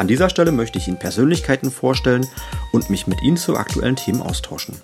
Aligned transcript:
An 0.00 0.08
dieser 0.08 0.30
Stelle 0.30 0.50
möchte 0.50 0.78
ich 0.78 0.88
Ihnen 0.88 0.98
Persönlichkeiten 0.98 1.70
vorstellen 1.70 2.26
und 2.72 2.88
mich 2.88 3.06
mit 3.06 3.20
Ihnen 3.20 3.36
zu 3.36 3.58
aktuellen 3.58 3.96
Themen 3.96 4.22
austauschen. 4.22 4.74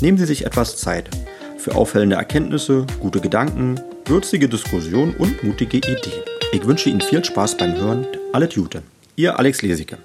Nehmen 0.00 0.16
Sie 0.16 0.24
sich 0.24 0.46
etwas 0.46 0.78
Zeit 0.78 1.10
für 1.58 1.74
auffällende 1.74 2.16
Erkenntnisse, 2.16 2.86
gute 2.98 3.20
Gedanken, 3.20 3.78
würzige 4.06 4.48
Diskussionen 4.48 5.12
und 5.16 5.44
mutige 5.44 5.76
Ideen. 5.76 6.22
Ich 6.54 6.64
wünsche 6.64 6.88
Ihnen 6.88 7.02
viel 7.02 7.22
Spaß 7.22 7.58
beim 7.58 7.76
Hören. 7.76 8.06
Alles 8.32 8.54
Gute. 8.54 8.82
Ihr 9.16 9.38
Alex 9.38 9.60
Lesicke. 9.60 9.98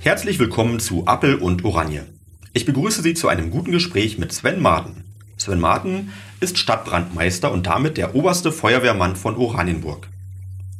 Herzlich 0.00 0.38
willkommen 0.38 0.80
zu 0.80 1.06
Appel 1.06 1.34
und 1.34 1.66
Oranje. 1.66 2.06
Ich 2.54 2.64
begrüße 2.64 3.02
Sie 3.02 3.12
zu 3.12 3.28
einem 3.28 3.50
guten 3.50 3.72
Gespräch 3.72 4.16
mit 4.16 4.32
Sven 4.32 4.62
Marten. 4.62 5.04
Sven 5.36 5.60
Marten 5.60 6.10
ist 6.40 6.56
Stadtbrandmeister 6.56 7.52
und 7.52 7.66
damit 7.66 7.98
der 7.98 8.14
oberste 8.14 8.50
Feuerwehrmann 8.50 9.14
von 9.14 9.36
Oranienburg. 9.36 10.08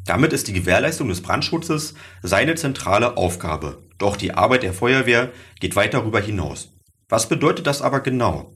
Damit 0.05 0.33
ist 0.33 0.48
die 0.48 0.52
Gewährleistung 0.52 1.09
des 1.09 1.23
Brandschutzes 1.23 1.95
seine 2.23 2.55
zentrale 2.56 3.16
Aufgabe. 3.16 3.83
Doch 3.98 4.16
die 4.16 4.34
Arbeit 4.34 4.65
der 4.65 4.73
Feuerwehr 4.73 5.30
geht 5.61 5.77
weit 5.77 5.95
darüber 5.95 6.20
hinaus. 6.20 6.73
Was 7.09 7.28
bedeutet 7.28 7.67
das 7.67 7.83
aber 7.83 8.00
genau? 8.00 8.55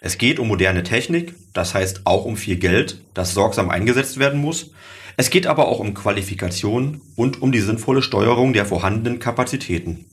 Es 0.00 0.16
geht 0.16 0.38
um 0.38 0.48
moderne 0.48 0.82
Technik, 0.82 1.34
das 1.52 1.74
heißt 1.74 2.02
auch 2.04 2.24
um 2.24 2.36
viel 2.36 2.56
Geld, 2.56 3.02
das 3.14 3.34
sorgsam 3.34 3.68
eingesetzt 3.68 4.18
werden 4.18 4.40
muss. 4.40 4.70
Es 5.16 5.28
geht 5.28 5.46
aber 5.46 5.68
auch 5.68 5.78
um 5.78 5.92
Qualifikation 5.92 7.02
und 7.16 7.42
um 7.42 7.52
die 7.52 7.60
sinnvolle 7.60 8.02
Steuerung 8.02 8.52
der 8.52 8.64
vorhandenen 8.64 9.18
Kapazitäten. 9.18 10.06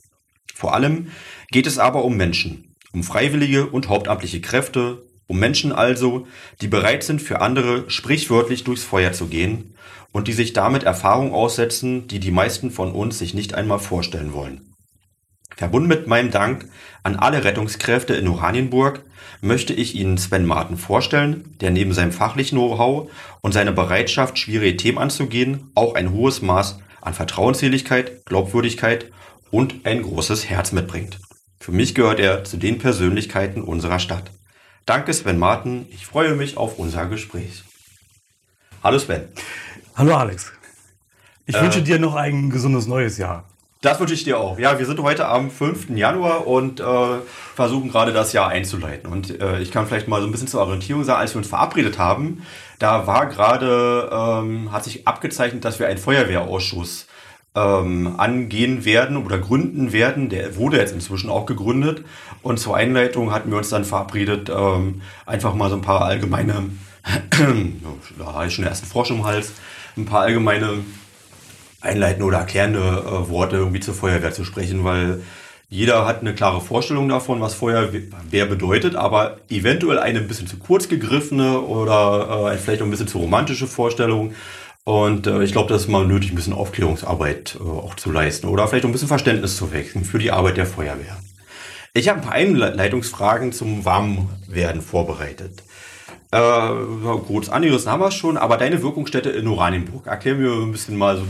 Vor 0.54 0.74
allem 0.74 1.08
geht 1.50 1.66
es 1.66 1.78
aber 1.78 2.04
um 2.04 2.16
Menschen, 2.16 2.76
um 2.92 3.02
freiwillige 3.02 3.66
und 3.66 3.88
hauptamtliche 3.88 4.42
Kräfte, 4.42 5.06
um 5.30 5.38
Menschen 5.38 5.70
also, 5.70 6.26
die 6.60 6.66
bereit 6.66 7.04
sind, 7.04 7.22
für 7.22 7.40
andere 7.40 7.88
sprichwörtlich 7.88 8.64
durchs 8.64 8.82
Feuer 8.82 9.12
zu 9.12 9.28
gehen 9.28 9.76
und 10.10 10.26
die 10.26 10.32
sich 10.32 10.54
damit 10.54 10.82
Erfahrung 10.82 11.32
aussetzen, 11.32 12.08
die 12.08 12.18
die 12.18 12.32
meisten 12.32 12.72
von 12.72 12.90
uns 12.90 13.20
sich 13.20 13.32
nicht 13.32 13.54
einmal 13.54 13.78
vorstellen 13.78 14.32
wollen. 14.32 14.74
Verbunden 15.56 15.86
mit 15.86 16.08
meinem 16.08 16.32
Dank 16.32 16.68
an 17.04 17.14
alle 17.14 17.44
Rettungskräfte 17.44 18.14
in 18.14 18.26
Oranienburg 18.26 19.04
möchte 19.40 19.72
ich 19.72 19.94
Ihnen 19.94 20.18
Sven 20.18 20.46
Martin 20.46 20.76
vorstellen, 20.76 21.54
der 21.60 21.70
neben 21.70 21.92
seinem 21.92 22.10
fachlichen 22.10 22.58
Know-how 22.58 23.08
und 23.40 23.52
seiner 23.52 23.70
Bereitschaft, 23.70 24.36
schwierige 24.36 24.76
Themen 24.78 24.98
anzugehen, 24.98 25.70
auch 25.76 25.94
ein 25.94 26.10
hohes 26.10 26.42
Maß 26.42 26.80
an 27.02 27.14
Vertrauensseligkeit, 27.14 28.26
Glaubwürdigkeit 28.26 29.12
und 29.52 29.86
ein 29.86 30.02
großes 30.02 30.50
Herz 30.50 30.72
mitbringt. 30.72 31.20
Für 31.60 31.70
mich 31.70 31.94
gehört 31.94 32.18
er 32.18 32.42
zu 32.42 32.56
den 32.56 32.78
Persönlichkeiten 32.78 33.62
unserer 33.62 34.00
Stadt. 34.00 34.32
Danke 34.86 35.12
Sven 35.14 35.38
Martin, 35.38 35.86
ich 35.90 36.06
freue 36.06 36.34
mich 36.34 36.56
auf 36.56 36.78
unser 36.78 37.06
Gespräch. 37.06 37.62
Hallo 38.82 38.98
Sven. 38.98 39.28
Hallo 39.94 40.16
Alex. 40.16 40.52
Ich 41.46 41.54
äh, 41.54 41.62
wünsche 41.62 41.82
dir 41.82 41.98
noch 41.98 42.14
ein 42.14 42.50
gesundes 42.50 42.86
neues 42.86 43.18
Jahr. 43.18 43.44
Das 43.82 43.98
wünsche 43.98 44.12
ich 44.12 44.24
dir 44.24 44.38
auch. 44.38 44.58
Ja, 44.58 44.78
wir 44.78 44.84
sind 44.84 45.00
heute 45.00 45.26
am 45.26 45.50
5. 45.50 45.90
Januar 45.90 46.46
und 46.46 46.80
äh, 46.80 46.84
versuchen 47.54 47.90
gerade 47.90 48.12
das 48.12 48.34
Jahr 48.34 48.48
einzuleiten. 48.48 49.10
Und 49.10 49.40
äh, 49.40 49.60
ich 49.60 49.70
kann 49.70 49.86
vielleicht 49.86 50.06
mal 50.06 50.20
so 50.20 50.26
ein 50.26 50.32
bisschen 50.32 50.48
zur 50.48 50.60
Orientierung 50.60 51.02
sagen, 51.02 51.20
als 51.20 51.34
wir 51.34 51.38
uns 51.38 51.48
verabredet 51.48 51.98
haben, 51.98 52.42
da 52.78 53.06
war 53.06 53.26
gerade, 53.26 54.10
ähm, 54.12 54.70
hat 54.70 54.84
sich 54.84 55.08
abgezeichnet, 55.08 55.64
dass 55.64 55.78
wir 55.78 55.88
einen 55.88 55.98
Feuerwehrausschuss 55.98 57.06
ähm, 57.54 58.14
angehen 58.18 58.84
werden 58.84 59.16
oder 59.16 59.38
gründen 59.38 59.92
werden. 59.92 60.28
Der 60.28 60.56
wurde 60.56 60.78
jetzt 60.78 60.92
inzwischen 60.92 61.30
auch 61.30 61.46
gegründet. 61.46 62.04
Und 62.42 62.58
zur 62.58 62.76
Einleitung 62.76 63.32
hatten 63.32 63.50
wir 63.50 63.58
uns 63.58 63.70
dann 63.70 63.84
verabredet, 63.84 64.50
ähm, 64.50 65.02
einfach 65.26 65.54
mal 65.54 65.70
so 65.70 65.76
ein 65.76 65.82
paar 65.82 66.02
allgemeine, 66.02 66.70
da 68.18 68.32
habe 68.32 68.46
ich 68.46 68.54
schon 68.54 68.64
den 68.64 68.70
ersten 68.70 68.86
Frosch 68.86 69.10
im 69.10 69.24
Hals, 69.24 69.52
ein 69.96 70.04
paar 70.06 70.22
allgemeine 70.22 70.84
einleitende 71.80 72.26
oder 72.26 72.38
erklärende 72.38 72.78
äh, 72.80 73.28
Worte 73.28 73.56
irgendwie 73.56 73.80
zur 73.80 73.94
Feuerwehr 73.94 74.32
zu 74.32 74.44
sprechen, 74.44 74.84
weil 74.84 75.22
jeder 75.72 76.04
hat 76.04 76.20
eine 76.20 76.34
klare 76.34 76.60
Vorstellung 76.60 77.08
davon, 77.08 77.40
was 77.40 77.54
Feuerwehr 77.54 78.46
bedeutet, 78.46 78.96
aber 78.96 79.38
eventuell 79.48 80.00
eine 80.00 80.18
ein 80.18 80.26
bisschen 80.26 80.48
zu 80.48 80.58
kurz 80.58 80.88
gegriffene 80.88 81.60
oder 81.60 82.52
äh, 82.52 82.58
vielleicht 82.58 82.82
auch 82.82 82.86
ein 82.86 82.90
bisschen 82.90 83.06
zu 83.06 83.18
romantische 83.18 83.68
Vorstellung. 83.68 84.34
Und 84.90 85.28
äh, 85.28 85.44
ich 85.44 85.52
glaube, 85.52 85.68
das 85.72 85.82
ist 85.82 85.88
mal 85.88 86.04
nötig, 86.04 86.32
ein 86.32 86.34
bisschen 86.34 86.52
Aufklärungsarbeit 86.52 87.56
äh, 87.60 87.62
auch 87.62 87.94
zu 87.94 88.10
leisten 88.10 88.48
oder 88.48 88.66
vielleicht 88.66 88.84
auch 88.84 88.88
ein 88.88 88.92
bisschen 88.92 89.06
Verständnis 89.06 89.56
zu 89.56 89.70
wechseln 89.70 90.04
für 90.04 90.18
die 90.18 90.32
Arbeit 90.32 90.56
der 90.56 90.66
Feuerwehr. 90.66 91.16
Ich 91.94 92.08
habe 92.08 92.18
ein 92.18 92.24
paar 92.24 92.32
Einleitungsfragen 92.32 93.52
zum 93.52 93.84
Warmwerden 93.84 94.82
vorbereitet. 94.82 95.62
Äh, 96.32 96.40
kurz 97.24 97.48
angerissen 97.48 97.88
haben 97.88 98.00
wir 98.00 98.08
es 98.08 98.16
schon, 98.16 98.36
aber 98.36 98.56
deine 98.56 98.82
Wirkungsstätte 98.82 99.30
in 99.30 99.46
Oranienburg. 99.46 100.08
Erklär 100.08 100.34
mir 100.34 100.50
ein 100.50 100.72
bisschen 100.72 100.96
mal 100.96 101.18
so 101.18 101.22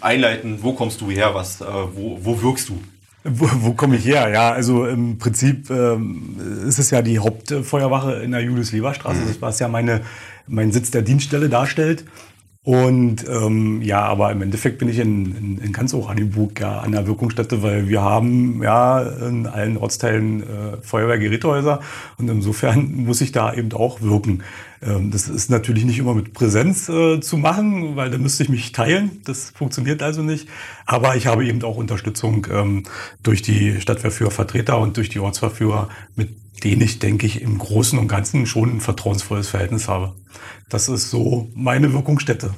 einleiten, 0.00 0.58
wo 0.60 0.72
kommst 0.72 1.00
du 1.00 1.12
her, 1.12 1.34
was, 1.34 1.60
äh, 1.60 1.64
wo, 1.64 2.18
wo 2.22 2.42
wirkst 2.42 2.70
du? 2.70 2.82
Wo, 3.22 3.48
wo 3.60 3.72
komme 3.74 3.94
ich 3.98 4.04
her? 4.04 4.30
Ja, 4.30 4.50
also 4.50 4.84
im 4.84 5.18
Prinzip 5.18 5.70
ähm, 5.70 6.34
ist 6.66 6.80
es 6.80 6.90
ja 6.90 7.02
die 7.02 7.20
Hauptfeuerwache 7.20 8.14
in 8.14 8.32
der 8.32 8.40
Julius-Leber-Straße, 8.40 9.20
mhm. 9.20 9.36
was 9.38 9.60
ja 9.60 9.68
meine, 9.68 10.00
mein 10.48 10.72
Sitz 10.72 10.90
der 10.90 11.02
Dienststelle 11.02 11.48
darstellt. 11.48 12.04
Und 12.68 13.26
ähm, 13.26 13.80
ja, 13.80 14.02
aber 14.02 14.30
im 14.30 14.42
Endeffekt 14.42 14.76
bin 14.76 14.90
ich 14.90 14.98
in, 14.98 15.34
in, 15.34 15.58
in 15.58 15.72
ganz 15.72 15.94
Oranienburg 15.94 16.60
ja 16.60 16.80
an 16.80 16.92
der 16.92 17.06
Wirkungsstätte, 17.06 17.62
weil 17.62 17.88
wir 17.88 18.02
haben 18.02 18.62
ja 18.62 19.00
in 19.00 19.46
allen 19.46 19.78
Ortsteilen 19.78 20.42
äh, 20.42 20.76
Feuerwehrgerätehäuser 20.82 21.80
und 22.18 22.28
insofern 22.28 22.94
muss 23.06 23.22
ich 23.22 23.32
da 23.32 23.54
eben 23.54 23.72
auch 23.72 24.02
wirken. 24.02 24.42
Ähm, 24.82 25.10
das 25.10 25.30
ist 25.30 25.50
natürlich 25.50 25.86
nicht 25.86 25.98
immer 25.98 26.12
mit 26.12 26.34
Präsenz 26.34 26.90
äh, 26.90 27.20
zu 27.20 27.38
machen, 27.38 27.96
weil 27.96 28.10
da 28.10 28.18
müsste 28.18 28.42
ich 28.42 28.50
mich 28.50 28.70
teilen. 28.72 29.22
Das 29.24 29.48
funktioniert 29.48 30.02
also 30.02 30.20
nicht. 30.20 30.46
Aber 30.84 31.16
ich 31.16 31.26
habe 31.26 31.46
eben 31.46 31.62
auch 31.62 31.78
Unterstützung 31.78 32.46
ähm, 32.52 32.82
durch 33.22 33.40
die 33.40 33.80
Stadtwehrführervertreter 33.80 34.78
und 34.78 34.98
durch 34.98 35.08
die 35.08 35.20
Ortsverführer, 35.20 35.88
mit 36.16 36.36
denen 36.60 36.82
ich, 36.82 36.98
denke 36.98 37.26
ich, 37.26 37.42
im 37.42 37.58
Großen 37.58 37.98
und 37.98 38.08
Ganzen 38.08 38.46
schon 38.46 38.76
ein 38.76 38.80
vertrauensvolles 38.80 39.48
Verhältnis 39.48 39.88
habe. 39.88 40.14
Das 40.68 40.88
ist 40.88 41.10
so 41.10 41.50
meine 41.54 41.92
Wirkungsstätte. 41.92 42.54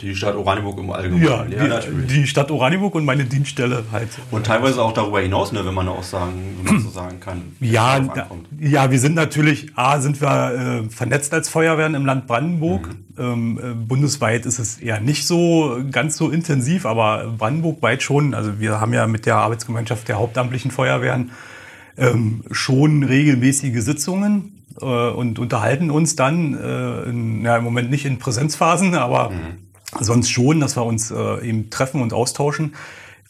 Die 0.00 0.14
Stadt 0.14 0.34
Oranienburg 0.34 0.78
im 0.78 0.90
Allgemeinen. 0.90 1.24
Ja, 1.24 1.46
ja 1.46 1.62
die, 1.64 1.68
natürlich. 1.68 2.06
die 2.12 2.26
Stadt 2.26 2.50
Oranienburg 2.50 2.94
und 2.96 3.06
meine 3.06 3.24
Dienststelle 3.24 3.82
halt. 3.90 4.10
Und 4.30 4.44
teilweise 4.44 4.82
auch 4.82 4.92
darüber 4.92 5.20
hinaus, 5.20 5.52
ne, 5.52 5.64
wenn 5.64 5.72
man 5.72 5.88
auch 5.88 6.02
sagen, 6.02 6.58
wenn 6.58 6.74
man 6.74 6.82
so 6.82 6.90
sagen 6.90 7.18
kann. 7.18 7.42
Ja, 7.60 7.98
da, 8.00 8.28
ja, 8.60 8.90
wir 8.90 9.00
sind 9.00 9.14
natürlich, 9.14 9.72
A, 9.74 10.00
sind 10.00 10.20
wir 10.20 10.84
äh, 10.84 10.90
vernetzt 10.90 11.32
als 11.32 11.48
Feuerwehren 11.48 11.94
im 11.94 12.04
Land 12.04 12.26
Brandenburg. 12.26 12.88
Mhm. 12.88 13.04
Ähm, 13.18 13.58
äh, 13.58 13.74
bundesweit 13.74 14.44
ist 14.44 14.58
es 14.58 14.76
eher 14.76 15.00
nicht 15.00 15.26
so 15.26 15.78
ganz 15.90 16.18
so 16.18 16.28
intensiv, 16.28 16.84
aber 16.84 17.32
Brandenburg 17.38 17.80
weit 17.80 18.02
schon. 18.02 18.34
Also 18.34 18.60
wir 18.60 18.80
haben 18.80 18.92
ja 18.92 19.06
mit 19.06 19.24
der 19.24 19.36
Arbeitsgemeinschaft 19.36 20.08
der 20.08 20.18
hauptamtlichen 20.18 20.70
Feuerwehren 20.70 21.30
ähm, 21.96 22.42
schon 22.50 23.02
regelmäßige 23.02 23.80
Sitzungen 23.82 24.64
äh, 24.80 24.84
und 24.84 25.38
unterhalten 25.38 25.90
uns 25.90 26.16
dann, 26.16 26.54
äh, 26.54 27.02
in, 27.08 27.42
ja, 27.42 27.56
im 27.56 27.64
Moment 27.64 27.90
nicht 27.90 28.04
in 28.04 28.18
Präsenzphasen, 28.18 28.94
aber 28.94 29.30
mhm. 29.30 29.58
sonst 30.00 30.30
schon, 30.30 30.60
dass 30.60 30.76
wir 30.76 30.84
uns 30.84 31.10
äh, 31.10 31.48
eben 31.48 31.70
treffen 31.70 32.02
und 32.02 32.12
austauschen. 32.12 32.74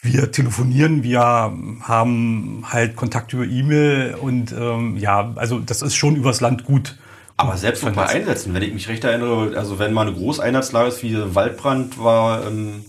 Wir 0.03 0.31
telefonieren, 0.31 1.03
wir 1.03 1.21
haben 1.21 2.65
halt 2.65 2.97
Kontakt 2.97 3.33
über 3.33 3.45
E-Mail 3.45 4.15
und 4.15 4.53
ähm, 4.53 4.97
ja, 4.99 5.33
also 5.37 5.59
das 5.59 5.83
ist 5.83 5.97
schon 5.97 6.17
übers 6.17 6.41
Land 6.41 6.65
gut. 6.65 6.97
Aber 7.39 7.57
selbst 7.57 7.85
noch 7.85 7.93
bei 7.93 8.07
Einsätzen, 8.07 8.55
wenn 8.55 8.63
ich 8.63 8.73
mich 8.73 8.89
recht 8.89 9.05
erinnere, 9.05 9.57
also 9.57 9.79
wenn 9.79 9.93
mal 9.93 10.07
eine 10.07 10.17
Großeinheitslage 10.17 10.89
ist, 10.89 11.03
wie 11.03 11.17
Waldbrand 11.35 12.03
war, 12.03 12.47
ähm, 12.47 12.85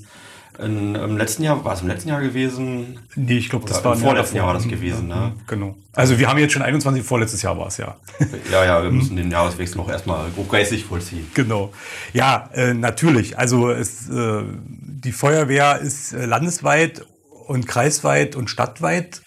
in, 0.59 0.95
Im 0.95 1.17
letzten 1.17 1.43
Jahr, 1.43 1.63
war 1.63 1.73
es 1.73 1.81
im 1.81 1.87
letzten 1.87 2.09
Jahr 2.09 2.21
gewesen? 2.21 2.99
Nee, 3.15 3.37
ich 3.37 3.49
glaube, 3.49 3.67
das 3.67 3.83
war 3.83 3.93
im 3.93 3.99
vorletzten 3.99 4.37
Jahr 4.37 4.47
war 4.47 4.53
das 4.53 4.67
gewesen, 4.67 5.07
ne? 5.07 5.33
Genau. 5.47 5.75
Also 5.93 6.17
wir 6.19 6.27
haben 6.27 6.39
jetzt 6.39 6.53
schon 6.53 6.61
21, 6.61 7.03
vorletztes 7.03 7.41
Jahr 7.41 7.57
war 7.57 7.67
es, 7.67 7.77
ja. 7.77 7.95
Ja, 8.51 8.65
ja, 8.65 8.83
wir 8.83 8.91
müssen 8.91 9.15
den 9.15 9.31
Jahreswechsel 9.31 9.77
noch 9.77 9.89
erstmal 9.89 10.25
geistig 10.49 10.85
vollziehen. 10.85 11.27
Genau. 11.33 11.73
Ja, 12.13 12.49
äh, 12.53 12.73
natürlich. 12.73 13.37
Also 13.37 13.69
es, 13.69 14.09
äh, 14.09 14.43
die 14.67 15.11
Feuerwehr 15.11 15.79
ist 15.79 16.13
äh, 16.13 16.25
landesweit 16.25 17.05
und 17.47 17.67
kreisweit 17.67 18.35
und 18.35 18.49
stadtweit 18.49 19.21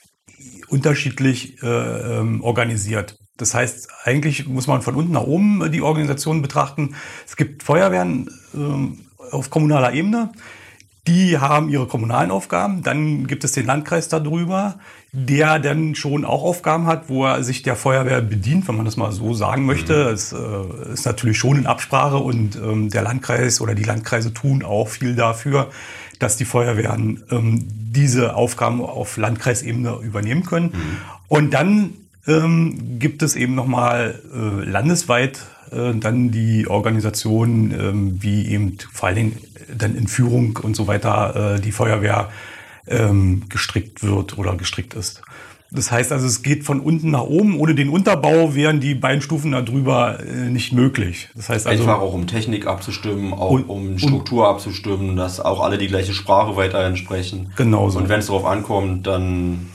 unterschiedlich 0.69 1.63
äh, 1.63 1.67
ähm, 1.67 2.43
organisiert. 2.43 3.17
Das 3.37 3.55
heißt, 3.55 3.89
eigentlich 4.05 4.47
muss 4.47 4.67
man 4.67 4.83
von 4.83 4.95
unten 4.95 5.13
nach 5.13 5.23
oben 5.23 5.71
die 5.73 5.81
Organisation 5.81 6.43
betrachten. 6.43 6.95
Es 7.27 7.37
gibt 7.37 7.63
Feuerwehren 7.63 8.29
äh, 8.55 9.35
auf 9.35 9.51
kommunaler 9.51 9.93
Ebene, 9.93 10.33
Die 11.07 11.39
haben 11.39 11.69
ihre 11.71 11.87
kommunalen 11.87 12.31
Aufgaben. 12.31 12.83
Dann 12.83 13.27
gibt 13.27 13.45
es 13.45 13.53
den 13.53 13.67
Landkreis 13.67 14.09
darüber, 14.09 14.79
der 15.13 15.59
dann 15.59 15.95
schon 15.95 16.25
auch 16.25 16.43
Aufgaben 16.43 16.87
hat, 16.87 17.09
wo 17.09 17.25
er 17.25 17.43
sich 17.43 17.63
der 17.63 17.75
Feuerwehr 17.75 18.21
bedient, 18.21 18.69
wenn 18.69 18.77
man 18.77 18.85
das 18.85 18.97
mal 18.97 19.11
so 19.11 19.35
sagen 19.35 19.65
möchte. 19.65 20.05
Mhm. 20.05 20.13
Es 20.13 20.33
äh, 20.33 20.93
ist 20.93 21.07
natürlich 21.07 21.39
schon 21.39 21.59
in 21.59 21.67
Absprache 21.67 22.19
und 22.19 22.57
ähm, 22.57 22.91
der 22.91 23.03
Landkreis 23.03 23.61
oder 23.61 23.75
die 23.75 23.83
Landkreise 23.83 24.35
tun 24.35 24.63
auch 24.63 24.89
viel 24.89 25.17
dafür, 25.17 25.71
dass 26.19 26.37
die 26.37 26.45
Feuerwehren 26.45 27.25
ähm, 27.31 27.67
diese 27.67 28.37
Aufgaben 28.37 28.83
auf 28.83 29.17
Landkreisebene 29.17 29.99
übernehmen 30.03 30.45
können. 30.45 30.67
Mhm. 30.67 30.97
Und 31.29 31.55
dann 31.55 31.95
ähm, 32.27 32.99
gibt 32.99 33.23
es 33.23 33.37
eben 33.37 33.55
nochmal 33.55 34.21
äh, 34.33 34.65
landesweit 34.65 35.41
äh, 35.73 35.95
dann 35.95 36.31
die 36.31 36.67
Organisationen, 36.69 37.73
äh, 37.73 38.23
wie 38.23 38.47
eben 38.49 38.77
vor 38.93 39.09
allen 39.09 39.17
Dingen 39.17 39.39
dann 39.77 39.95
in 39.95 40.09
Führung 40.09 40.59
und 40.63 40.77
so 40.77 40.87
weiter 40.87 41.57
äh, 41.57 41.61
die 41.61 41.73
Feuerwehr 41.73 42.31
ähm, 42.87 43.45
gestrickt 43.49 44.03
wird 44.03 44.39
oder 44.39 44.57
gestrickt 44.57 44.95
ist. 44.95 45.23
Das 45.73 45.93
heißt 45.93 46.11
also, 46.11 46.27
es 46.27 46.43
geht 46.43 46.65
von 46.65 46.81
unten 46.81 47.13
nach 47.13 47.23
oben. 47.23 47.59
Ohne 47.59 47.77
den 47.77 47.91
Unterbau 47.91 48.55
wären 48.57 48.81
die 48.81 48.95
beiden 48.95 49.23
Stufen 49.23 49.53
darüber 49.53 50.19
äh, 50.21 50.51
nicht 50.51 50.73
möglich. 50.73 51.29
Das 51.37 51.49
heißt 51.49 51.67
also 51.69 51.83
einfach 51.85 52.01
auch 52.01 52.13
um 52.13 52.27
Technik 52.27 52.67
abzustimmen, 52.67 53.33
auch 53.33 53.51
und, 53.51 53.69
um 53.69 53.99
Struktur 53.99 54.49
abzustimmen, 54.49 55.15
dass 55.15 55.39
auch 55.39 55.61
alle 55.61 55.79
die 55.79 55.87
gleiche 55.87 56.13
Sprache 56.13 56.57
weiterhin 56.57 56.97
sprechen. 56.97 57.53
Genau 57.57 57.89
so. 57.89 58.01
Und 58.01 58.09
wenn 58.09 58.19
es 58.19 58.27
darauf 58.27 58.47
ankommt, 58.47 59.07
dann 59.07 59.69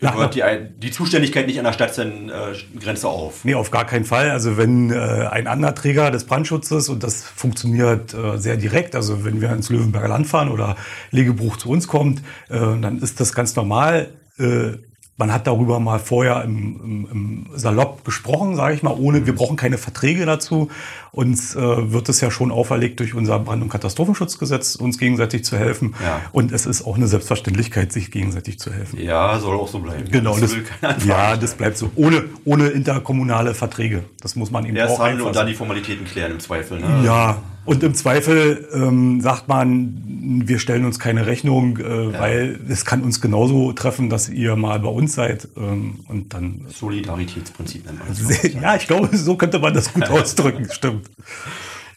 hört 0.00 0.34
die, 0.34 0.42
die 0.78 0.90
Zuständigkeit 0.90 1.46
nicht 1.46 1.58
an 1.58 1.64
der 1.64 1.72
Stadtgrenze 1.72 3.08
auf. 3.08 3.44
Nee, 3.44 3.54
auf 3.54 3.70
gar 3.70 3.86
keinen 3.86 4.04
Fall. 4.04 4.30
Also 4.30 4.56
wenn 4.56 4.90
äh, 4.90 4.94
ein 4.94 5.46
anderer 5.46 5.74
Träger 5.74 6.10
des 6.10 6.24
Brandschutzes, 6.24 6.88
und 6.88 7.02
das 7.02 7.24
funktioniert 7.24 8.14
äh, 8.14 8.36
sehr 8.38 8.56
direkt, 8.56 8.94
also 8.94 9.24
wenn 9.24 9.40
wir 9.40 9.50
ins 9.50 9.70
Löwenberger 9.70 10.08
Land 10.08 10.26
fahren 10.26 10.50
oder 10.50 10.76
Legebruch 11.10 11.56
zu 11.56 11.70
uns 11.70 11.88
kommt, 11.88 12.20
äh, 12.48 12.58
dann 12.58 12.98
ist 13.00 13.20
das 13.20 13.32
ganz 13.32 13.56
normal. 13.56 14.10
Äh, 14.38 14.78
man 15.18 15.32
hat 15.32 15.46
darüber 15.46 15.80
mal 15.80 15.98
vorher 15.98 16.44
im, 16.44 16.80
im, 16.82 17.08
im 17.10 17.46
Salopp 17.54 18.04
gesprochen, 18.04 18.54
sage 18.54 18.74
ich 18.74 18.82
mal, 18.82 18.94
ohne, 18.98 19.26
wir 19.26 19.34
brauchen 19.34 19.56
keine 19.56 19.78
Verträge 19.78 20.26
dazu. 20.26 20.68
Uns 21.10 21.56
äh, 21.56 21.92
wird 21.92 22.10
es 22.10 22.20
ja 22.20 22.30
schon 22.30 22.50
auferlegt 22.50 23.00
durch 23.00 23.14
unser 23.14 23.38
Brand- 23.38 23.62
und 23.62 23.70
Katastrophenschutzgesetz, 23.70 24.76
uns 24.76 24.98
gegenseitig 24.98 25.44
zu 25.44 25.56
helfen. 25.56 25.94
Ja. 26.04 26.20
Und 26.32 26.52
es 26.52 26.66
ist 26.66 26.84
auch 26.84 26.96
eine 26.96 27.06
Selbstverständlichkeit, 27.06 27.92
sich 27.92 28.10
gegenseitig 28.10 28.58
zu 28.58 28.70
helfen. 28.70 29.00
Ja, 29.00 29.38
soll 29.38 29.56
auch 29.56 29.68
so 29.68 29.78
bleiben. 29.78 30.10
Genau, 30.10 30.36
das, 30.38 30.54
das 30.82 31.04
ja, 31.06 31.36
das 31.36 31.54
bleibt 31.54 31.78
so. 31.78 31.90
Ohne, 31.96 32.24
ohne 32.44 32.68
interkommunale 32.68 33.54
Verträge. 33.54 34.04
Das 34.20 34.36
muss 34.36 34.50
man 34.50 34.66
eben 34.66 34.76
Erst 34.76 34.96
auch 34.96 35.00
handeln 35.00 35.26
und 35.26 35.34
dann 35.34 35.46
die 35.46 35.54
Formalitäten 35.54 36.04
klären 36.04 36.32
im 36.32 36.40
Zweifel. 36.40 36.78
Ne? 36.78 37.02
Ja, 37.06 37.38
und 37.66 37.82
im 37.82 37.94
Zweifel 37.94 38.68
ähm, 38.72 39.20
sagt 39.20 39.48
man, 39.48 40.42
wir 40.46 40.60
stellen 40.60 40.84
uns 40.84 41.00
keine 41.00 41.26
Rechnung, 41.26 41.78
äh, 41.78 42.12
ja. 42.12 42.20
weil 42.20 42.60
es 42.68 42.84
kann 42.84 43.02
uns 43.02 43.20
genauso 43.20 43.72
treffen, 43.72 44.08
dass 44.08 44.28
ihr 44.28 44.54
mal 44.54 44.78
bei 44.78 44.88
uns 44.88 45.14
seid. 45.14 45.48
Ähm, 45.56 46.04
und 46.08 46.32
dann 46.32 46.66
Solidaritätsprinzip 46.68 47.84
nennt 47.84 47.98
man 47.98 48.08
das. 48.08 48.52
Ja, 48.54 48.76
ich 48.76 48.86
glaube, 48.86 49.14
so 49.16 49.36
könnte 49.36 49.58
man 49.58 49.74
das 49.74 49.92
gut 49.92 50.04
ausdrücken, 50.10 50.68
stimmt. 50.70 51.10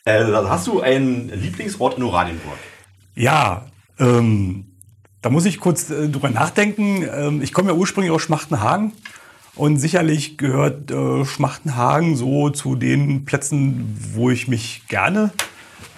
Äh, 0.05 0.25
hast 0.25 0.65
du 0.65 0.81
einen 0.81 1.29
Lieblingsort 1.29 1.97
in 1.97 2.03
Oranienburg? 2.03 2.57
Ja, 3.15 3.67
ähm, 3.99 4.65
da 5.21 5.29
muss 5.29 5.45
ich 5.45 5.59
kurz 5.59 5.91
äh, 5.91 6.09
drüber 6.09 6.31
nachdenken. 6.31 7.05
Ähm, 7.13 7.41
ich 7.43 7.53
komme 7.53 7.69
ja 7.69 7.75
ursprünglich 7.75 8.11
aus 8.11 8.23
Schmachtenhagen. 8.23 8.93
Und 9.55 9.77
sicherlich 9.77 10.37
gehört 10.37 10.89
äh, 10.89 11.25
Schmachtenhagen 11.25 12.15
so 12.15 12.49
zu 12.49 12.75
den 12.75 13.25
Plätzen, 13.25 13.95
wo 14.13 14.29
ich 14.29 14.47
mich 14.47 14.87
gerne 14.87 15.31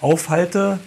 aufhalte. 0.01 0.80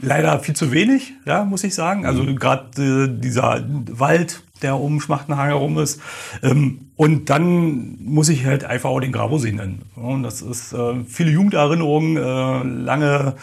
Leider 0.00 0.38
viel 0.40 0.54
zu 0.54 0.72
wenig, 0.72 1.14
ja, 1.24 1.44
muss 1.44 1.64
ich 1.64 1.74
sagen. 1.74 2.04
Also 2.04 2.22
mhm. 2.22 2.36
gerade 2.36 2.82
äh, 2.82 3.08
dieser 3.08 3.64
Wald, 3.90 4.42
der 4.62 4.78
um 4.78 5.00
Schmachtenhagen 5.00 5.52
herum 5.52 5.78
ist. 5.78 6.00
Ähm, 6.42 6.90
und 6.96 7.30
dann 7.30 7.96
muss 8.04 8.28
ich 8.28 8.44
halt 8.44 8.64
einfach 8.64 8.90
auch 8.90 9.00
den 9.00 9.12
Grabosee 9.12 9.52
nennen. 9.52 9.82
Und 9.96 10.22
das 10.22 10.42
ist 10.42 10.72
äh, 10.72 11.04
viele 11.06 11.30
Jugenderinnerungen, 11.30 12.16
äh, 12.16 12.82
lange 12.84 13.36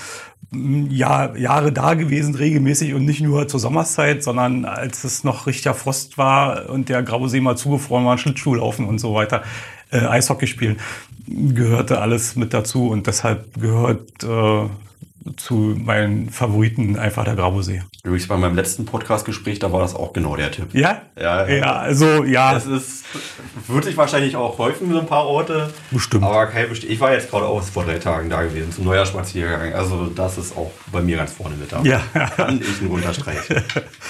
Jahr, 0.89 1.35
Jahre 1.37 1.71
da 1.71 1.93
gewesen, 1.95 2.35
regelmäßig 2.35 2.93
und 2.93 3.05
nicht 3.05 3.21
nur 3.21 3.47
zur 3.47 3.59
Sommerszeit, 3.59 4.23
sondern 4.23 4.65
als 4.65 5.03
es 5.03 5.23
noch 5.23 5.47
richtiger 5.47 5.73
Frost 5.73 6.17
war 6.17 6.69
und 6.69 6.89
der 6.89 7.03
Grabosee 7.03 7.41
mal 7.41 7.57
zugefroren 7.57 8.05
war, 8.05 8.17
Schlittschuh 8.17 8.55
laufen 8.55 8.85
und 8.85 8.99
so 8.99 9.13
weiter, 9.13 9.43
äh, 9.91 9.99
Eishockey 9.99 10.47
spielen, 10.47 10.77
gehörte 11.27 12.01
alles 12.01 12.35
mit 12.35 12.53
dazu 12.53 12.89
und 12.89 13.07
deshalb 13.07 13.59
gehört 13.59 14.23
äh, 14.23 14.69
zu 15.37 15.75
meinen 15.77 16.29
Favoriten 16.29 16.97
einfach 16.97 17.23
der 17.23 17.35
Grabosee. 17.35 17.83
Übrigens 18.03 18.27
bei 18.27 18.37
meinem 18.37 18.55
letzten 18.55 18.85
Podcast-Gespräch, 18.85 19.59
da 19.59 19.71
war 19.71 19.81
das 19.81 19.95
auch 19.95 20.13
genau 20.13 20.35
der 20.35 20.51
Tipp. 20.51 20.73
Ja? 20.73 21.01
Ja, 21.19 21.47
ja 21.47 21.75
also 21.75 22.23
ja. 22.23 22.53
Das 22.53 22.65
ist, 22.65 23.05
wird 23.67 23.85
sich 23.85 23.97
wahrscheinlich 23.97 24.35
auch 24.35 24.57
häufen, 24.57 24.91
so 24.91 24.99
ein 24.99 25.05
paar 25.05 25.25
Orte. 25.25 25.73
Bestimmt. 25.91 26.23
Aber 26.23 26.47
kein 26.47 26.69
bestimmt. 26.69 26.91
Ich 26.91 26.99
war 26.99 27.13
jetzt 27.13 27.29
gerade 27.29 27.45
auch 27.45 27.61
vor 27.63 27.85
drei 27.85 27.99
Tagen 27.99 28.29
da 28.29 28.43
gewesen, 28.43 28.71
zum 28.71 28.85
Neujahrspaziergang. 28.85 29.73
Also 29.73 30.07
das 30.07 30.37
ist 30.37 30.57
auch 30.57 30.71
bei 30.91 31.01
mir 31.01 31.17
ganz 31.17 31.33
vorne 31.33 31.55
mit 31.55 31.71
dabei. 31.71 31.87
Ja. 31.87 32.01
Kann 32.35 32.59
ich 32.61 32.81
einen 32.81 32.91
unterstreichen. 32.91 33.63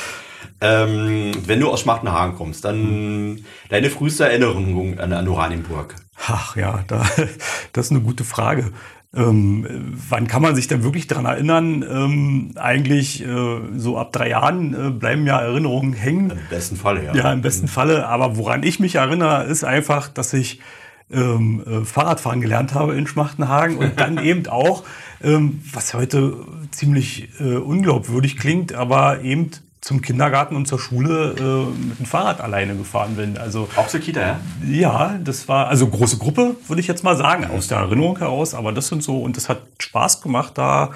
ähm, 0.61 1.31
wenn 1.45 1.59
du 1.59 1.69
aus 1.69 1.81
Schmachtenhagen 1.81 2.35
kommst, 2.35 2.65
dann 2.65 3.43
deine 3.69 3.89
früheste 3.89 4.25
Erinnerung 4.25 4.99
an, 4.99 5.13
an 5.13 5.27
Oranienburg. 5.27 5.95
Ach 6.27 6.55
ja, 6.55 6.83
da, 6.87 7.05
das 7.73 7.85
ist 7.85 7.91
eine 7.91 8.01
gute 8.01 8.23
Frage. 8.23 8.71
Ähm, 9.15 9.93
wann 10.09 10.27
kann 10.27 10.41
man 10.41 10.55
sich 10.55 10.67
denn 10.67 10.83
wirklich 10.83 11.05
daran 11.05 11.25
erinnern? 11.25 11.85
Ähm, 11.87 12.51
eigentlich 12.55 13.23
äh, 13.23 13.59
so 13.75 13.97
ab 13.97 14.11
drei 14.11 14.29
Jahren 14.29 14.73
äh, 14.73 14.89
bleiben 14.89 15.27
ja 15.27 15.39
Erinnerungen 15.39 15.93
hängen. 15.93 16.31
Im 16.31 16.37
besten 16.49 16.75
Falle, 16.75 17.05
ja. 17.05 17.15
Ja, 17.15 17.33
im 17.33 17.41
besten 17.41 17.67
Falle. 17.67 18.07
Aber 18.07 18.37
woran 18.37 18.63
ich 18.63 18.79
mich 18.79 18.95
erinnere, 18.95 19.43
ist 19.43 19.63
einfach, 19.63 20.07
dass 20.07 20.33
ich 20.33 20.61
ähm, 21.11 21.63
äh, 21.67 21.85
Fahrradfahren 21.85 22.41
gelernt 22.41 22.73
habe 22.73 22.95
in 22.95 23.05
Schmachtenhagen 23.05 23.77
und 23.77 23.99
dann 23.99 24.17
eben 24.23 24.47
auch, 24.47 24.83
ähm, 25.21 25.61
was 25.71 25.93
heute 25.93 26.35
ziemlich 26.71 27.29
äh, 27.39 27.55
unglaubwürdig 27.55 28.37
klingt, 28.37 28.73
aber 28.73 29.21
eben 29.21 29.51
zum 29.83 30.01
Kindergarten 30.01 30.55
und 30.55 30.65
zur 30.65 30.79
Schule 30.79 31.35
äh, 31.37 31.87
mit 31.87 31.99
dem 31.99 32.05
Fahrrad 32.05 32.39
alleine 32.39 32.75
gefahren 32.75 33.17
bin. 33.17 33.37
Also 33.37 33.67
auch 33.75 33.87
zur 33.87 33.99
Kita, 33.99 34.21
ja? 34.21 34.39
Ja, 34.65 35.19
das 35.21 35.49
war 35.49 35.67
also 35.67 35.87
große 35.87 36.17
Gruppe, 36.17 36.55
würde 36.67 36.79
ich 36.79 36.87
jetzt 36.87 37.03
mal 37.03 37.17
sagen, 37.17 37.45
aus 37.45 37.67
der 37.67 37.79
Erinnerung 37.79 38.17
heraus. 38.17 38.53
Aber 38.53 38.71
das 38.71 38.87
sind 38.87 39.03
so 39.03 39.21
und 39.21 39.35
das 39.35 39.49
hat 39.49 39.61
Spaß 39.79 40.21
gemacht, 40.21 40.53
da 40.55 40.91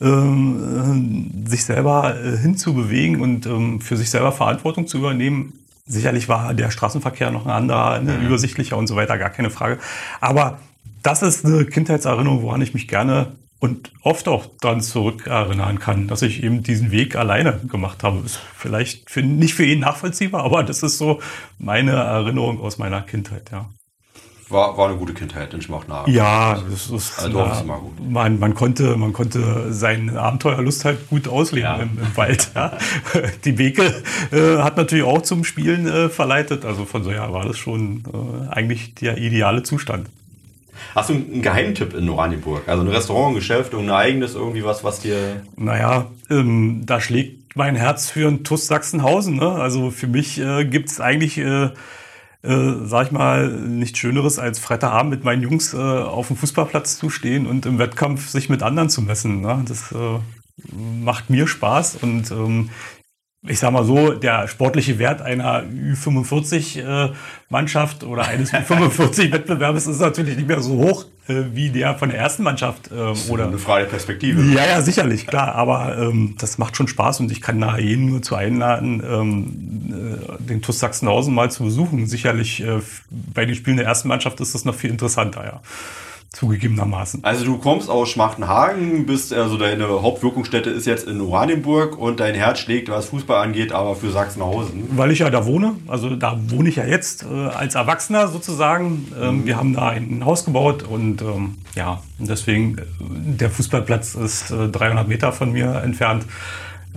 ähm, 0.00 1.44
äh, 1.44 1.50
sich 1.50 1.64
selber 1.64 2.14
äh, 2.22 2.36
hinzubewegen 2.36 3.20
und 3.20 3.46
ähm, 3.46 3.80
für 3.80 3.96
sich 3.96 4.10
selber 4.10 4.30
Verantwortung 4.30 4.86
zu 4.86 4.98
übernehmen. 4.98 5.52
Sicherlich 5.86 6.28
war 6.28 6.54
der 6.54 6.70
Straßenverkehr 6.70 7.32
noch 7.32 7.46
ein 7.46 7.50
anderer, 7.50 7.98
ne, 7.98 8.12
mhm. 8.12 8.26
übersichtlicher 8.26 8.76
und 8.76 8.86
so 8.86 8.94
weiter, 8.94 9.18
gar 9.18 9.30
keine 9.30 9.50
Frage. 9.50 9.78
Aber 10.20 10.60
das 11.02 11.22
ist 11.22 11.44
eine 11.44 11.64
Kindheitserinnerung, 11.64 12.42
woran 12.42 12.62
ich 12.62 12.74
mich 12.74 12.86
gerne 12.86 13.32
und 13.60 13.92
oft 14.02 14.26
auch 14.26 14.46
dann 14.60 14.80
zurückerinnern 14.80 15.78
kann, 15.78 16.08
dass 16.08 16.22
ich 16.22 16.42
eben 16.42 16.62
diesen 16.62 16.90
Weg 16.90 17.14
alleine 17.14 17.60
gemacht 17.68 18.02
habe. 18.02 18.24
Ist 18.24 18.40
vielleicht 18.56 19.10
für, 19.10 19.22
nicht 19.22 19.54
für 19.54 19.64
ihn 19.64 19.80
nachvollziehbar, 19.80 20.44
aber 20.44 20.64
das 20.64 20.82
ist 20.82 20.98
so 20.98 21.20
meine 21.58 21.92
Erinnerung 21.92 22.60
aus 22.60 22.78
meiner 22.78 23.02
Kindheit, 23.02 23.50
ja. 23.52 23.66
War, 24.48 24.76
war 24.76 24.88
eine 24.88 24.98
gute 24.98 25.14
Kindheit 25.14 25.54
in 25.54 25.62
Schmachnagen. 25.62 26.12
Ja, 26.12 26.60
das 26.68 26.90
ist, 26.90 27.20
also, 27.20 27.38
na, 27.38 27.60
immer 27.60 27.78
gut. 27.78 28.10
Man, 28.10 28.40
man, 28.40 28.54
konnte, 28.54 28.96
man 28.96 29.12
konnte 29.12 29.72
seine 29.72 30.20
Abenteuerlust 30.20 30.84
halt 30.84 31.08
gut 31.08 31.28
ausleben 31.28 31.70
ja. 31.70 31.76
im, 31.76 31.98
im, 32.00 32.16
Wald. 32.16 32.50
Ja. 32.56 32.76
Die 33.44 33.58
Wege 33.58 34.02
äh, 34.32 34.56
hat 34.58 34.76
natürlich 34.76 35.04
auch 35.04 35.22
zum 35.22 35.44
Spielen 35.44 35.86
äh, 35.86 36.08
verleitet. 36.08 36.64
Also 36.64 36.84
von 36.84 37.04
so 37.04 37.12
ja 37.12 37.32
war 37.32 37.44
das 37.44 37.58
schon 37.58 38.02
äh, 38.12 38.52
eigentlich 38.52 38.96
der 38.96 39.18
ideale 39.18 39.62
Zustand. 39.62 40.08
Hast 40.94 41.10
du 41.10 41.14
einen 41.14 41.42
Geheimtipp 41.42 41.94
in 41.94 42.08
Oranienburg? 42.08 42.68
Also 42.68 42.82
ein 42.82 42.88
Restaurant, 42.88 43.36
ein 43.36 43.90
eigenes, 43.90 44.34
irgendwie 44.34 44.64
was, 44.64 44.84
was 44.84 45.00
dir. 45.00 45.42
Naja, 45.56 46.06
ähm, 46.28 46.82
da 46.86 47.00
schlägt 47.00 47.56
mein 47.56 47.76
Herz 47.76 48.10
für 48.10 48.28
ein 48.28 48.44
TUS 48.44 48.66
Sachsenhausen. 48.66 49.36
Ne? 49.36 49.50
Also 49.50 49.90
für 49.90 50.06
mich 50.06 50.40
äh, 50.40 50.64
gibt 50.64 50.88
es 50.88 51.00
eigentlich, 51.00 51.38
äh, 51.38 51.70
äh, 52.42 52.74
sag 52.84 53.06
ich 53.06 53.12
mal, 53.12 53.48
nichts 53.48 53.98
Schöneres 53.98 54.38
als 54.38 54.58
Freitagabend 54.58 55.10
mit 55.10 55.24
meinen 55.24 55.42
Jungs 55.42 55.74
äh, 55.74 55.76
auf 55.76 56.28
dem 56.28 56.36
Fußballplatz 56.36 56.98
zu 56.98 57.10
stehen 57.10 57.46
und 57.46 57.66
im 57.66 57.78
Wettkampf 57.78 58.28
sich 58.28 58.48
mit 58.48 58.62
anderen 58.62 58.90
zu 58.90 59.02
messen. 59.02 59.40
Ne? 59.40 59.64
Das 59.66 59.92
äh, 59.92 60.18
macht 60.72 61.30
mir 61.30 61.46
Spaß 61.46 61.96
und 62.02 62.30
ähm, 62.30 62.70
ich 63.42 63.58
sag 63.58 63.72
mal 63.72 63.84
so, 63.84 64.12
der 64.12 64.46
sportliche 64.48 64.98
Wert 64.98 65.22
einer 65.22 65.62
Ü45-Mannschaft 65.62 68.02
äh, 68.02 68.06
oder 68.06 68.28
eines 68.28 68.52
Ü45-Wettbewerbes 68.52 69.86
ist 69.86 70.00
natürlich 70.00 70.36
nicht 70.36 70.46
mehr 70.46 70.60
so 70.60 70.74
hoch 70.74 71.06
äh, 71.26 71.44
wie 71.54 71.70
der 71.70 71.94
von 71.94 72.10
der 72.10 72.18
ersten 72.18 72.42
Mannschaft. 72.42 72.90
Äh, 72.90 73.14
oder 73.30 73.46
eine 73.46 73.56
freie 73.56 73.86
Perspektive. 73.86 74.42
Ja, 74.42 74.66
ja, 74.66 74.82
sicherlich, 74.82 75.26
klar. 75.26 75.54
Aber 75.54 75.96
ähm, 75.96 76.34
das 76.38 76.58
macht 76.58 76.76
schon 76.76 76.86
Spaß 76.86 77.20
und 77.20 77.32
ich 77.32 77.40
kann 77.40 77.58
nahe 77.58 77.80
jeden 77.80 78.10
nur 78.10 78.20
zu 78.20 78.34
einladen, 78.34 79.02
ähm, 79.08 79.90
äh, 79.90 80.18
den 80.42 80.60
TuS 80.60 80.80
Sachsenhausen 80.80 81.34
mal 81.34 81.50
zu 81.50 81.64
besuchen. 81.64 82.06
Sicherlich 82.06 82.62
äh, 82.62 82.80
bei 83.08 83.46
den 83.46 83.54
Spielen 83.54 83.78
der 83.78 83.86
ersten 83.86 84.08
Mannschaft 84.08 84.38
ist 84.40 84.54
das 84.54 84.66
noch 84.66 84.74
viel 84.74 84.90
interessanter, 84.90 85.44
ja. 85.44 85.62
Zugegebenermaßen. 86.32 87.24
Also 87.24 87.44
du 87.44 87.58
kommst 87.58 87.90
aus 87.90 88.08
Schmachtenhagen, 88.08 89.04
bist 89.04 89.32
also 89.32 89.56
deine 89.56 89.88
Hauptwirkungsstätte 89.88 90.70
ist 90.70 90.86
jetzt 90.86 91.08
in 91.08 91.20
Oranienburg 91.20 91.98
und 91.98 92.20
dein 92.20 92.34
Herz 92.34 92.60
schlägt, 92.60 92.88
was 92.88 93.06
Fußball 93.06 93.42
angeht, 93.42 93.72
aber 93.72 93.96
für 93.96 94.10
Sachsenhausen. 94.10 94.96
Weil 94.96 95.10
ich 95.10 95.18
ja 95.18 95.30
da 95.30 95.44
wohne, 95.44 95.74
also 95.88 96.14
da 96.14 96.38
wohne 96.48 96.68
ich 96.68 96.76
ja 96.76 96.86
jetzt 96.86 97.24
äh, 97.24 97.48
als 97.48 97.74
Erwachsener 97.74 98.28
sozusagen. 98.28 99.08
Ähm, 99.20 99.38
mhm. 99.40 99.46
Wir 99.46 99.56
haben 99.56 99.74
da 99.74 99.88
ein 99.88 100.24
Haus 100.24 100.44
gebaut 100.44 100.84
und 100.84 101.20
ähm, 101.20 101.56
ja, 101.74 102.00
deswegen, 102.18 102.78
äh, 102.78 102.82
der 103.00 103.50
Fußballplatz 103.50 104.14
ist 104.14 104.52
äh, 104.52 104.68
300 104.68 105.08
Meter 105.08 105.32
von 105.32 105.52
mir 105.52 105.82
entfernt. 105.82 106.24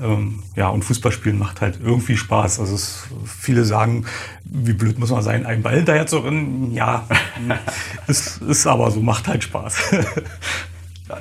Ähm, 0.02 0.44
ja, 0.56 0.70
und 0.70 0.84
Fußballspielen 0.84 1.38
macht 1.38 1.62
halt 1.62 1.80
irgendwie 1.82 2.18
Spaß. 2.18 2.60
Also 2.60 2.76
es, 2.76 3.04
viele 3.26 3.64
sagen, 3.66 4.06
wie 4.44 4.74
blöd 4.74 4.98
muss 5.00 5.12
man 5.12 5.22
sein, 5.22 5.46
einen 5.46 5.62
Ball 5.62 5.76
hinterher 5.76 6.08
zu 6.08 6.20
rennen. 6.20 6.74
Ja, 6.74 7.08
es 8.08 8.38
ist 8.38 8.66
aber 8.68 8.92
so, 8.92 9.02
macht 9.02 9.28
halt 9.28 9.44
Spaß. 9.44 9.92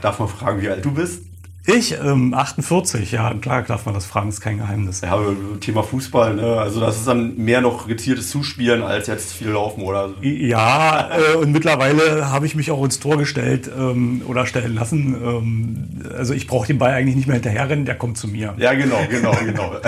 Darf 0.00 0.18
man 0.18 0.28
fragen, 0.28 0.62
wie 0.62 0.68
alt 0.68 0.84
du 0.84 0.92
bist? 0.92 1.22
Ich, 1.64 1.92
ähm, 1.92 2.34
48, 2.34 3.12
ja, 3.12 3.32
klar 3.34 3.62
darf 3.62 3.86
man 3.86 3.94
das 3.94 4.04
fragen, 4.04 4.28
ist 4.28 4.40
kein 4.40 4.58
Geheimnis. 4.58 5.00
Ja, 5.02 5.16
Thema 5.60 5.84
Fußball, 5.84 6.34
ne? 6.34 6.56
also 6.56 6.80
das 6.80 6.96
ist 6.96 7.06
dann 7.06 7.36
mehr 7.36 7.60
noch 7.60 7.86
gezieltes 7.86 8.30
Zuspielen 8.30 8.82
als 8.82 9.06
jetzt 9.06 9.32
viel 9.32 9.50
Laufen 9.50 9.82
oder 9.82 10.08
so. 10.08 10.14
Ja, 10.22 11.10
äh, 11.34 11.36
und 11.36 11.52
mittlerweile 11.52 12.28
habe 12.30 12.46
ich 12.46 12.56
mich 12.56 12.72
auch 12.72 12.82
ins 12.82 12.98
Tor 12.98 13.16
gestellt 13.16 13.70
ähm, 13.78 14.22
oder 14.26 14.44
stellen 14.46 14.74
lassen. 14.74 15.14
Ähm, 15.14 15.88
also 16.16 16.34
ich 16.34 16.48
brauche 16.48 16.66
den 16.66 16.78
Ball 16.78 16.94
eigentlich 16.94 17.14
nicht 17.14 17.28
mehr 17.28 17.34
hinterherrennen, 17.34 17.84
der 17.84 17.94
kommt 17.94 18.18
zu 18.18 18.26
mir. 18.26 18.54
Ja, 18.58 18.74
genau, 18.74 18.98
genau, 19.08 19.32
genau. 19.44 19.76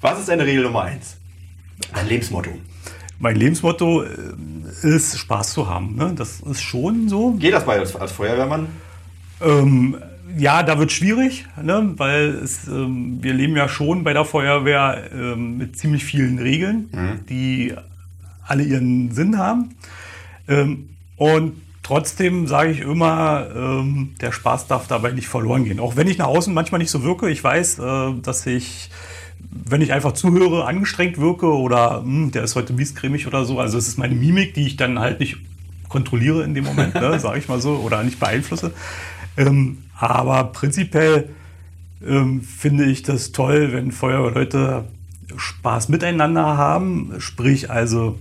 Was 0.00 0.20
ist 0.20 0.28
deine 0.28 0.46
Regel 0.46 0.62
Nummer 0.62 0.82
eins? 0.82 1.16
Dein 1.92 2.06
Lebensmotto? 2.06 2.50
Mein 3.18 3.36
Lebensmotto 3.36 4.02
äh, 4.02 4.08
ist, 4.82 5.18
Spaß 5.18 5.52
zu 5.52 5.68
haben. 5.68 5.96
Ne? 5.96 6.12
Das 6.16 6.40
ist 6.40 6.62
schon 6.62 7.08
so. 7.08 7.32
Geht 7.32 7.54
das 7.54 7.64
bei 7.64 7.78
als, 7.78 7.94
als 7.96 8.12
Feuerwehrmann? 8.12 8.68
Ähm, 9.40 9.96
ja, 10.36 10.62
da 10.62 10.78
wird 10.78 10.90
es 10.90 10.96
schwierig, 10.96 11.46
ne? 11.62 11.92
weil 11.96 12.30
es, 12.42 12.66
ähm, 12.66 13.18
wir 13.20 13.34
leben 13.34 13.56
ja 13.56 13.68
schon 13.68 14.04
bei 14.04 14.12
der 14.12 14.24
Feuerwehr 14.24 15.10
ähm, 15.12 15.58
mit 15.58 15.78
ziemlich 15.78 16.04
vielen 16.04 16.38
Regeln, 16.38 16.88
mhm. 16.92 17.26
die 17.26 17.74
alle 18.46 18.62
ihren 18.62 19.12
Sinn 19.12 19.38
haben. 19.38 19.76
Ähm, 20.48 20.90
und 21.16 21.62
trotzdem 21.82 22.46
sage 22.46 22.72
ich 22.72 22.80
immer, 22.80 23.46
ähm, 23.54 24.14
der 24.20 24.32
Spaß 24.32 24.66
darf 24.66 24.88
dabei 24.88 25.12
nicht 25.12 25.28
verloren 25.28 25.64
gehen. 25.64 25.80
Auch 25.80 25.96
wenn 25.96 26.08
ich 26.08 26.18
nach 26.18 26.26
außen 26.26 26.52
manchmal 26.52 26.80
nicht 26.80 26.90
so 26.90 27.02
wirke. 27.04 27.30
Ich 27.30 27.42
weiß, 27.42 27.78
äh, 27.78 28.12
dass 28.22 28.46
ich 28.46 28.90
wenn 29.54 29.80
ich 29.80 29.92
einfach 29.92 30.12
zuhöre, 30.12 30.66
angestrengt 30.66 31.18
wirke 31.18 31.46
oder 31.46 32.02
hm, 32.02 32.32
der 32.32 32.42
ist 32.42 32.56
heute 32.56 32.72
miescremig 32.72 33.26
oder 33.26 33.44
so. 33.44 33.60
Also 33.60 33.78
es 33.78 33.86
ist 33.86 33.98
meine 33.98 34.14
Mimik, 34.14 34.54
die 34.54 34.66
ich 34.66 34.76
dann 34.76 34.98
halt 34.98 35.20
nicht 35.20 35.36
kontrolliere 35.88 36.42
in 36.42 36.54
dem 36.54 36.64
Moment, 36.64 36.94
ne, 36.94 37.20
sage 37.20 37.38
ich 37.38 37.48
mal 37.48 37.60
so, 37.60 37.76
oder 37.76 38.02
nicht 38.02 38.18
beeinflusse. 38.18 38.72
Ähm, 39.36 39.78
aber 39.96 40.44
prinzipiell 40.44 41.28
ähm, 42.04 42.42
finde 42.42 42.84
ich 42.86 43.02
das 43.02 43.32
toll, 43.32 43.72
wenn 43.72 43.92
Feuerwehrleute 43.92 44.84
Spaß 45.36 45.88
miteinander 45.88 46.56
haben, 46.56 47.14
sprich 47.18 47.70
also 47.70 48.18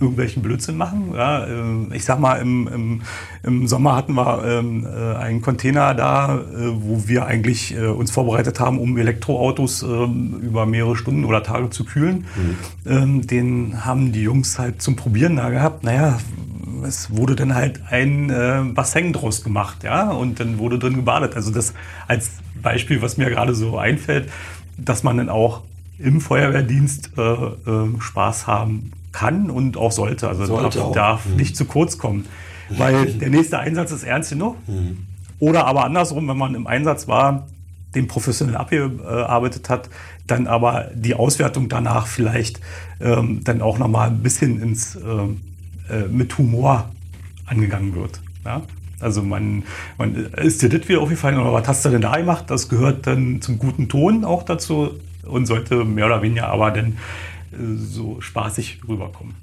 irgendwelchen 0.00 0.42
Blödsinn 0.42 0.76
machen. 0.76 1.12
Ja, 1.14 1.44
äh, 1.44 1.94
ich 1.94 2.04
sag 2.04 2.18
mal, 2.18 2.36
im, 2.36 2.68
im, 2.68 3.02
im 3.42 3.68
Sommer 3.68 3.96
hatten 3.96 4.14
wir 4.14 4.44
ähm, 4.44 4.86
äh, 4.86 5.16
einen 5.16 5.42
Container 5.42 5.94
da, 5.94 6.36
äh, 6.36 6.42
wo 6.74 7.06
wir 7.06 7.26
eigentlich 7.26 7.76
äh, 7.76 7.86
uns 7.86 8.10
vorbereitet 8.10 8.60
haben, 8.60 8.78
um 8.78 8.96
Elektroautos 8.96 9.82
ähm, 9.82 10.40
über 10.42 10.66
mehrere 10.66 10.96
Stunden 10.96 11.24
oder 11.24 11.42
Tage 11.42 11.70
zu 11.70 11.84
kühlen. 11.84 12.26
Mhm. 12.36 12.90
Ähm, 12.90 13.26
den 13.26 13.84
haben 13.84 14.12
die 14.12 14.22
Jungs 14.22 14.58
halt 14.58 14.80
zum 14.82 14.96
Probieren 14.96 15.36
da 15.36 15.50
gehabt. 15.50 15.84
Naja, 15.84 16.18
es 16.84 17.14
wurde 17.14 17.36
dann 17.36 17.54
halt 17.54 17.80
ein 17.90 18.30
äh, 18.30 18.62
Bassin 18.74 19.12
draus 19.12 19.44
gemacht, 19.44 19.84
ja, 19.84 20.10
und 20.10 20.40
dann 20.40 20.58
wurde 20.58 20.78
drin 20.78 20.94
gebadet. 20.94 21.36
Also 21.36 21.50
das 21.50 21.74
als 22.08 22.30
Beispiel, 22.62 23.02
was 23.02 23.16
mir 23.16 23.28
gerade 23.28 23.54
so 23.54 23.78
einfällt, 23.78 24.30
dass 24.78 25.02
man 25.02 25.18
dann 25.18 25.28
auch 25.28 25.62
im 25.98 26.20
Feuerwehrdienst 26.20 27.10
äh, 27.18 27.22
äh, 27.22 28.00
Spaß 28.00 28.46
haben 28.46 28.92
kann 29.12 29.50
und 29.50 29.76
auch 29.76 29.92
sollte. 29.92 30.28
Also 30.28 30.46
sollte 30.46 30.78
darf, 30.78 30.86
auch. 30.86 30.92
darf 30.92 31.26
mhm. 31.26 31.36
nicht 31.36 31.56
zu 31.56 31.64
kurz 31.64 31.98
kommen. 31.98 32.26
Weil 32.68 33.06
der 33.20 33.30
nächste 33.30 33.58
Einsatz 33.58 33.92
ist 33.92 34.04
ernst 34.04 34.30
genug. 34.30 34.56
Mhm. 34.68 35.06
Oder 35.38 35.66
aber 35.66 35.84
andersrum, 35.84 36.28
wenn 36.28 36.36
man 36.36 36.54
im 36.54 36.66
Einsatz 36.66 37.08
war, 37.08 37.46
den 37.94 38.06
professionell 38.06 38.56
abgearbeitet 38.56 39.68
hat, 39.68 39.90
dann 40.26 40.46
aber 40.46 40.90
die 40.94 41.14
Auswertung 41.14 41.68
danach 41.68 42.06
vielleicht 42.06 42.60
ähm, 43.00 43.42
dann 43.42 43.62
auch 43.62 43.78
nochmal 43.78 44.08
ein 44.08 44.22
bisschen 44.22 44.62
ins, 44.62 44.94
ähm, 44.96 45.40
äh, 45.90 46.06
mit 46.08 46.36
Humor 46.38 46.90
angegangen 47.46 47.96
wird. 47.96 48.20
Ja? 48.44 48.62
Also 49.00 49.22
man, 49.22 49.64
man 49.98 50.14
ist 50.14 50.62
dir 50.62 50.68
das 50.68 50.88
wieder 50.88 51.00
aufgefallen 51.00 51.38
oder 51.38 51.52
was 51.52 51.66
hast 51.66 51.84
du 51.84 51.88
denn 51.88 52.02
da 52.02 52.16
gemacht? 52.16 52.44
Das 52.48 52.68
gehört 52.68 53.06
dann 53.06 53.40
zum 53.40 53.58
guten 53.58 53.88
Ton 53.88 54.24
auch 54.24 54.42
dazu 54.42 54.90
und 55.24 55.46
sollte 55.46 55.84
mehr 55.84 56.06
oder 56.06 56.22
weniger 56.22 56.48
aber 56.48 56.70
dann 56.70 56.98
so 57.52 58.20
spaßig 58.20 58.80
rüberkommen. 58.88 59.34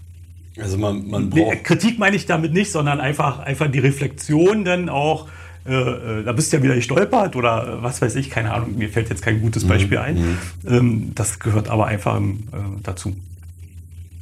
Also 0.59 0.77
man, 0.77 1.07
man 1.07 1.29
braucht. 1.29 1.63
Kritik 1.63 1.99
meine 1.99 2.15
ich 2.15 2.25
damit 2.25 2.53
nicht, 2.53 2.71
sondern 2.71 2.99
einfach, 2.99 3.39
einfach 3.39 3.69
die 3.69 3.79
Reflexion 3.79 4.63
dann 4.63 4.89
auch. 4.89 5.27
Äh, 5.67 5.73
äh, 5.73 6.23
da 6.23 6.31
bist 6.31 6.51
du 6.51 6.57
ja 6.57 6.63
wieder 6.63 6.75
gestolpert 6.75 7.35
oder 7.35 7.79
was 7.81 8.01
weiß 8.01 8.15
ich, 8.15 8.29
keine 8.29 8.53
Ahnung, 8.53 8.77
mir 8.77 8.89
fällt 8.89 9.09
jetzt 9.09 9.21
kein 9.21 9.41
gutes 9.41 9.65
mhm, 9.65 9.67
Beispiel 9.67 9.97
ein. 9.97 10.15
Mhm. 10.15 10.37
Ähm, 10.67 11.11
das 11.13 11.39
gehört 11.39 11.69
aber 11.69 11.87
einfach 11.87 12.19
äh, 12.19 12.23
dazu. 12.83 13.15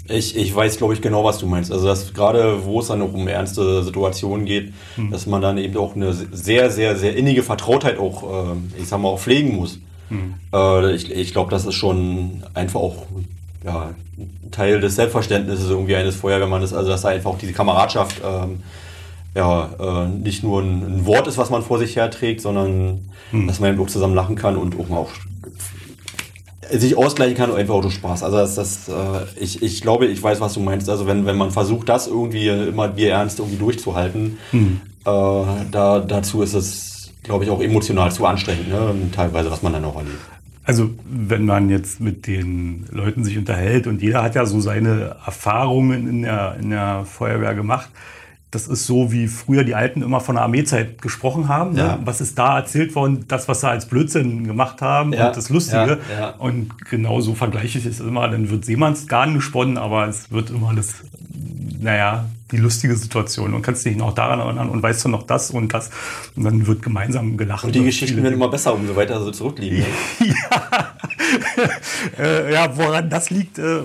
Ich, 0.07 0.35
ich 0.35 0.55
weiß, 0.55 0.77
glaube 0.77 0.93
ich, 0.93 1.01
genau, 1.01 1.23
was 1.23 1.39
du 1.39 1.47
meinst. 1.47 1.71
Also, 1.71 1.87
dass 1.87 2.13
gerade, 2.13 2.63
wo 2.63 2.79
es 2.79 2.87
dann 2.87 3.01
auch 3.01 3.13
um 3.13 3.27
ernste 3.27 3.83
Situationen 3.83 4.45
geht, 4.45 4.73
mhm. 4.97 5.11
dass 5.11 5.25
man 5.25 5.41
dann 5.41 5.57
eben 5.57 5.77
auch 5.77 5.95
eine 5.95 6.13
sehr, 6.13 6.69
sehr, 6.69 6.95
sehr 6.95 7.15
innige 7.15 7.43
Vertrautheit 7.43 7.97
auch, 7.97 8.51
äh, 8.51 8.81
ich 8.81 8.87
sag 8.87 8.99
mal, 8.99 9.09
auch 9.09 9.19
pflegen 9.19 9.55
muss. 9.55 9.79
Mhm. 10.09 10.35
Äh, 10.53 10.95
ich 10.95 11.11
ich 11.11 11.31
glaube, 11.31 11.49
das 11.51 11.65
ist 11.65 11.75
schon 11.75 12.43
einfach 12.53 12.79
auch 12.79 13.07
ja, 13.65 13.95
Teil 14.51 14.79
des 14.79 14.95
Selbstverständnisses 14.95 15.69
irgendwie 15.69 15.95
eines 15.95 16.15
Feuerwehrmannes, 16.15 16.73
also 16.73 16.89
dass 16.89 17.01
da 17.01 17.09
einfach 17.09 17.31
auch 17.31 17.37
diese 17.37 17.53
Kameradschaft 17.53 18.21
ähm, 18.23 18.59
ja, 19.35 19.69
äh, 19.79 20.07
nicht 20.07 20.43
nur 20.43 20.61
ein, 20.61 20.83
ein, 20.83 21.05
Wort 21.05 21.27
ist, 21.27 21.37
was 21.37 21.49
man 21.49 21.61
vor 21.61 21.77
sich 21.79 21.95
herträgt, 21.95 22.41
sondern 22.41 23.09
hm. 23.31 23.47
dass 23.47 23.59
man 23.59 23.73
eben 23.73 23.81
auch 23.81 23.87
zusammen 23.87 24.15
lachen 24.15 24.35
kann 24.35 24.55
und 24.55 24.79
auch 24.79 24.87
mal 24.87 24.97
auch 24.97 25.11
sich 26.71 26.97
ausgleichen 26.97 27.35
kann 27.35 27.51
und 27.51 27.57
einfach 27.57 27.75
auch 27.75 27.81
durch 27.81 27.95
Spaß. 27.95 28.23
Also 28.23 28.37
das, 28.37 28.55
das 28.55 28.87
äh, 28.87 28.93
ich, 29.35 29.61
ich 29.61 29.81
glaube, 29.81 30.05
ich 30.07 30.21
weiß, 30.23 30.39
was 30.39 30.53
du 30.53 30.61
meinst. 30.61 30.89
Also 30.89 31.05
wenn, 31.05 31.25
wenn 31.25 31.37
man 31.37 31.51
versucht, 31.51 31.89
das 31.89 32.07
irgendwie 32.07 32.47
immer 32.47 32.95
wie 32.95 33.05
ernst 33.05 33.39
irgendwie 33.39 33.57
durchzuhalten, 33.57 34.37
hm. 34.51 34.81
äh, 35.05 35.09
da, 35.71 35.99
dazu 35.99 36.41
ist 36.41 36.53
es, 36.53 37.11
glaube 37.23 37.43
ich, 37.43 37.49
auch 37.49 37.61
emotional 37.61 38.11
zu 38.11 38.25
anstrengend, 38.25 38.69
ne? 38.69 38.95
teilweise, 39.13 39.51
was 39.51 39.61
man 39.61 39.73
dann 39.73 39.85
auch 39.85 39.97
erlebt. 39.97 40.34
Also 40.65 40.89
wenn 41.05 41.45
man 41.45 41.69
jetzt 41.69 42.01
mit 42.01 42.25
den 42.25 42.87
Leuten 42.91 43.23
sich 43.23 43.37
unterhält 43.37 43.85
und 43.85 44.01
jeder 44.01 44.23
hat 44.23 44.35
ja 44.35 44.45
so 44.45 44.59
seine 44.59 45.15
Erfahrungen 45.25 46.09
in 46.09 46.21
der, 46.23 46.57
in 46.59 46.71
der 46.71 47.05
Feuerwehr 47.05 47.53
gemacht, 47.53 47.89
das 48.55 48.67
ist 48.67 48.85
so, 48.85 49.11
wie 49.11 49.27
früher 49.27 49.65
die 49.65 49.75
Alten 49.75 50.01
immer 50.01 50.21
von 50.21 50.35
der 50.35 50.43
Armeezeit 50.43 51.01
gesprochen 51.01 51.49
haben. 51.49 51.73
Ne? 51.73 51.79
Ja. 51.79 51.95
Ne? 51.97 52.01
Was 52.05 52.21
ist 52.21 52.39
da 52.39 52.57
erzählt 52.57 52.95
worden? 52.95 53.25
Das, 53.27 53.49
was 53.49 53.59
sie 53.59 53.67
als 53.67 53.85
Blödsinn 53.85 54.45
gemacht 54.45 54.81
haben 54.81 55.11
ja. 55.11 55.27
und 55.27 55.37
das 55.37 55.49
Lustige. 55.49 55.99
Ja. 56.17 56.29
Und 56.29 56.85
genau 56.89 57.19
so 57.19 57.35
vergleiche 57.35 57.77
ich 57.77 57.85
es 57.85 57.99
immer. 57.99 58.29
Dann 58.29 58.49
wird 58.49 58.63
Seemannsgarn 58.63 59.33
gesponnen, 59.33 59.77
aber 59.77 60.07
es 60.07 60.31
wird 60.31 60.51
immer 60.51 60.73
das, 60.73 61.03
naja, 61.79 62.25
die 62.51 62.57
lustige 62.57 62.95
Situation 62.95 63.53
und 63.55 63.63
kannst 63.63 63.85
dich 63.85 63.97
noch 63.97 64.13
daran 64.13 64.39
erinnern 64.39 64.69
und 64.69 64.83
weißt 64.83 65.05
du 65.05 65.09
noch 65.09 65.23
das 65.23 65.49
und 65.49 65.73
das 65.73 65.89
und 66.35 66.43
dann 66.43 66.67
wird 66.67 66.83
gemeinsam 66.83 67.37
gelacht. 67.37 67.63
Und 67.63 67.73
die 67.73 67.83
Geschichten 67.83 68.21
werden 68.21 68.35
immer 68.35 68.49
besser, 68.49 68.73
umso 68.75 68.95
weiter 68.95 69.23
sie 69.23 69.31
zurückliegen. 69.31 69.79
Ne? 69.79 69.85
ja. 70.51 70.95
äh, 72.19 72.53
ja, 72.53 72.77
woran 72.77 73.09
das 73.09 73.31
liegt, 73.31 73.57
äh, 73.57 73.79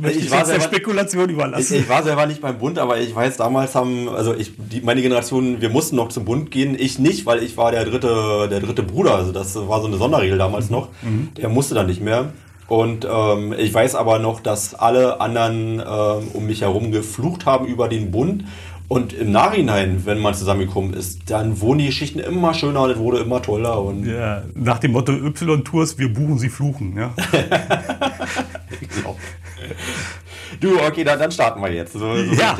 möchte 0.00 0.18
ich, 0.18 0.24
ich 0.24 0.30
war 0.30 0.44
der 0.44 0.60
Spekulation 0.60 1.30
überlassen. 1.30 1.74
Ich, 1.74 1.82
ich, 1.82 1.88
war 1.88 2.02
selber 2.02 2.26
nicht 2.26 2.40
beim 2.40 2.58
Bund, 2.58 2.80
aber 2.80 2.98
ich 2.98 3.14
weiß, 3.14 3.36
damals 3.36 3.76
haben, 3.76 4.08
also 4.08 4.34
ich, 4.34 4.52
die, 4.56 4.80
meine 4.80 5.00
Generation, 5.00 5.60
wir 5.60 5.70
mussten 5.70 5.94
noch 5.94 6.08
zum 6.08 6.24
Bund 6.24 6.50
gehen. 6.50 6.76
Ich 6.76 6.98
nicht, 6.98 7.26
weil 7.26 7.44
ich 7.44 7.56
war 7.56 7.70
der 7.70 7.84
dritte, 7.84 8.48
der 8.50 8.58
dritte 8.58 8.82
Bruder. 8.82 9.14
Also 9.14 9.30
das 9.30 9.54
war 9.54 9.80
so 9.80 9.86
eine 9.86 9.98
Sonderregel 9.98 10.36
damals 10.36 10.66
mhm. 10.66 10.76
noch. 10.76 10.88
Mhm. 11.02 11.28
Der 11.36 11.48
musste 11.48 11.76
dann 11.76 11.86
nicht 11.86 12.02
mehr. 12.02 12.32
Und 12.68 13.06
ähm, 13.10 13.54
ich 13.58 13.72
weiß 13.72 13.94
aber 13.94 14.18
noch, 14.18 14.40
dass 14.40 14.74
alle 14.74 15.20
anderen 15.20 15.80
ähm, 15.80 16.28
um 16.32 16.46
mich 16.46 16.62
herum 16.62 16.92
geflucht 16.92 17.46
haben 17.46 17.66
über 17.66 17.88
den 17.88 18.10
Bund. 18.10 18.44
Und 18.86 19.12
im 19.14 19.32
Nachhinein, 19.32 20.02
wenn 20.04 20.18
man 20.18 20.34
zusammengekommen 20.34 20.92
ist, 20.92 21.30
dann 21.30 21.60
wurden 21.60 21.78
die 21.78 21.86
Geschichten 21.86 22.18
immer 22.18 22.52
schöner 22.52 22.82
und 22.82 22.90
es 22.90 22.98
wurde 22.98 23.18
immer 23.18 23.40
toller. 23.40 23.80
Und 23.80 24.06
ja, 24.06 24.42
nach 24.54 24.78
dem 24.78 24.92
Motto 24.92 25.12
Y-Tours, 25.12 25.98
wir 25.98 26.12
buchen, 26.12 26.38
sie 26.38 26.50
fluchen. 26.50 26.96
Ja. 26.96 27.14
genau. 28.80 29.16
Du, 30.60 30.78
okay, 30.80 31.02
dann, 31.02 31.18
dann 31.18 31.32
starten 31.32 31.60
wir 31.62 31.72
jetzt. 31.72 31.94
So, 31.94 32.14
so 32.14 32.34
ja. 32.34 32.58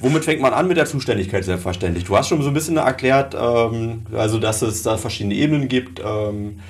Womit 0.00 0.24
fängt 0.24 0.40
man 0.40 0.54
an 0.54 0.68
mit 0.68 0.76
der 0.76 0.86
Zuständigkeit, 0.86 1.44
selbstverständlich? 1.44 2.04
Du 2.04 2.16
hast 2.16 2.28
schon 2.28 2.42
so 2.42 2.48
ein 2.48 2.54
bisschen 2.54 2.78
erklärt, 2.78 3.36
ähm, 3.38 4.06
also 4.14 4.38
dass 4.38 4.62
es 4.62 4.82
da 4.82 4.96
verschiedene 4.96 5.34
Ebenen 5.34 5.68
gibt. 5.68 6.00
Ähm, 6.00 6.60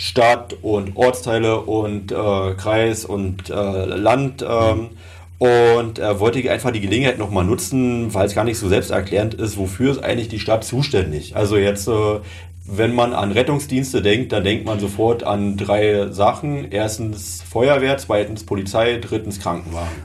Stadt 0.00 0.56
und 0.62 0.96
Ortsteile 0.96 1.60
und 1.60 2.10
äh, 2.10 2.54
Kreis 2.54 3.04
und 3.04 3.50
äh, 3.50 3.84
Land. 3.84 4.42
Ähm, 4.42 4.90
Und 5.38 5.98
äh, 5.98 6.20
wollte 6.20 6.50
einfach 6.50 6.70
die 6.70 6.82
Gelegenheit 6.82 7.16
nochmal 7.16 7.44
nutzen, 7.46 8.12
weil 8.12 8.26
es 8.26 8.34
gar 8.34 8.44
nicht 8.44 8.58
so 8.58 8.68
selbsterklärend 8.68 9.32
ist, 9.32 9.56
wofür 9.56 9.92
ist 9.92 10.04
eigentlich 10.04 10.28
die 10.28 10.38
Stadt 10.38 10.64
zuständig. 10.64 11.34
Also 11.34 11.56
jetzt, 11.56 11.88
äh, 11.88 12.20
wenn 12.66 12.94
man 12.94 13.14
an 13.14 13.32
Rettungsdienste 13.32 14.02
denkt, 14.02 14.32
dann 14.32 14.44
denkt 14.44 14.66
man 14.66 14.78
sofort 14.80 15.22
an 15.22 15.56
drei 15.56 16.08
Sachen. 16.10 16.70
Erstens 16.70 17.42
Feuerwehr, 17.42 17.96
zweitens 17.96 18.44
Polizei, 18.44 18.98
drittens 19.00 19.40
Krankenwagen. 19.40 20.02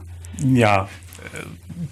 Ja, 0.54 0.88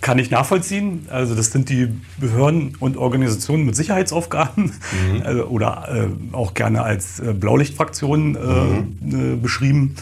kann 0.02 0.20
ich 0.20 0.32
nachvollziehen. 0.32 1.08
Also 1.10 1.36
das 1.36 1.52
sind 1.52 1.70
die 1.70 1.90
Behörden 2.18 2.76
und 2.80 2.98
Organisationen 2.98 3.66
mit 3.66 3.76
Sicherheitsaufgaben 3.76 4.66
mhm. 4.66 5.22
also, 5.24 5.46
oder 5.46 6.10
äh, 6.32 6.36
auch 6.36 6.54
gerne 6.54 6.84
als 6.84 7.20
äh, 7.20 7.34
Blaulichtfraktionen 7.34 8.36
äh, 8.36 8.40
mhm. 8.40 9.34
Äh, 9.34 9.36
beschrieben. 9.36 9.96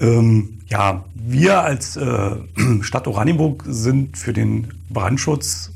Ähm, 0.00 0.60
ja, 0.66 1.04
wir 1.14 1.60
als 1.62 1.96
äh, 1.96 2.30
Stadt 2.80 3.06
Oranienburg 3.06 3.64
sind 3.66 4.16
für 4.16 4.32
den 4.32 4.68
Brandschutz 4.88 5.72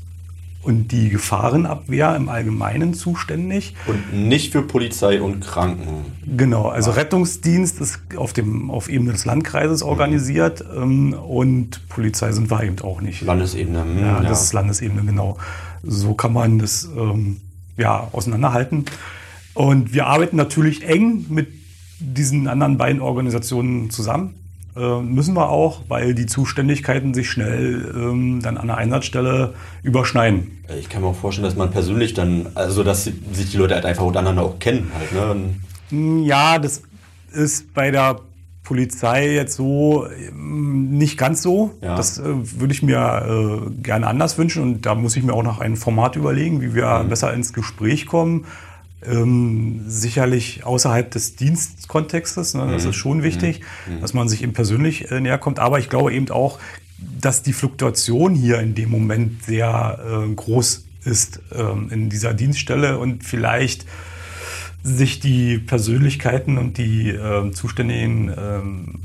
und 0.65 0.91
die 0.91 1.09
Gefahrenabwehr 1.09 2.15
im 2.15 2.27
Allgemeinen 2.27 2.95
zuständig. 2.95 3.75
Und 3.85 4.13
nicht 4.13 4.51
für 4.51 4.63
Polizei 4.63 5.21
und 5.21 5.41
Kranken. 5.41 6.05
Genau, 6.25 6.69
also. 6.69 6.91
Rettungsdienst 6.91 7.79
ist 7.81 7.99
auf, 8.17 8.33
dem, 8.33 8.71
auf 8.71 8.89
Ebene 8.89 9.11
des 9.11 9.25
Landkreises 9.25 9.83
mhm. 9.83 9.89
organisiert 9.89 10.65
ähm, 10.75 11.13
und 11.13 11.87
Polizei 11.87 12.31
sind 12.31 12.49
wir 12.49 12.63
eben 12.63 12.79
auch 12.79 13.01
nicht. 13.01 13.21
Landesebene. 13.21 13.83
Hm, 13.83 13.99
ja, 13.99 14.19
das 14.21 14.43
ist 14.43 14.53
Landesebene, 14.53 15.03
genau. 15.03 15.37
So 15.83 16.15
kann 16.15 16.33
man 16.33 16.57
das 16.57 16.89
ähm, 16.97 17.41
ja, 17.77 18.07
auseinanderhalten. 18.11 18.85
Und 19.53 19.93
wir 19.93 20.07
arbeiten 20.07 20.35
natürlich 20.35 20.87
eng 20.87 21.25
mit 21.29 21.47
diesen 21.99 22.47
anderen 22.47 22.77
beiden 22.77 23.01
Organisationen 23.01 23.89
zusammen. 23.89 24.33
Äh, 24.75 25.01
müssen 25.01 25.35
wir 25.35 25.49
auch, 25.49 25.83
weil 25.87 26.13
die 26.13 26.25
Zuständigkeiten 26.25 27.13
sich 27.13 27.29
schnell 27.29 27.93
ähm, 27.95 28.41
dann 28.41 28.57
an 28.57 28.67
der 28.67 28.77
Einsatzstelle 28.77 29.53
überschneiden. 29.83 30.63
Ich 30.77 30.89
kann 30.89 31.01
mir 31.01 31.07
auch 31.07 31.15
vorstellen, 31.15 31.45
dass 31.45 31.55
man 31.55 31.71
persönlich 31.71 32.13
dann, 32.13 32.47
also 32.55 32.83
dass 32.83 33.05
sich 33.05 33.15
die 33.51 33.57
Leute 33.57 33.75
halt 33.75 33.85
einfach 33.85 34.03
untereinander 34.03 34.43
auch 34.43 34.59
kennen 34.59 34.91
halt, 34.97 35.13
ne? 35.13 35.55
Hm, 35.89 36.23
ja, 36.23 36.59
das 36.59 36.81
ist 37.31 37.73
bei 37.73 37.91
der 37.91 38.19
Polizei 38.63 39.33
jetzt 39.33 39.55
so 39.55 40.07
ähm, 40.07 40.97
nicht 40.97 41.17
ganz 41.17 41.41
so. 41.41 41.71
Ja. 41.81 41.95
Das 41.95 42.17
äh, 42.17 42.23
würde 42.25 42.73
ich 42.73 42.83
mir 42.83 43.69
äh, 43.69 43.81
gerne 43.81 44.07
anders 44.07 44.37
wünschen 44.37 44.61
und 44.61 44.85
da 44.85 44.95
muss 44.95 45.15
ich 45.15 45.23
mir 45.23 45.33
auch 45.33 45.43
noch 45.43 45.59
ein 45.59 45.77
Format 45.77 46.17
überlegen, 46.17 46.61
wie 46.61 46.73
wir 46.73 47.03
mhm. 47.03 47.09
besser 47.09 47.33
ins 47.33 47.53
Gespräch 47.53 48.07
kommen. 48.07 48.45
Ähm, 49.09 49.81
sicherlich 49.87 50.65
außerhalb 50.65 51.09
des 51.11 51.35
Dienstkontextes, 51.35 52.53
ne, 52.53 52.67
das 52.71 52.83
mhm. 52.83 52.89
ist 52.89 52.95
schon 52.95 53.23
wichtig, 53.23 53.61
mhm. 53.87 53.95
mhm. 53.95 54.01
dass 54.01 54.13
man 54.13 54.29
sich 54.29 54.43
eben 54.43 54.53
persönlich 54.53 55.11
äh, 55.11 55.19
näher 55.19 55.37
kommt. 55.37 55.59
Aber 55.59 55.79
ich 55.79 55.89
glaube 55.89 56.13
eben 56.13 56.29
auch, 56.29 56.59
dass 57.19 57.43
die 57.43 57.53
Fluktuation 57.53 58.35
hier 58.35 58.59
in 58.59 58.75
dem 58.75 58.89
Moment 58.89 59.43
sehr 59.43 59.99
äh, 60.05 60.33
groß 60.33 60.85
ist 61.03 61.39
ähm, 61.55 61.89
in 61.91 62.09
dieser 62.09 62.33
Dienststelle 62.33 62.97
und 62.97 63.23
vielleicht 63.23 63.85
sich 64.83 65.19
die 65.19 65.57
Persönlichkeiten 65.57 66.57
und 66.57 66.77
die 66.77 67.09
äh, 67.09 67.51
Zuständigen 67.51 68.31
ähm, 68.37 68.99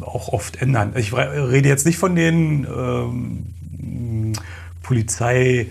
auch 0.00 0.28
oft 0.28 0.60
ändern. 0.60 0.92
Ich 0.96 1.12
rede 1.14 1.68
jetzt 1.68 1.86
nicht 1.86 1.98
von 1.98 2.16
den 2.16 2.66
ähm, 2.66 4.32
Polizei 4.82 5.68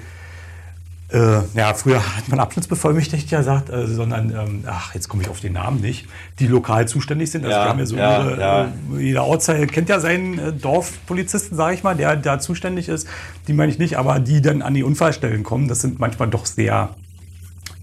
äh, 1.09 1.41
ja, 1.53 1.73
früher 1.75 2.01
hat 2.17 2.27
man 2.29 2.39
Abschnittsbevollmächtigter 2.39 3.37
gesagt, 3.37 3.69
äh, 3.69 3.85
sondern, 3.87 4.31
ähm, 4.31 4.63
ach, 4.65 4.95
jetzt 4.95 5.09
komme 5.09 5.21
ich 5.23 5.29
auf 5.29 5.39
den 5.39 5.53
Namen 5.53 5.79
nicht, 5.79 6.07
die 6.39 6.47
lokal 6.47 6.87
zuständig 6.87 7.29
sind. 7.29 7.45
Also 7.45 7.55
ja, 7.55 7.65
haben 7.65 7.79
ja 7.79 7.85
so 7.85 7.95
ja, 7.95 8.23
ihre, 8.23 8.39
ja. 8.39 8.63
Äh, 8.63 8.99
jeder 8.99 9.23
Ortsteil 9.25 9.67
kennt 9.67 9.89
ja 9.89 9.99
seinen 9.99 10.39
äh, 10.39 10.53
Dorfpolizisten, 10.53 11.55
sage 11.55 11.75
ich 11.75 11.83
mal, 11.83 11.95
der 11.95 12.15
da 12.15 12.39
zuständig 12.39 12.89
ist. 12.89 13.07
Die 13.47 13.53
meine 13.53 13.71
ich 13.71 13.77
nicht, 13.77 13.97
aber 13.97 14.19
die 14.19 14.41
dann 14.41 14.61
an 14.61 14.73
die 14.73 14.83
Unfallstellen 14.83 15.43
kommen, 15.43 15.67
das 15.67 15.81
sind 15.81 15.99
manchmal 15.99 16.29
doch 16.29 16.45
sehr 16.45 16.89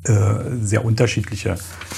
äh, 0.05 0.13
sehr 0.63 0.85
unterschiedliche 0.85 1.57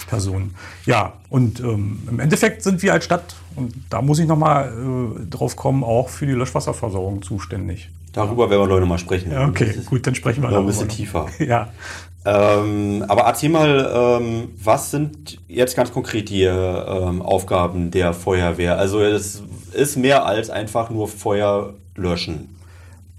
Personen. 0.09 0.54
Ja, 0.87 1.12
und 1.28 1.61
ähm, 1.61 2.02
im 2.11 2.21
Endeffekt 2.21 2.62
sind 2.62 2.82
wir 2.82 2.92
als 2.92 3.04
Stadt, 3.04 3.37
und 3.54 3.73
da 3.90 4.02
muss 4.02 4.18
ich 4.18 4.26
nochmal 4.26 4.73
äh, 4.73 5.26
drauf 5.30 5.56
kommen, 5.56 5.85
auch 5.85 6.09
für 6.09 6.27
die 6.27 6.33
Löschwasserversorgung 6.33 7.22
zuständig. 7.22 7.90
Darüber 8.12 8.50
werden 8.50 8.62
wir 8.62 8.66
Leute 8.66 8.87
mal 8.87 8.98
sprechen. 8.98 9.33
Ja, 9.33 9.46
okay, 9.46 9.74
gut, 9.87 10.07
dann 10.07 10.14
sprechen 10.14 10.42
wir 10.42 10.50
noch 10.50 10.59
ein 10.59 10.66
bisschen 10.66 10.88
tiefer. 10.88 11.29
Ja. 11.38 11.68
Ähm, 12.24 13.05
aber 13.09 13.22
erzähl 13.22 13.48
mal, 13.48 13.90
ähm, 14.20 14.50
was 14.62 14.90
sind 14.90 15.38
jetzt 15.48 15.74
ganz 15.77 15.92
konkret 15.92 16.29
die 16.29 16.44
ähm, 16.44 17.22
Aufgaben 17.22 17.90
der 17.90 18.12
Feuerwehr? 18.14 18.79
Also 18.79 19.00
es 19.00 19.42
ist 19.72 19.96
mehr 19.96 20.24
als 20.27 20.50
einfach 20.50 20.90
nur 20.90 21.09
Feuer 21.09 21.74
löschen. 21.96 22.55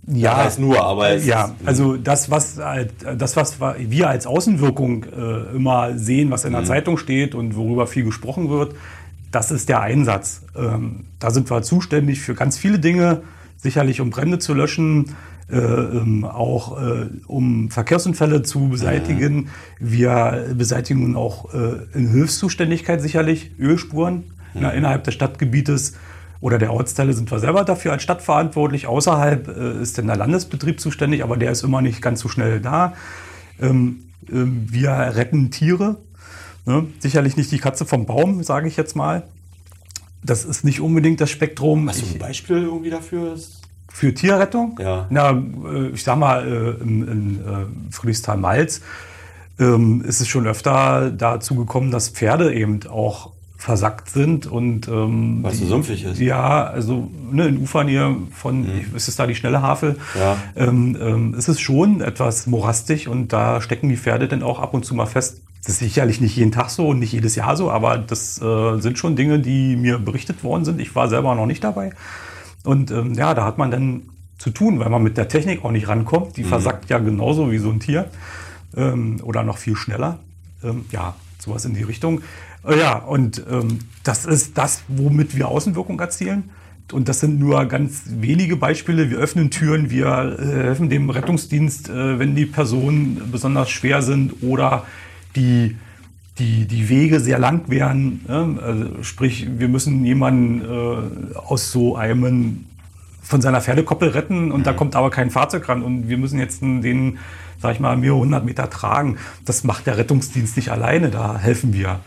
Ja, 0.07 0.35
das 0.35 0.45
heißt 0.45 0.59
nur, 0.59 0.83
aber 0.83 1.15
ja, 1.15 1.55
also 1.65 1.95
das 1.95 2.29
was 2.29 2.55
das 2.55 3.35
was 3.37 3.57
wir 3.77 4.09
als 4.09 4.27
Außenwirkung 4.27 5.05
äh, 5.05 5.55
immer 5.55 5.97
sehen, 5.97 6.29
was 6.29 6.43
in 6.43 6.51
der 6.51 6.61
mhm. 6.61 6.65
Zeitung 6.65 6.97
steht 6.97 7.35
und 7.35 7.55
worüber 7.55 7.87
viel 7.87 8.03
gesprochen 8.03 8.49
wird, 8.49 8.75
das 9.31 9.51
ist 9.51 9.69
der 9.69 9.81
Einsatz. 9.81 10.41
Ähm, 10.57 11.05
da 11.19 11.31
sind 11.31 11.49
wir 11.49 11.61
zuständig 11.61 12.19
für 12.19 12.35
ganz 12.35 12.57
viele 12.57 12.79
Dinge 12.79 13.21
sicherlich 13.57 14.01
um 14.01 14.09
Brände 14.09 14.39
zu 14.39 14.53
löschen, 14.53 15.15
äh, 15.49 15.57
ähm, 15.57 16.25
auch 16.25 16.81
äh, 16.81 17.07
um 17.27 17.71
Verkehrsunfälle 17.71 18.43
zu 18.43 18.69
beseitigen. 18.69 19.35
Mhm. 19.35 19.47
Wir 19.79 20.53
beseitigen 20.55 21.01
nun 21.01 21.15
auch 21.15 21.53
äh, 21.53 21.77
in 21.93 22.09
Hilfszuständigkeit 22.09 23.01
sicherlich 23.01 23.51
Ölspuren 23.59 24.15
mhm. 24.15 24.61
na, 24.61 24.71
innerhalb 24.71 25.05
des 25.05 25.13
Stadtgebietes 25.13 25.93
oder 26.43 26.57
der 26.57 26.73
Ortsteile 26.73 27.13
sind 27.13 27.31
wir 27.31 27.39
selber 27.39 27.63
dafür 27.63 27.93
als 27.93 28.03
Stadt 28.03 28.21
verantwortlich. 28.21 28.85
Außerhalb 28.85 29.47
äh, 29.47 29.81
ist 29.81 29.97
denn 29.97 30.07
der 30.07 30.17
Landesbetrieb 30.17 30.77
zuständig, 30.77 31.23
aber 31.23 31.37
der 31.37 31.53
ist 31.53 31.63
immer 31.63 31.81
nicht 31.81 32.01
ganz 32.01 32.19
so 32.19 32.27
schnell 32.27 32.59
da. 32.59 32.95
Ähm, 33.61 34.03
ähm, 34.29 34.67
wir 34.69 34.91
retten 34.91 35.51
Tiere. 35.51 36.01
Ne? 36.65 36.87
Sicherlich 36.99 37.37
nicht 37.37 37.49
die 37.49 37.59
Katze 37.59 37.85
vom 37.85 38.05
Baum, 38.05 38.43
sage 38.43 38.67
ich 38.67 38.75
jetzt 38.75 38.93
mal. 38.93 39.23
Das 40.21 40.43
ist 40.43 40.65
nicht 40.65 40.81
unbedingt 40.81 41.21
das 41.21 41.29
Spektrum. 41.29 41.87
Hast 41.87 42.01
du 42.01 42.07
ein 42.07 42.19
Beispiel 42.19 42.63
irgendwie 42.63 42.89
dafür? 42.89 43.37
Für 43.87 44.13
Tierrettung? 44.13 44.77
Ja. 44.81 45.07
Na, 45.09 45.31
äh, 45.31 45.91
ich 45.93 46.03
sag 46.03 46.17
mal, 46.17 46.45
äh, 46.45 46.83
in, 46.83 47.07
in 47.07 47.39
äh, 47.39 47.65
Friedrichsthal-Malz 47.89 48.81
ähm, 49.59 50.03
ist 50.05 50.19
es 50.19 50.27
schon 50.27 50.45
öfter 50.45 51.09
dazu 51.09 51.55
gekommen, 51.55 51.89
dass 51.89 52.09
Pferde 52.09 52.53
eben 52.53 52.85
auch 52.87 53.31
versackt 53.63 54.09
sind 54.09 54.45
und 54.45 54.89
ähm, 54.89 55.39
was 55.41 55.57
so 55.57 55.65
sumpfig 55.65 56.03
ist. 56.03 56.19
Ja, 56.19 56.65
also 56.65 57.09
ne, 57.31 57.47
in 57.47 57.59
Ufernähe 57.59 58.13
von, 58.33 58.63
mhm. 58.63 58.93
ist 58.93 59.07
es 59.07 59.15
da 59.15 59.25
die 59.25 59.35
schnelle 59.35 59.61
Havel, 59.61 59.95
ja. 60.19 60.35
ähm, 60.57 60.97
ähm, 60.99 61.33
ist 61.33 61.47
es 61.47 61.61
schon 61.61 62.01
etwas 62.01 62.45
morastig 62.45 63.07
und 63.07 63.31
da 63.31 63.61
stecken 63.61 63.87
die 63.87 63.95
Pferde 63.95 64.27
dann 64.27 64.43
auch 64.43 64.59
ab 64.59 64.73
und 64.73 64.83
zu 64.83 64.93
mal 64.95 65.05
fest. 65.05 65.41
Das 65.63 65.75
ist 65.75 65.79
sicherlich 65.79 66.19
nicht 66.19 66.35
jeden 66.35 66.51
Tag 66.51 66.71
so 66.71 66.89
und 66.89 66.99
nicht 66.99 67.13
jedes 67.13 67.35
Jahr 67.35 67.55
so, 67.55 67.71
aber 67.71 67.97
das 67.97 68.41
äh, 68.41 68.79
sind 68.79 68.99
schon 68.99 69.15
Dinge, 69.15 69.39
die 69.39 69.77
mir 69.77 69.97
berichtet 69.97 70.43
worden 70.43 70.65
sind. 70.65 70.81
Ich 70.81 70.93
war 70.93 71.07
selber 71.07 71.33
noch 71.33 71.45
nicht 71.45 71.63
dabei. 71.63 71.91
Und 72.65 72.91
ähm, 72.91 73.13
ja, 73.13 73.33
da 73.33 73.45
hat 73.45 73.57
man 73.57 73.71
dann 73.71 74.01
zu 74.39 74.49
tun, 74.49 74.79
weil 74.79 74.89
man 74.89 75.01
mit 75.01 75.15
der 75.15 75.29
Technik 75.29 75.63
auch 75.63 75.71
nicht 75.71 75.87
rankommt. 75.87 76.35
Die 76.35 76.43
mhm. 76.43 76.49
versackt 76.49 76.89
ja 76.89 76.99
genauso 76.99 77.49
wie 77.49 77.59
so 77.59 77.69
ein 77.69 77.79
Tier 77.79 78.09
ähm, 78.75 79.21
oder 79.23 79.43
noch 79.43 79.57
viel 79.57 79.77
schneller. 79.77 80.19
Ähm, 80.61 80.83
ja, 80.91 81.15
sowas 81.39 81.63
in 81.63 81.75
die 81.75 81.83
Richtung. 81.83 82.21
Äh, 82.65 82.79
ja, 82.79 82.97
und 82.97 83.43
ähm, 83.49 83.79
das 84.03 84.25
ist 84.25 84.57
das, 84.57 84.83
womit 84.87 85.35
wir 85.35 85.47
Außenwirkung 85.47 85.99
erzielen. 85.99 86.49
Und 86.91 87.09
das 87.09 87.21
sind 87.21 87.39
nur 87.39 87.65
ganz 87.65 88.03
wenige 88.07 88.55
Beispiele. 88.55 89.09
Wir 89.09 89.17
öffnen 89.17 89.49
Türen, 89.49 89.89
wir 89.89 90.37
äh, 90.39 90.45
helfen 90.45 90.89
dem 90.89 91.09
Rettungsdienst, 91.09 91.89
äh, 91.89 92.19
wenn 92.19 92.35
die 92.35 92.45
Personen 92.45 93.21
besonders 93.31 93.69
schwer 93.69 94.01
sind 94.01 94.43
oder 94.43 94.85
die, 95.35 95.77
die, 96.37 96.65
die 96.65 96.89
Wege 96.89 97.19
sehr 97.19 97.39
lang 97.39 97.63
wären. 97.67 98.21
Ne? 98.27 98.59
Also 98.61 99.03
sprich, 99.03 99.47
wir 99.57 99.69
müssen 99.69 100.05
jemanden 100.05 100.61
äh, 100.61 101.35
aus 101.37 101.71
so 101.71 101.95
einem 101.95 102.65
von 103.21 103.41
seiner 103.41 103.61
Pferdekoppel 103.61 104.09
retten 104.09 104.51
und 104.51 104.59
mhm. 104.59 104.63
da 104.65 104.73
kommt 104.73 104.95
aber 104.95 105.09
kein 105.09 105.31
Fahrzeug 105.31 105.67
ran 105.69 105.81
und 105.81 106.09
wir 106.09 106.17
müssen 106.17 106.37
jetzt 106.37 106.61
den, 106.61 107.17
sag 107.61 107.73
ich 107.73 107.79
mal, 107.79 107.95
mehrere 107.95 108.19
hundert 108.19 108.45
Meter 108.45 108.69
tragen. 108.69 109.17
Das 109.45 109.63
macht 109.63 109.87
der 109.87 109.97
Rettungsdienst 109.97 110.57
nicht 110.57 110.69
alleine, 110.69 111.09
da 111.09 111.37
helfen 111.39 111.73
wir. 111.73 112.01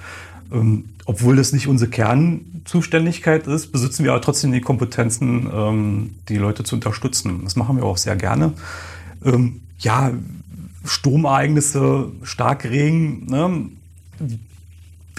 Ähm, 0.53 0.87
obwohl 1.05 1.37
das 1.37 1.53
nicht 1.53 1.69
unsere 1.69 1.91
Kernzuständigkeit 1.91 3.47
ist, 3.47 3.71
besitzen 3.71 4.05
wir 4.05 4.13
aber 4.13 4.21
trotzdem 4.21 4.53
die 4.53 4.61
Kompetenzen, 4.61 5.49
ähm, 5.53 6.11
die 6.29 6.37
Leute 6.37 6.65
zu 6.65 6.75
unterstützen. 6.75 7.41
Das 7.45 7.55
machen 7.57 7.77
wir 7.77 7.85
auch 7.85 7.97
sehr 7.97 8.17
gerne. 8.17 8.53
Ähm, 9.25 9.61
ja, 9.79 10.13
Sturmereignisse, 10.85 12.11
Starkregen. 12.23 13.27
Ne? 13.27 13.71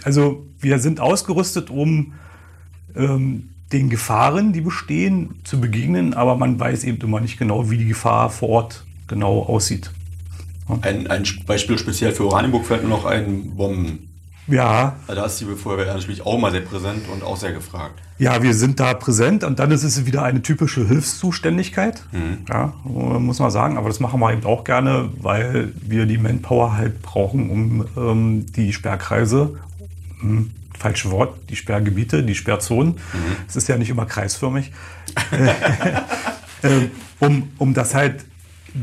Also 0.03 0.45
wir 0.59 0.79
sind 0.79 0.99
ausgerüstet, 0.99 1.69
um 1.69 2.13
ähm, 2.95 3.49
den 3.71 3.89
Gefahren, 3.89 4.53
die 4.53 4.61
bestehen, 4.61 5.35
zu 5.43 5.59
begegnen, 5.59 6.13
aber 6.13 6.35
man 6.35 6.59
weiß 6.59 6.83
eben 6.85 7.01
immer 7.01 7.19
nicht 7.19 7.37
genau, 7.37 7.69
wie 7.69 7.77
die 7.77 7.87
Gefahr 7.87 8.29
vor 8.29 8.49
Ort 8.49 8.85
genau 9.07 9.41
aussieht. 9.43 9.91
Ein, 10.81 11.07
ein 11.07 11.23
Beispiel 11.45 11.77
speziell 11.77 12.11
für 12.11 12.25
Oranienburg 12.25 12.65
fällt 12.65 12.83
nur 12.83 12.91
noch 12.91 13.05
ein 13.05 13.55
Bomben 13.55 14.07
Ja. 14.47 14.95
Da 15.07 15.25
ist 15.25 15.39
die 15.39 15.45
Feuerwehr 15.45 15.93
natürlich 15.93 16.25
auch 16.25 16.38
mal 16.39 16.51
sehr 16.51 16.62
präsent 16.62 17.07
und 17.10 17.23
auch 17.23 17.38
sehr 17.38 17.51
gefragt. 17.51 17.99
Ja, 18.17 18.41
wir 18.41 18.53
sind 18.53 18.79
da 18.79 18.93
präsent 18.93 19.43
und 19.43 19.60
dann 19.60 19.71
ist 19.71 19.83
es 19.83 20.05
wieder 20.05 20.23
eine 20.23 20.41
typische 20.41 20.88
Hilfszuständigkeit. 20.88 22.01
Mhm. 22.12 22.45
Ja, 22.49 22.73
muss 22.83 23.39
man 23.39 23.51
sagen. 23.51 23.77
Aber 23.77 23.89
das 23.89 23.99
machen 23.99 24.19
wir 24.19 24.31
eben 24.31 24.45
auch 24.45 24.63
gerne, 24.63 25.10
weil 25.19 25.73
wir 25.81 26.05
die 26.05 26.17
Manpower 26.17 26.75
halt 26.77 27.01
brauchen, 27.01 27.49
um 27.49 27.86
ähm, 27.97 28.45
die 28.53 28.73
Sperrkreise, 28.73 29.60
hm, 30.21 30.51
falsche 30.77 31.12
Wort, 31.12 31.38
die 31.49 31.55
Sperrgebiete, 31.55 32.23
die 32.23 32.36
Sperrzonen, 32.36 32.93
mhm. 32.93 33.36
es 33.47 33.55
mhm. 33.55 33.60
ist 33.60 33.67
ja 33.67 33.77
nicht 33.77 33.89
immer 33.89 34.05
kreisförmig, 34.05 34.71
äh, 36.63 36.69
um, 37.19 37.51
um 37.57 37.73
das 37.73 37.93
halt 37.93 38.25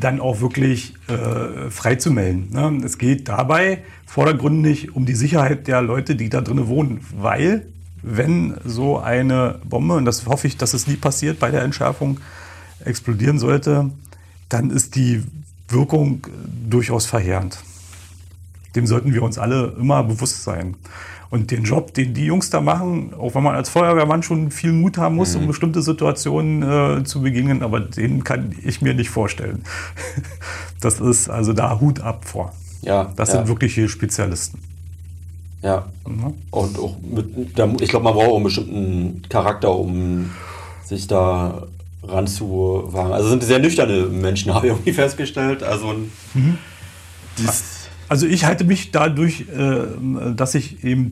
dann 0.01 0.21
auch 0.21 0.41
wirklich 0.41 0.95
äh, 1.09 1.71
frei 1.71 1.97
zu 1.97 2.11
melden. 2.11 2.49
Ne? 2.53 2.81
Es 2.85 2.99
geht 2.99 3.29
dabei 3.29 3.83
vordergründig 4.07 4.95
um 4.95 5.07
die 5.07 5.15
Sicherheit 5.15 5.67
der 5.67 5.83
Leute, 5.83 6.17
die 6.17 6.29
da 6.29 6.41
drinnen 6.41 6.69
wohnen, 6.69 7.01
weil 7.17 7.67
wenn 8.03 8.55
so 8.65 8.99
eine 8.99 9.61
Bombe, 9.65 9.95
und 9.95 10.05
das 10.05 10.27
hoffe 10.27 10.47
ich, 10.47 10.57
dass 10.57 10.75
es 10.75 10.87
nie 10.87 10.97
passiert 10.97 11.39
bei 11.39 11.51
der 11.51 11.63
Entschärfung, 11.63 12.21
explodieren 12.85 13.39
sollte, 13.39 13.91
dann 14.49 14.71
ist 14.71 14.95
die 14.95 15.23
Wirkung 15.69 16.27
durchaus 16.69 17.07
verheerend. 17.07 17.59
Dem 18.77 18.87
sollten 18.87 19.15
wir 19.15 19.23
uns 19.23 19.39
alle 19.39 19.75
immer 19.81 20.03
bewusst 20.05 20.43
sein. 20.43 20.77
Und 21.35 21.51
den 21.51 21.65
Job, 21.65 21.93
den 21.95 22.15
die 22.15 22.27
Jungs 22.27 22.51
da 22.51 22.61
machen, 22.61 23.13
auch 23.13 23.35
wenn 23.35 23.43
man 23.43 23.57
als 23.57 23.69
Feuerwehrmann 23.69 24.23
schon 24.23 24.53
viel 24.53 24.71
Mut 24.71 24.99
haben 24.99 25.17
muss, 25.17 25.35
mhm. 25.35 25.41
um 25.41 25.47
bestimmte 25.49 25.83
Situationen 25.83 26.63
äh, 27.01 27.03
zu 27.03 27.23
begegnen, 27.23 27.65
aber 27.65 27.81
den 27.81 28.23
kann 28.23 28.55
ich 28.65 28.83
mir 28.83 28.95
nicht 28.95 29.11
vorstellen. 29.11 29.65
Das 30.81 31.01
ist 31.01 31.31
also 31.31 31.55
da 31.55 31.81
Hut 31.81 32.01
ab 32.01 32.27
vor. 32.27 32.53
Ja, 32.83 33.11
das 33.17 33.31
ja. 33.31 33.37
sind 33.37 33.49
wirkliche 33.49 33.89
Spezialisten. 33.89 34.61
Ja. 35.61 35.87
Mhm. 36.07 36.35
Und 36.51 36.79
auch 36.79 36.97
mit, 37.03 37.81
ich 37.81 37.89
glaube, 37.89 38.05
man 38.05 38.15
braucht 38.15 38.29
auch 38.29 38.35
einen 38.37 38.45
bestimmten 38.45 39.23
Charakter, 39.29 39.75
um 39.75 40.31
sich 40.85 41.09
da 41.09 41.67
ranzuwagen. 42.05 43.13
Also 43.13 43.31
sind 43.31 43.43
sehr 43.43 43.59
nüchterne 43.59 44.03
Menschen, 44.03 44.55
habe 44.55 44.67
ich 44.67 44.73
irgendwie 44.73 44.93
festgestellt. 44.93 45.65
Also 45.65 45.95
mhm. 46.35 46.59
dies, 47.39 47.84
also 48.09 48.27
ich 48.27 48.45
halte 48.45 48.65
mich 48.65 48.91
dadurch, 48.91 49.43
äh, 49.43 50.35
dass 50.35 50.55
ich 50.55 50.85
eben 50.85 51.11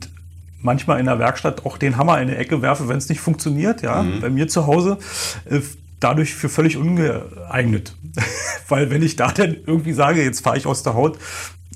manchmal 0.61 0.99
in 0.99 1.05
der 1.05 1.19
Werkstatt 1.19 1.65
auch 1.65 1.77
den 1.77 1.97
Hammer 1.97 2.21
in 2.21 2.29
die 2.29 2.35
Ecke 2.35 2.61
werfe, 2.61 2.87
wenn 2.87 2.97
es 2.97 3.09
nicht 3.09 3.19
funktioniert, 3.19 3.81
ja, 3.81 4.01
mhm. 4.01 4.21
bei 4.21 4.29
mir 4.29 4.47
zu 4.47 4.65
Hause, 4.65 4.97
äh, 5.45 5.59
dadurch 5.99 6.33
für 6.33 6.49
völlig 6.49 6.77
ungeeignet. 6.77 7.95
Weil 8.67 8.89
wenn 8.89 9.03
ich 9.03 9.15
da 9.15 9.31
dann 9.31 9.55
irgendwie 9.65 9.93
sage, 9.93 10.23
jetzt 10.23 10.43
fahre 10.43 10.57
ich 10.57 10.65
aus 10.65 10.83
der 10.83 10.93
Haut, 10.93 11.17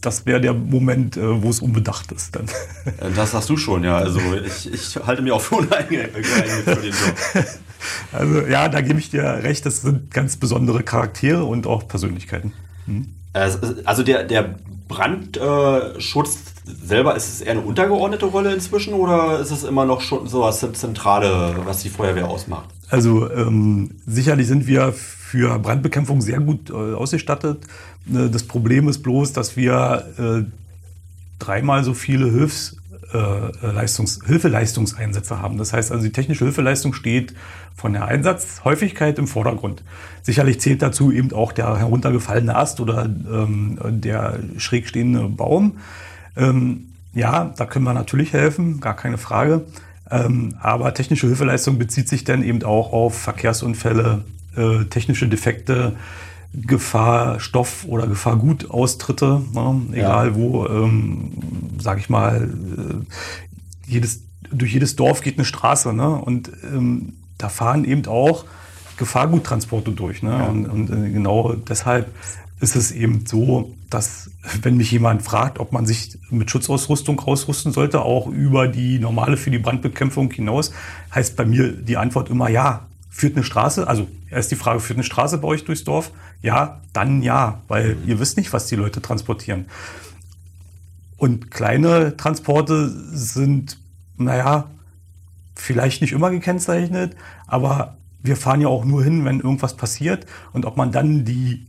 das 0.02 0.26
wäre 0.26 0.40
der 0.40 0.54
Moment, 0.54 1.18
äh, 1.18 1.44
wo 1.44 1.50
es 1.50 1.60
unbedacht 1.60 2.12
ist 2.12 2.36
dann. 2.36 2.46
Das 3.16 3.34
hast 3.34 3.50
du 3.50 3.58
schon, 3.58 3.84
ja. 3.84 3.98
Also 3.98 4.20
ich, 4.46 4.72
ich 4.72 4.96
halte 5.06 5.22
mich 5.22 5.32
auch 5.32 5.42
für 5.42 5.56
ungeeignet 5.56 6.12
für 6.64 6.76
den 6.76 6.92
Job. 6.92 7.46
Also 8.12 8.42
ja, 8.42 8.70
da 8.70 8.82
gebe 8.82 9.00
ich 9.00 9.12
dir 9.12 9.24
recht, 9.24 9.66
das 9.66 9.82
sind 9.82 10.12
ganz 10.12 10.36
besondere 10.36 10.82
Charaktere 10.82 11.44
und 11.46 11.68
auch 11.68 11.88
Persönlichkeiten. 11.88 12.52
Hm? 12.86 13.14
Also 13.34 14.04
der, 14.04 14.24
der 14.24 14.56
Brandschutz 14.88 16.38
selber, 16.66 17.16
ist 17.16 17.28
es 17.28 17.42
eher 17.42 17.52
eine 17.52 17.62
untergeordnete 17.62 18.26
Rolle 18.26 18.54
inzwischen 18.54 18.94
oder 18.94 19.40
ist 19.40 19.52
es 19.52 19.64
immer 19.64 19.86
noch 19.86 20.02
schon 20.02 20.28
so 20.28 20.42
was 20.42 20.60
Zentrale, 20.74 21.58
was 21.66 21.84
die 21.84 21.90
Feuerwehr 21.90 22.28
ausmacht? 22.28 22.70
Also 22.90 23.30
ähm, 23.32 23.92
sicherlich 24.06 24.48
sind 24.48 24.68
wir 24.68 24.94
für 24.94 25.60
Brandbekämpfung 25.60 26.22
sehr 26.22 26.40
gut 26.40 26.70
äh, 26.70 26.74
ausgestattet. 26.74 27.66
Äh, 28.10 28.30
das 28.30 28.44
Problem 28.44 28.88
ist 28.88 29.04
bloß, 29.04 29.34
dass 29.34 29.58
wir 29.58 30.06
äh, 30.18 30.52
dreimal 31.40 31.84
so 31.84 31.94
viele 31.94 32.30
Hilfs 32.32 32.78
äh, 33.14 33.68
Leistungs 33.72 34.20
Hilfeleistungseinsätze 34.26 35.40
haben. 35.42 35.58
Das 35.58 35.74
heißt 35.74 35.92
also, 35.92 36.04
die 36.04 36.12
technische 36.12 36.46
Hilfeleistung 36.46 36.94
steht 36.94 37.34
von 37.78 37.94
der 37.94 38.06
Einsatzhäufigkeit 38.06 39.20
im 39.20 39.28
Vordergrund. 39.28 39.84
Sicherlich 40.24 40.60
zählt 40.60 40.82
dazu 40.82 41.12
eben 41.12 41.32
auch 41.32 41.52
der 41.52 41.78
heruntergefallene 41.78 42.56
Ast 42.56 42.80
oder 42.80 43.06
ähm, 43.06 43.78
der 43.86 44.40
schräg 44.58 44.88
stehende 44.88 45.30
Baum. 45.30 45.78
Ähm, 46.36 46.88
ja, 47.14 47.54
da 47.56 47.66
können 47.66 47.86
wir 47.86 47.94
natürlich 47.94 48.34
helfen, 48.34 48.80
gar 48.80 48.96
keine 48.96 49.20
Frage. 49.20 49.66
Ähm, 50.10 50.56
aber 50.60 50.94
technische 50.96 51.28
Hilfeleistung 51.28 51.78
bezieht 51.78 52.10
sich 52.10 52.24
dann 52.24 52.44
eben 52.44 52.64
auch 52.64 52.94
auf 52.94 53.16
Verkehrsunfälle, 53.16 54.26
äh, 54.56 54.86
technische 54.86 55.28
Defekte, 55.28 55.96
Gefahr 56.54 57.40
Stoff 57.40 57.86
oder 57.88 58.08
Gefahr 58.08 58.38
Gut 58.38 58.72
Austritte, 58.72 59.44
ne? 59.54 59.82
egal 59.92 60.30
ja. 60.30 60.36
wo, 60.36 60.66
ähm, 60.66 61.32
sage 61.80 62.00
ich 62.00 62.10
mal, 62.10 62.50
äh, 62.50 63.92
jedes, 63.92 64.24
durch 64.52 64.74
jedes 64.74 64.96
Dorf 64.96 65.22
geht 65.22 65.38
eine 65.38 65.46
Straße 65.46 65.94
ne? 65.94 66.10
und 66.10 66.52
ähm, 66.64 67.14
da 67.38 67.50
fahren 67.50 67.86
eben 67.86 68.06
auch 68.08 68.46
Gefahrguttransporte 68.98 69.92
durch. 69.92 70.24
Ne? 70.24 70.32
Ja. 70.32 70.46
Und, 70.46 70.66
und 70.66 70.90
äh, 70.90 71.10
genau 71.12 71.54
deshalb 71.54 72.14
ist 72.60 72.76
es 72.76 72.92
eben 72.92 73.26
so, 73.26 73.76
dass 73.90 74.32
wenn 74.62 74.78
mich 74.78 74.92
jemand 74.92 75.22
fragt, 75.22 75.60
ob 75.60 75.72
man 75.72 75.86
sich 75.86 76.18
mit 76.30 76.50
Schutzausrüstung 76.50 77.20
ausrüsten 77.20 77.72
sollte, 77.72 78.02
auch 78.02 78.28
über 78.28 78.68
die 78.68 79.00
normale 79.00 79.38
für 79.38 79.52
die 79.52 79.60
Brandbekämpfung 79.60 80.32
hinaus, 80.32 80.72
heißt 81.14 81.36
bei 81.36 81.46
mir 81.46 81.72
die 81.72 81.98
Antwort 81.98 82.30
immer 82.30 82.50
ja. 82.50 82.88
Führt 83.10 83.36
eine 83.36 83.44
Straße, 83.44 83.88
also 83.88 84.08
erst 84.30 84.52
die 84.52 84.56
Frage, 84.56 84.80
führt 84.80 84.98
eine 84.98 85.04
Straße 85.04 85.40
bei 85.40 85.48
euch 85.48 85.66
durchs 85.66 85.84
Dorf? 85.84 86.12
Ja, 86.44 86.82
dann 86.94 87.24
ja, 87.24 87.62
weil 87.68 87.96
mhm. 87.96 88.08
ihr 88.08 88.20
wisst 88.20 88.38
nicht, 88.38 88.54
was 88.54 88.68
die 88.68 88.76
Leute 88.76 89.02
transportieren. 89.02 89.66
Und 91.18 91.50
kleine 91.50 92.16
Transporte 92.16 92.90
sind, 92.90 93.80
naja, 94.18 94.70
vielleicht 95.58 96.02
nicht 96.02 96.14
immer 96.14 96.30
gekennzeichnet, 96.32 97.16
aber 97.48 97.98
wir 98.22 98.36
fahren 98.36 98.62
ja 98.62 98.68
auch 98.68 98.86
nur 98.86 99.04
hin, 99.04 99.26
wenn 99.26 99.40
irgendwas 99.40 99.76
passiert. 99.76 100.26
Und 100.54 100.66
ob 100.66 100.78
man 100.78 100.92
dann 100.92 101.26
die 101.26 101.66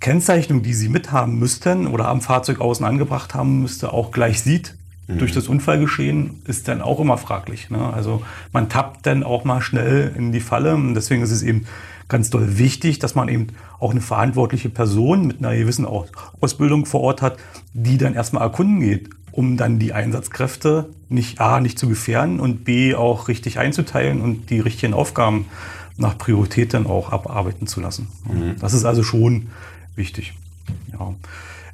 Kennzeichnung, 0.00 0.62
die 0.62 0.74
sie 0.74 0.88
mithaben 0.88 1.38
müssten 1.38 1.86
oder 1.86 2.08
am 2.08 2.20
Fahrzeug 2.20 2.60
außen 2.60 2.84
angebracht 2.84 3.34
haben 3.34 3.62
müsste, 3.62 3.92
auch 3.92 4.10
gleich 4.10 4.42
sieht, 4.42 4.76
mhm. 5.06 5.18
durch 5.18 5.32
das 5.32 5.48
Unfallgeschehen 5.48 6.42
ist 6.46 6.68
dann 6.68 6.80
auch 6.80 7.00
immer 7.00 7.18
fraglich. 7.18 7.70
Ne? 7.70 7.92
Also 7.92 8.22
man 8.52 8.68
tappt 8.68 9.06
dann 9.06 9.22
auch 9.22 9.44
mal 9.44 9.60
schnell 9.60 10.12
in 10.16 10.32
die 10.32 10.40
Falle. 10.40 10.74
Und 10.74 10.94
deswegen 10.94 11.22
ist 11.22 11.30
es 11.30 11.42
eben 11.42 11.66
ganz 12.08 12.30
doll 12.30 12.58
wichtig, 12.58 12.98
dass 12.98 13.14
man 13.14 13.28
eben 13.28 13.48
auch 13.80 13.90
eine 13.90 14.00
verantwortliche 14.00 14.68
Person 14.68 15.26
mit 15.26 15.38
einer 15.38 15.56
gewissen 15.56 15.86
Ausbildung 16.40 16.86
vor 16.86 17.00
Ort 17.00 17.22
hat, 17.22 17.38
die 17.72 17.98
dann 17.98 18.14
erstmal 18.14 18.42
erkunden 18.42 18.80
geht, 18.80 19.10
um 19.32 19.56
dann 19.56 19.78
die 19.78 19.92
Einsatzkräfte 19.92 20.88
nicht 21.08 21.40
A, 21.40 21.60
nicht 21.60 21.78
zu 21.78 21.88
gefährden 21.88 22.40
und 22.40 22.64
B, 22.64 22.94
auch 22.94 23.28
richtig 23.28 23.58
einzuteilen 23.58 24.20
und 24.20 24.50
die 24.50 24.60
richtigen 24.60 24.94
Aufgaben 24.94 25.46
nach 25.98 26.18
Priorität 26.18 26.74
dann 26.74 26.86
auch 26.86 27.10
abarbeiten 27.10 27.66
zu 27.66 27.80
lassen. 27.80 28.08
Mhm. 28.24 28.56
Das 28.60 28.74
ist 28.74 28.84
also 28.84 29.02
schon 29.02 29.48
wichtig. 29.94 30.34
Ja. 30.92 31.14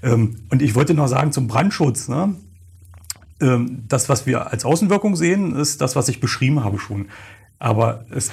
Ähm, 0.03 0.37
und 0.51 0.63
ich 0.63 0.75
wollte 0.75 0.95
noch 0.95 1.09
sagen 1.09 1.33
zum 1.33 1.49
Brandschutz. 1.49 2.09
Ne? 2.09 2.35
Ähm, 3.43 3.85
das, 3.89 4.09
was 4.09 4.25
wir 4.25 4.53
als 4.53 4.65
Außenwirkung 4.65 5.17
sehen, 5.17 5.57
ist 5.57 5.81
das, 5.81 5.97
was 5.97 6.09
ich 6.09 6.21
beschrieben 6.21 6.65
habe 6.65 6.79
schon. 6.79 7.09
Aber 7.59 8.07
es 8.11 8.31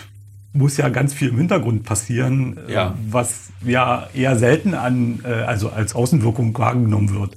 muss 0.54 0.78
ja 0.78 0.90
ganz 0.90 1.14
viel 1.14 1.30
im 1.30 1.38
Hintergrund 1.38 1.84
passieren, 1.84 2.58
äh, 2.68 2.74
ja. 2.74 2.96
was 3.10 3.50
ja 3.64 4.08
eher 4.14 4.38
selten 4.38 4.74
an, 4.74 5.20
äh, 5.24 5.32
also 5.32 5.70
als 5.70 5.96
Außenwirkung 5.96 6.58
wahrgenommen 6.58 7.14
wird. 7.14 7.36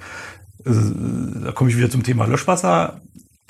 Äh, 0.65 1.45
da 1.45 1.53
komme 1.53 1.71
ich 1.71 1.77
wieder 1.77 1.91
zum 1.91 2.03
Thema 2.03 2.27
Löschwasser. 2.27 3.01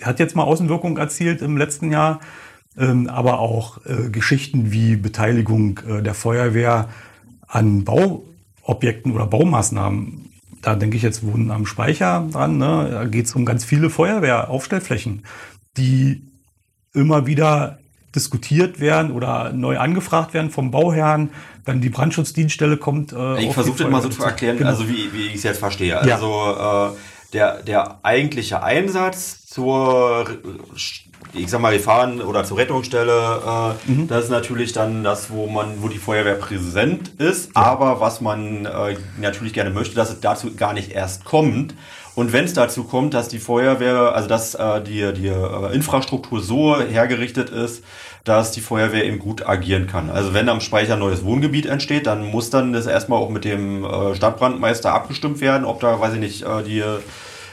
Hat 0.00 0.18
jetzt 0.18 0.34
mal 0.34 0.44
Außenwirkung 0.44 0.98
erzielt 0.98 1.42
im 1.42 1.56
letzten 1.56 1.92
Jahr, 1.92 2.20
ähm, 2.76 3.08
aber 3.08 3.38
auch 3.38 3.80
Geschichten 4.10 4.72
wie 4.72 4.96
Beteiligung 4.96 5.80
der 5.86 6.14
Feuerwehr 6.14 6.88
an 7.46 7.84
Bauobjekten 7.84 9.12
oder 9.12 9.26
Baumaßnahmen 9.26 10.21
da 10.62 10.76
denke 10.76 10.96
ich 10.96 11.02
jetzt 11.02 11.26
Wohnen 11.26 11.50
am 11.50 11.66
Speicher 11.66 12.26
dran. 12.32 12.56
Ne? 12.56 12.88
Da 12.90 13.04
geht 13.04 13.26
es 13.26 13.34
um 13.34 13.44
ganz 13.44 13.64
viele 13.64 13.90
Feuerwehraufstellflächen, 13.90 15.24
die 15.76 16.22
immer 16.94 17.26
wieder 17.26 17.78
diskutiert 18.14 18.78
werden 18.78 19.10
oder 19.10 19.52
neu 19.52 19.78
angefragt 19.78 20.34
werden 20.34 20.50
vom 20.50 20.70
Bauherrn. 20.70 21.30
Dann 21.64 21.80
die 21.80 21.88
Brandschutzdienststelle 21.88 22.76
kommt. 22.76 23.12
Äh, 23.12 23.44
ich 23.44 23.52
versuche 23.52 23.82
das 23.82 23.90
mal 23.90 24.02
so 24.02 24.08
zu 24.08 24.22
erklären, 24.22 24.58
genau. 24.58 24.70
also 24.70 24.88
wie, 24.88 25.12
wie 25.12 25.28
ich 25.28 25.36
es 25.36 25.42
jetzt 25.42 25.58
verstehe. 25.58 25.98
Also 25.98 26.28
ja. 26.28 26.88
äh, 26.88 26.92
der, 27.32 27.62
der 27.62 27.98
eigentliche 28.02 28.62
Einsatz 28.62 29.46
zur 29.46 30.26
ich 31.34 31.48
sag 31.48 31.60
mal, 31.60 31.72
wir 31.72 31.80
fahren 31.80 32.20
oder 32.20 32.44
zur 32.44 32.58
Rettungsstelle, 32.58 33.76
äh, 33.86 33.90
mhm. 33.90 34.08
das 34.08 34.24
ist 34.24 34.30
natürlich 34.30 34.72
dann 34.72 35.02
das, 35.04 35.30
wo 35.30 35.46
man, 35.46 35.82
wo 35.82 35.88
die 35.88 35.98
Feuerwehr 35.98 36.34
präsent 36.34 37.12
ist, 37.18 37.50
ja. 37.54 37.62
aber 37.62 38.00
was 38.00 38.20
man 38.20 38.66
äh, 38.66 38.96
natürlich 39.20 39.52
gerne 39.52 39.70
möchte, 39.70 39.94
dass 39.94 40.10
es 40.10 40.20
dazu 40.20 40.54
gar 40.54 40.72
nicht 40.72 40.92
erst 40.92 41.24
kommt. 41.24 41.74
Und 42.14 42.34
wenn 42.34 42.44
es 42.44 42.52
dazu 42.52 42.84
kommt, 42.84 43.14
dass 43.14 43.28
die 43.28 43.38
Feuerwehr, 43.38 44.14
also 44.14 44.28
dass 44.28 44.54
äh, 44.54 44.82
die, 44.82 45.12
die 45.14 45.28
äh, 45.28 45.74
Infrastruktur 45.74 46.42
so 46.42 46.78
hergerichtet 46.78 47.48
ist, 47.48 47.82
dass 48.24 48.52
die 48.52 48.60
Feuerwehr 48.60 49.04
eben 49.04 49.18
gut 49.18 49.48
agieren 49.48 49.86
kann. 49.86 50.10
Also 50.10 50.34
wenn 50.34 50.50
am 50.50 50.60
Speicher 50.60 50.94
ein 50.94 50.98
neues 50.98 51.24
Wohngebiet 51.24 51.64
entsteht, 51.64 52.06
dann 52.06 52.26
muss 52.26 52.50
dann 52.50 52.74
das 52.74 52.86
erstmal 52.86 53.18
auch 53.18 53.30
mit 53.30 53.46
dem 53.46 53.84
äh, 53.84 54.14
Stadtbrandmeister 54.14 54.92
abgestimmt 54.92 55.40
werden, 55.40 55.64
ob 55.64 55.80
da, 55.80 55.98
weiß 55.98 56.12
ich 56.14 56.20
nicht, 56.20 56.42
äh, 56.42 56.62
die 56.62 56.84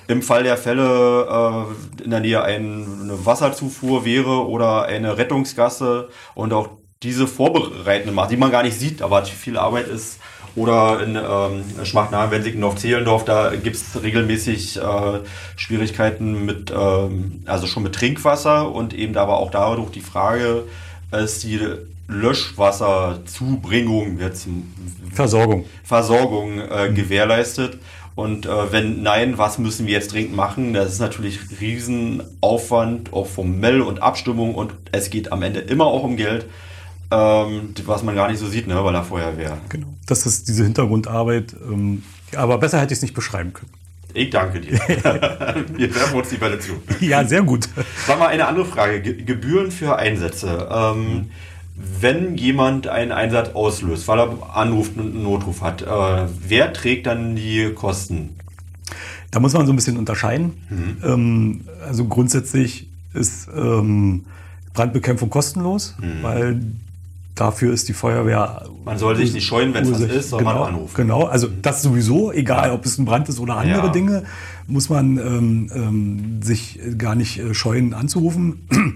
im 0.09 0.21
Fall 0.23 0.43
der 0.43 0.57
Fälle 0.57 1.67
äh, 1.99 2.03
in 2.03 2.09
der 2.09 2.19
Nähe 2.19 2.43
ein, 2.43 3.01
eine 3.03 3.25
Wasserzufuhr 3.25 4.03
wäre 4.05 4.47
oder 4.47 4.85
eine 4.85 5.17
Rettungsgasse 5.17 6.09
und 6.33 6.51
auch 6.51 6.69
diese 7.03 7.27
vorbereitende 7.27 8.11
macht, 8.11 8.31
die 8.31 8.37
man 8.37 8.49
gar 8.49 8.63
nicht 8.63 8.77
sieht, 8.77 9.03
aber 9.03 9.23
viel 9.23 9.57
Arbeit 9.57 9.87
ist. 9.87 10.19
Oder 10.55 11.03
in 11.03 11.15
ähm, 11.15 11.63
Schmachtnahe, 11.85 12.31
Wensickendorf, 12.31 12.77
Zehlendorf, 12.77 13.23
da 13.23 13.55
gibt 13.55 13.75
es 13.75 14.01
regelmäßig 14.01 14.77
äh, 14.77 15.19
Schwierigkeiten 15.55 16.43
mit, 16.43 16.73
ähm, 16.75 17.43
also 17.45 17.67
schon 17.67 17.83
mit 17.83 17.93
Trinkwasser 17.93 18.71
und 18.71 18.95
eben 18.95 19.15
aber 19.15 19.37
auch 19.37 19.51
dadurch 19.51 19.91
die 19.91 20.01
Frage, 20.01 20.63
ist 21.11 21.43
die 21.43 21.59
Löschwasserzubringung 22.07 24.17
jetzt 24.19 24.47
Versorgung, 25.13 25.65
Versorgung 25.83 26.59
äh, 26.59 26.91
gewährleistet. 26.93 27.77
Und 28.19 28.45
äh, 28.45 28.71
wenn 28.73 29.01
nein, 29.01 29.37
was 29.37 29.59
müssen 29.59 29.87
wir 29.87 29.93
jetzt 29.93 30.11
dringend 30.11 30.35
machen? 30.35 30.73
Das 30.73 30.91
ist 30.91 30.99
natürlich 30.99 31.39
Riesenaufwand, 31.61 33.13
auch 33.13 33.27
formell 33.27 33.79
und 33.79 34.01
Abstimmung 34.01 34.55
und 34.55 34.73
es 34.91 35.09
geht 35.09 35.31
am 35.31 35.41
Ende 35.41 35.61
immer 35.61 35.85
auch 35.85 36.03
um 36.03 36.17
Geld, 36.17 36.45
ähm, 37.11 37.73
was 37.85 38.03
man 38.03 38.15
gar 38.15 38.29
nicht 38.29 38.39
so 38.39 38.47
sieht, 38.47 38.67
ne, 38.67 38.75
bei 38.75 38.91
der 38.91 39.03
Feuerwehr. 39.03 39.57
Genau. 39.69 39.87
Das 40.05 40.25
ist 40.25 40.49
diese 40.49 40.65
Hintergrundarbeit. 40.65 41.55
Ähm, 41.63 42.03
aber 42.35 42.57
besser 42.57 42.81
hätte 42.81 42.91
ich 42.91 42.97
es 42.97 43.03
nicht 43.03 43.13
beschreiben 43.13 43.53
können. 43.53 43.71
Ich 44.13 44.29
danke 44.31 44.59
dir. 44.59 44.73
Wir 45.77 45.95
werfen 45.95 46.17
uns 46.17 46.27
die 46.27 46.37
Bälle 46.37 46.59
zu. 46.59 46.73
Ja, 46.99 47.23
sehr 47.23 47.43
gut. 47.43 47.69
Sag 48.05 48.19
mal 48.19 48.27
eine 48.27 48.47
andere 48.47 48.65
Frage. 48.65 49.01
Ge 49.01 49.13
Gebühren 49.23 49.71
für 49.71 49.95
Einsätze. 49.95 50.67
Ähm, 50.69 51.13
mhm. 51.13 51.31
Wenn 52.01 52.35
jemand 52.35 52.87
einen 52.87 53.11
Einsatz 53.11 53.55
auslöst, 53.55 54.07
weil 54.07 54.19
er 54.19 54.55
anruft 54.55 54.97
und 54.97 55.13
einen 55.13 55.23
Notruf 55.23 55.61
hat, 55.61 55.81
äh, 55.81 56.27
wer 56.47 56.73
trägt 56.73 57.07
dann 57.07 57.35
die 57.35 57.71
Kosten? 57.73 58.35
Da 59.31 59.39
muss 59.39 59.53
man 59.53 59.65
so 59.65 59.71
ein 59.73 59.75
bisschen 59.75 59.97
unterscheiden. 59.97 60.53
Mhm. 60.69 60.97
Ähm, 61.03 61.61
also 61.87 62.05
grundsätzlich 62.05 62.89
ist 63.13 63.47
ähm, 63.55 64.25
Brandbekämpfung 64.73 65.29
kostenlos, 65.29 65.95
mhm. 65.99 66.23
weil 66.23 66.61
dafür 67.35 67.73
ist 67.73 67.87
die 67.87 67.93
Feuerwehr. 67.93 68.67
Man 68.83 68.97
soll 68.97 69.15
sich 69.15 69.33
nicht 69.33 69.45
scheuen, 69.45 69.73
wenn 69.73 69.83
es 69.83 69.91
was 69.91 70.01
ist, 70.01 70.29
soll 70.29 70.39
genau, 70.39 70.53
man 70.55 70.73
anrufen. 70.73 70.95
Genau, 70.95 71.23
also 71.23 71.47
das 71.61 71.81
sowieso, 71.81 72.31
egal 72.31 72.71
ob 72.71 72.85
es 72.85 72.97
ein 72.97 73.05
Brand 73.05 73.29
ist 73.29 73.39
oder 73.39 73.57
andere 73.57 73.87
ja. 73.87 73.91
Dinge, 73.91 74.23
muss 74.67 74.89
man 74.89 75.17
ähm, 75.17 75.71
ähm, 75.73 76.41
sich 76.41 76.79
gar 76.97 77.15
nicht 77.15 77.39
äh, 77.39 77.53
scheuen 77.53 77.93
anzurufen. 77.93 78.67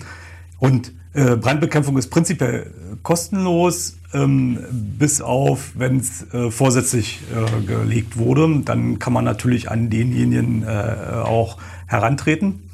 Und 0.60 0.92
Brandbekämpfung 1.14 1.98
ist 1.98 2.10
prinzipiell 2.10 2.72
kostenlos, 3.04 3.98
ähm, 4.14 4.60
bis 4.72 5.22
auf, 5.22 5.72
wenn 5.76 5.98
es 5.98 6.34
äh, 6.34 6.50
vorsätzlich 6.50 7.22
äh, 7.32 7.66
gelegt 7.66 8.18
wurde. 8.18 8.62
Dann 8.66 9.00
kann 9.00 9.14
man 9.14 9.26
natürlich 9.26 9.70
an 9.70 9.90
denjenigen 9.90 10.64
äh, 10.64 10.68
auch 11.24 11.58
herantreten. 11.88 12.70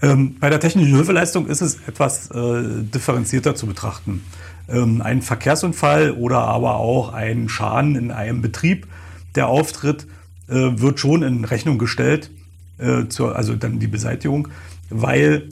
Ähm, 0.00 0.36
bei 0.38 0.48
der 0.48 0.60
technischen 0.60 0.94
Hilfeleistung 0.94 1.46
ist 1.46 1.60
es 1.60 1.78
etwas 1.86 2.30
äh, 2.30 2.62
differenzierter 2.82 3.54
zu 3.54 3.66
betrachten. 3.66 4.22
Ähm, 4.68 5.02
ein 5.02 5.22
Verkehrsunfall 5.22 6.12
oder 6.12 6.38
aber 6.40 6.76
auch 6.76 7.12
ein 7.12 7.48
Schaden 7.48 7.96
in 7.96 8.10
einem 8.10 8.40
Betrieb, 8.40 8.86
der 9.34 9.48
auftritt, 9.48 10.06
äh, 10.48 10.54
wird 10.54 11.00
schon 11.00 11.22
in 11.22 11.44
Rechnung 11.44 11.78
gestellt, 11.78 12.30
äh, 12.78 13.04
also 13.20 13.56
dann 13.56 13.80
die 13.80 13.88
Beseitigung, 13.88 14.48
weil 14.88 15.48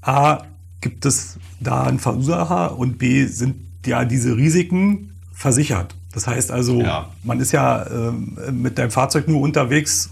A 0.00 0.44
gibt 0.80 1.04
es 1.04 1.38
da 1.60 1.82
einen 1.84 1.98
Verursacher 1.98 2.78
und 2.78 2.98
B 2.98 3.26
sind 3.26 3.56
ja 3.86 4.04
diese 4.04 4.36
Risiken 4.36 5.10
versichert. 5.32 5.94
Das 6.12 6.26
heißt 6.26 6.50
also, 6.50 6.80
ja. 6.80 7.08
man 7.22 7.40
ist 7.40 7.52
ja 7.52 7.82
äh, 7.82 8.50
mit 8.50 8.78
deinem 8.78 8.90
Fahrzeug 8.90 9.28
nur 9.28 9.40
unterwegs, 9.40 10.10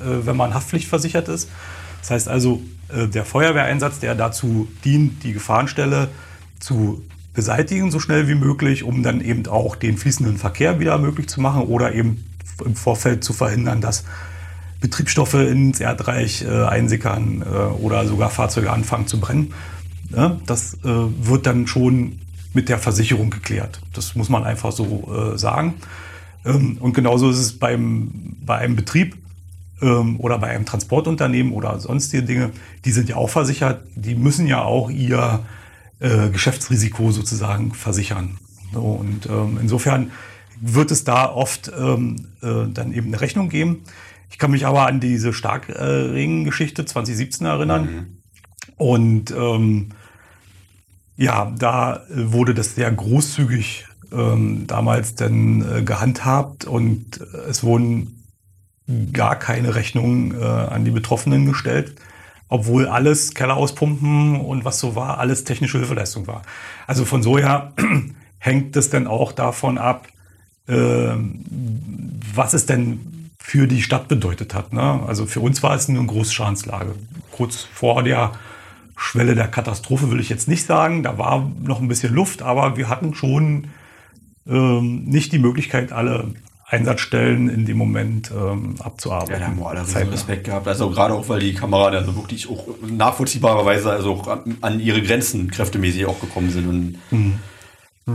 äh, 0.00 0.26
wenn 0.26 0.36
man 0.36 0.54
haftpflichtversichert 0.54 1.28
ist. 1.28 1.48
Das 2.00 2.10
heißt 2.10 2.28
also, 2.28 2.62
äh, 2.88 3.06
der 3.06 3.24
Feuerwehreinsatz, 3.24 4.00
der 4.00 4.14
dazu 4.14 4.68
dient, 4.84 5.22
die 5.24 5.32
Gefahrenstelle 5.32 6.08
zu 6.60 7.02
beseitigen, 7.34 7.90
so 7.90 8.00
schnell 8.00 8.28
wie 8.28 8.34
möglich, 8.34 8.82
um 8.82 9.02
dann 9.02 9.20
eben 9.20 9.46
auch 9.46 9.76
den 9.76 9.96
fließenden 9.96 10.38
Verkehr 10.38 10.80
wieder 10.80 10.98
möglich 10.98 11.28
zu 11.28 11.40
machen 11.40 11.62
oder 11.62 11.94
eben 11.94 12.24
im 12.64 12.74
Vorfeld 12.74 13.22
zu 13.22 13.32
verhindern, 13.32 13.80
dass 13.80 14.04
Betriebsstoffe 14.80 15.34
ins 15.34 15.80
Erdreich 15.80 16.42
äh, 16.42 16.64
einsickern 16.64 17.42
äh, 17.42 17.46
oder 17.80 18.06
sogar 18.06 18.30
Fahrzeuge 18.30 18.70
anfangen 18.70 19.06
zu 19.06 19.20
brennen. 19.20 19.52
Ja, 20.10 20.40
das 20.46 20.74
äh, 20.74 20.78
wird 20.84 21.46
dann 21.46 21.66
schon 21.66 22.20
mit 22.54 22.68
der 22.68 22.78
Versicherung 22.78 23.30
geklärt. 23.30 23.80
Das 23.92 24.14
muss 24.14 24.28
man 24.28 24.44
einfach 24.44 24.72
so 24.72 25.32
äh, 25.34 25.38
sagen. 25.38 25.74
Ähm, 26.44 26.78
und 26.80 26.94
genauso 26.94 27.30
ist 27.30 27.38
es 27.38 27.58
beim, 27.58 28.36
bei 28.44 28.56
einem 28.58 28.74
Betrieb 28.76 29.16
ähm, 29.82 30.18
oder 30.18 30.38
bei 30.38 30.48
einem 30.48 30.64
Transportunternehmen 30.64 31.52
oder 31.52 31.78
sonstige 31.78 32.22
Dinge. 32.22 32.50
Die 32.84 32.92
sind 32.92 33.08
ja 33.08 33.16
auch 33.16 33.30
versichert. 33.30 33.82
Die 33.94 34.14
müssen 34.14 34.46
ja 34.46 34.62
auch 34.62 34.90
ihr 34.90 35.40
äh, 36.00 36.30
Geschäftsrisiko 36.30 37.10
sozusagen 37.12 37.74
versichern. 37.74 38.38
So, 38.72 38.80
und 38.80 39.26
ähm, 39.26 39.58
insofern 39.60 40.10
wird 40.60 40.90
es 40.90 41.04
da 41.04 41.30
oft 41.30 41.70
ähm, 41.78 42.16
äh, 42.42 42.66
dann 42.72 42.92
eben 42.92 43.08
eine 43.08 43.20
Rechnung 43.20 43.48
geben. 43.48 43.84
Ich 44.30 44.38
kann 44.38 44.50
mich 44.50 44.66
aber 44.66 44.86
an 44.86 45.00
diese 45.00 45.32
Starkregen-Geschichte 45.32 46.84
2017 46.84 47.46
erinnern. 47.46 47.82
Mhm. 47.82 48.06
Und 48.76 49.30
ähm, 49.30 49.90
ja, 51.18 51.52
da 51.58 52.02
wurde 52.08 52.54
das 52.54 52.76
sehr 52.76 52.90
großzügig 52.90 53.86
ähm, 54.12 54.66
damals 54.68 55.16
dann 55.16 55.78
äh, 55.78 55.82
gehandhabt 55.82 56.64
und 56.64 57.20
es 57.48 57.64
wurden 57.64 58.24
gar 59.12 59.36
keine 59.36 59.74
Rechnungen 59.74 60.40
äh, 60.40 60.44
an 60.44 60.84
die 60.84 60.92
Betroffenen 60.92 61.44
gestellt, 61.44 61.96
obwohl 62.48 62.86
alles 62.86 63.34
Keller 63.34 63.56
auspumpen 63.56 64.40
und 64.40 64.64
was 64.64 64.78
so 64.78 64.94
war, 64.94 65.18
alles 65.18 65.42
technische 65.42 65.78
Hilfeleistung 65.78 66.28
war. 66.28 66.42
Also 66.86 67.04
von 67.04 67.22
so 67.22 67.36
her 67.36 67.72
hängt 68.38 68.76
es 68.76 68.88
dann 68.88 69.08
auch 69.08 69.32
davon 69.32 69.76
ab, 69.76 70.06
äh, 70.68 71.14
was 72.32 72.54
es 72.54 72.64
denn 72.64 73.30
für 73.40 73.66
die 73.66 73.82
Stadt 73.82 74.06
bedeutet 74.06 74.54
hat. 74.54 74.72
Ne? 74.72 75.00
Also 75.06 75.26
für 75.26 75.40
uns 75.40 75.64
war 75.64 75.74
es 75.74 75.88
eine 75.88 76.04
Großschadenslage. 76.06 76.94
Kurz 77.32 77.66
vor 77.72 78.04
der 78.04 78.32
Schwelle 78.98 79.36
der 79.36 79.46
Katastrophe 79.46 80.10
will 80.10 80.20
ich 80.20 80.28
jetzt 80.28 80.48
nicht 80.48 80.66
sagen. 80.66 81.04
Da 81.04 81.16
war 81.18 81.50
noch 81.62 81.80
ein 81.80 81.88
bisschen 81.88 82.12
Luft, 82.12 82.42
aber 82.42 82.76
wir 82.76 82.88
hatten 82.88 83.14
schon 83.14 83.68
ähm, 84.46 85.04
nicht 85.04 85.32
die 85.32 85.38
Möglichkeit, 85.38 85.92
alle 85.92 86.34
Einsatzstellen 86.66 87.48
in 87.48 87.64
dem 87.64 87.78
Moment 87.78 88.30
ähm, 88.30 88.74
abzuarbeiten. 88.80 89.32
Ja, 89.32 89.38
da 89.38 89.46
haben 89.46 89.58
wir 89.58 89.68
alle 89.68 89.82
riesen 89.82 90.08
Respekt 90.08 90.44
gehabt. 90.44 90.66
Also 90.66 90.90
gerade 90.90 91.14
auch, 91.14 91.28
weil 91.28 91.40
die 91.40 91.54
Kameraden 91.54 92.00
also 92.00 92.16
wirklich 92.16 92.50
auch 92.50 92.66
nachvollziehbarerweise 92.86 93.90
also 93.90 94.14
auch 94.14 94.38
an 94.60 94.80
ihre 94.80 95.00
Grenzen 95.00 95.50
kräftemäßig 95.50 96.04
auch 96.04 96.20
gekommen 96.20 96.50
sind 96.50 96.68
und 96.68 96.98
mhm. 97.10 97.38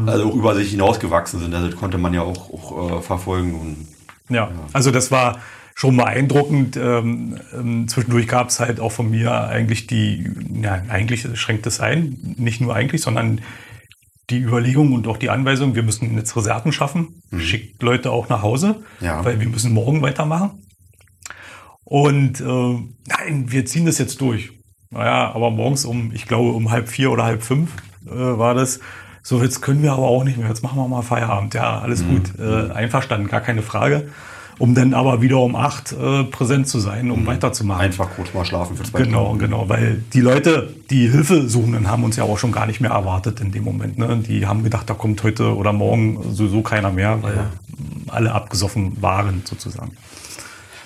also 0.08 0.30
auch 0.30 0.36
über 0.36 0.54
sich 0.54 0.70
hinausgewachsen 0.70 1.40
sind. 1.40 1.56
Also 1.56 1.70
das 1.70 1.80
konnte 1.80 1.98
man 1.98 2.14
ja 2.14 2.22
auch, 2.22 2.54
auch 2.54 3.00
äh, 3.00 3.02
verfolgen. 3.02 3.56
Und, 3.56 3.88
ja. 4.30 4.48
ja, 4.48 4.52
also 4.74 4.92
das 4.92 5.10
war 5.10 5.40
schon 5.76 5.98
beeindruckend. 5.98 6.78
Ähm, 6.78 7.38
ähm, 7.54 7.88
zwischendurch 7.88 8.28
gab 8.28 8.50
es 8.50 8.60
halt 8.60 8.80
auch 8.80 8.92
von 8.92 9.10
mir 9.10 9.32
eigentlich 9.32 9.88
die, 9.88 10.30
ja, 10.62 10.84
eigentlich 10.88 11.28
schränkt 11.40 11.68
es 11.68 11.80
ein, 11.80 12.36
nicht 12.38 12.62
nur 12.62 12.76
eigentlich, 12.76 13.02
sondern 13.02 13.42
die 14.30 14.40
Überlegung 14.40 14.94
und 14.94 15.08
auch 15.08 15.18
die 15.18 15.30
Anweisung, 15.30 15.76
wir 15.76 15.84
müssen 15.84 16.16
jetzt 16.16 16.36
Reserven 16.36 16.72
schaffen, 16.72 17.22
mhm. 17.30 17.40
schickt 17.40 17.82
Leute 17.84 18.12
auch 18.12 18.30
nach 18.30 18.42
Hause, 18.42 18.82
ja. 19.02 19.24
weil 19.26 19.40
wir 19.40 19.50
müssen 19.50 19.74
morgen 19.74 20.02
weitermachen. 20.02 20.52
Und 21.84 22.40
äh, 22.40 22.44
nein, 22.44 23.52
wir 23.52 23.66
ziehen 23.66 23.86
das 23.86 23.98
jetzt 23.98 24.22
durch. 24.22 24.52
Naja, 24.90 25.34
aber 25.34 25.52
morgens 25.52 25.86
um, 25.86 26.12
ich 26.14 26.28
glaube, 26.28 26.52
um 26.52 26.72
halb 26.72 26.88
vier 26.88 27.12
oder 27.12 27.26
halb 27.26 27.44
fünf 27.44 27.72
äh, 28.06 28.12
war 28.12 28.54
das. 28.54 28.80
So, 29.22 29.42
jetzt 29.42 29.62
können 29.62 29.82
wir 29.84 29.94
aber 29.94 30.08
auch 30.08 30.24
nicht 30.24 30.38
mehr. 30.38 30.48
Jetzt 30.48 30.64
machen 30.64 30.78
wir 30.78 30.88
mal 30.88 31.02
Feierabend. 31.02 31.54
Ja, 31.54 31.80
alles 31.80 32.04
mhm. 32.04 32.10
gut. 32.10 32.40
Äh, 32.40 32.72
einverstanden, 32.72 33.28
gar 33.28 33.42
keine 33.42 33.62
Frage 33.62 34.10
um 34.64 34.76
dann 34.76 34.94
aber 34.94 35.22
wieder 35.22 35.40
um 35.40 35.58
acht 35.58 35.92
äh, 35.92 36.24
präsent 36.24 36.70
zu 36.70 36.80
sein, 36.80 37.12
um 37.12 37.24
mhm. 37.24 37.28
weiterzumachen. 37.28 37.82
Einfach 37.82 38.10
kurz 38.16 38.34
mal 38.34 38.46
schlafen 38.46 38.78
für 38.78 38.84
zwei 38.84 39.02
Genau, 39.02 39.34
genau, 39.34 39.68
weil 39.68 40.02
die 40.14 40.22
Leute, 40.22 40.74
die 40.90 41.10
Hilfe 41.10 41.50
suchen, 41.50 41.90
haben 41.92 42.06
uns 42.06 42.16
ja 42.16 42.24
auch 42.24 42.38
schon 42.38 42.54
gar 42.54 42.66
nicht 42.66 42.80
mehr 42.80 42.92
erwartet 42.92 43.42
in 43.42 43.52
dem 43.52 43.66
Moment. 43.66 43.98
Ne? 43.98 44.24
Die 44.26 44.48
haben 44.48 44.64
gedacht, 44.64 44.90
da 44.90 44.94
kommt 44.94 45.22
heute 45.22 45.54
oder 45.58 45.74
morgen 45.74 46.34
sowieso 46.34 46.62
keiner 46.62 46.94
mehr, 46.94 47.22
weil 47.22 47.36
ja. 47.36 47.52
alle 48.08 48.32
abgesoffen 48.32 49.02
waren 49.02 49.42
sozusagen. 49.44 49.98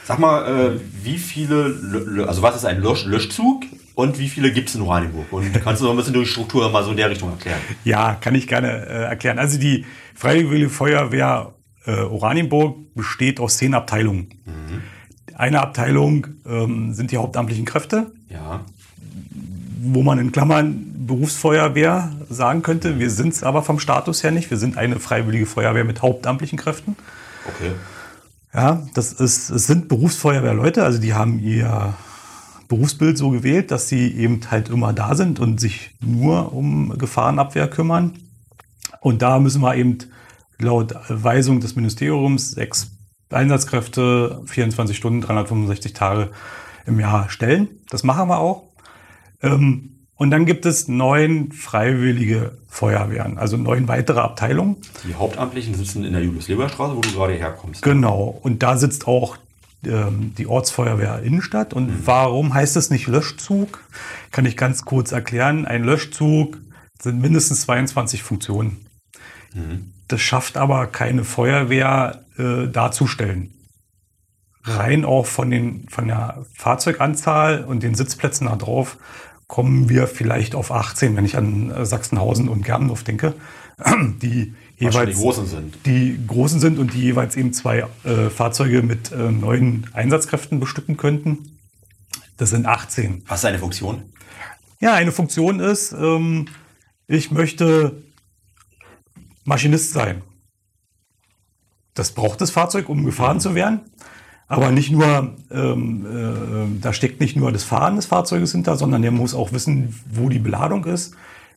Sag 0.05 0.17
mal, 0.17 0.71
äh, 0.73 0.79
wie 1.03 1.19
viele, 1.19 2.25
also 2.27 2.41
was 2.41 2.55
ist 2.55 2.65
ein 2.65 2.81
Lösch 2.81 3.05
Löschzug 3.05 3.61
und 3.93 4.17
wie 4.17 4.27
viele 4.27 4.51
gibt 4.51 4.69
es 4.69 4.75
in 4.75 4.81
Oranienburg? 4.81 5.31
Und 5.31 5.53
kannst 5.63 5.81
du 5.81 5.85
noch 5.85 5.91
ein 5.91 5.97
bisschen 5.97 6.13
durch 6.13 6.29
die 6.29 6.31
Struktur 6.31 6.67
mal 6.71 6.83
so 6.83 6.89
in 6.89 6.97
der 6.97 7.11
Richtung 7.11 7.29
erklären? 7.29 7.59
Ja, 7.83 8.15
kann 8.15 8.33
ich 8.33 8.47
gerne 8.47 8.87
äh, 8.87 9.03
erklären. 9.03 9.37
Also 9.37 9.59
die 9.59 9.85
Freiwillige 10.15 10.71
Feuerwehr 10.71 11.53
äh, 11.87 12.01
Oranienburg 12.01 12.93
besteht 12.93 13.39
aus 13.39 13.57
zehn 13.57 13.73
Abteilungen. 13.73 14.29
Mhm. 14.45 14.81
Eine 15.35 15.61
Abteilung 15.61 16.27
ähm, 16.45 16.93
sind 16.93 17.11
die 17.11 17.17
hauptamtlichen 17.17 17.65
Kräfte. 17.65 18.11
Ja. 18.29 18.61
Wo 19.81 20.03
man 20.03 20.19
in 20.19 20.31
Klammern 20.31 20.93
Berufsfeuerwehr 21.07 22.11
sagen 22.29 22.61
könnte. 22.61 22.99
Wir 22.99 23.09
sind 23.09 23.33
es 23.33 23.43
aber 23.43 23.63
vom 23.63 23.79
Status 23.79 24.23
her 24.23 24.31
nicht. 24.31 24.51
Wir 24.51 24.57
sind 24.57 24.77
eine 24.77 24.99
freiwillige 24.99 25.45
Feuerwehr 25.45 25.85
mit 25.85 26.01
hauptamtlichen 26.01 26.59
Kräften. 26.59 26.95
Okay. 27.47 27.71
Ja, 28.53 28.83
das 28.93 29.13
ist, 29.13 29.49
es 29.49 29.67
sind 29.67 29.87
Berufsfeuerwehrleute, 29.87 30.83
also 30.83 30.99
die 30.99 31.13
haben 31.13 31.39
ihr 31.39 31.93
Berufsbild 32.67 33.17
so 33.17 33.29
gewählt, 33.29 33.71
dass 33.71 33.87
sie 33.87 34.11
eben 34.11 34.41
halt 34.49 34.69
immer 34.69 34.93
da 34.93 35.15
sind 35.15 35.39
und 35.39 35.59
sich 35.59 35.91
nur 36.01 36.53
um 36.53 36.97
Gefahrenabwehr 36.97 37.69
kümmern. 37.69 38.13
Und 38.99 39.21
da 39.21 39.39
müssen 39.39 39.61
wir 39.61 39.75
eben 39.75 39.99
laut 40.59 40.95
Weisung 41.09 41.59
des 41.59 41.75
Ministeriums 41.75 42.51
sechs 42.51 42.91
Einsatzkräfte 43.29 44.41
24 44.45 44.95
Stunden, 44.95 45.21
365 45.21 45.93
Tage 45.93 46.31
im 46.85 46.99
Jahr 46.99 47.29
stellen. 47.29 47.67
Das 47.89 48.03
machen 48.03 48.29
wir 48.29 48.39
auch. 48.39 48.63
Ähm, 49.41 49.97
und 50.15 50.31
dann 50.31 50.45
gibt 50.45 50.65
es 50.65 50.87
neun 50.87 51.51
freiwillige 51.51 52.57
Feuerwehren, 52.67 53.37
also 53.37 53.55
neun 53.55 53.87
weitere 53.87 54.19
Abteilungen. 54.19 54.77
Die 55.07 55.13
Hauptamtlichen 55.13 55.75
sitzen 55.75 56.03
in 56.03 56.13
der 56.13 56.23
Julius-Leber-Straße, 56.23 56.95
wo 56.95 57.01
du 57.01 57.11
gerade 57.11 57.33
herkommst. 57.33 57.83
Genau. 57.83 58.39
Und 58.41 58.63
da 58.63 58.77
sitzt 58.77 59.07
auch 59.07 59.37
ähm, 59.85 60.33
die 60.35 60.47
Ortsfeuerwehr 60.47 61.21
Innenstadt. 61.21 61.73
Und 61.73 61.87
mhm. 61.87 62.01
warum 62.05 62.53
heißt 62.53 62.75
es 62.77 62.89
nicht 62.89 63.05
Löschzug? 63.05 63.83
Kann 64.31 64.45
ich 64.45 64.57
ganz 64.57 64.85
kurz 64.85 65.11
erklären. 65.11 65.65
Ein 65.65 65.83
Löschzug 65.83 66.57
sind 66.99 67.21
mindestens 67.21 67.61
22 67.61 68.23
Funktionen. 68.23 68.86
Mhm. 69.53 69.93
Das 70.07 70.21
schafft 70.21 70.57
aber 70.57 70.87
keine 70.87 71.23
Feuerwehr 71.23 72.23
äh, 72.37 72.67
darzustellen. 72.67 73.53
Rein 74.63 75.05
auch 75.05 75.25
von, 75.25 75.49
den, 75.49 75.87
von 75.89 76.07
der 76.07 76.45
Fahrzeuganzahl 76.53 77.63
und 77.63 77.83
den 77.83 77.95
Sitzplätzen 77.95 78.47
da 78.47 78.55
drauf 78.55 78.97
kommen 79.47 79.87
wir 79.87 80.07
vielleicht 80.07 80.55
auf 80.55 80.71
18, 80.71 81.15
wenn 81.15 81.25
ich 81.25 81.37
an 81.37 81.71
äh, 81.71 81.85
Sachsenhausen 81.85 82.49
und 82.49 82.65
Germendorf 82.65 83.03
denke, 83.03 83.33
die 84.21 84.53
jeweils 84.77 85.15
die 85.15 85.21
großen 85.21 85.47
sind. 85.47 85.77
Die 85.85 86.19
großen 86.27 86.59
sind 86.59 86.77
und 86.79 86.93
die 86.93 87.01
jeweils 87.01 87.35
eben 87.35 87.53
zwei 87.53 87.85
äh, 88.03 88.29
Fahrzeuge 88.29 88.81
mit 88.81 89.11
äh, 89.11 89.31
neuen 89.31 89.89
Einsatzkräften 89.93 90.59
bestücken 90.59 90.97
könnten. 90.97 91.59
Das 92.37 92.51
sind 92.51 92.65
18. 92.65 93.23
Was 93.27 93.39
ist 93.39 93.45
eine 93.45 93.59
Funktion? 93.59 94.03
Ja, 94.79 94.93
eine 94.93 95.11
Funktion 95.11 95.59
ist, 95.59 95.93
ähm, 95.93 96.47
ich 97.07 97.31
möchte 97.31 98.03
Maschinist 99.47 99.93
sein. 99.93 100.21
Das 101.93 102.11
braucht 102.11 102.41
das 102.41 102.51
Fahrzeug, 102.51 102.89
um 102.89 103.05
gefahren 103.05 103.39
zu 103.39 103.55
werden. 103.55 103.79
Aber 104.47 104.71
nicht 104.71 104.91
nur, 104.91 105.35
ähm, 105.51 106.05
äh, 106.05 106.81
da 106.81 106.93
steckt 106.93 107.19
nicht 107.19 107.35
nur 107.35 107.51
das 107.51 107.63
Fahren 107.63 107.95
des 107.95 108.05
Fahrzeuges 108.05 108.51
hinter, 108.51 108.77
sondern 108.77 109.01
der 109.01 109.11
muss 109.11 109.33
auch 109.33 109.51
wissen, 109.51 109.99
wo 110.09 110.29
die 110.29 110.39
Beladung 110.39 110.85
ist, 110.85 111.15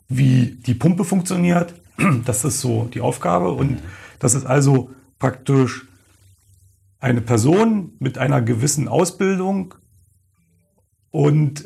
wie 0.08 0.58
die 0.66 0.74
Pumpe 0.74 1.04
funktioniert. 1.04 1.74
Das 2.24 2.44
ist 2.44 2.60
so 2.60 2.88
die 2.94 3.00
Aufgabe. 3.00 3.52
Und 3.52 3.80
das 4.18 4.34
ist 4.34 4.46
also 4.46 4.90
praktisch 5.18 5.86
eine 7.00 7.20
Person 7.20 7.92
mit 7.98 8.18
einer 8.18 8.40
gewissen 8.40 8.88
Ausbildung 8.88 9.74
und 11.10 11.64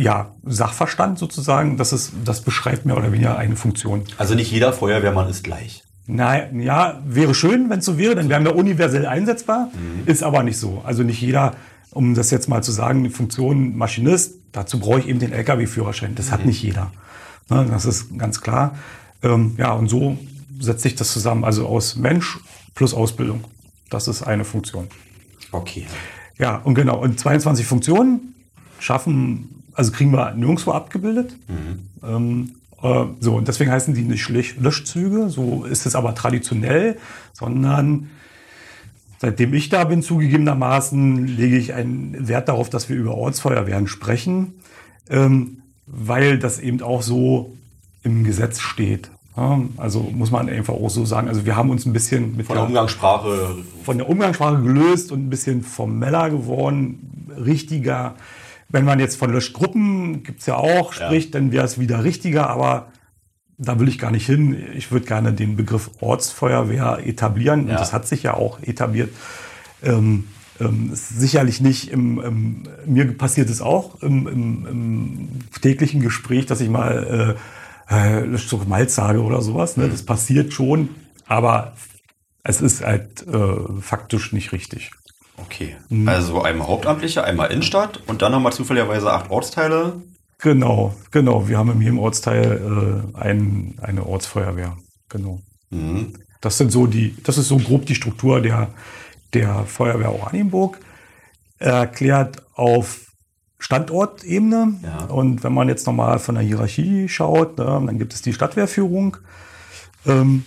ja, 0.00 0.34
Sachverstand 0.44 1.18
sozusagen, 1.18 1.76
das, 1.76 1.92
ist, 1.92 2.12
das 2.24 2.40
beschreibt 2.40 2.86
mehr 2.86 2.96
oder 2.96 3.12
weniger 3.12 3.36
eine 3.36 3.54
Funktion. 3.56 4.04
Also 4.16 4.34
nicht 4.34 4.50
jeder 4.50 4.72
Feuerwehrmann 4.72 5.28
ist 5.28 5.44
gleich. 5.44 5.84
Nein, 6.06 6.60
ja, 6.60 7.00
wäre 7.06 7.34
schön, 7.34 7.68
wenn 7.68 7.80
es 7.80 7.84
so 7.84 7.98
wäre, 7.98 8.14
dann 8.14 8.28
wären 8.28 8.44
wir 8.44 8.56
universell 8.56 9.06
einsetzbar. 9.06 9.68
Mhm. 9.74 10.06
Ist 10.06 10.22
aber 10.22 10.42
nicht 10.42 10.58
so. 10.58 10.82
Also 10.84 11.02
nicht 11.02 11.20
jeder, 11.20 11.54
um 11.90 12.14
das 12.14 12.30
jetzt 12.30 12.48
mal 12.48 12.62
zu 12.62 12.72
sagen, 12.72 13.04
die 13.04 13.10
Funktion 13.10 13.76
Maschinist, 13.76 14.36
dazu 14.52 14.80
brauche 14.80 15.00
ich 15.00 15.08
eben 15.08 15.18
den 15.18 15.32
Lkw-Führerschein. 15.32 16.14
Das 16.14 16.28
mhm. 16.28 16.30
hat 16.32 16.46
nicht 16.46 16.62
jeder. 16.62 16.90
Ne, 17.50 17.66
das 17.70 17.84
ist 17.84 18.18
ganz 18.18 18.40
klar. 18.40 18.76
Ähm, 19.22 19.54
ja, 19.58 19.72
und 19.72 19.88
so 19.88 20.16
setzt 20.58 20.82
sich 20.82 20.94
das 20.94 21.12
zusammen. 21.12 21.44
Also 21.44 21.66
aus 21.66 21.96
Mensch 21.96 22.38
plus 22.74 22.94
Ausbildung. 22.94 23.44
Das 23.90 24.08
ist 24.08 24.22
eine 24.22 24.44
Funktion. 24.44 24.88
Okay. 25.52 25.86
Ja, 26.38 26.56
und 26.56 26.74
genau. 26.74 26.98
Und 26.98 27.20
22 27.20 27.66
Funktionen 27.66 28.34
schaffen, 28.78 29.59
also 29.80 29.92
kriegen 29.92 30.12
wir 30.12 30.34
nirgendwo 30.34 30.72
abgebildet. 30.72 31.34
Mhm. 31.48 32.06
Ähm, 32.06 32.50
äh, 32.82 33.06
so, 33.18 33.34
und 33.34 33.48
deswegen 33.48 33.70
heißen 33.70 33.94
die 33.94 34.02
nicht 34.02 34.28
Löschzüge, 34.28 35.30
so 35.30 35.64
ist 35.64 35.86
es 35.86 35.94
aber 35.94 36.14
traditionell, 36.14 36.98
sondern 37.32 38.10
seitdem 39.18 39.54
ich 39.54 39.70
da 39.70 39.84
bin, 39.84 40.02
zugegebenermaßen, 40.02 41.26
lege 41.26 41.56
ich 41.56 41.72
einen 41.72 42.28
Wert 42.28 42.50
darauf, 42.50 42.68
dass 42.68 42.90
wir 42.90 42.96
über 42.96 43.14
Ortsfeuerwehren 43.14 43.86
sprechen, 43.86 44.52
ähm, 45.08 45.62
weil 45.86 46.38
das 46.38 46.58
eben 46.58 46.82
auch 46.82 47.00
so 47.00 47.56
im 48.02 48.24
Gesetz 48.24 48.60
steht. 48.60 49.10
Also 49.78 50.00
muss 50.00 50.30
man 50.30 50.50
einfach 50.50 50.74
auch 50.74 50.90
so 50.90 51.06
sagen. 51.06 51.28
Also 51.28 51.46
wir 51.46 51.56
haben 51.56 51.70
uns 51.70 51.86
ein 51.86 51.94
bisschen 51.94 52.36
mit 52.36 52.46
von 52.46 52.56
der, 52.56 52.64
der 52.64 52.68
Umgangssprache 52.68 53.56
von 53.84 53.96
der 53.96 54.10
Umgangssprache 54.10 54.60
gelöst 54.60 55.12
und 55.12 55.24
ein 55.24 55.30
bisschen 55.30 55.62
formeller 55.62 56.28
geworden, 56.28 57.30
richtiger. 57.42 58.16
Wenn 58.70 58.84
man 58.84 59.00
jetzt 59.00 59.16
von 59.16 59.32
Löschgruppen, 59.32 60.22
gibt 60.22 60.40
es 60.40 60.46
ja 60.46 60.56
auch, 60.56 60.92
spricht, 60.92 61.34
ja. 61.34 61.40
dann 61.40 61.52
wäre 61.52 61.64
es 61.64 61.78
wieder 61.78 62.04
richtiger, 62.04 62.48
aber 62.48 62.92
da 63.58 63.78
will 63.78 63.88
ich 63.88 63.98
gar 63.98 64.10
nicht 64.10 64.26
hin. 64.26 64.56
Ich 64.74 64.90
würde 64.90 65.06
gerne 65.06 65.32
den 65.32 65.56
Begriff 65.56 65.90
Ortsfeuerwehr 66.00 67.00
etablieren. 67.04 67.66
Ja. 67.66 67.72
Und 67.72 67.80
das 67.80 67.92
hat 67.92 68.06
sich 68.06 68.22
ja 68.22 68.34
auch 68.34 68.62
etabliert. 68.62 69.10
Ähm, 69.82 70.24
ähm, 70.60 70.90
sicherlich 70.92 71.60
nicht 71.60 71.90
im, 71.90 72.20
im, 72.20 72.62
mir 72.86 73.06
passiert 73.16 73.50
es 73.50 73.60
auch 73.60 74.02
im, 74.02 74.26
im, 74.26 75.28
täglichen 75.60 76.00
Gespräch, 76.00 76.46
dass 76.46 76.60
ich 76.60 76.68
mal 76.68 77.36
äh, 77.90 78.22
äh, 78.24 78.36
so 78.36 78.58
Malz 78.66 78.94
sage 78.94 79.22
oder 79.22 79.42
sowas. 79.42 79.76
Ne? 79.76 79.88
Das 79.88 80.04
passiert 80.04 80.52
schon, 80.52 80.90
aber 81.26 81.74
es 82.42 82.60
ist 82.60 82.84
halt 82.84 83.26
äh, 83.26 83.80
faktisch 83.80 84.32
nicht 84.32 84.52
richtig. 84.52 84.90
Okay. 85.44 85.76
Mhm. 85.88 86.08
Also 86.08 86.42
einmal 86.42 86.68
Hauptamtliche, 86.68 87.24
einmal 87.24 87.50
Innenstadt 87.50 88.00
und 88.06 88.22
dann 88.22 88.34
haben 88.34 88.42
wir 88.42 88.50
zufälligerweise 88.50 89.12
acht 89.12 89.30
Ortsteile. 89.30 90.00
Genau, 90.38 90.94
genau. 91.10 91.48
Wir 91.48 91.58
haben 91.58 91.70
in 91.72 91.80
jedem 91.82 91.98
Ortsteil 91.98 93.04
äh, 93.14 93.18
ein, 93.18 93.74
eine 93.82 94.06
Ortsfeuerwehr. 94.06 94.76
Genau. 95.08 95.40
Mhm. 95.70 96.14
Das 96.40 96.56
sind 96.56 96.72
so 96.72 96.86
die, 96.86 97.14
das 97.22 97.36
ist 97.36 97.48
so 97.48 97.58
grob 97.58 97.84
die 97.86 97.94
Struktur 97.94 98.40
der, 98.40 98.68
der 99.34 99.64
Feuerwehr 99.66 100.14
Oranienburg. 100.14 100.78
Erklärt 101.58 102.42
auf 102.54 103.10
Standortebene. 103.58 104.80
Ja. 104.82 105.04
Und 105.06 105.44
wenn 105.44 105.52
man 105.52 105.68
jetzt 105.68 105.86
nochmal 105.86 106.18
von 106.18 106.36
der 106.36 106.44
Hierarchie 106.44 107.08
schaut, 107.08 107.58
ne, 107.58 107.64
dann 107.64 107.98
gibt 107.98 108.14
es 108.14 108.22
die 108.22 108.32
Stadtwehrführung 108.32 109.18
ähm, 110.06 110.44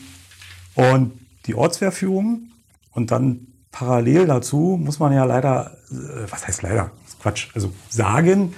und 0.73 1.11
die 1.45 1.53
Ortswehrführung 1.53 2.49
und 2.91 3.11
dann 3.11 3.52
parallel 3.73 4.27
dazu 4.27 4.79
muss 4.81 4.99
man 4.99 5.11
ja 5.11 5.25
leider, 5.25 5.71
äh, 5.91 6.31
was 6.31 6.47
heißt 6.47 6.61
leider? 6.61 6.91
Quatsch, 7.21 7.49
also 7.53 7.73
sagen, 7.89 8.53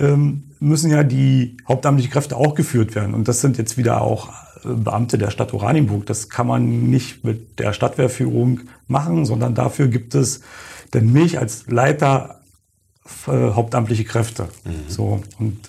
ähm, 0.00 0.44
müssen 0.58 0.90
ja 0.90 1.04
die 1.04 1.56
hauptamtlichen 1.68 2.10
Kräfte 2.10 2.36
auch 2.36 2.56
geführt 2.56 2.96
werden. 2.96 3.14
Und 3.14 3.28
das 3.28 3.40
sind 3.40 3.58
jetzt 3.58 3.76
wieder 3.76 4.00
auch 4.00 4.30
äh, 4.64 4.68
Beamte 4.68 5.18
der 5.18 5.30
Stadt 5.30 5.52
Oranienburg. 5.52 6.06
Das 6.06 6.28
kann 6.28 6.48
man 6.48 6.90
nicht 6.90 7.22
mit 7.22 7.60
der 7.60 7.72
Stadtwehrführung 7.72 8.60
machen, 8.88 9.24
sondern 9.26 9.54
dafür 9.54 9.86
gibt 9.86 10.16
es 10.16 10.40
denn 10.94 11.12
mich 11.12 11.38
als 11.38 11.66
Leiter 11.68 12.40
äh, 13.26 13.30
hauptamtliche 13.30 14.04
Kräfte. 14.04 14.48
Mhm. 14.64 14.70
So 14.88 15.20
und 15.38 15.68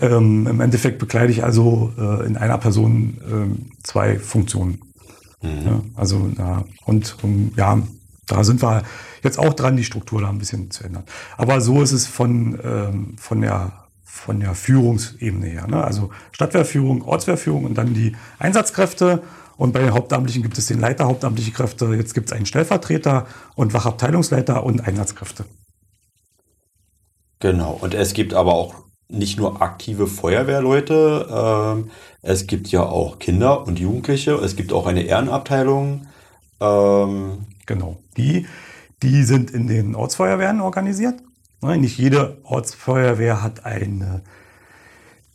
ähm, 0.00 0.46
im 0.46 0.60
Endeffekt 0.60 0.98
bekleide 0.98 1.32
ich 1.32 1.42
also 1.42 1.92
äh, 1.98 2.26
in 2.26 2.36
einer 2.36 2.58
Person 2.58 3.16
äh, 3.26 3.82
zwei 3.82 4.18
Funktionen. 4.18 4.80
Mhm. 5.42 5.62
Ja, 5.64 5.80
also 5.94 6.30
ja, 6.36 6.64
und 6.84 7.16
um, 7.22 7.52
ja, 7.56 7.82
da 8.26 8.44
sind 8.44 8.62
wir 8.62 8.82
jetzt 9.22 9.38
auch 9.38 9.54
dran, 9.54 9.76
die 9.76 9.84
Struktur 9.84 10.20
da 10.20 10.28
ein 10.28 10.38
bisschen 10.38 10.70
zu 10.70 10.84
ändern. 10.84 11.04
Aber 11.36 11.60
so 11.60 11.82
ist 11.82 11.92
es 11.92 12.06
von, 12.06 12.58
ähm, 12.62 13.16
von, 13.18 13.40
der, 13.40 13.72
von 14.04 14.40
der 14.40 14.54
Führungsebene 14.54 15.46
her. 15.46 15.66
Ne? 15.66 15.82
Also 15.82 16.10
Stadtwehrführung, 16.32 17.02
Ortswehrführung 17.02 17.64
und 17.64 17.74
dann 17.74 17.94
die 17.94 18.16
Einsatzkräfte. 18.38 19.22
Und 19.56 19.72
bei 19.72 19.80
den 19.80 19.94
Hauptamtlichen 19.94 20.42
gibt 20.42 20.58
es 20.58 20.66
den 20.66 20.80
Leiter 20.80 21.06
hauptamtliche 21.06 21.52
Kräfte. 21.52 21.86
Jetzt 21.94 22.14
gibt 22.14 22.28
es 22.28 22.32
einen 22.32 22.46
Stellvertreter 22.46 23.26
und 23.54 23.72
Wachabteilungsleiter 23.72 24.64
und 24.64 24.86
Einsatzkräfte. 24.86 25.46
Genau. 27.38 27.78
Und 27.80 27.94
es 27.94 28.12
gibt 28.12 28.34
aber 28.34 28.54
auch 28.54 28.74
nicht 29.08 29.38
nur 29.38 29.62
aktive 29.62 30.06
Feuerwehrleute, 30.06 31.28
ähm, 31.30 31.90
es 32.22 32.48
gibt 32.48 32.68
ja 32.68 32.82
auch 32.82 33.20
Kinder 33.20 33.64
und 33.64 33.78
Jugendliche, 33.78 34.34
es 34.34 34.56
gibt 34.56 34.72
auch 34.72 34.86
eine 34.86 35.02
Ehrenabteilung. 35.02 36.08
Ähm, 36.60 37.46
Genau. 37.66 37.98
Die, 38.16 38.46
die 39.02 39.24
sind 39.24 39.50
in 39.50 39.66
den 39.66 39.94
Ortsfeuerwehren 39.94 40.60
organisiert. 40.60 41.16
Ne, 41.62 41.76
nicht 41.76 41.98
jede 41.98 42.38
Ortsfeuerwehr 42.44 43.42
hat 43.42 43.64
eine 43.64 44.22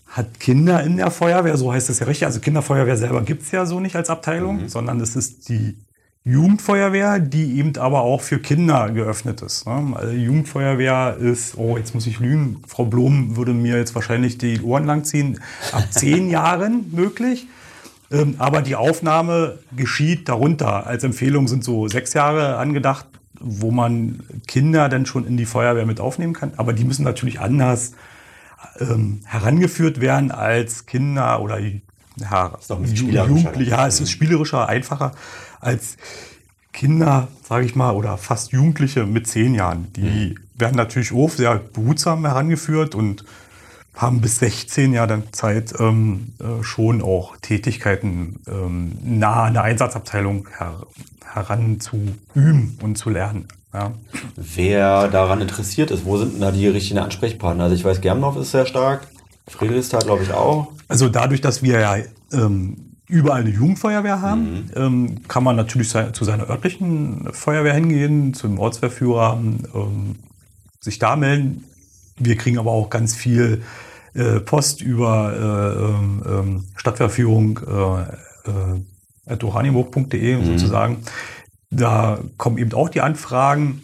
hat 0.07 0.41
Kinder 0.41 0.83
in 0.83 0.97
der 0.97 1.09
Feuerwehr, 1.09 1.55
so 1.55 1.71
heißt 1.71 1.89
es 1.89 1.99
ja 1.99 2.05
richtig. 2.05 2.25
Also 2.25 2.41
Kinderfeuerwehr 2.41 2.97
selber 2.97 3.21
gibt 3.21 3.43
es 3.43 3.51
ja 3.51 3.65
so 3.65 3.79
nicht 3.79 3.95
als 3.95 4.09
Abteilung, 4.09 4.63
mhm. 4.63 4.69
sondern 4.69 4.99
es 4.99 5.15
ist 5.15 5.47
die 5.47 5.77
Jugendfeuerwehr, 6.23 7.19
die 7.19 7.57
eben 7.57 7.75
aber 7.77 8.01
auch 8.01 8.21
für 8.21 8.37
Kinder 8.39 8.91
geöffnet 8.91 9.41
ist. 9.41 9.65
Ne? 9.65 9.93
Also 9.95 10.13
Jugendfeuerwehr 10.13 11.17
ist, 11.17 11.57
oh, 11.57 11.77
jetzt 11.77 11.95
muss 11.95 12.05
ich 12.05 12.19
lügen, 12.19 12.61
Frau 12.67 12.85
Blom 12.85 13.37
würde 13.37 13.53
mir 13.53 13.77
jetzt 13.77 13.95
wahrscheinlich 13.95 14.37
die 14.37 14.61
Ohren 14.61 14.85
langziehen, 14.85 15.39
ab 15.71 15.85
zehn 15.91 16.29
Jahren 16.29 16.91
möglich. 16.91 17.47
Ähm, 18.11 18.35
aber 18.37 18.61
die 18.61 18.75
Aufnahme 18.75 19.59
geschieht 19.75 20.27
darunter. 20.27 20.85
Als 20.85 21.03
Empfehlung 21.03 21.47
sind 21.47 21.63
so 21.63 21.87
sechs 21.87 22.13
Jahre 22.13 22.57
angedacht. 22.57 23.07
wo 23.43 23.71
man 23.71 24.23
Kinder 24.47 24.87
dann 24.87 25.07
schon 25.07 25.25
in 25.25 25.35
die 25.35 25.47
Feuerwehr 25.47 25.87
mit 25.87 25.99
aufnehmen 25.99 26.33
kann. 26.33 26.53
Aber 26.57 26.73
die 26.73 26.83
müssen 26.83 27.03
natürlich 27.03 27.39
anders 27.39 27.93
ähm, 28.79 29.21
herangeführt 29.25 29.99
werden 29.99 30.31
als 30.31 30.85
Kinder 30.85 31.41
oder 31.41 31.59
ja, 33.15 33.25
Jugendliche. 33.25 33.71
Ja, 33.71 33.87
es 33.87 33.99
ist 33.99 34.11
spielerischer, 34.11 34.67
einfacher 34.69 35.13
als 35.59 35.97
Kinder, 36.73 37.29
sage 37.47 37.65
ich 37.65 37.75
mal, 37.75 37.91
oder 37.91 38.17
fast 38.17 38.51
Jugendliche 38.51 39.05
mit 39.05 39.27
zehn 39.27 39.55
Jahren. 39.55 39.91
Die 39.93 40.35
mhm. 40.35 40.35
werden 40.59 40.75
natürlich 40.75 41.11
auch 41.11 41.29
sehr 41.29 41.55
behutsam 41.55 42.25
herangeführt 42.25 42.95
und 42.95 43.25
haben 43.93 44.21
bis 44.21 44.39
16 44.39 44.93
Jahre 44.93 45.07
dann 45.07 45.23
Zeit, 45.31 45.73
ähm, 45.79 46.33
äh, 46.39 46.63
schon 46.63 47.01
auch 47.01 47.37
Tätigkeiten 47.37 48.39
ähm, 48.47 48.97
nah 49.03 49.43
an 49.43 49.53
der 49.53 49.63
Einsatzabteilung 49.63 50.47
her 50.57 50.75
heran 51.33 51.79
zu 51.79 51.97
üben 52.33 52.77
und 52.81 52.97
zu 52.97 53.09
lernen. 53.09 53.47
Ja. 53.73 53.93
Wer 54.35 55.07
daran 55.07 55.41
interessiert 55.41 55.91
ist, 55.91 56.05
wo 56.05 56.17
sind 56.17 56.41
da 56.41 56.51
die 56.51 56.67
richtigen 56.67 56.99
Ansprechpartner? 56.99 57.65
Also 57.65 57.75
ich 57.75 57.85
weiß, 57.85 58.01
Germdorf 58.01 58.35
ist 58.35 58.51
sehr 58.51 58.65
stark, 58.65 59.07
Friedrichsthal 59.47 60.01
glaube 60.01 60.23
ich 60.23 60.33
auch. 60.33 60.73
Also 60.87 61.07
dadurch, 61.07 61.39
dass 61.39 61.63
wir 61.63 61.79
ja 61.79 61.95
ähm, 62.33 62.91
überall 63.07 63.41
eine 63.41 63.49
Jugendfeuerwehr 63.49 64.21
haben, 64.21 64.41
mhm. 64.41 64.71
ähm, 64.75 65.27
kann 65.27 65.43
man 65.43 65.55
natürlich 65.55 65.89
zu 65.89 66.25
seiner 66.25 66.49
örtlichen 66.49 67.29
Feuerwehr 67.31 67.73
hingehen, 67.73 68.33
zum 68.33 68.59
Ortswehrführer, 68.59 69.39
ähm, 69.41 70.15
sich 70.79 70.99
da 70.99 71.15
melden. 71.15 71.65
Wir 72.17 72.35
kriegen 72.37 72.57
aber 72.57 72.71
auch 72.71 72.89
ganz 72.89 73.15
viel 73.15 73.63
äh, 74.13 74.39
Post 74.39 74.81
über 74.81 75.33
äh, 75.33 75.83
ähm, 75.83 76.23
ähm 76.27 76.63
Stadtverführung 76.75 77.59
äh, 77.65 78.01
äh, 78.49 78.81
mhm. 80.41 80.45
sozusagen. 80.45 81.03
Da 81.69 82.19
kommen 82.37 82.57
eben 82.57 82.73
auch 82.73 82.89
die 82.89 83.01
Anfragen. 83.01 83.83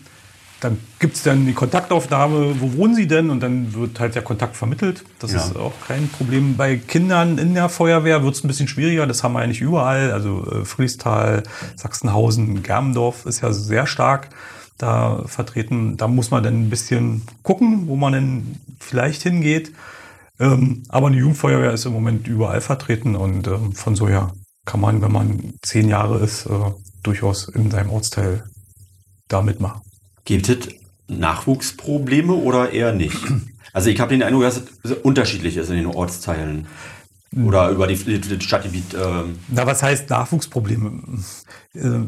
Dann 0.59 0.80
gibt 0.97 1.15
es 1.15 1.23
dann 1.23 1.45
die 1.45 1.53
Kontaktaufnahme, 1.53 2.59
wo 2.59 2.73
wohnen 2.73 2.95
Sie 2.95 3.07
denn? 3.07 3.30
Und 3.30 3.41
dann 3.41 3.75
wird 3.75 3.99
halt 3.99 4.15
der 4.15 4.23
Kontakt 4.23 4.55
vermittelt. 4.55 5.05
Das 5.19 5.32
ja. 5.32 5.38
ist 5.38 5.55
auch 5.55 5.73
kein 5.88 6.09
Problem. 6.09 6.57
Bei 6.57 6.78
Kindern 6.78 7.38
in 7.38 7.53
der 7.53 7.69
Feuerwehr 7.69 8.23
wird 8.23 8.34
es 8.34 8.43
ein 8.43 8.47
bisschen 8.47 8.67
schwieriger. 8.67 9.05
Das 9.05 9.23
haben 9.23 9.34
wir 9.34 9.41
ja 9.41 9.47
nicht 9.47 9.61
überall. 9.61 10.11
Also 10.11 10.45
äh, 10.51 10.65
Friestal, 10.65 11.43
Sachsenhausen, 11.75 12.63
Germendorf 12.63 13.25
ist 13.28 13.41
ja 13.41 13.53
sehr 13.53 13.86
stark 13.86 14.30
da 14.78 15.23
vertreten. 15.25 15.97
Da 15.97 16.07
muss 16.07 16.32
man 16.32 16.43
dann 16.43 16.63
ein 16.63 16.69
bisschen 16.69 17.23
gucken, 17.43 17.88
wo 17.88 17.95
man 17.95 18.13
denn 18.13 18.55
vielleicht 18.80 19.23
hingeht. 19.23 19.71
Ähm, 20.39 20.84
aber 20.89 21.07
eine 21.07 21.17
Jugendfeuerwehr 21.17 21.73
ist 21.73 21.86
im 21.86 21.93
Moment 21.93 22.28
überall 22.28 22.61
vertreten 22.61 23.15
und 23.15 23.47
ähm, 23.47 23.73
von 23.73 23.95
so 23.95 24.07
her 24.07 24.32
kann 24.65 24.82
man, 24.82 25.01
wenn 25.01 25.11
man 25.11 25.53
zehn 25.63 25.89
Jahre 25.89 26.19
ist, 26.19 26.45
äh, 26.45 26.71
durchaus 27.01 27.47
in 27.47 27.71
seinem 27.71 27.89
Ortsteil 27.89 28.43
da 29.28 29.41
mitmachen. 29.41 29.82
Gibt 30.25 30.49
es 30.49 30.57
Nachwuchsprobleme 31.07 32.34
oder 32.34 32.71
eher 32.71 32.93
nicht? 32.93 33.17
Also 33.73 33.89
ich 33.91 33.99
habe 33.99 34.09
den 34.09 34.23
Eindruck, 34.23 34.41
dass 34.41 34.63
es 34.82 34.91
unterschiedlich 34.91 35.55
ist 35.55 35.69
in 35.69 35.75
den 35.75 35.86
Ortsteilen. 35.86 36.65
Oder 37.36 37.69
über 37.69 37.86
die, 37.86 37.95
die 37.95 38.41
Stadtgebiet. 38.41 38.95
Ähm. 38.95 39.38
Na, 39.49 39.67
was 39.67 39.84
heißt 39.84 40.09
Nachwuchsprobleme? 40.09 41.19
Äh, 41.75 41.99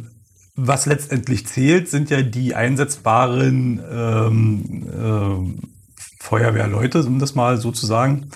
was 0.67 0.85
letztendlich 0.85 1.47
zählt, 1.47 1.89
sind 1.89 2.09
ja 2.09 2.21
die 2.21 2.55
einsetzbaren 2.55 3.81
ähm, 3.91 5.57
äh, 5.57 5.99
Feuerwehrleute, 6.19 7.03
um 7.03 7.19
das 7.19 7.35
mal 7.35 7.57
so 7.57 7.71
zu 7.71 7.85
sagen. 7.85 8.29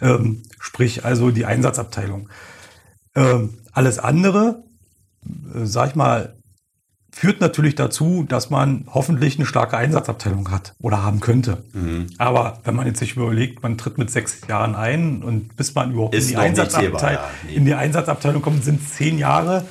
Ähm, 0.00 0.42
sprich 0.58 1.04
also 1.04 1.30
die 1.30 1.46
Einsatzabteilung. 1.46 2.28
Ähm, 3.14 3.58
alles 3.72 3.98
andere, 3.98 4.64
äh, 5.54 5.64
sag 5.64 5.90
ich 5.90 5.94
mal, 5.94 6.36
führt 7.14 7.40
natürlich 7.40 7.76
dazu, 7.76 8.24
dass 8.28 8.50
man 8.50 8.86
hoffentlich 8.92 9.36
eine 9.38 9.46
starke 9.46 9.76
Einsatzabteilung 9.76 10.50
hat 10.50 10.74
oder 10.80 11.04
haben 11.04 11.20
könnte. 11.20 11.62
Mhm. 11.72 12.08
Aber 12.18 12.60
wenn 12.64 12.74
man 12.74 12.88
jetzt 12.88 12.98
sich 12.98 13.14
überlegt, 13.14 13.62
man 13.62 13.78
tritt 13.78 13.98
mit 13.98 14.10
sechs 14.10 14.40
Jahren 14.48 14.74
ein 14.74 15.22
und 15.22 15.56
bis 15.56 15.76
man 15.76 15.92
überhaupt 15.92 16.16
in 16.16 16.26
die, 16.26 16.36
Einsatzabteilung, 16.36 17.00
ja. 17.00 17.30
in 17.54 17.64
die 17.64 17.74
Einsatzabteilung 17.74 18.42
kommt, 18.42 18.64
sind 18.64 18.86
zehn 18.88 19.18
Jahre. 19.18 19.64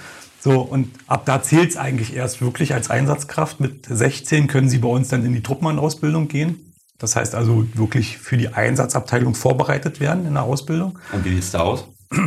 So, 0.43 0.59
und 0.59 0.89
ab 1.07 1.25
da 1.25 1.41
zählt 1.41 1.69
es 1.69 1.77
eigentlich 1.77 2.13
erst 2.13 2.41
wirklich 2.41 2.73
als 2.73 2.89
Einsatzkraft. 2.89 3.61
Mit 3.61 3.85
16 3.85 4.47
können 4.47 4.67
Sie 4.67 4.79
bei 4.79 4.89
uns 4.89 5.07
dann 5.07 5.25
in 5.25 5.31
die 5.31 5.41
Truppenmann-Ausbildung 5.41 6.27
gehen. 6.27 6.73
Das 6.97 7.15
heißt 7.15 7.33
also 7.33 7.65
wirklich 7.75 8.17
für 8.17 8.35
die 8.35 8.49
Einsatzabteilung 8.49 9.35
vorbereitet 9.35 10.01
werden 10.01 10.25
in 10.25 10.33
der 10.33 10.43
Ausbildung. 10.43 10.99
Und 11.13 11.23
wie 11.23 11.29
sieht 11.29 11.43
es 11.43 11.51
da 11.51 11.61
aus? 11.61 11.87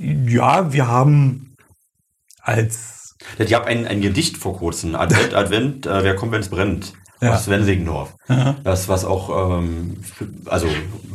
Ja, 0.00 0.72
wir 0.72 0.86
haben 0.86 1.56
als. 2.40 3.16
Ich 3.40 3.52
habe 3.52 3.66
ein, 3.66 3.84
ein 3.84 4.00
Gedicht 4.00 4.36
vor 4.36 4.56
kurzem, 4.56 4.94
Advent, 4.94 5.34
Advent, 5.34 5.86
äh, 5.86 6.04
wer 6.04 6.14
kommt, 6.14 6.30
wenn 6.30 6.40
es 6.40 6.50
brennt? 6.50 6.92
Ja. 7.20 7.34
Aus 7.34 7.46
Sven 7.46 7.64
Segendorf. 7.64 8.14
Das, 8.62 8.86
was 8.86 9.04
auch 9.04 9.58
ähm, 9.58 9.96
für, 10.04 10.28
also 10.44 10.68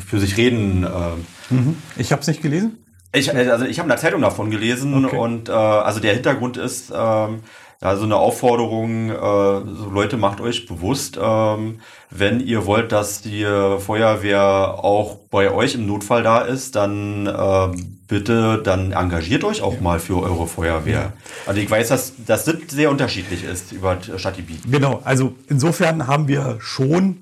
für 0.05 0.19
sich 0.19 0.35
reden. 0.35 0.83
Äh, 0.83 1.53
mhm. 1.53 1.77
Ich 1.95 2.11
habe 2.11 2.21
es 2.21 2.27
nicht 2.27 2.41
gelesen. 2.41 2.83
Ich, 3.15 3.33
also 3.33 3.65
ich 3.65 3.77
habe 3.77 3.85
in 3.85 3.89
der 3.89 3.97
Zeitung 3.97 4.21
davon 4.21 4.49
gelesen 4.49 5.05
okay. 5.05 5.17
und 5.17 5.49
äh, 5.49 5.51
also 5.51 5.99
der 5.99 6.13
Hintergrund 6.13 6.57
ist, 6.57 6.91
ähm, 6.95 7.41
also 7.79 8.05
eine 8.05 8.15
Aufforderung, 8.15 9.09
äh, 9.09 9.13
so 9.13 9.89
Leute, 9.91 10.17
macht 10.17 10.41
euch 10.41 10.65
bewusst, 10.65 11.19
ähm, 11.21 11.79
wenn 12.09 12.39
ihr 12.39 12.65
wollt, 12.65 12.91
dass 12.91 13.21
die 13.21 13.45
Feuerwehr 13.79 14.43
auch 14.83 15.17
bei 15.29 15.51
euch 15.51 15.75
im 15.75 15.85
Notfall 15.85 16.23
da 16.23 16.39
ist, 16.39 16.75
dann 16.75 17.27
äh, 17.27 17.77
bitte, 18.07 18.61
dann 18.63 18.93
engagiert 18.93 19.43
euch 19.43 19.61
auch 19.61 19.75
ja. 19.75 19.81
mal 19.81 19.99
für 19.99 20.21
eure 20.21 20.47
Feuerwehr. 20.47 20.93
Ja. 20.93 21.13
Also 21.45 21.59
ich 21.59 21.69
weiß, 21.69 21.89
dass 21.89 22.13
das 22.25 22.45
sehr 22.45 22.89
unterschiedlich 22.89 23.43
ist 23.43 23.71
über 23.73 23.97
Stadtgebiet. 24.17 24.61
Genau, 24.71 25.01
also 25.03 25.35
insofern 25.49 26.07
haben 26.07 26.27
wir 26.27 26.57
schon 26.59 27.17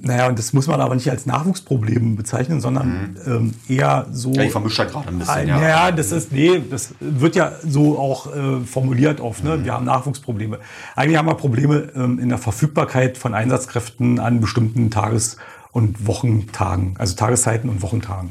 naja, 0.00 0.28
und 0.28 0.38
das 0.38 0.52
muss 0.52 0.68
man 0.68 0.80
aber 0.80 0.94
nicht 0.94 1.10
als 1.10 1.26
Nachwuchsproblem 1.26 2.14
bezeichnen, 2.14 2.60
sondern 2.60 2.88
mhm. 2.88 3.16
ähm, 3.26 3.54
eher 3.68 4.06
so. 4.12 4.32
Ja, 4.32 4.42
ich 4.42 4.52
vermische 4.52 4.84
da 4.84 4.90
gerade 4.90 5.08
ein 5.08 5.18
bisschen. 5.18 5.38
Äh, 5.38 5.48
ja, 5.48 5.60
naja, 5.60 5.92
das 5.92 6.12
ist, 6.12 6.30
nee, 6.30 6.62
das 6.70 6.94
wird 7.00 7.34
ja 7.34 7.52
so 7.66 7.98
auch 7.98 8.34
äh, 8.34 8.60
formuliert 8.60 9.20
oft. 9.20 9.42
Ne? 9.42 9.56
Mhm. 9.56 9.64
Wir 9.64 9.72
haben 9.72 9.84
Nachwuchsprobleme. 9.84 10.60
Eigentlich 10.94 11.18
haben 11.18 11.26
wir 11.26 11.34
Probleme 11.34 11.90
ähm, 11.96 12.20
in 12.20 12.28
der 12.28 12.38
Verfügbarkeit 12.38 13.18
von 13.18 13.34
Einsatzkräften 13.34 14.20
an 14.20 14.40
bestimmten 14.40 14.90
Tages- 14.90 15.36
und 15.72 16.06
Wochentagen, 16.06 16.94
also 16.98 17.16
Tageszeiten 17.16 17.68
und 17.68 17.82
Wochentagen. 17.82 18.30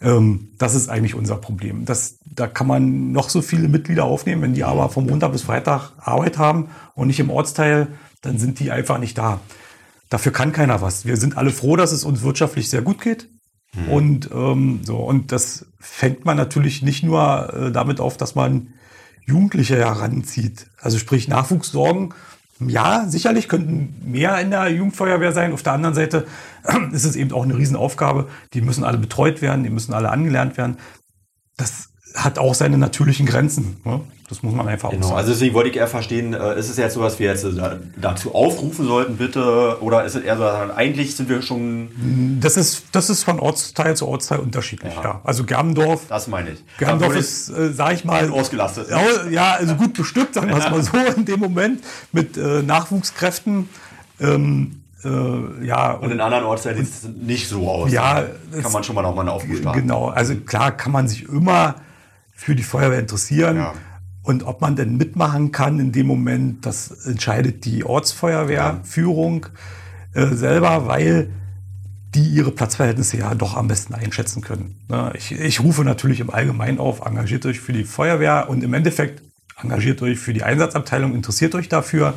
Ähm, 0.00 0.48
das 0.58 0.74
ist 0.74 0.88
eigentlich 0.88 1.14
unser 1.14 1.36
Problem. 1.36 1.84
Das, 1.84 2.18
da 2.24 2.48
kann 2.48 2.66
man 2.66 3.12
noch 3.12 3.28
so 3.28 3.40
viele 3.40 3.68
Mitglieder 3.68 4.04
aufnehmen, 4.04 4.42
wenn 4.42 4.54
die 4.54 4.64
aber 4.64 4.88
vom 4.88 5.06
Montag 5.06 5.30
bis 5.30 5.42
Freitag 5.42 5.92
Arbeit 5.98 6.38
haben 6.38 6.70
und 6.94 7.06
nicht 7.06 7.20
im 7.20 7.30
Ortsteil, 7.30 7.86
dann 8.20 8.38
sind 8.38 8.58
die 8.58 8.72
einfach 8.72 8.98
nicht 8.98 9.16
da. 9.16 9.40
Dafür 10.08 10.32
kann 10.32 10.52
keiner 10.52 10.80
was. 10.80 11.04
Wir 11.04 11.16
sind 11.16 11.36
alle 11.36 11.50
froh, 11.50 11.76
dass 11.76 11.92
es 11.92 12.04
uns 12.04 12.22
wirtschaftlich 12.22 12.70
sehr 12.70 12.82
gut 12.82 13.00
geht. 13.00 13.28
Mhm. 13.74 13.88
Und 13.88 14.30
ähm, 14.32 14.80
so 14.84 14.96
und 14.96 15.32
das 15.32 15.66
fängt 15.78 16.24
man 16.24 16.36
natürlich 16.36 16.82
nicht 16.82 17.02
nur 17.02 17.52
äh, 17.52 17.72
damit 17.72 18.00
auf, 18.00 18.16
dass 18.16 18.34
man 18.34 18.74
Jugendliche 19.26 19.76
heranzieht. 19.76 20.66
Also 20.80 20.98
sprich 20.98 21.28
Nachwuchssorgen. 21.28 22.14
Ja, 22.60 23.06
sicherlich 23.06 23.48
könnten 23.48 23.94
mehr 24.10 24.40
in 24.40 24.50
der 24.50 24.68
Jugendfeuerwehr 24.68 25.32
sein. 25.32 25.52
Auf 25.52 25.62
der 25.62 25.74
anderen 25.74 25.94
Seite 25.94 26.26
ist 26.92 27.04
es 27.04 27.14
eben 27.14 27.32
auch 27.32 27.44
eine 27.44 27.56
Riesenaufgabe. 27.56 28.28
Die 28.54 28.62
müssen 28.62 28.84
alle 28.84 28.98
betreut 28.98 29.42
werden, 29.42 29.62
die 29.62 29.70
müssen 29.70 29.92
alle 29.92 30.10
angelernt 30.10 30.56
werden. 30.56 30.78
Das 31.56 31.90
hat 32.14 32.38
auch 32.38 32.54
seine 32.54 32.78
natürlichen 32.78 33.26
Grenzen. 33.26 33.76
Ne? 33.84 34.00
Das 34.28 34.42
muss 34.42 34.54
man 34.54 34.68
einfach 34.68 34.90
genau. 34.90 35.06
sagen. 35.06 35.18
Also 35.18 35.32
deswegen 35.32 35.54
wollte 35.54 35.70
ich 35.70 35.76
eher 35.76 35.86
verstehen, 35.86 36.34
äh, 36.34 36.58
ist 36.58 36.68
es 36.68 36.76
jetzt 36.76 36.94
so, 36.94 37.00
was 37.00 37.18
wir 37.18 37.28
jetzt 37.28 37.44
äh, 37.44 37.50
dazu 37.96 38.34
aufrufen 38.34 38.86
sollten, 38.86 39.16
bitte? 39.16 39.78
Oder 39.80 40.04
ist 40.04 40.16
es 40.16 40.22
eher 40.22 40.36
so, 40.36 40.44
eigentlich 40.74 41.16
sind 41.16 41.30
wir 41.30 41.40
schon... 41.40 42.38
Das 42.40 42.58
ist, 42.58 42.84
das 42.92 43.08
ist 43.08 43.24
von 43.24 43.40
Ortsteil 43.40 43.96
zu 43.96 44.06
Ortsteil 44.06 44.40
unterschiedlich, 44.40 44.94
ja. 44.94 45.02
ja. 45.02 45.20
Also 45.24 45.44
Germendorf... 45.44 46.02
Das 46.08 46.28
meine 46.28 46.50
ich. 46.50 46.64
Germendorf 46.76 47.16
ist, 47.16 47.48
äh, 47.48 47.72
sag 47.72 47.94
ich 47.94 48.04
mal... 48.04 48.30
Ausgelastet. 48.30 48.88
Ja, 49.30 49.54
also 49.54 49.74
gut 49.76 49.94
bestückt, 49.94 50.34
sagen 50.34 50.48
wir 50.48 50.58
es 50.58 50.70
mal 50.70 50.82
so, 50.82 50.98
in 51.16 51.24
dem 51.24 51.40
Moment 51.40 51.82
mit 52.12 52.36
äh, 52.36 52.62
Nachwuchskräften. 52.62 53.70
Ähm, 54.20 54.82
äh, 55.04 55.64
ja, 55.64 55.92
und 55.92 56.10
in 56.10 56.20
anderen 56.20 56.44
Ortsteilen 56.44 56.84
sieht 56.84 56.94
es 56.94 57.08
nicht 57.08 57.48
so 57.48 57.66
aus. 57.68 57.92
Ja, 57.92 58.26
kann 58.60 58.72
man 58.72 58.84
schon 58.84 58.94
mal 58.94 59.02
noch 59.02 59.14
mal 59.14 59.22
einen 59.22 59.30
Aufruf 59.30 59.56
starten. 59.56 59.80
Genau, 59.80 60.08
also 60.08 60.34
klar 60.34 60.72
kann 60.72 60.92
man 60.92 61.08
sich 61.08 61.28
immer 61.28 61.76
für 62.34 62.54
die 62.54 62.62
Feuerwehr 62.62 62.98
interessieren. 62.98 63.56
Ja. 63.56 63.74
Und 64.28 64.42
ob 64.42 64.60
man 64.60 64.76
denn 64.76 64.98
mitmachen 64.98 65.52
kann 65.52 65.80
in 65.80 65.90
dem 65.90 66.06
Moment, 66.06 66.66
das 66.66 67.06
entscheidet 67.06 67.64
die 67.64 67.82
Ortsfeuerwehrführung 67.82 69.46
äh, 70.12 70.26
selber, 70.26 70.86
weil 70.86 71.30
die 72.14 72.28
ihre 72.28 72.50
Platzverhältnisse 72.50 73.16
ja 73.16 73.34
doch 73.34 73.56
am 73.56 73.68
besten 73.68 73.94
einschätzen 73.94 74.42
können. 74.42 74.84
Ne? 74.90 75.14
Ich, 75.16 75.32
ich 75.32 75.60
rufe 75.60 75.82
natürlich 75.82 76.20
im 76.20 76.28
Allgemeinen 76.28 76.78
auf, 76.78 77.06
engagiert 77.06 77.46
euch 77.46 77.58
für 77.58 77.72
die 77.72 77.84
Feuerwehr 77.84 78.50
und 78.50 78.62
im 78.62 78.74
Endeffekt 78.74 79.22
engagiert 79.62 80.02
euch 80.02 80.18
für 80.18 80.34
die 80.34 80.42
Einsatzabteilung, 80.42 81.14
interessiert 81.14 81.54
euch 81.54 81.70
dafür 81.70 82.12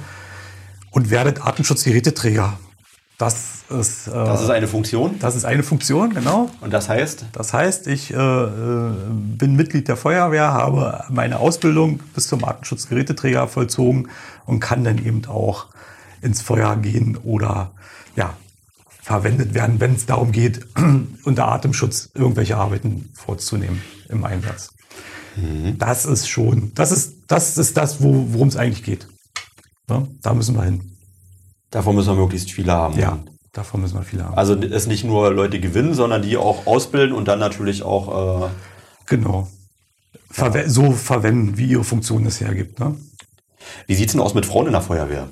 und 0.90 1.12
werdet 1.12 1.40
Artenschutzgeräteträger. 1.42 2.60
Das 3.22 3.36
ist, 3.70 4.08
äh, 4.08 4.12
Das 4.12 4.42
ist 4.42 4.50
eine 4.50 4.68
Funktion. 4.68 5.20
das 5.20 5.36
ist 5.36 5.46
eine 5.46 5.62
Funktion, 5.62 6.14
genau. 6.14 6.50
Und 6.60 6.74
das 6.74 6.90
heißt, 6.90 7.26
Das 7.32 7.54
heißt, 7.54 7.86
ich 7.88 8.12
äh, 8.12 8.16
äh, 8.18 8.92
bin 9.38 9.56
Mitglied 9.56 9.88
der 9.88 9.96
Feuerwehr, 9.96 10.52
habe 10.52 11.04
meine 11.10 11.40
Ausbildung 11.40 12.00
bis 12.16 12.28
zum 12.28 12.44
Artenschutzgeräteträger 12.44 13.48
vollzogen 13.48 14.08
und 14.46 14.60
kann 14.60 14.84
dann 14.84 14.98
eben 14.98 15.24
auch 15.28 15.68
ins 16.24 16.42
Feuer 16.42 16.76
gehen 16.78 17.16
oder 17.18 17.72
ja, 18.16 18.34
verwendet 19.04 19.54
werden, 19.54 19.80
wenn 19.80 19.94
es 19.96 20.06
darum 20.08 20.32
geht, 20.32 20.66
unter 21.24 21.48
Atemschutz 21.48 22.10
irgendwelche 22.16 22.58
Arbeiten 22.58 23.10
vorzunehmen 23.14 23.82
im 24.10 24.24
Einsatz. 24.26 24.72
Das 25.78 26.06
ist 26.06 26.28
schon, 26.28 26.74
das 26.76 26.92
ist 26.92 27.14
das, 27.28 27.58
ist 27.58 27.78
das 27.78 28.02
wo- 28.04 28.26
worum 28.34 28.48
es 28.50 28.58
eigentlich 28.58 28.84
geht. 28.84 29.08
Ja, 29.90 30.08
da 30.24 30.34
müssen 30.34 30.56
wir 30.56 30.64
hin. 30.64 30.92
Davon 31.72 31.96
müssen 31.96 32.16
wir 32.16 32.22
möglichst 32.22 32.52
viele 32.52 32.74
haben. 32.74 33.00
Ja, 33.00 33.20
davon 33.54 33.82
müssen 33.82 33.96
wir 33.96 34.04
viele 34.04 34.26
haben. 34.26 34.38
Also 34.38 34.56
es 34.56 34.88
nicht 34.88 35.04
nur 35.04 35.32
Leute 35.32 35.60
gewinnen, 35.60 35.94
sondern 35.94 36.22
die 36.22 36.38
auch 36.38 36.68
ausbilden 36.68 37.16
und 37.16 37.28
dann 37.28 37.40
natürlich 37.40 37.84
auch. 37.84 38.46
Äh, 38.46 38.50
Genau. 39.08 39.50
Verwe 40.30 40.70
so 40.70 40.92
verwenden, 40.94 41.58
wie 41.58 41.66
ihre 41.66 41.84
Funktion 41.84 42.26
es 42.26 42.40
hergibt. 42.40 42.80
Ne? 42.80 42.96
wie 43.88 43.96
sieht's 43.96 44.14
denn 44.14 44.22
aus 44.22 44.34
mit 44.34 44.46
Frauen 44.46 44.68
in 44.68 44.72
der 44.72 44.82
Feuerwehr? 44.82 45.30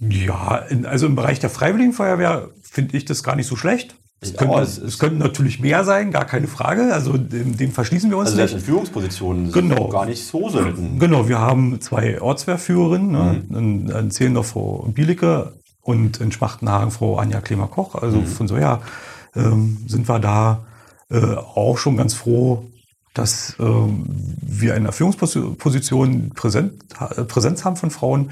Ja, 0.00 0.58
in, 0.58 0.86
also 0.86 1.06
im 1.06 1.16
Bereich 1.16 1.38
der 1.40 1.50
Freiwilligenfeuerwehr 1.50 2.50
finde 2.62 2.96
ich 2.96 3.04
das 3.04 3.22
gar 3.22 3.36
nicht 3.36 3.46
so 3.46 3.56
schlecht. 3.56 3.96
Es, 4.22 4.30
Ja, 4.32 4.38
könnten, 4.38 4.58
es 4.60 4.78
es, 4.78 4.98
könnten 4.98 5.18
natürlich 5.18 5.58
mehr 5.60 5.84
sein, 5.84 6.12
gar 6.12 6.24
keine 6.24 6.46
Frage. 6.46 6.94
Also 6.94 7.18
dem, 7.18 7.56
dem 7.56 7.72
verschließen 7.72 8.08
wir 8.08 8.16
uns 8.18 8.30
Also 8.30 8.40
nicht. 8.40 8.54
in 8.54 8.60
Führungspositionen 8.60 9.50
sind 9.50 9.68
Genau. 9.70 9.88
gar 9.88 10.06
nicht 10.06 10.24
so 10.24 10.48
selten. 10.48 10.98
Genau, 10.98 11.28
wir 11.28 11.40
haben 11.40 11.80
zwei 11.80 12.20
Ortswehrführerinnen, 12.22 13.10
ne? 13.10 13.42
Mhm. 13.48 13.56
in, 13.58 13.88
in 13.88 14.10
Zehlendorf 14.12 14.46
Frau 14.48 14.88
Bielicke 14.94 15.52
und 15.82 16.20
in 16.20 16.30
Schmachtenhagen 16.30 16.92
Frau 16.92 17.18
Anja 17.18 17.40
Klemer-Koch. 17.40 17.96
Also 17.96 18.18
Mhm. 18.18 18.26
von 18.26 18.48
so 18.48 18.56
her 18.56 18.80
ähm, 19.34 19.78
sind 19.88 20.08
wir 20.08 20.20
da 20.20 20.64
äh, 21.10 21.34
auch 21.34 21.76
schon 21.78 21.96
ganz 21.96 22.14
froh, 22.14 22.64
dass 23.14 23.56
ähm, 23.58 24.04
wir 24.40 24.74
in 24.76 24.84
der 24.84 24.92
Führungsposition 24.92 26.30
präsent, 26.34 26.72
äh, 27.16 27.24
Präsenz 27.24 27.64
haben 27.64 27.76
von 27.76 27.90
Frauen. 27.90 28.30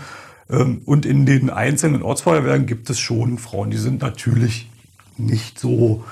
Ähm, 0.48 0.82
und 0.86 1.04
in 1.04 1.26
den 1.26 1.50
einzelnen 1.50 2.02
Ortsfeuerwehren 2.02 2.66
gibt 2.66 2.88
es 2.90 2.98
schon 2.98 3.38
Frauen, 3.38 3.70
die 3.70 3.76
sind 3.76 4.00
natürlich 4.02 4.69
nicht 5.26 5.58
so 5.58 6.04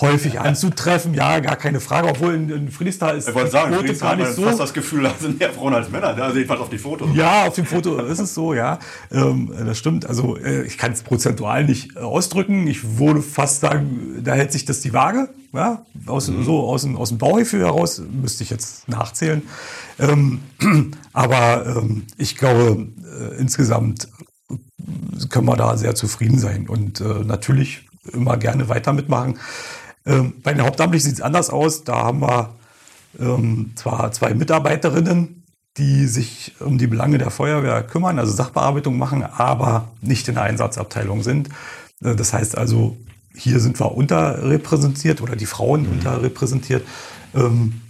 häufig 0.00 0.40
anzutreffen. 0.40 1.14
Ja, 1.14 1.40
gar 1.40 1.56
keine 1.56 1.80
Frage, 1.80 2.08
obwohl 2.08 2.34
in, 2.34 2.50
in 2.50 2.70
Friedrichsthal 2.70 3.16
ist 3.16 3.28
Ich 3.28 3.34
wollte 3.34 3.50
sagen, 3.50 3.74
Quote 3.74 3.94
gar 3.96 4.16
nicht 4.16 4.32
so 4.32 4.42
fast 4.42 4.60
das 4.60 4.72
Gefühl, 4.72 5.04
da 5.04 5.14
sind 5.20 5.38
mehr 5.38 5.52
Frauen 5.52 5.74
als 5.74 5.90
Männer. 5.90 6.08
Also 6.08 6.36
jedenfalls 6.36 6.60
auf 6.60 6.70
die 6.70 6.78
Fotos. 6.78 7.08
ja, 7.14 7.46
auf 7.46 7.54
dem 7.54 7.66
Foto 7.66 7.98
ist 8.00 8.18
es 8.18 8.34
so, 8.34 8.54
ja. 8.54 8.78
Ähm, 9.10 9.52
das 9.66 9.78
stimmt. 9.78 10.06
Also 10.06 10.36
äh, 10.36 10.62
ich 10.62 10.78
kann 10.78 10.92
es 10.92 11.02
prozentual 11.02 11.64
nicht 11.64 11.96
äh, 11.96 12.00
ausdrücken. 12.00 12.66
Ich 12.66 12.98
würde 12.98 13.22
fast 13.22 13.60
sagen, 13.60 14.20
da 14.22 14.34
hält 14.34 14.52
sich 14.52 14.64
das 14.64 14.80
die 14.80 14.92
Waage. 14.92 15.28
Ja? 15.52 15.84
Aus, 16.06 16.26
So 16.26 16.68
aus 16.68 16.82
dem, 16.82 16.96
aus 16.96 17.08
dem 17.08 17.18
Bauchgefühl 17.18 17.60
heraus 17.60 18.02
müsste 18.10 18.44
ich 18.44 18.50
jetzt 18.50 18.88
nachzählen. 18.88 19.42
Ähm, 19.98 20.40
aber 21.12 21.66
ähm, 21.66 22.04
ich 22.16 22.36
glaube, 22.36 22.88
äh, 23.20 23.38
insgesamt 23.38 24.08
können 25.28 25.46
wir 25.46 25.56
da 25.56 25.76
sehr 25.76 25.94
zufrieden 25.94 26.38
sein 26.38 26.68
und 26.68 27.00
äh, 27.00 27.24
natürlich 27.24 27.87
immer 28.12 28.36
gerne 28.36 28.68
weiter 28.68 28.92
mitmachen. 28.92 29.38
Ähm, 30.06 30.34
bei 30.42 30.52
den 30.52 30.64
Hauptamtlichen 30.64 31.10
sieht 31.10 31.18
es 31.18 31.24
anders 31.24 31.50
aus. 31.50 31.84
Da 31.84 31.96
haben 32.04 32.20
wir 32.20 32.54
ähm, 33.18 33.72
zwar 33.76 34.12
zwei 34.12 34.34
Mitarbeiterinnen, 34.34 35.44
die 35.76 36.06
sich 36.06 36.54
um 36.60 36.78
die 36.78 36.86
Belange 36.86 37.18
der 37.18 37.30
Feuerwehr 37.30 37.82
kümmern, 37.82 38.18
also 38.18 38.32
Sachbearbeitung 38.32 38.98
machen, 38.98 39.22
aber 39.22 39.90
nicht 40.00 40.28
in 40.28 40.34
der 40.34 40.44
Einsatzabteilung 40.44 41.22
sind. 41.22 41.48
Äh, 42.02 42.16
Das 42.16 42.32
heißt 42.32 42.56
also, 42.56 42.96
hier 43.34 43.60
sind 43.60 43.78
wir 43.78 43.94
unterrepräsentiert 43.94 45.20
oder 45.20 45.36
die 45.36 45.46
Frauen 45.46 45.86
unterrepräsentiert. 45.86 46.84
Ähm, 47.34 47.80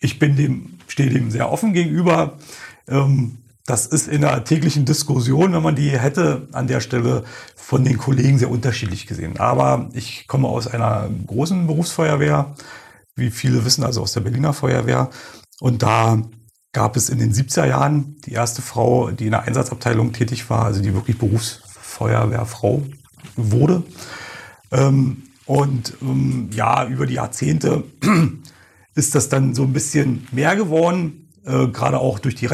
ich 0.00 0.18
bin 0.18 0.36
dem, 0.36 0.78
stehe 0.88 1.10
dem 1.10 1.30
sehr 1.30 1.50
offen 1.52 1.72
gegenüber. 1.72 2.38
Ähm, 2.88 3.38
das 3.66 3.86
ist 3.86 4.08
in 4.08 4.22
der 4.22 4.42
täglichen 4.44 4.84
Diskussion, 4.84 5.52
wenn 5.52 5.62
man 5.62 5.76
die 5.76 5.90
hätte, 5.90 6.48
an 6.52 6.66
der 6.66 6.80
Stelle 6.80 7.24
von 7.70 7.84
den 7.84 7.98
Kollegen 7.98 8.36
sehr 8.36 8.50
unterschiedlich 8.50 9.06
gesehen. 9.06 9.38
Aber 9.38 9.90
ich 9.92 10.26
komme 10.26 10.48
aus 10.48 10.66
einer 10.66 11.08
großen 11.28 11.68
Berufsfeuerwehr, 11.68 12.56
wie 13.14 13.30
viele 13.30 13.64
wissen, 13.64 13.84
also 13.84 14.02
aus 14.02 14.12
der 14.12 14.22
Berliner 14.22 14.52
Feuerwehr. 14.52 15.08
Und 15.60 15.84
da 15.84 16.20
gab 16.72 16.96
es 16.96 17.08
in 17.08 17.20
den 17.20 17.32
70er 17.32 17.66
Jahren 17.66 18.16
die 18.26 18.32
erste 18.32 18.60
Frau, 18.60 19.12
die 19.12 19.26
in 19.26 19.30
der 19.30 19.42
Einsatzabteilung 19.42 20.12
tätig 20.12 20.50
war, 20.50 20.64
also 20.64 20.82
die 20.82 20.94
wirklich 20.94 21.16
Berufsfeuerwehrfrau 21.18 22.82
wurde. 23.36 23.84
Ähm, 24.72 25.22
und 25.46 25.94
ähm, 26.02 26.50
ja, 26.52 26.88
über 26.88 27.06
die 27.06 27.14
Jahrzehnte 27.14 27.84
ist 28.96 29.14
das 29.14 29.28
dann 29.28 29.54
so 29.54 29.62
ein 29.62 29.72
bisschen 29.72 30.26
mehr 30.32 30.56
geworden, 30.56 31.28
äh, 31.44 31.68
gerade 31.68 32.00
auch 32.00 32.18
durch 32.18 32.34
die 32.34 32.46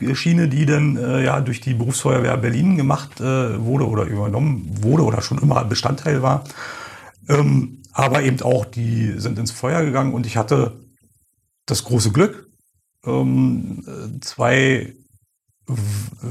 Rettungsdienstschiene, 0.00 0.48
die 0.48 0.66
dann 0.66 0.96
äh, 0.96 1.24
ja 1.24 1.40
durch 1.40 1.60
die 1.60 1.74
Berufsfeuerwehr 1.74 2.36
Berlin 2.36 2.76
gemacht 2.76 3.20
äh, 3.20 3.62
wurde 3.62 3.86
oder 3.86 4.04
übernommen 4.04 4.70
wurde 4.82 5.04
oder 5.04 5.22
schon 5.22 5.38
immer 5.38 5.64
Bestandteil 5.64 6.22
war. 6.22 6.44
Ähm, 7.28 7.82
aber 7.92 8.22
eben 8.22 8.40
auch, 8.42 8.64
die 8.64 9.14
sind 9.18 9.38
ins 9.38 9.50
Feuer 9.50 9.84
gegangen 9.84 10.14
und 10.14 10.26
ich 10.26 10.36
hatte 10.36 10.80
das 11.66 11.84
große 11.84 12.12
Glück, 12.12 12.48
ähm, 13.04 13.84
äh, 13.86 14.20
zwei 14.20 14.94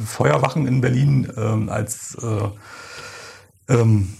Feuerwachen 0.05 0.67
in 0.67 0.81
Berlin 0.81 1.31
ähm, 1.37 1.69
als 1.69 2.17
äh, 2.21 3.73
ähm, 3.73 4.13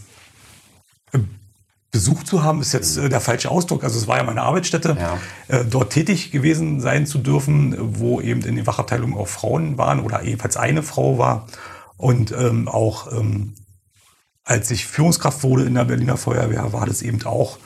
besucht 1.91 2.27
zu 2.27 2.43
haben, 2.43 2.61
ist 2.61 2.73
jetzt 2.73 2.97
äh, 2.97 3.09
der 3.09 3.19
falsche 3.19 3.49
Ausdruck. 3.49 3.83
Also 3.83 3.97
es 3.99 4.07
war 4.07 4.17
ja 4.17 4.23
meine 4.23 4.43
Arbeitsstätte, 4.43 4.97
Ja. 4.99 5.17
äh, 5.47 5.65
dort 5.65 5.91
tätig 5.91 6.31
gewesen 6.31 6.81
sein 6.81 7.05
zu 7.07 7.17
dürfen, 7.17 7.75
wo 7.99 8.21
eben 8.21 8.41
in 8.41 8.55
den 8.55 8.67
Wachabteilungen 8.67 9.17
auch 9.17 9.27
Frauen 9.27 9.77
waren 9.77 9.99
oder 9.99 10.23
jedenfalls 10.23 10.57
eine 10.57 10.83
Frau 10.83 11.17
war. 11.17 11.47
Und 11.97 12.31
ähm, 12.31 12.67
auch 12.67 13.11
ähm, 13.11 13.55
als 14.43 14.71
ich 14.71 14.85
Führungskraft 14.85 15.43
wurde 15.43 15.63
in 15.65 15.75
der 15.75 15.85
Berliner 15.85 16.17
Feuerwehr, 16.17 16.73
war 16.73 16.85
das 16.85 17.01
eben 17.01 17.23
auch 17.25 17.57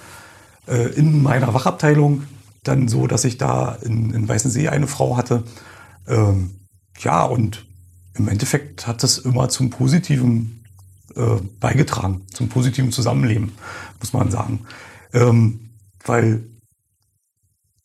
äh, 0.67 0.89
in 0.93 1.21
meiner 1.21 1.53
Wachabteilung 1.53 2.23
dann 2.63 2.87
so, 2.87 3.07
dass 3.07 3.25
ich 3.25 3.37
da 3.37 3.77
in, 3.81 4.13
in 4.13 4.27
Weißensee 4.27 4.69
eine 4.69 4.87
Frau 4.87 5.17
hatte. 5.17 5.43
Ähm, 6.07 6.61
ja, 6.99 7.23
und 7.23 7.65
im 8.15 8.27
Endeffekt 8.29 8.87
hat 8.87 9.03
das 9.03 9.17
immer 9.17 9.49
zum 9.49 9.69
Positiven 9.69 10.62
äh, 11.15 11.41
beigetragen, 11.59 12.25
zum 12.33 12.49
positiven 12.49 12.91
Zusammenleben, 12.91 13.51
muss 13.99 14.13
man 14.13 14.31
sagen. 14.31 14.65
Ähm, 15.13 15.69
weil 16.05 16.43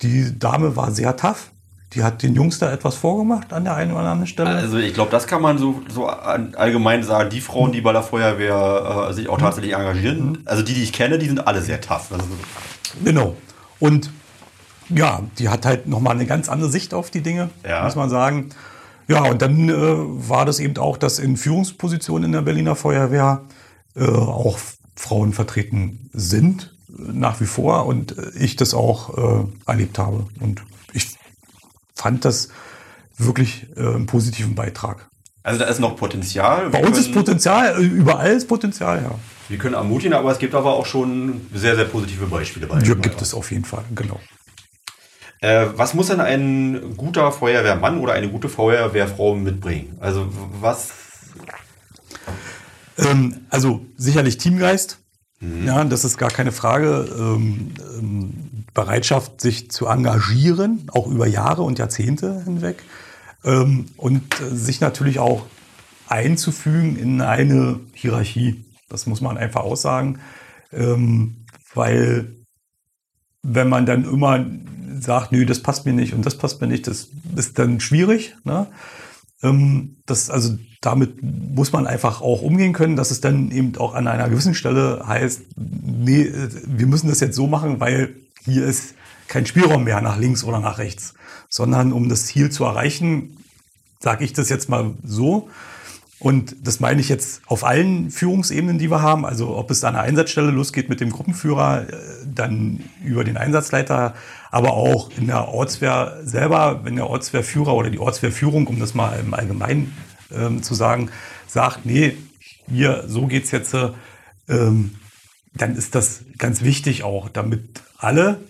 die 0.02 0.38
Dame 0.38 0.76
war 0.76 0.90
sehr 0.92 1.16
tough. 1.16 1.50
Die 1.94 2.02
hat 2.04 2.22
den 2.22 2.34
Jungs 2.34 2.58
da 2.58 2.70
etwas 2.70 2.96
vorgemacht 2.96 3.52
an 3.52 3.64
der 3.64 3.74
einen 3.74 3.92
oder 3.92 4.00
anderen 4.02 4.26
Stelle. 4.26 4.50
Also 4.50 4.76
ich 4.76 4.92
glaube, 4.92 5.10
das 5.10 5.26
kann 5.26 5.40
man 5.40 5.56
so, 5.56 5.80
so 5.88 6.06
allgemein 6.06 7.02
sagen. 7.02 7.30
Die 7.30 7.40
Frauen, 7.40 7.72
die 7.72 7.80
bei 7.80 7.92
der 7.92 8.02
Feuerwehr 8.02 9.08
äh, 9.08 9.12
sich 9.14 9.28
auch 9.30 9.38
tatsächlich 9.38 9.72
engagieren, 9.74 10.42
also 10.44 10.62
die, 10.62 10.74
die 10.74 10.82
ich 10.82 10.92
kenne, 10.92 11.18
die 11.18 11.26
sind 11.26 11.46
alle 11.46 11.62
sehr 11.62 11.80
tough. 11.80 12.12
Also, 12.12 12.26
Genau. 13.04 13.36
Und 13.78 14.10
ja, 14.90 15.22
die 15.38 15.48
hat 15.48 15.64
halt 15.64 15.86
nochmal 15.86 16.14
eine 16.14 16.26
ganz 16.26 16.48
andere 16.50 16.70
Sicht 16.70 16.92
auf 16.92 17.10
die 17.10 17.22
Dinge, 17.22 17.48
Ja. 17.66 17.84
muss 17.84 17.96
man 17.96 18.10
sagen. 18.10 18.50
Ja, 19.08 19.24
und 19.24 19.40
dann 19.40 19.68
äh, 19.70 19.74
war 19.74 20.44
das 20.44 20.60
eben 20.60 20.76
auch, 20.76 20.98
dass 20.98 21.18
in 21.18 21.36
Führungspositionen 21.36 22.26
in 22.26 22.32
der 22.32 22.42
Berliner 22.42 22.76
Feuerwehr 22.76 23.42
äh, 23.96 24.04
auch 24.06 24.58
Frauen 24.96 25.32
vertreten 25.32 26.10
sind, 26.12 26.76
äh, 26.90 27.12
nach 27.12 27.40
wie 27.40 27.46
vor, 27.46 27.86
und 27.86 28.18
äh, 28.18 28.30
ich 28.38 28.56
das 28.56 28.74
auch 28.74 29.16
äh, 29.16 29.44
erlebt 29.66 29.98
habe. 29.98 30.26
Und 30.40 30.62
ich 30.92 31.16
fand 31.94 32.26
das 32.26 32.50
wirklich 33.16 33.66
äh, 33.76 33.80
einen 33.80 34.06
positiven 34.06 34.54
Beitrag. 34.54 35.08
also 35.42 35.58
da 35.58 35.66
ist 35.66 35.80
noch 35.80 35.96
Potenzial. 35.96 36.68
Bei 36.68 36.80
Wir 36.80 36.88
uns 36.88 36.98
ist 36.98 37.12
Potenzial, 37.12 37.80
äh, 37.80 37.84
überall 37.84 38.32
ist 38.32 38.46
Potenzial, 38.46 39.02
ja. 39.02 39.14
Wir 39.48 39.56
können 39.56 39.74
ermutigen, 39.74 40.12
aber 40.12 40.30
es 40.30 40.38
gibt 40.38 40.54
aber 40.54 40.74
auch 40.74 40.84
schon 40.84 41.46
sehr, 41.54 41.74
sehr 41.74 41.86
positive 41.86 42.26
Beispiele. 42.26 42.68
Ja, 42.68 42.94
gibt 42.94 43.22
es 43.22 43.32
auf 43.32 43.50
jeden 43.50 43.64
Fall, 43.64 43.84
genau. 43.94 44.20
Äh, 45.40 45.66
was 45.74 45.94
muss 45.94 46.08
denn 46.08 46.20
ein 46.20 46.96
guter 46.96 47.30
Feuerwehrmann 47.32 48.00
oder 48.00 48.14
eine 48.14 48.28
gute 48.28 48.48
Feuerwehrfrau 48.48 49.34
mitbringen? 49.34 49.96
Also 50.00 50.28
was... 50.60 50.90
Ähm, 52.98 53.46
also 53.50 53.86
sicherlich 53.96 54.38
Teamgeist. 54.38 54.98
Ja, 55.40 55.84
das 55.84 56.04
ist 56.04 56.18
gar 56.18 56.30
keine 56.30 56.50
Frage. 56.50 57.08
Ähm, 57.16 57.72
ähm, 57.96 58.64
Bereitschaft, 58.74 59.40
sich 59.40 59.70
zu 59.70 59.86
engagieren, 59.86 60.88
auch 60.92 61.06
über 61.06 61.28
Jahre 61.28 61.62
und 61.62 61.78
Jahrzehnte 61.78 62.42
hinweg. 62.42 62.82
Ähm, 63.44 63.86
und 63.96 64.40
äh, 64.40 64.54
sich 64.54 64.80
natürlich 64.80 65.20
auch 65.20 65.46
einzufügen 66.08 66.96
in 66.96 67.20
eine 67.20 67.78
Hierarchie. 67.92 68.64
Das 68.88 69.06
muss 69.06 69.20
man 69.20 69.38
einfach 69.38 69.60
aussagen. 69.60 70.18
Ähm, 70.72 71.44
weil 71.72 72.34
wenn 73.42 73.68
man 73.68 73.86
dann 73.86 74.04
immer 74.04 74.44
sagt, 75.08 75.32
nö, 75.32 75.44
das 75.44 75.60
passt 75.60 75.86
mir 75.86 75.92
nicht 75.92 76.14
und 76.14 76.24
das 76.24 76.36
passt 76.36 76.60
mir 76.60 76.68
nicht, 76.68 76.86
das 76.86 77.08
ist 77.34 77.58
dann 77.58 77.80
schwierig. 77.80 78.36
Ne? 78.44 78.66
Ähm, 79.42 79.96
das, 80.06 80.30
also 80.30 80.56
damit 80.80 81.22
muss 81.22 81.72
man 81.72 81.86
einfach 81.86 82.20
auch 82.20 82.42
umgehen 82.42 82.72
können, 82.72 82.94
dass 82.94 83.10
es 83.10 83.20
dann 83.20 83.50
eben 83.50 83.76
auch 83.78 83.94
an 83.94 84.06
einer 84.06 84.28
gewissen 84.28 84.54
Stelle 84.54 85.02
heißt, 85.06 85.42
nee, 85.56 86.30
wir 86.66 86.86
müssen 86.86 87.08
das 87.08 87.20
jetzt 87.20 87.34
so 87.34 87.46
machen, 87.46 87.80
weil 87.80 88.14
hier 88.44 88.64
ist 88.64 88.94
kein 89.26 89.46
Spielraum 89.46 89.84
mehr 89.84 90.00
nach 90.00 90.18
links 90.18 90.44
oder 90.44 90.60
nach 90.60 90.78
rechts, 90.78 91.14
sondern 91.48 91.92
um 91.92 92.08
das 92.08 92.26
Ziel 92.26 92.50
zu 92.50 92.64
erreichen, 92.64 93.38
sage 93.98 94.24
ich 94.24 94.32
das 94.32 94.48
jetzt 94.48 94.68
mal 94.68 94.94
so. 95.02 95.48
Und 96.20 96.56
das 96.66 96.80
meine 96.80 97.00
ich 97.00 97.08
jetzt 97.08 97.42
auf 97.46 97.64
allen 97.64 98.10
Führungsebenen, 98.10 98.78
die 98.78 98.90
wir 98.90 99.02
haben. 99.02 99.24
Also 99.24 99.56
ob 99.56 99.70
es 99.70 99.84
an 99.84 99.94
der 99.94 100.02
Einsatzstelle 100.02 100.50
losgeht 100.50 100.88
mit 100.88 101.00
dem 101.00 101.10
Gruppenführer, 101.10 101.88
äh, 101.88 101.94
dann 102.26 102.80
über 103.04 103.22
den 103.22 103.36
Einsatzleiter, 103.36 104.14
aber 104.50 104.72
auch 104.72 105.10
in 105.16 105.26
der 105.26 105.48
Ortswehr 105.48 106.18
selber, 106.22 106.80
wenn 106.84 106.96
der 106.96 107.08
Ortswehrführer 107.08 107.74
oder 107.74 107.90
die 107.90 107.98
Ortswehrführung, 107.98 108.66
um 108.66 108.78
das 108.78 108.94
mal 108.94 109.18
im 109.18 109.34
Allgemeinen 109.34 109.96
ähm, 110.34 110.62
zu 110.62 110.74
sagen, 110.74 111.10
sagt, 111.46 111.84
nee, 111.86 112.16
hier, 112.70 113.04
so 113.06 113.26
geht's 113.26 113.50
jetzt, 113.50 113.74
ähm, 114.48 114.94
dann 115.54 115.74
ist 115.74 115.94
das 115.94 116.24
ganz 116.38 116.62
wichtig 116.62 117.02
auch, 117.02 117.28
damit 117.28 117.82
alle 117.96 118.40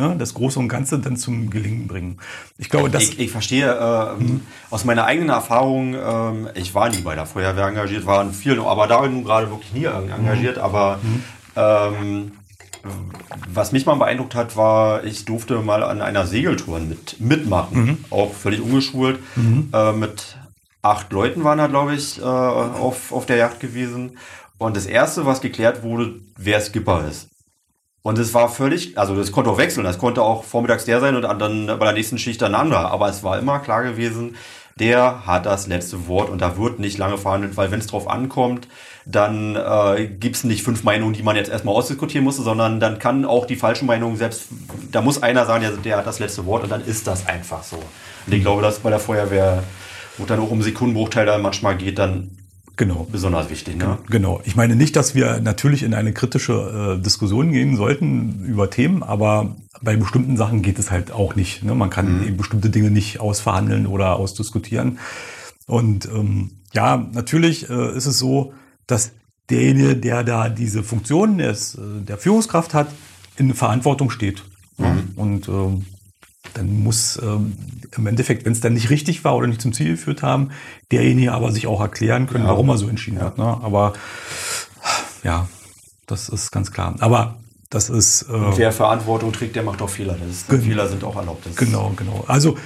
ne, 0.00 0.16
das 0.18 0.34
Große 0.34 0.58
und 0.58 0.68
Ganze 0.68 0.98
dann 0.98 1.16
zum 1.16 1.50
Gelingen 1.50 1.86
bringen. 1.86 2.18
Ich 2.58 2.70
glaube, 2.70 2.90
dass 2.90 3.04
ich, 3.04 3.18
ich 3.20 3.30
verstehe 3.30 3.70
äh, 3.70 4.18
hm. 4.18 4.40
aus 4.70 4.84
meiner 4.84 5.04
eigenen 5.04 5.28
Erfahrung. 5.28 5.94
Äh, 5.94 6.58
ich 6.58 6.74
war 6.74 6.88
nie 6.88 7.02
bei 7.02 7.14
der 7.14 7.26
Feuerwehr 7.26 7.66
engagiert, 7.66 8.06
war 8.06 8.22
in 8.22 8.32
vielen, 8.32 8.60
aber 8.60 8.86
da 8.86 9.06
nun 9.06 9.24
gerade 9.24 9.50
wirklich 9.50 9.72
nie 9.72 9.84
engagiert. 9.84 10.56
Mhm. 10.56 10.62
Aber 10.62 10.98
mhm. 11.02 11.22
ähm, 11.56 12.32
was 13.52 13.72
mich 13.72 13.86
mal 13.86 13.94
beeindruckt 13.94 14.34
hat, 14.34 14.56
war, 14.56 15.04
ich 15.04 15.24
durfte 15.24 15.56
mal 15.60 15.82
an 15.82 16.00
einer 16.00 16.26
Segeltour 16.26 16.80
mit, 16.80 17.20
mitmachen, 17.20 17.84
mhm. 17.84 18.04
auch 18.10 18.32
völlig 18.32 18.60
ungeschult. 18.60 19.18
Mhm. 19.36 19.70
Äh, 19.72 19.92
mit 19.92 20.38
acht 20.82 21.12
Leuten 21.12 21.44
waren 21.44 21.58
da, 21.58 21.66
glaube 21.66 21.94
ich, 21.94 22.18
äh, 22.18 22.22
auf, 22.22 23.12
auf 23.12 23.26
der 23.26 23.36
Yacht 23.36 23.60
gewesen. 23.60 24.18
Und 24.58 24.76
das 24.76 24.86
Erste, 24.86 25.26
was 25.26 25.40
geklärt 25.40 25.82
wurde, 25.82 26.16
wer 26.36 26.60
Skipper 26.60 27.06
ist. 27.08 27.28
Und 28.02 28.18
es 28.18 28.32
war 28.32 28.48
völlig, 28.48 28.96
also 28.96 29.14
das 29.14 29.30
konnte 29.30 29.50
auch 29.50 29.58
wechseln, 29.58 29.84
das 29.84 29.98
konnte 29.98 30.22
auch 30.22 30.44
vormittags 30.44 30.86
der 30.86 31.00
sein 31.00 31.16
und 31.16 31.22
dann 31.22 31.66
bei 31.66 31.84
der 31.84 31.92
nächsten 31.92 32.16
Schicht 32.16 32.42
ein 32.42 32.54
anderer. 32.54 32.90
Aber 32.90 33.08
es 33.08 33.22
war 33.22 33.38
immer 33.38 33.58
klar 33.58 33.82
gewesen, 33.82 34.36
der 34.80 35.26
hat 35.26 35.46
das 35.46 35.66
letzte 35.66 36.08
Wort 36.08 36.30
und 36.30 36.40
da 36.40 36.56
wird 36.56 36.78
nicht 36.78 36.98
lange 36.98 37.18
verhandelt, 37.18 37.56
weil 37.56 37.70
wenn 37.70 37.80
es 37.80 37.86
drauf 37.86 38.08
ankommt, 38.08 38.66
dann 39.04 39.56
äh, 39.56 40.06
gibt 40.06 40.36
es 40.36 40.44
nicht 40.44 40.62
fünf 40.62 40.82
Meinungen, 40.84 41.12
die 41.12 41.22
man 41.22 41.36
jetzt 41.36 41.50
erstmal 41.50 41.74
ausdiskutieren 41.74 42.24
muss, 42.24 42.36
sondern 42.36 42.80
dann 42.80 42.98
kann 42.98 43.24
auch 43.24 43.46
die 43.46 43.56
falsche 43.56 43.84
Meinung 43.84 44.16
selbst, 44.16 44.48
da 44.90 45.00
muss 45.02 45.22
einer 45.22 45.46
sagen, 45.46 45.62
der, 45.62 45.72
der 45.72 45.96
hat 45.98 46.06
das 46.06 46.18
letzte 46.18 46.46
Wort 46.46 46.64
und 46.64 46.70
dann 46.70 46.84
ist 46.84 47.06
das 47.06 47.26
einfach 47.26 47.62
so. 47.62 47.76
Und 47.76 48.32
ich 48.32 48.42
glaube, 48.42 48.62
dass 48.62 48.80
bei 48.80 48.90
der 48.90 49.00
Feuerwehr, 49.00 49.62
wo 50.18 50.24
dann 50.24 50.40
auch 50.40 50.50
um 50.50 50.62
Sekundenbruchteil 50.62 51.26
da 51.26 51.38
manchmal 51.38 51.76
geht, 51.76 51.98
dann 51.98 52.36
Genau. 52.76 53.06
Besonders 53.12 53.50
wichtig, 53.50 53.76
ne? 53.76 53.98
Genau. 54.08 54.40
Ich 54.44 54.56
meine 54.56 54.74
nicht, 54.74 54.96
dass 54.96 55.14
wir 55.14 55.40
natürlich 55.40 55.82
in 55.82 55.92
eine 55.92 56.14
kritische 56.14 56.96
äh, 56.96 57.02
Diskussion 57.02 57.52
gehen 57.52 57.76
sollten 57.76 58.42
über 58.46 58.70
Themen, 58.70 59.02
aber 59.02 59.54
bei 59.82 59.96
bestimmten 59.96 60.36
Sachen 60.36 60.62
geht 60.62 60.78
es 60.78 60.90
halt 60.90 61.12
auch 61.12 61.34
nicht. 61.34 61.62
Ne? 61.62 61.74
Man 61.74 61.90
kann 61.90 62.20
mhm. 62.20 62.26
eben 62.26 62.36
bestimmte 62.36 62.70
Dinge 62.70 62.90
nicht 62.90 63.20
ausverhandeln 63.20 63.86
oder 63.86 64.16
ausdiskutieren. 64.16 64.98
Und 65.66 66.06
ähm, 66.06 66.52
ja, 66.72 67.08
natürlich 67.12 67.68
äh, 67.70 67.96
ist 67.96 68.06
es 68.06 68.18
so, 68.18 68.52
dass 68.86 69.12
derjenige, 69.48 69.96
der 69.96 70.24
da 70.24 70.48
diese 70.48 70.82
Funktion 70.82 71.38
des, 71.38 71.74
äh, 71.76 72.02
der 72.02 72.18
Führungskraft 72.18 72.74
hat, 72.74 72.88
in 73.36 73.54
Verantwortung 73.54 74.10
steht. 74.10 74.42
Mhm. 74.78 75.12
Und 75.16 75.48
äh, 75.48 75.84
dann 76.54 76.82
muss 76.82 77.20
ähm, 77.22 77.56
im 77.96 78.06
Endeffekt, 78.06 78.44
wenn 78.44 78.52
es 78.52 78.60
dann 78.60 78.74
nicht 78.74 78.90
richtig 78.90 79.24
war 79.24 79.36
oder 79.36 79.46
nicht 79.46 79.60
zum 79.60 79.72
Ziel 79.72 79.92
geführt 79.92 80.22
haben, 80.22 80.50
derjenige 80.90 81.32
aber 81.32 81.52
sich 81.52 81.66
auch 81.66 81.80
erklären 81.80 82.26
können, 82.26 82.44
ja. 82.44 82.50
warum 82.50 82.68
er 82.68 82.78
so 82.78 82.88
entschieden 82.88 83.18
ja. 83.18 83.26
hat. 83.26 83.38
Ne? 83.38 83.44
Aber 83.44 83.92
ja, 85.22 85.48
das 86.06 86.28
ist 86.28 86.50
ganz 86.50 86.72
klar. 86.72 86.96
Aber 87.00 87.36
das 87.70 87.88
ist. 87.88 88.22
Äh, 88.28 88.32
Und 88.32 88.58
wer 88.58 88.72
Verantwortung 88.72 89.32
trägt, 89.32 89.56
der 89.56 89.62
macht 89.62 89.80
auch 89.80 89.88
Fehler. 89.88 90.16
Ist, 90.28 90.46
Fehler 90.46 90.88
sind 90.88 91.04
auch 91.04 91.16
erlaubt. 91.16 91.46
Das 91.46 91.56
genau, 91.56 91.92
genau. 91.96 92.24
Also 92.26 92.58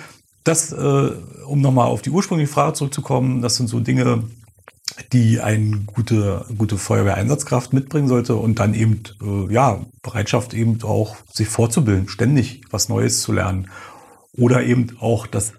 das, 0.42 0.72
äh, 0.72 1.11
um 1.46 1.61
nochmal 1.61 1.86
auf 1.86 2.02
die 2.02 2.11
ursprüngliche 2.11 2.52
Frage 2.52 2.74
zurückzukommen, 2.74 3.40
das 3.40 3.57
sind 3.57 3.68
so 3.68 3.80
Dinge, 3.80 4.24
die 5.12 5.40
eine 5.40 5.78
gute, 5.86 6.44
gute 6.57 6.78
Feuerwehreinsatzkraft 6.78 7.72
mitbringen 7.72 8.09
sollte 8.09 8.36
und 8.36 8.59
dann 8.59 8.74
eben, 8.74 9.02
äh, 9.22 9.52
ja, 9.52 9.80
Bereitschaft 10.02 10.55
eben 10.55 10.82
auch 10.82 11.16
sich 11.32 11.48
fortzubilden, 11.48 12.09
ständig 12.09 12.62
was 12.70 12.88
Neues 12.88 13.22
zu 13.22 13.32
lernen. 13.32 13.70
Oder 14.36 14.64
eben 14.64 14.96
auch 15.00 15.26
das 15.26 15.52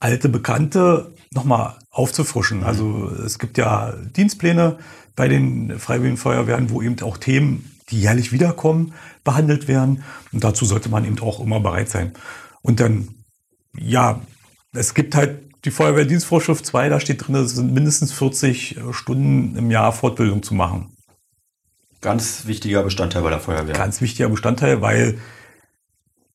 alte 0.00 0.28
Bekannte 0.28 1.12
nochmal 1.32 1.76
aufzufrischen. 1.90 2.64
Also 2.64 3.10
es 3.24 3.38
gibt 3.38 3.58
ja 3.58 3.92
Dienstpläne 4.16 4.78
bei 5.14 5.28
den 5.28 5.78
Freiwilligen 5.78 6.16
Feuerwehren, 6.16 6.70
wo 6.70 6.82
eben 6.82 7.00
auch 7.02 7.16
Themen, 7.16 7.75
die 7.90 8.00
jährlich 8.00 8.32
wiederkommen, 8.32 8.94
behandelt 9.24 9.68
werden. 9.68 10.02
Und 10.32 10.44
dazu 10.44 10.64
sollte 10.64 10.88
man 10.88 11.04
eben 11.04 11.18
auch 11.20 11.40
immer 11.40 11.60
bereit 11.60 11.88
sein. 11.88 12.12
Und 12.62 12.80
dann, 12.80 13.08
ja, 13.78 14.20
es 14.72 14.94
gibt 14.94 15.14
halt 15.14 15.46
die 15.64 15.70
Feuerwehrdienstvorschrift 15.70 16.64
2, 16.64 16.88
da 16.88 17.00
steht 17.00 17.26
drin, 17.26 17.34
es 17.36 17.54
sind 17.54 17.72
mindestens 17.72 18.12
40 18.12 18.76
äh, 18.76 18.92
Stunden 18.92 19.56
im 19.56 19.70
Jahr 19.70 19.92
Fortbildung 19.92 20.42
zu 20.42 20.54
machen. 20.54 20.96
Ganz 22.00 22.46
wichtiger 22.46 22.82
Bestandteil 22.82 23.22
bei 23.22 23.30
der 23.30 23.40
Feuerwehr. 23.40 23.74
Ganz 23.74 24.00
wichtiger 24.00 24.28
Bestandteil, 24.28 24.80
weil 24.80 25.18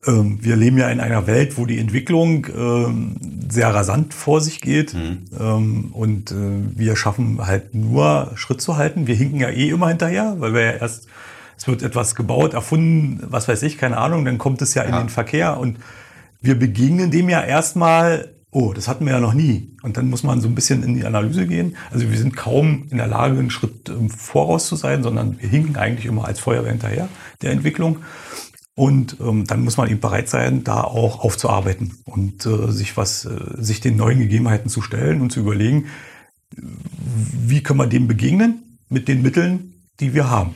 ähm, 0.06 0.39
wir 0.41 0.56
leben 0.56 0.78
ja 0.78 0.89
in 0.89 0.99
einer 0.99 1.28
Welt, 1.28 1.58
wo 1.58 1.66
die 1.66 1.78
Entwicklung 1.78 2.47
ähm, 2.47 3.16
sehr 3.49 3.74
rasant 3.74 4.14
vor 4.14 4.41
sich 4.41 4.62
geht. 4.62 4.93
Mhm. 4.93 5.26
Ähm, 5.39 5.91
und 5.93 6.32
äh, 6.32 6.36
wir 6.76 6.95
schaffen 6.95 7.45
halt 7.45 7.76
nur 7.76 8.32
Schritt 8.36 8.62
zu 8.62 8.78
halten. 8.78 9.08
Wir 9.08 9.16
hinken 9.16 9.39
ja 9.39 9.49
eh 9.49 9.70
immer 9.70 9.89
hinterher, 9.89 10.36
weil 10.39 10.54
wir 10.54 10.62
ja 10.62 10.72
erst, 10.72 11.08
es 11.62 11.68
wird 11.68 11.84
etwas 11.84 12.16
gebaut, 12.16 12.55
erfunden, 12.55 13.22
was 13.30 13.47
weiß 13.47 13.62
ich, 13.62 13.78
keine 13.78 13.97
Ahnung, 13.97 14.26
dann 14.26 14.39
kommt 14.39 14.64
es 14.64 14.74
ja, 14.74 14.84
ja. 14.84 14.89
in 14.89 14.95
den 14.95 15.09
Verkehr 15.09 15.59
und 15.59 15.78
wir 16.41 16.57
begegnen 16.57 17.12
dem 17.12 17.30
ja 17.30 17.43
erstmal 17.43 18.34
oh, 18.49 18.74
das 18.74 18.88
hatten 18.89 19.05
wir 19.05 19.14
ja 19.14 19.20
noch 19.22 19.34
nie. 19.34 19.78
Und 19.82 19.95
dann 19.95 20.09
muss 20.09 20.24
man 20.24 20.41
so 20.41 20.49
ein 20.49 20.55
bisschen 20.55 20.84
in 20.84 20.95
die 20.95 21.05
Analyse 21.05 21.47
gehen. 21.47 21.78
Also 21.89 22.09
wir 22.09 22.18
sind 22.18 22.36
kaum 22.36 22.88
in 22.89 22.97
der 22.97 23.07
Lage, 23.07 23.39
einen 23.39 23.49
Schritt 23.49 23.88
im 23.88 24.09
Voraus 24.09 24.68
zu 24.68 24.76
sein, 24.76 25.03
sondern 25.03 25.39
wir 25.39 25.47
hinken 25.47 25.78
eigentlich 25.78 26.05
immer 26.05 26.26
als 26.26 26.41
Feuerwehr 26.41 26.72
hinterher 26.72 27.07
der 27.41 27.51
Entwicklung. 27.51 27.99
Und 28.76 29.18
ähm, 29.22 29.45
dann 29.45 29.64
muss 29.64 29.78
man 29.78 29.89
eben 29.89 30.01
bereit 30.01 30.28
sein, 30.28 30.66
da 30.66 30.82
auch 30.82 31.24
aufzuarbeiten 31.24 31.99
und 32.03 32.45
äh, 32.45 32.72
sich 32.72 32.97
was, 32.97 33.24
äh, 33.24 33.39
sich 33.55 33.80
den 33.80 33.95
neuen 33.95 34.20
Gegebenheiten 34.20 34.70
zu 34.70 34.82
stellen 34.82 35.22
und 35.22 35.32
zu 35.32 35.39
überlegen, 35.39 35.86
wie 36.57 37.64
können 37.64 37.80
wir 37.80 37.88
dem 37.88 38.09
begegnen 38.09 38.78
mit 38.89 39.07
den 39.07 39.22
Mitteln, 39.22 39.76
die 40.01 40.14
wir 40.14 40.30
haben. 40.30 40.55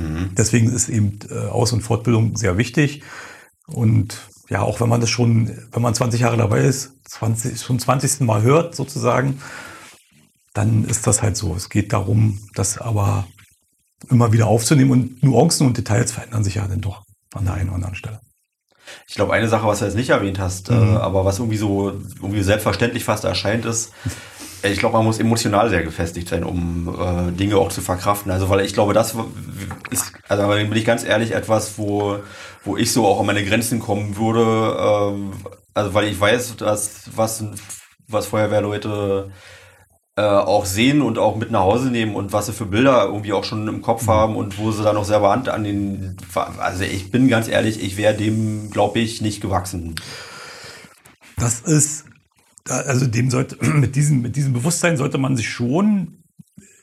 Mhm. 0.00 0.34
Deswegen 0.36 0.72
ist 0.72 0.88
eben 0.88 1.18
äh, 1.30 1.46
Aus- 1.48 1.72
und 1.72 1.82
Fortbildung 1.82 2.36
sehr 2.36 2.58
wichtig. 2.58 3.02
Und 3.66 4.18
ja, 4.48 4.62
auch 4.62 4.80
wenn 4.80 4.88
man 4.88 5.00
das 5.00 5.10
schon, 5.10 5.56
wenn 5.72 5.82
man 5.82 5.94
20 5.94 6.20
Jahre 6.20 6.36
dabei 6.36 6.62
ist, 6.62 6.92
20, 7.08 7.56
zum 7.56 7.78
20. 7.78 8.20
Mal 8.20 8.42
hört 8.42 8.74
sozusagen, 8.74 9.40
dann 10.54 10.84
ist 10.84 11.06
das 11.06 11.22
halt 11.22 11.36
so. 11.36 11.54
Es 11.54 11.68
geht 11.68 11.92
darum, 11.92 12.40
das 12.54 12.78
aber 12.78 13.26
immer 14.08 14.32
wieder 14.32 14.46
aufzunehmen 14.46 14.90
und 14.90 15.22
Nuancen 15.22 15.66
und 15.66 15.76
Details 15.76 16.12
verändern 16.12 16.42
sich 16.42 16.56
ja 16.56 16.66
dann 16.66 16.80
doch 16.80 17.04
an 17.34 17.44
der 17.44 17.54
einen 17.54 17.68
oder 17.68 17.76
anderen 17.76 17.94
Stelle. 17.94 18.20
Ich 19.06 19.14
glaube, 19.14 19.32
eine 19.32 19.48
Sache, 19.48 19.66
was 19.66 19.78
du 19.78 19.84
jetzt 19.84 19.94
nicht 19.94 20.10
erwähnt 20.10 20.38
hast, 20.38 20.68
äh, 20.68 20.74
mhm. 20.74 20.94
äh, 20.94 20.98
aber 20.98 21.24
was 21.24 21.38
irgendwie 21.38 21.58
so 21.58 21.90
irgendwie 21.90 22.42
selbstverständlich 22.42 23.04
fast 23.04 23.24
erscheint, 23.24 23.64
ist, 23.64 23.92
ich 24.62 24.78
glaube, 24.78 24.96
man 24.96 25.06
muss 25.06 25.18
emotional 25.18 25.70
sehr 25.70 25.82
gefestigt 25.82 26.28
sein, 26.28 26.44
um 26.44 26.88
äh, 26.88 27.32
Dinge 27.32 27.56
auch 27.56 27.70
zu 27.70 27.80
verkraften. 27.80 28.30
Also, 28.30 28.48
weil 28.48 28.64
ich 28.64 28.74
glaube, 28.74 28.92
das 28.92 29.14
ist, 29.90 30.12
also 30.28 30.48
bin 30.48 30.76
ich 30.76 30.84
ganz 30.84 31.04
ehrlich, 31.04 31.32
etwas, 31.32 31.78
wo, 31.78 32.18
wo 32.64 32.76
ich 32.76 32.92
so 32.92 33.06
auch 33.06 33.20
an 33.20 33.26
meine 33.26 33.44
Grenzen 33.44 33.80
kommen 33.80 34.16
würde. 34.16 34.76
Ähm, 34.78 35.32
also, 35.74 35.94
weil 35.94 36.08
ich 36.08 36.20
weiß, 36.20 36.56
dass 36.56 37.10
was, 37.14 37.44
was 38.06 38.26
Feuerwehrleute 38.26 39.30
äh, 40.16 40.22
auch 40.22 40.66
sehen 40.66 41.00
und 41.00 41.18
auch 41.18 41.36
mit 41.36 41.50
nach 41.50 41.60
Hause 41.60 41.90
nehmen 41.90 42.14
und 42.14 42.32
was 42.32 42.46
sie 42.46 42.52
für 42.52 42.66
Bilder 42.66 43.04
irgendwie 43.04 43.32
auch 43.32 43.44
schon 43.44 43.66
im 43.68 43.80
Kopf 43.80 44.02
mhm. 44.02 44.10
haben 44.10 44.36
und 44.36 44.58
wo 44.58 44.72
sie 44.72 44.82
dann 44.82 44.96
noch 44.96 45.04
selber 45.04 45.30
Hand 45.30 45.48
an 45.48 45.64
den. 45.64 46.16
Also, 46.58 46.84
ich 46.84 47.10
bin 47.10 47.28
ganz 47.28 47.48
ehrlich, 47.48 47.82
ich 47.82 47.96
wäre 47.96 48.14
dem, 48.14 48.70
glaube 48.70 48.98
ich, 48.98 49.22
nicht 49.22 49.40
gewachsen. 49.40 49.94
Das 51.36 51.60
ist 51.60 52.09
also 52.68 53.06
dem 53.06 53.30
sollte, 53.30 53.56
mit 53.74 53.96
diesem, 53.96 54.22
mit 54.22 54.36
diesem 54.36 54.52
Bewusstsein 54.52 54.96
sollte 54.96 55.18
man 55.18 55.36
sich 55.36 55.48
schon 55.48 56.20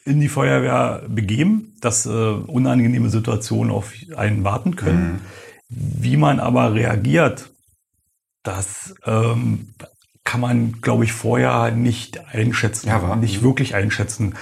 in 0.05 0.21
die 0.21 0.29
Feuerwehr 0.29 1.03
begeben, 1.09 1.75
dass 1.81 2.05
äh, 2.05 2.09
unangenehme 2.09 3.09
Situationen 3.09 3.71
auf 3.71 3.91
einen 4.15 4.43
warten 4.43 4.75
können. 4.75 5.11
Mhm. 5.13 5.19
Wie 5.69 6.15
man 6.15 6.39
aber 6.39 6.73
reagiert, 6.73 7.49
das 8.41 8.95
ähm, 9.05 9.73
kann 10.23 10.39
man, 10.39 10.81
glaube 10.81 11.03
ich, 11.03 11.11
vorher 11.11 11.71
nicht 11.71 12.25
einschätzen, 12.33 12.87
ja, 12.87 13.15
nicht 13.17 13.43
wirklich 13.43 13.75
einschätzen. 13.75 14.35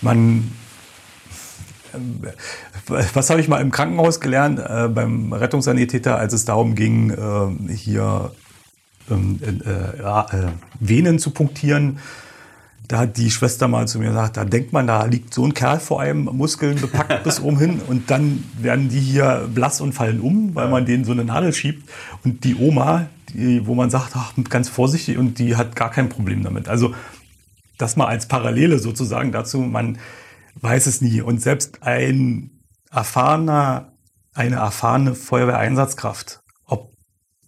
Man, 0.00 0.50
äh, 1.92 1.98
was 3.14 3.30
habe 3.30 3.40
ich 3.40 3.46
mal 3.46 3.60
im 3.60 3.70
Krankenhaus 3.70 4.20
gelernt 4.20 4.58
äh, 4.58 4.88
beim 4.88 5.32
Rettungssanitäter, 5.32 6.16
als 6.16 6.32
es 6.32 6.44
darum 6.44 6.74
ging, 6.74 7.10
äh, 7.10 7.72
hier 7.72 8.32
Venen 10.80 11.18
zu 11.18 11.30
punktieren. 11.30 11.98
Da 12.88 12.98
hat 12.98 13.16
die 13.16 13.30
Schwester 13.30 13.68
mal 13.68 13.88
zu 13.88 13.98
mir 13.98 14.08
gesagt, 14.08 14.36
da 14.36 14.44
denkt 14.44 14.72
man, 14.72 14.86
da 14.86 15.04
liegt 15.04 15.32
so 15.32 15.46
ein 15.46 15.54
Kerl 15.54 15.80
vor 15.80 16.00
einem, 16.00 16.24
Muskeln 16.24 16.80
bepackt 16.80 17.22
bis 17.24 17.40
oben 17.40 17.58
hin 17.58 17.80
und 17.86 18.10
dann 18.10 18.44
werden 18.58 18.88
die 18.88 19.00
hier 19.00 19.48
blass 19.52 19.80
und 19.80 19.92
fallen 19.92 20.20
um, 20.20 20.54
weil 20.54 20.68
man 20.68 20.84
denen 20.84 21.04
so 21.04 21.12
eine 21.12 21.24
Nadel 21.24 21.52
schiebt. 21.52 21.88
Und 22.24 22.44
die 22.44 22.56
Oma, 22.56 23.06
die, 23.32 23.66
wo 23.66 23.74
man 23.74 23.88
sagt, 23.88 24.12
ach, 24.14 24.34
ganz 24.50 24.68
vorsichtig 24.68 25.16
und 25.16 25.38
die 25.38 25.56
hat 25.56 25.76
gar 25.76 25.90
kein 25.90 26.08
Problem 26.08 26.42
damit. 26.42 26.68
Also 26.68 26.94
das 27.78 27.96
mal 27.96 28.06
als 28.06 28.26
Parallele 28.26 28.78
sozusagen 28.78 29.32
dazu, 29.32 29.58
man 29.60 29.98
weiß 30.60 30.86
es 30.86 31.00
nie. 31.00 31.20
Und 31.20 31.40
selbst 31.40 31.82
ein 31.82 32.50
erfahrener, 32.90 33.92
eine 34.34 34.56
erfahrene 34.56 35.14
Feuerwehreinsatzkraft, 35.14 36.40
ob 36.66 36.92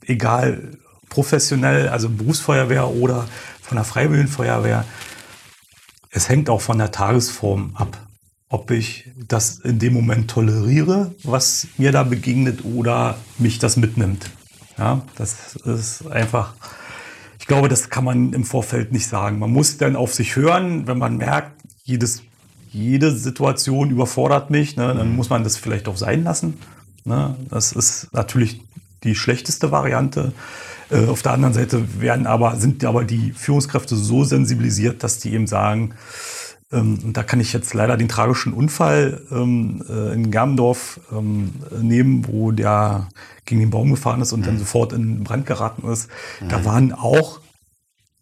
egal 0.03 0.79
professionell, 1.15 1.89
also 1.89 2.09
Berufsfeuerwehr 2.09 2.89
oder 2.89 3.29
von 3.63 3.77
der 3.77 3.85
Freiwilligenfeuerwehr, 3.85 4.85
es 6.11 6.29
hängt 6.29 6.51
auch 6.51 6.61
von 6.61 6.79
der 6.79 6.91
Tagesform 6.91 7.71
ab, 7.75 7.97
ob 8.49 8.73
ich 8.73 9.11
das 9.29 9.61
in 9.61 9.79
dem 9.79 9.95
Moment 9.95 10.29
toleriere, 10.29 11.15
was 11.23 11.69
mir 11.79 11.93
da 11.93 12.03
begegnet 12.03 12.65
oder 12.65 13.17
mich 13.39 13.61
das 13.61 13.77
mitnimmt. 13.77 14.29
Ja, 14.77 15.03
das 15.15 15.55
ist 15.55 16.05
einfach, 16.09 16.55
ich 17.39 17.47
glaube, 17.47 17.69
das 17.69 17.91
kann 17.91 18.03
man 18.03 18.33
im 18.33 18.45
Vorfeld 18.45 18.91
nicht 18.91 19.07
sagen. 19.07 19.39
Man 19.39 19.53
muss 19.53 19.77
dann 19.77 19.95
auf 19.95 20.13
sich 20.13 20.35
hören, 20.35 20.89
wenn 20.89 20.99
man 20.99 21.17
merkt, 21.17 21.53
jedes, 21.85 22.23
jede 22.73 23.13
Situation 23.13 23.91
überfordert 23.91 24.51
mich, 24.51 24.75
ne, 24.75 24.93
dann 24.93 25.15
muss 25.15 25.31
man 25.31 25.45
das 25.45 25.57
vielleicht 25.57 25.87
auch 25.87 25.97
sein 25.97 26.25
lassen. 26.25 26.59
Ne. 27.05 27.37
Das 27.51 27.71
ist 27.71 28.09
natürlich 28.13 28.63
die 29.05 29.15
schlechteste 29.15 29.71
Variante. 29.71 30.33
Äh, 30.91 31.07
auf 31.07 31.23
der 31.23 31.33
anderen 31.33 31.55
Seite 31.55 32.01
werden 32.01 32.27
aber, 32.27 32.57
sind 32.57 32.85
aber 32.85 33.05
die 33.05 33.33
Führungskräfte 33.33 33.97
so 33.97 34.25
sensibilisiert, 34.25 35.03
dass 35.03 35.19
die 35.19 35.33
eben 35.33 35.47
sagen, 35.47 35.95
ähm, 36.73 36.99
und 37.05 37.17
da 37.17 37.23
kann 37.23 37.41
ich 37.41 37.53
jetzt 37.53 37.73
leider 37.75 37.97
den 37.97 38.09
tragischen 38.09 38.53
Unfall 38.53 39.23
ähm, 39.31 39.85
äh, 39.89 40.13
in 40.13 40.31
Germendorf 40.31 41.01
ähm, 41.13 41.53
nehmen, 41.81 42.27
wo 42.29 42.53
der 42.53 43.09
gegen 43.45 43.61
den 43.61 43.71
Baum 43.71 43.91
gefahren 43.91 44.21
ist 44.21 44.33
und 44.33 44.41
mhm. 44.41 44.45
dann 44.45 44.59
sofort 44.59 44.93
in 44.93 45.25
Brand 45.25 45.47
geraten 45.47 45.87
ist. 45.89 46.09
Mhm. 46.41 46.49
Da 46.49 46.65
waren 46.65 46.93
auch 46.93 47.41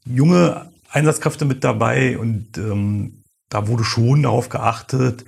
junge 0.04 0.70
Einsatzkräfte 0.90 1.44
mit 1.44 1.64
dabei 1.64 2.18
und 2.18 2.58
ähm, 2.58 3.22
da 3.48 3.68
wurde 3.68 3.84
schon 3.84 4.22
darauf 4.24 4.48
geachtet, 4.48 5.24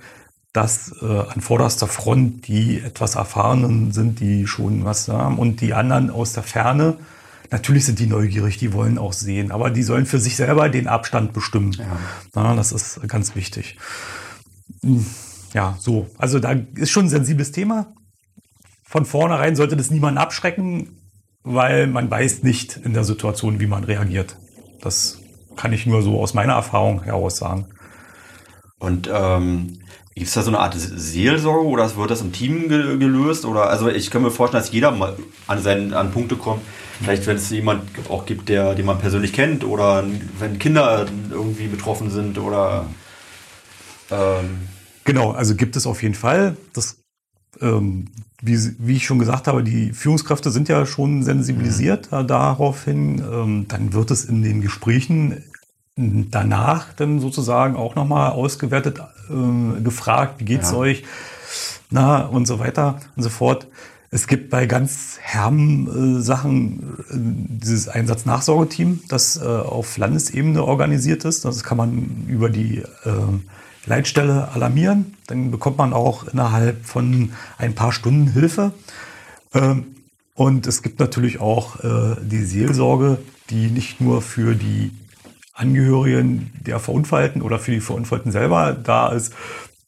dass 0.53 0.95
äh, 1.01 1.05
an 1.05 1.41
vorderster 1.41 1.87
Front 1.87 2.47
die 2.47 2.79
etwas 2.79 3.15
Erfahrenen 3.15 3.91
sind, 3.91 4.19
die 4.19 4.47
schon 4.47 4.85
was 4.85 5.07
haben 5.07 5.37
und 5.37 5.61
die 5.61 5.73
anderen 5.73 6.09
aus 6.09 6.33
der 6.33 6.43
Ferne 6.43 6.97
Natürlich 7.51 7.85
sind 7.85 7.99
die 7.99 8.07
neugierig, 8.07 8.57
die 8.57 8.73
wollen 8.73 8.97
auch 8.97 9.13
sehen, 9.13 9.51
aber 9.51 9.69
die 9.69 9.83
sollen 9.83 10.05
für 10.05 10.19
sich 10.19 10.35
selber 10.35 10.69
den 10.69 10.87
Abstand 10.87 11.33
bestimmen. 11.33 11.73
Ja. 11.73 11.97
ja 12.35 12.55
das 12.55 12.71
ist 12.71 13.01
ganz 13.07 13.35
wichtig. 13.35 13.77
Hm, 14.81 15.05
ja, 15.53 15.77
so. 15.79 16.09
Also 16.17 16.39
da 16.39 16.51
ist 16.75 16.91
schon 16.91 17.05
ein 17.05 17.09
sensibles 17.09 17.51
Thema. 17.51 17.93
Von 18.83 19.05
vornherein 19.05 19.55
sollte 19.55 19.77
das 19.77 19.91
niemanden 19.91 20.17
abschrecken, 20.17 20.97
weil 21.43 21.87
man 21.87 22.09
weiß 22.09 22.43
nicht 22.43 22.77
in 22.77 22.93
der 22.93 23.03
Situation, 23.03 23.59
wie 23.59 23.67
man 23.67 23.83
reagiert. 23.83 24.37
Das 24.81 25.19
kann 25.55 25.73
ich 25.73 25.85
nur 25.85 26.01
so 26.01 26.19
aus 26.19 26.33
meiner 26.33 26.53
Erfahrung 26.53 27.03
heraus 27.03 27.37
sagen. 27.37 27.67
Und 28.79 29.09
ähm, 29.11 29.79
Gibt 30.15 30.27
es 30.27 30.33
da 30.33 30.43
so 30.43 30.49
eine 30.49 30.59
Art 30.59 30.73
Seelsorge 30.77 31.67
oder 31.67 31.93
wird 31.97 32.09
das 32.09 32.21
im 32.21 32.31
Team 32.31 32.69
gelöst? 32.69 33.43
Oder 33.43 33.69
also 33.69 33.89
ich 33.89 34.09
kann 34.09 34.21
mir 34.21 34.31
vorstellen, 34.31 34.63
dass 34.63 34.71
jeder 34.71 34.91
mal 34.91 35.17
an, 35.45 35.61
seinen, 35.61 35.93
an 35.93 36.11
Punkte 36.11 36.37
kommt. 36.37 36.61
Vielleicht, 37.01 37.27
wenn 37.27 37.35
es 37.35 37.49
jemand 37.49 37.83
auch 38.07 38.25
gibt, 38.25 38.47
der, 38.47 38.75
den 38.75 38.85
man 38.85 38.97
persönlich 38.97 39.33
kennt, 39.33 39.65
oder 39.65 40.05
wenn 40.39 40.57
Kinder 40.57 41.05
irgendwie 41.29 41.67
betroffen 41.67 42.09
sind 42.09 42.37
oder 42.37 42.85
ähm 44.09 44.69
Genau, 45.03 45.31
also 45.31 45.53
gibt 45.53 45.75
es 45.75 45.85
auf 45.85 46.01
jeden 46.01 46.15
Fall. 46.15 46.55
Das, 46.71 46.97
ähm, 47.59 48.05
wie, 48.41 48.57
wie, 48.79 48.95
ich 48.95 49.05
schon 49.05 49.19
gesagt 49.19 49.47
habe, 49.47 49.63
die 49.63 49.91
Führungskräfte 49.91 50.49
sind 50.49 50.69
ja 50.69 50.85
schon 50.85 51.23
sensibilisiert 51.23 52.11
mhm. 52.13 52.25
daraufhin. 52.25 53.19
Ähm, 53.19 53.65
dann 53.67 53.91
wird 53.91 54.11
es 54.11 54.23
in 54.23 54.41
den 54.41 54.61
Gesprächen 54.61 55.43
danach 55.97 56.93
dann 56.93 57.19
sozusagen 57.19 57.75
auch 57.75 57.95
nochmal 57.95 58.31
ausgewertet, 58.31 58.99
äh, 59.29 59.81
gefragt, 59.81 60.35
wie 60.39 60.45
geht's 60.45 60.71
ja. 60.71 60.77
euch, 60.77 61.03
na 61.89 62.25
und 62.25 62.47
so 62.47 62.59
weiter 62.59 62.99
und 63.15 63.23
so 63.23 63.29
fort. 63.29 63.67
Es 64.11 64.27
gibt 64.27 64.49
bei 64.49 64.65
ganz 64.65 65.17
herben 65.21 66.17
äh, 66.17 66.21
Sachen 66.21 66.97
äh, 67.09 67.13
dieses 67.63 67.87
Einsatznachsorgeteam, 67.87 69.01
das 69.07 69.37
äh, 69.37 69.45
auf 69.45 69.97
Landesebene 69.97 70.63
organisiert 70.63 71.25
ist. 71.25 71.45
Das 71.45 71.63
kann 71.63 71.77
man 71.77 72.25
über 72.27 72.49
die 72.49 72.79
äh, 72.79 72.85
Leitstelle 73.85 74.49
alarmieren. 74.53 75.15
Dann 75.27 75.51
bekommt 75.51 75.77
man 75.77 75.93
auch 75.93 76.27
innerhalb 76.27 76.85
von 76.85 77.31
ein 77.57 77.73
paar 77.73 77.91
Stunden 77.91 78.27
Hilfe. 78.27 78.73
Ähm, 79.53 79.85
und 80.33 80.67
es 80.67 80.81
gibt 80.81 80.99
natürlich 80.99 81.39
auch 81.39 81.83
äh, 81.83 82.15
die 82.21 82.43
Seelsorge, 82.43 83.17
die 83.49 83.67
nicht 83.67 84.01
nur 84.01 84.21
für 84.21 84.55
die 84.55 84.91
Angehörigen 85.55 86.53
der 86.59 86.79
Verunfallten 86.79 87.41
oder 87.41 87.59
für 87.59 87.71
die 87.71 87.79
Verunfallten 87.79 88.31
selber 88.31 88.73
da 88.73 89.09
ist, 89.09 89.33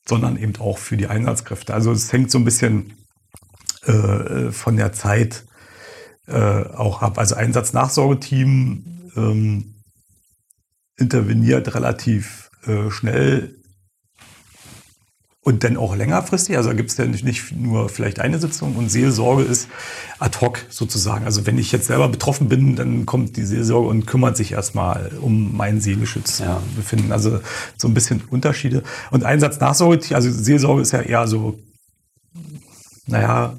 sondern 0.08 0.38
eben 0.38 0.56
auch 0.60 0.78
für 0.78 0.98
die 0.98 1.08
Einsatzkräfte. 1.08 1.74
Also 1.74 1.92
es 1.92 2.12
hängt 2.12 2.32
so 2.32 2.38
ein 2.38 2.46
bisschen 2.46 2.94
äh, 3.84 4.52
von 4.52 4.78
der 4.78 4.94
Zeit 4.94 5.46
äh, 6.28 6.64
auch 6.64 7.02
ab. 7.02 7.20
Also 7.20 7.36
Einsatznachsorgeteam 7.36 9.12
ähm, 9.16 9.76
interveniert 10.96 11.76
relativ 11.76 12.50
äh, 12.66 12.90
schnell 12.90 13.57
und 15.48 15.64
dann 15.64 15.78
auch 15.78 15.96
längerfristig. 15.96 16.58
Also 16.58 16.72
da 16.72 16.76
gibt 16.76 16.90
es 16.90 16.98
ja 16.98 17.06
nicht, 17.06 17.24
nicht 17.24 17.56
nur 17.56 17.88
vielleicht 17.88 18.20
eine 18.20 18.38
Sitzung 18.38 18.76
und 18.76 18.90
Seelsorge 18.90 19.44
ist 19.44 19.70
ad 20.20 20.40
hoc 20.42 20.60
sozusagen. 20.68 21.24
Also 21.24 21.48
wenn 21.48 21.58
ich 21.58 21.72
jetzt 21.72 21.88
selber 21.88 22.10
betroffen 22.10 22.50
bin, 22.50 22.76
dann 22.76 23.06
kommt 23.06 23.38
die 23.38 23.46
Seelsorge 23.46 23.88
und 23.88 24.06
kümmert 24.06 24.36
sich 24.36 24.52
erstmal 24.52 25.10
um 25.22 25.56
mein 25.56 25.80
seelisches 25.80 26.40
ja. 26.40 26.62
Befinden. 26.76 27.14
Also 27.14 27.40
so 27.78 27.88
ein 27.88 27.94
bisschen 27.94 28.24
Unterschiede. 28.30 28.84
Und 29.10 29.24
Einsatznachsorge, 29.24 30.14
also 30.14 30.30
Seelsorge 30.30 30.82
ist 30.82 30.92
ja 30.92 31.00
eher 31.00 31.26
so, 31.30 31.58
naja, 33.06 33.58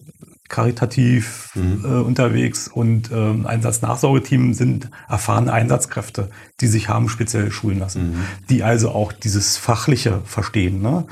karitativ 0.51 1.53
mhm. 1.55 1.85
äh, 1.85 1.89
unterwegs 2.01 2.69
und 2.69 3.11
ähm, 3.11 3.47
Einsatznachsorgeteam 3.47 4.53
sind 4.53 4.91
erfahrene 5.09 5.55
Einsatzkräfte, 5.55 6.29
die 6.61 6.67
sich 6.67 6.91
haben 6.91 7.09
speziell 7.09 7.51
schulen 7.51 7.79
lassen, 7.79 8.11
mhm. 8.11 8.25
die 8.51 8.63
also 8.63 8.91
auch 8.91 9.13
dieses 9.13 9.57
Fachliche 9.57 10.21
verstehen. 10.27 10.83
Ne? 10.83 11.07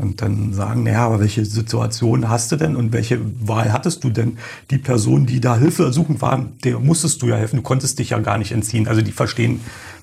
Und 0.00 0.22
dann 0.22 0.54
sagen, 0.54 0.84
naja, 0.84 1.06
aber 1.06 1.20
welche 1.20 1.44
Situation 1.44 2.28
hast 2.28 2.50
du 2.52 2.56
denn 2.56 2.74
und 2.74 2.92
welche 2.92 3.20
Wahl 3.46 3.72
hattest 3.72 4.02
du 4.02 4.10
denn? 4.10 4.38
Die 4.70 4.78
Person, 4.78 5.26
die 5.26 5.40
da 5.40 5.58
Hilfe 5.58 5.92
suchen 5.92 6.20
war, 6.20 6.48
der 6.64 6.78
musstest 6.78 7.20
du 7.22 7.26
ja 7.26 7.36
helfen, 7.36 7.56
du 7.56 7.62
konntest 7.62 7.98
dich 7.98 8.10
ja 8.10 8.18
gar 8.18 8.38
nicht 8.38 8.52
entziehen. 8.52 8.88
Also 8.88 9.02
die 9.02 9.12
verstehen 9.12 9.60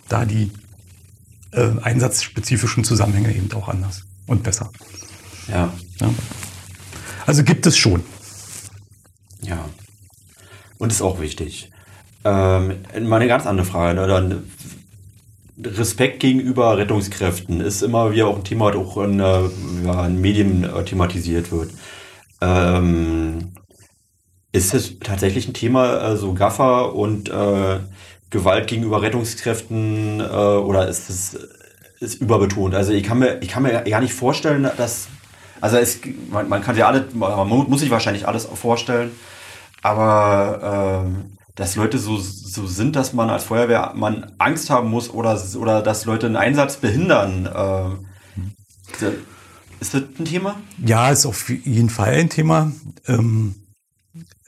da 0.07 0.25
die 0.25 0.51
äh, 1.51 1.69
einsatzspezifischen 1.81 2.83
Zusammenhänge 2.83 3.33
eben 3.35 3.51
auch 3.53 3.69
anders 3.69 4.03
und 4.27 4.43
besser. 4.43 4.71
Ja. 5.47 5.73
ja. 5.99 6.09
Also 7.25 7.43
gibt 7.43 7.65
es 7.65 7.77
schon. 7.77 8.03
Ja. 9.41 9.65
Und 10.77 10.91
ist 10.91 11.01
auch 11.01 11.19
wichtig. 11.19 11.71
Ähm, 12.23 12.75
mal 13.01 13.17
eine 13.17 13.27
ganz 13.27 13.45
andere 13.45 13.65
Frage. 13.65 13.99
Ne? 13.99 14.41
Respekt 15.63 16.19
gegenüber 16.19 16.77
Rettungskräften 16.77 17.61
ist 17.61 17.81
immer 17.81 18.11
wieder 18.11 18.27
auch 18.27 18.37
ein 18.37 18.43
Thema, 18.43 18.71
das 18.71 18.81
auch 18.81 18.97
in, 18.97 19.19
äh, 19.19 19.49
ja, 19.85 20.05
in 20.05 20.21
Medien 20.21 20.63
äh, 20.63 20.83
thematisiert 20.85 21.51
wird. 21.51 21.71
Ähm, 22.41 23.53
ist 24.51 24.73
es 24.73 24.99
tatsächlich 24.99 25.47
ein 25.47 25.53
Thema, 25.53 26.11
äh, 26.11 26.17
so 26.17 26.33
Gaffer 26.33 26.93
und 26.93 27.29
äh, 27.29 27.79
Gewalt 28.29 28.67
gegenüber 28.67 29.01
Rettungskräften 29.01 30.19
äh, 30.19 30.23
oder 30.23 30.87
ist 30.87 31.09
es 31.09 31.37
ist 31.99 32.21
überbetont? 32.21 32.75
Also 32.75 32.93
ich 32.93 33.03
kann 33.03 33.19
mir, 33.19 33.41
ich 33.41 33.49
kann 33.49 33.63
mir 33.63 33.83
gar 33.83 34.01
nicht 34.01 34.13
vorstellen, 34.13 34.69
dass, 34.77 35.07
also 35.61 35.77
es, 35.77 35.99
man, 36.29 36.47
man 36.47 36.61
kann 36.61 36.77
ja 36.77 36.87
alle, 36.87 37.07
man 37.13 37.47
muss 37.47 37.79
sich 37.79 37.89
wahrscheinlich 37.89 38.27
alles 38.27 38.45
vorstellen, 38.45 39.11
aber 39.81 41.03
ähm, 41.05 41.36
dass 41.57 41.75
Leute 41.75 41.97
so, 41.97 42.17
so 42.17 42.67
sind, 42.67 42.95
dass 42.95 43.13
man 43.13 43.31
als 43.31 43.43
Feuerwehrmann 43.43 44.31
Angst 44.37 44.69
haben 44.69 44.89
muss 44.89 45.09
oder, 45.09 45.41
oder 45.57 45.81
dass 45.81 46.05
Leute 46.05 46.27
einen 46.27 46.35
Einsatz 46.35 46.77
behindern. 46.77 47.47
Äh, 49.01 49.07
ist 49.79 49.93
das 49.95 50.03
ein 50.19 50.25
Thema? 50.25 50.55
Ja, 50.85 51.09
ist 51.09 51.25
auf 51.25 51.49
jeden 51.49 51.89
Fall 51.89 52.13
ein 52.13 52.29
Thema. 52.29 52.71
Ähm, 53.07 53.55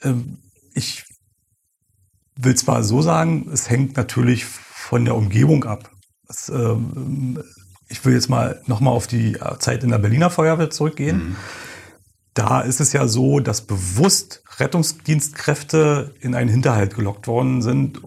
ähm, 0.04 0.38
ich 0.76 1.04
will 2.36 2.56
zwar 2.56 2.84
so 2.84 3.02
sagen, 3.02 3.50
es 3.52 3.72
hängt 3.72 3.98
natürlich 3.98 4.46
von 4.46 5.04
der 5.04 5.16
Umgebung 5.16 5.64
ab. 5.64 5.90
Das, 6.28 6.50
ähm, 6.50 7.44
ich 7.88 8.06
will 8.06 8.14
jetzt 8.14 8.30
mal 8.30 8.62
nochmal 8.68 8.94
auf 8.94 9.08
die 9.08 9.36
Zeit 9.58 9.84
in 9.84 9.90
der 9.90 9.98
Berliner 9.98 10.30
Feuerwehr 10.30 10.70
zurückgehen. 10.70 11.30
Mhm. 11.30 11.36
Da 12.40 12.62
ist 12.62 12.80
es 12.80 12.94
ja 12.94 13.06
so, 13.06 13.42
dass 13.42 13.62
bewusst 13.62 14.44
Rettungsdienstkräfte 14.60 16.16
in 16.22 16.36
einen 16.36 16.50
Hinterhalt 16.50 16.96
gelockt 16.96 17.28
worden 17.28 17.62
sind, 17.62 18.00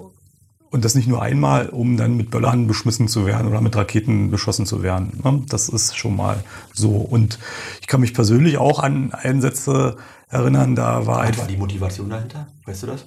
und 0.70 0.87
das 0.87 0.95
nicht 0.95 1.07
nur 1.07 1.20
einmal, 1.20 1.68
um 1.68 1.99
dann 1.99 2.16
mit 2.16 2.30
Böllern 2.30 2.66
beschmissen 2.66 3.07
zu 3.07 3.26
werden 3.26 3.47
oder 3.47 3.61
mit 3.61 3.76
Raketen 3.76 4.30
beschossen 4.30 4.64
zu 4.64 4.83
werden. 4.83 5.20
Ne? 5.22 5.43
Das 5.51 5.68
ist 5.68 5.99
schon 5.99 6.16
mal 6.16 6.43
so. 6.72 6.93
Und 6.97 7.39
ich 7.83 7.87
kann 7.87 8.01
mich 8.01 8.14
persönlich 8.14 8.57
auch 8.57 8.78
an 8.78 9.12
Einsätze 9.12 9.97
erinnern, 10.30 10.74
da 10.74 11.05
war 11.07 11.28
Was 11.28 11.37
war 11.37 11.47
die 11.47 11.59
Motivation 11.59 12.09
dahinter? 12.09 12.49
Weißt 12.64 12.85
du 12.85 12.87
das? 12.87 13.05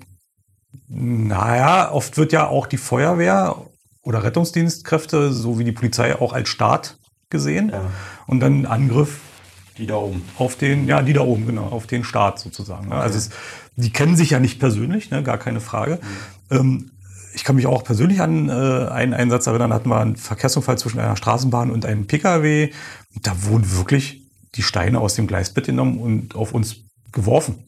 Naja, 0.87 1.91
oft 1.91 2.17
wird 2.17 2.33
ja 2.33 2.45
auch 2.45 2.67
die 2.67 2.77
Feuerwehr 2.77 3.55
oder 4.03 4.23
Rettungsdienstkräfte 4.23 5.33
so 5.33 5.57
wie 5.57 5.63
die 5.63 5.71
Polizei 5.71 6.15
auch 6.15 6.33
als 6.33 6.49
Staat 6.49 6.99
gesehen. 7.31 7.69
Ja. 7.69 7.81
Und 8.27 8.41
dann 8.41 8.67
Angriff 8.67 9.21
Die 9.77 9.87
da 9.87 9.95
oben. 9.95 10.21
auf 10.37 10.55
den, 10.55 10.87
ja, 10.87 11.01
die 11.01 11.13
da 11.13 11.21
oben, 11.21 11.45
genau, 11.45 11.65
auf 11.65 11.87
den 11.87 12.03
Staat 12.03 12.39
sozusagen. 12.39 12.89
Ne? 12.89 12.95
Also 12.95 13.17
es, 13.17 13.29
die 13.75 13.91
kennen 13.91 14.15
sich 14.15 14.29
ja 14.29 14.39
nicht 14.39 14.59
persönlich, 14.59 15.11
ne, 15.11 15.21
gar 15.21 15.37
keine 15.37 15.59
Frage. 15.59 15.99
Ähm, 16.49 16.91
ich 17.33 17.43
kann 17.43 17.57
mich 17.57 17.67
auch 17.67 17.83
persönlich 17.83 18.21
an 18.21 18.47
äh, 18.47 18.51
einen 18.51 19.13
Einsatz 19.13 19.47
erinnern, 19.47 19.71
da 19.71 19.75
hatten 19.75 19.89
wir 19.89 19.99
einen 19.99 20.15
Verkehrsunfall 20.15 20.77
zwischen 20.77 20.99
einer 20.99 21.17
Straßenbahn 21.17 21.69
und 21.69 21.85
einem 21.85 22.07
Pkw. 22.07 22.71
Und 23.13 23.27
da 23.27 23.43
wurden 23.43 23.75
wirklich 23.77 24.21
die 24.55 24.63
Steine 24.63 24.99
aus 24.99 25.15
dem 25.15 25.27
Gleisbett 25.27 25.65
genommen 25.65 25.99
und 25.99 26.35
auf 26.35 26.53
uns 26.53 26.77
geworfen. 27.11 27.65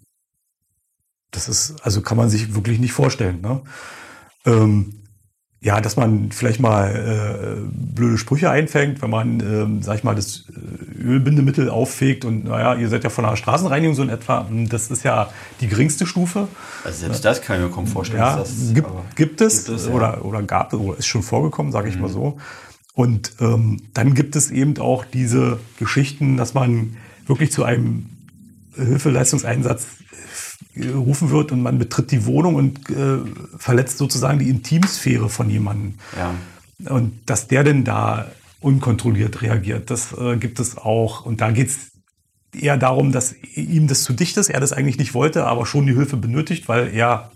Das 1.31 1.49
ist, 1.49 1.75
also 1.83 2.01
kann 2.01 2.17
man 2.17 2.29
sich 2.29 2.55
wirklich 2.55 2.79
nicht 2.79 2.93
vorstellen. 2.93 3.41
Ne? 3.41 3.61
Ähm, 4.45 5.03
ja, 5.59 5.81
dass 5.81 5.95
man 5.95 6.31
vielleicht 6.31 6.59
mal 6.59 6.95
äh, 6.95 7.95
blöde 7.95 8.17
Sprüche 8.17 8.49
einfängt, 8.49 9.01
wenn 9.01 9.09
man, 9.09 9.39
ähm, 9.39 9.81
sag 9.81 9.97
ich 9.97 10.03
mal, 10.03 10.13
das 10.13 10.45
äh, 10.49 11.01
Ölbindemittel 11.01 11.69
auffegt 11.69 12.25
und 12.25 12.45
naja, 12.45 12.75
ihr 12.75 12.89
seid 12.89 13.03
ja 13.03 13.09
von 13.09 13.25
der 13.25 13.35
Straßenreinigung 13.35 13.95
so 13.95 14.03
in 14.03 14.09
etwa, 14.09 14.47
hm, 14.47 14.69
das 14.69 14.91
ist 14.91 15.03
ja 15.03 15.29
die 15.59 15.67
geringste 15.67 16.05
Stufe. 16.05 16.47
Also 16.83 16.99
selbst 16.99 17.25
das 17.25 17.41
kann 17.41 17.57
ich 17.57 17.67
mir 17.67 17.73
kaum 17.73 17.87
vorstellen. 17.87 18.21
Ja, 18.21 18.37
dass 18.37 18.49
das, 18.49 18.73
gibt, 18.73 18.89
gibt 19.15 19.41
es, 19.41 19.65
gibt 19.65 19.77
es, 19.77 19.85
ja. 19.85 19.89
Mhm. 19.89 19.95
oder, 19.95 20.25
oder 20.25 20.43
gab 20.43 20.73
es, 20.73 20.79
oder 20.79 20.97
ist 20.99 21.07
schon 21.07 21.23
vorgekommen, 21.23 21.71
sage 21.71 21.89
ich 21.89 21.97
mal 21.97 22.09
so. 22.09 22.37
Und 22.93 23.33
ähm, 23.39 23.81
dann 23.93 24.13
gibt 24.13 24.35
es 24.35 24.51
eben 24.51 24.77
auch 24.79 25.05
diese 25.05 25.59
Geschichten, 25.79 26.37
dass 26.37 26.53
man 26.53 26.97
wirklich 27.25 27.51
zu 27.51 27.63
einem 27.63 28.07
Hilfeleistungseinsatz 28.75 29.87
gerufen 30.77 31.29
wird 31.29 31.51
und 31.51 31.61
man 31.61 31.77
betritt 31.79 32.11
die 32.11 32.25
Wohnung 32.25 32.55
und 32.55 32.89
äh, 32.89 33.17
verletzt 33.57 33.97
sozusagen 33.97 34.39
die 34.39 34.49
Intimsphäre 34.49 35.29
von 35.29 35.49
jemandem. 35.49 35.95
Ja. 36.15 36.33
Und 36.93 37.13
dass 37.25 37.47
der 37.47 37.63
denn 37.63 37.83
da 37.83 38.27
unkontrolliert 38.59 39.41
reagiert, 39.41 39.89
das 39.89 40.13
äh, 40.13 40.37
gibt 40.37 40.59
es 40.59 40.77
auch. 40.77 41.25
Und 41.25 41.41
da 41.41 41.51
geht 41.51 41.69
es 41.69 41.77
eher 42.59 42.77
darum, 42.77 43.11
dass 43.11 43.35
ihm 43.55 43.87
das 43.87 44.03
zu 44.03 44.13
dicht 44.13 44.37
ist, 44.37 44.49
er 44.49 44.59
das 44.59 44.73
eigentlich 44.73 44.97
nicht 44.97 45.13
wollte, 45.13 45.45
aber 45.45 45.65
schon 45.65 45.85
die 45.85 45.93
Hilfe 45.93 46.17
benötigt, 46.17 46.67
weil 46.67 46.93
er 46.93 47.31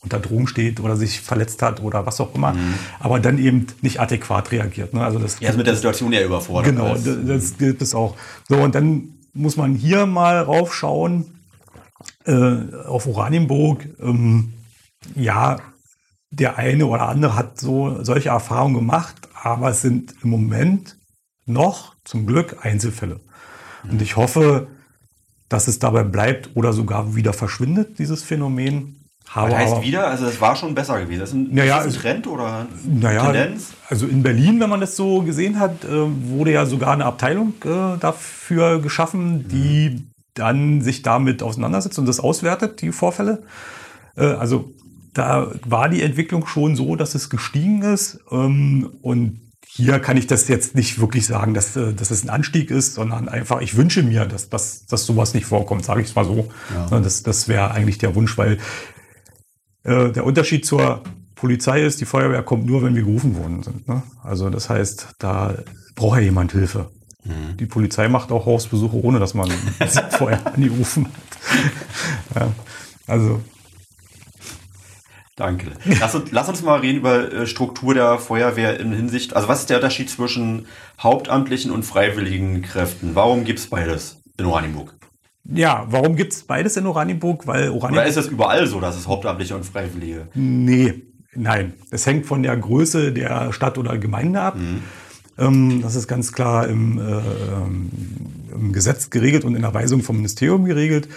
unter 0.00 0.20
Drogen 0.20 0.46
steht 0.46 0.80
oder 0.80 0.96
sich 0.96 1.20
verletzt 1.20 1.62
hat 1.62 1.82
oder 1.82 2.06
was 2.06 2.20
auch 2.20 2.34
immer, 2.34 2.54
aber 3.00 3.18
dann 3.18 3.38
eben 3.38 3.66
nicht 3.82 4.00
adäquat 4.00 4.52
reagiert. 4.52 4.94
Ne? 4.94 5.02
Also 5.02 5.18
das 5.18 5.40
Er 5.40 5.50
ist 5.50 5.56
mit 5.56 5.66
der 5.66 5.74
Situation 5.74 6.12
ja 6.12 6.22
überfordert. 6.22 6.76
Genau, 6.76 6.94
das, 6.94 7.16
das 7.26 7.58
gibt 7.58 7.82
es 7.82 7.94
auch. 7.94 8.16
So, 8.48 8.56
und 8.56 8.74
dann 8.74 9.14
muss 9.34 9.56
man 9.56 9.74
hier 9.74 10.06
mal 10.06 10.40
raufschauen, 10.40 11.26
äh, 12.26 12.74
auf 12.86 13.06
Oranienburg. 13.06 13.86
Ähm, 14.00 14.52
ja, 15.14 15.58
der 16.30 16.58
eine 16.58 16.86
oder 16.86 17.08
andere 17.08 17.36
hat 17.36 17.58
so 17.60 18.02
solche 18.02 18.30
Erfahrungen 18.30 18.74
gemacht, 18.74 19.14
aber 19.42 19.70
es 19.70 19.82
sind 19.82 20.14
im 20.22 20.30
Moment 20.30 20.96
noch 21.46 21.94
zum 22.04 22.26
Glück 22.26 22.58
Einzelfälle. 22.64 23.20
Und 23.88 24.02
ich 24.02 24.16
hoffe, 24.16 24.66
dass 25.48 25.68
es 25.68 25.78
dabei 25.78 26.02
bleibt 26.02 26.50
oder 26.56 26.72
sogar 26.72 27.14
wieder 27.14 27.32
verschwindet, 27.32 27.98
dieses 28.00 28.24
Phänomen. 28.24 28.96
Habe 29.28 29.52
Was 29.52 29.58
heißt 29.58 29.72
aber- 29.74 29.82
wieder? 29.82 30.06
Also 30.08 30.26
es 30.26 30.40
war 30.40 30.54
schon 30.56 30.74
besser 30.74 31.00
gewesen. 31.00 31.20
Das 31.20 31.28
ist 31.30 31.34
ein, 31.34 31.54
Naja, 31.54 31.78
ist 31.78 31.86
das 31.86 31.94
ein 31.96 32.00
Trend 32.00 32.26
oder 32.28 32.66
naja, 32.84 33.24
Tendenz? 33.24 33.72
also 33.88 34.06
in 34.06 34.22
Berlin, 34.22 34.60
wenn 34.60 34.70
man 34.70 34.80
das 34.80 34.94
so 34.96 35.22
gesehen 35.22 35.58
hat, 35.58 35.84
äh, 35.84 35.88
wurde 36.28 36.52
ja 36.52 36.64
sogar 36.66 36.92
eine 36.92 37.04
Abteilung 37.04 37.54
äh, 37.64 37.96
dafür 37.98 38.80
geschaffen, 38.80 39.46
die 39.48 40.06
dann 40.38 40.82
sich 40.82 41.02
damit 41.02 41.42
auseinandersetzt 41.42 41.98
und 41.98 42.06
das 42.06 42.20
auswertet, 42.20 42.80
die 42.82 42.92
Vorfälle. 42.92 43.42
Äh, 44.16 44.26
also 44.26 44.72
da 45.12 45.50
war 45.66 45.88
die 45.88 46.02
Entwicklung 46.02 46.46
schon 46.46 46.76
so, 46.76 46.94
dass 46.96 47.14
es 47.14 47.30
gestiegen 47.30 47.82
ist. 47.82 48.20
Ähm, 48.30 48.90
und 49.02 49.40
hier 49.66 49.98
kann 49.98 50.16
ich 50.16 50.26
das 50.26 50.48
jetzt 50.48 50.74
nicht 50.74 51.00
wirklich 51.00 51.26
sagen, 51.26 51.54
dass, 51.54 51.76
äh, 51.76 51.92
dass 51.92 52.10
es 52.10 52.24
ein 52.24 52.30
Anstieg 52.30 52.70
ist, 52.70 52.94
sondern 52.94 53.28
einfach, 53.28 53.60
ich 53.60 53.76
wünsche 53.76 54.02
mir, 54.02 54.26
dass, 54.26 54.48
dass, 54.48 54.86
dass 54.86 55.06
sowas 55.06 55.34
nicht 55.34 55.46
vorkommt, 55.46 55.84
sage 55.84 56.00
ich 56.00 56.08
es 56.08 56.14
mal 56.14 56.24
so. 56.24 56.48
Ja. 56.90 57.00
Das, 57.00 57.22
das 57.22 57.48
wäre 57.48 57.70
eigentlich 57.70 57.98
der 57.98 58.14
Wunsch, 58.14 58.36
weil 58.38 58.58
äh, 59.84 60.10
der 60.10 60.24
Unterschied 60.24 60.64
zur 60.66 61.02
Polizei 61.34 61.82
ist, 61.84 62.00
die 62.00 62.06
Feuerwehr 62.06 62.42
kommt 62.42 62.66
nur, 62.66 62.82
wenn 62.82 62.94
wir 62.94 63.02
gerufen 63.02 63.36
worden 63.36 63.62
sind. 63.62 63.86
Ne? 63.86 64.02
Also 64.22 64.50
das 64.50 64.70
heißt, 64.70 65.16
da 65.18 65.54
braucht 65.94 66.18
ja 66.18 66.24
jemand 66.24 66.52
Hilfe. 66.52 66.90
Mhm. 67.26 67.56
Die 67.56 67.66
Polizei 67.66 68.08
macht 68.08 68.32
auch 68.32 68.46
Hausbesuche, 68.46 68.96
ohne 68.96 69.18
dass 69.18 69.34
man 69.34 69.50
sie 69.86 70.00
vorher 70.10 70.46
angerufen 70.46 71.06
hat. 71.06 72.42
Ja, 72.42 72.52
also 73.06 73.40
Danke. 75.36 75.72
Lass 76.00 76.14
uns, 76.14 76.32
lass 76.32 76.48
uns 76.48 76.62
mal 76.62 76.80
reden 76.80 76.96
über 76.96 77.30
äh, 77.30 77.46
Struktur 77.46 77.92
der 77.92 78.18
Feuerwehr 78.18 78.80
in 78.80 78.92
Hinsicht. 78.92 79.36
Also 79.36 79.48
was 79.48 79.60
ist 79.60 79.70
der 79.70 79.76
Unterschied 79.76 80.08
zwischen 80.08 80.66
hauptamtlichen 80.98 81.70
und 81.70 81.82
freiwilligen 81.82 82.62
Kräften? 82.62 83.14
Warum 83.14 83.44
gibt 83.44 83.58
es 83.58 83.66
beides 83.66 84.22
in 84.38 84.46
Oranienburg? 84.46 84.94
ja, 85.54 85.86
warum 85.88 86.16
gibt's 86.16 86.42
beides 86.42 86.76
in 86.76 86.86
Oranienburg? 86.86 87.46
Weil 87.46 87.68
Oder 87.68 87.76
Oranienburg 87.76 88.08
ist 88.08 88.16
das 88.16 88.26
überall 88.26 88.66
so, 88.66 88.80
dass 88.80 88.96
es 88.96 89.06
hauptamtliche 89.06 89.54
und 89.54 89.64
freiwillige? 89.64 90.28
Nee, 90.34 91.02
nein. 91.34 91.74
Es 91.90 92.06
hängt 92.06 92.26
von 92.26 92.42
der 92.42 92.56
Größe 92.56 93.12
der 93.12 93.52
Stadt 93.52 93.78
oder 93.78 93.98
Gemeinde 93.98 94.40
ab. 94.40 94.56
Ähm, 94.56 94.82
das 95.36 95.94
ist 95.94 96.08
ganz 96.08 96.32
klar 96.32 96.66
im, 96.66 96.98
äh, 96.98 97.02
ähm, 97.02 97.90
im 98.52 98.72
Gesetz 98.72 99.10
geregelt 99.10 99.44
und 99.44 99.54
in 99.54 99.62
der 99.62 99.74
Weisung 99.74 100.02
vom 100.02 100.16
Ministerium 100.16 100.64
geregelt, 100.64 101.08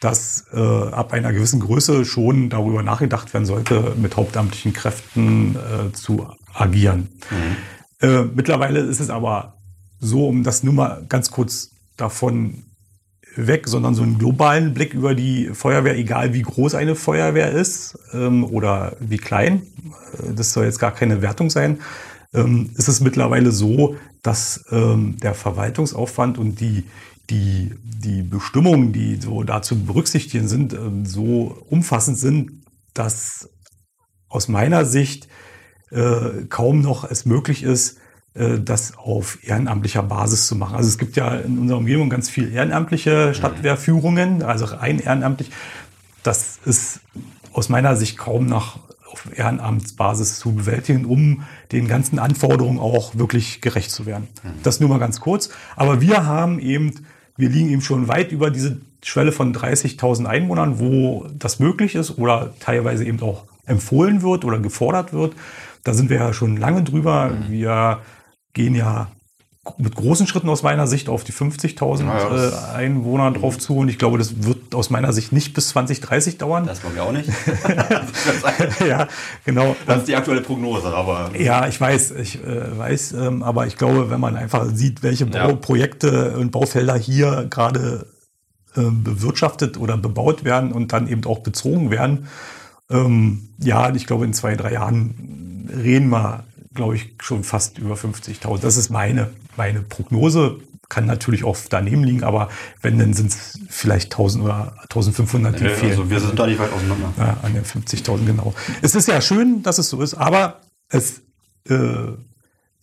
dass 0.00 0.44
äh, 0.52 0.58
ab 0.58 1.12
einer 1.12 1.32
gewissen 1.32 1.60
Größe 1.60 2.04
schon 2.04 2.50
darüber 2.50 2.82
nachgedacht 2.82 3.32
werden 3.32 3.46
sollte, 3.46 3.94
mit 3.96 4.16
hauptamtlichen 4.16 4.72
Kräften 4.72 5.56
äh, 5.56 5.92
zu 5.92 6.28
agieren. 6.52 7.08
Äh, 8.00 8.24
mittlerweile 8.34 8.80
ist 8.80 9.00
es 9.00 9.10
aber 9.10 9.54
so, 10.00 10.28
um 10.28 10.42
das 10.42 10.62
nur 10.62 10.74
mal 10.74 11.04
ganz 11.08 11.30
kurz 11.30 11.70
davon 11.96 12.64
weg, 13.36 13.66
sondern 13.66 13.94
so 13.94 14.02
einen 14.02 14.18
globalen 14.18 14.74
Blick 14.74 14.94
über 14.94 15.14
die 15.14 15.50
Feuerwehr, 15.54 15.96
egal 15.96 16.34
wie 16.34 16.42
groß 16.42 16.74
eine 16.74 16.94
Feuerwehr 16.94 17.50
ist 17.50 17.98
ähm, 18.12 18.44
oder 18.44 18.96
wie 19.00 19.16
klein, 19.16 19.62
äh, 20.18 20.34
das 20.34 20.52
soll 20.52 20.66
jetzt 20.66 20.78
gar 20.78 20.92
keine 20.92 21.22
Wertung 21.22 21.50
sein, 21.50 21.80
ähm, 22.34 22.70
ist 22.76 22.88
es 22.88 23.00
mittlerweile 23.00 23.52
so, 23.52 23.96
dass 24.22 24.64
ähm, 24.70 25.16
der 25.20 25.34
Verwaltungsaufwand 25.34 26.38
und 26.38 26.60
die, 26.60 26.84
die, 27.30 27.74
die 27.82 28.22
Bestimmungen, 28.22 28.92
die 28.92 29.16
so 29.16 29.42
dazu 29.42 29.84
berücksichtigen 29.84 30.48
sind, 30.48 30.72
ähm, 30.72 31.06
so 31.06 31.64
umfassend 31.68 32.18
sind, 32.18 32.64
dass 32.92 33.48
aus 34.28 34.48
meiner 34.48 34.84
Sicht 34.84 35.28
äh, 35.90 36.44
kaum 36.48 36.80
noch 36.80 37.08
es 37.08 37.24
möglich 37.24 37.62
ist, 37.62 37.98
äh, 38.34 38.58
das 38.58 38.96
auf 38.98 39.38
ehrenamtlicher 39.42 40.02
Basis 40.02 40.46
zu 40.46 40.56
machen. 40.56 40.76
Also 40.76 40.88
es 40.88 40.98
gibt 40.98 41.16
ja 41.16 41.36
in 41.36 41.58
unserer 41.58 41.78
Umgebung 41.78 42.10
ganz 42.10 42.28
viel 42.28 42.52
ehrenamtliche 42.52 43.32
Stadtwehrführungen, 43.34 44.42
also 44.42 44.64
rein 44.64 44.98
ehrenamtlich. 44.98 45.50
Das 46.22 46.58
ist 46.64 47.00
aus 47.52 47.68
meiner 47.68 47.94
Sicht 47.96 48.18
kaum 48.18 48.46
noch 48.46 48.80
auf 49.14 49.38
Ehrenamtsbasis 49.38 50.38
zu 50.40 50.54
bewältigen, 50.54 51.04
um 51.04 51.44
den 51.70 51.86
ganzen 51.86 52.18
Anforderungen 52.18 52.80
auch 52.80 53.14
wirklich 53.14 53.60
gerecht 53.60 53.90
zu 53.92 54.06
werden. 54.06 54.26
Das 54.64 54.80
nur 54.80 54.88
mal 54.88 54.98
ganz 54.98 55.20
kurz. 55.20 55.50
Aber 55.76 56.00
wir 56.00 56.26
haben 56.26 56.58
eben, 56.58 57.06
wir 57.36 57.48
liegen 57.48 57.70
eben 57.70 57.80
schon 57.80 58.08
weit 58.08 58.32
über 58.32 58.50
diese 58.50 58.80
Schwelle 59.04 59.30
von 59.30 59.54
30.000 59.54 60.26
Einwohnern, 60.26 60.80
wo 60.80 61.28
das 61.38 61.60
möglich 61.60 61.94
ist 61.94 62.18
oder 62.18 62.54
teilweise 62.58 63.04
eben 63.04 63.20
auch 63.22 63.44
empfohlen 63.66 64.22
wird 64.22 64.44
oder 64.44 64.58
gefordert 64.58 65.12
wird. 65.12 65.34
Da 65.84 65.94
sind 65.94 66.10
wir 66.10 66.16
ja 66.16 66.32
schon 66.32 66.56
lange 66.56 66.82
drüber. 66.82 67.36
Wir 67.48 68.00
gehen 68.52 68.74
ja 68.74 69.12
mit 69.78 69.94
großen 69.94 70.26
Schritten 70.26 70.48
aus 70.48 70.62
meiner 70.62 70.86
Sicht 70.86 71.08
auf 71.08 71.24
die 71.24 71.32
50.000 71.32 72.04
Ja, 72.04 72.48
äh, 72.48 72.76
Einwohner 72.76 73.30
drauf 73.30 73.58
zu. 73.58 73.78
Und 73.78 73.88
ich 73.88 73.98
glaube, 73.98 74.18
das 74.18 74.44
wird 74.44 74.74
aus 74.74 74.90
meiner 74.90 75.12
Sicht 75.12 75.32
nicht 75.32 75.54
bis 75.54 75.68
2030 75.68 76.38
dauern. 76.38 76.66
Das 76.66 76.84
wollen 76.84 76.94
wir 76.94 77.02
auch 77.04 77.12
nicht. 77.12 77.28
ja, 78.86 79.08
genau. 79.44 79.74
Das 79.86 79.98
ist 80.00 80.08
die 80.08 80.16
aktuelle 80.16 80.42
Prognose, 80.42 80.88
aber 80.88 81.30
Ja, 81.38 81.66
ich 81.66 81.80
weiß, 81.80 82.12
ich 82.12 82.44
äh, 82.44 82.78
weiß, 82.78 83.12
ähm, 83.12 83.42
aber 83.42 83.66
ich 83.66 83.76
glaube, 83.76 84.10
wenn 84.10 84.20
man 84.20 84.36
einfach 84.36 84.66
sieht, 84.72 85.02
welche 85.02 85.24
Ja. 85.26 85.46
Bauprojekte 85.46 86.36
und 86.36 86.50
Baufelder 86.50 86.96
hier 86.96 87.46
gerade 87.48 88.06
ähm, 88.76 89.02
bewirtschaftet 89.02 89.78
oder 89.78 89.96
bebaut 89.96 90.44
werden 90.44 90.72
und 90.72 90.92
dann 90.92 91.08
eben 91.08 91.24
auch 91.24 91.38
bezogen 91.38 91.90
werden, 91.90 92.28
ähm, 92.90 93.48
ja, 93.58 93.94
ich 93.94 94.06
glaube, 94.06 94.24
in 94.26 94.34
zwei, 94.34 94.56
drei 94.56 94.72
Jahren 94.72 95.70
reden 95.74 96.10
wir, 96.10 96.44
glaube 96.74 96.96
ich, 96.96 97.14
schon 97.22 97.44
fast 97.44 97.78
über 97.78 97.94
50.000. 97.94 98.60
Das 98.60 98.76
ist 98.76 98.90
meine, 98.90 99.30
meine 99.56 99.80
Prognose. 99.82 100.58
kann 100.90 101.06
natürlich 101.06 101.44
auch 101.44 101.56
daneben 101.70 102.04
liegen, 102.04 102.22
aber 102.24 102.50
wenn, 102.82 102.98
dann 102.98 103.14
sind 103.14 103.30
es 103.32 103.58
vielleicht 103.70 104.12
1000 104.12 104.44
oder 104.44 104.74
1500, 104.82 105.58
die 105.58 105.64
Ja, 105.64 105.70
fehlen. 105.70 105.90
also 105.92 106.10
wir 106.10 106.20
sind 106.20 106.38
da 106.38 106.46
nicht 106.46 106.58
weit 106.60 106.72
auseinander. 106.72 107.12
Ja, 107.16 107.36
an 107.42 107.54
den 107.54 107.64
50.000, 107.64 108.26
genau. 108.26 108.54
Es 108.82 108.94
ist 108.94 109.08
ja 109.08 109.20
schön, 109.20 109.62
dass 109.62 109.78
es 109.78 109.88
so 109.88 110.02
ist, 110.02 110.14
aber 110.14 110.60
es, 110.90 111.22
äh, 111.68 112.12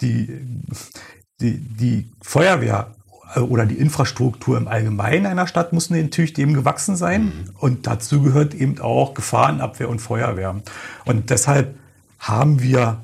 die, 0.01 0.27
die, 1.39 1.57
die 1.59 2.09
Feuerwehr 2.21 2.95
äh, 3.35 3.39
oder 3.39 3.65
die 3.67 3.75
Infrastruktur 3.77 4.57
im 4.57 4.67
Allgemeinen 4.67 5.27
einer 5.27 5.45
Stadt 5.47 5.71
muss 5.71 5.89
natürlich 5.91 6.33
dem 6.33 6.53
gewachsen 6.55 6.95
sein. 6.95 7.49
Und 7.59 7.85
dazu 7.87 8.23
gehört 8.23 8.55
eben 8.55 8.79
auch 8.81 9.13
Gefahrenabwehr 9.13 9.87
und 9.89 9.99
Feuerwehr. 9.99 10.61
Und 11.05 11.29
deshalb 11.29 11.75
haben 12.19 12.61
wir 12.61 12.97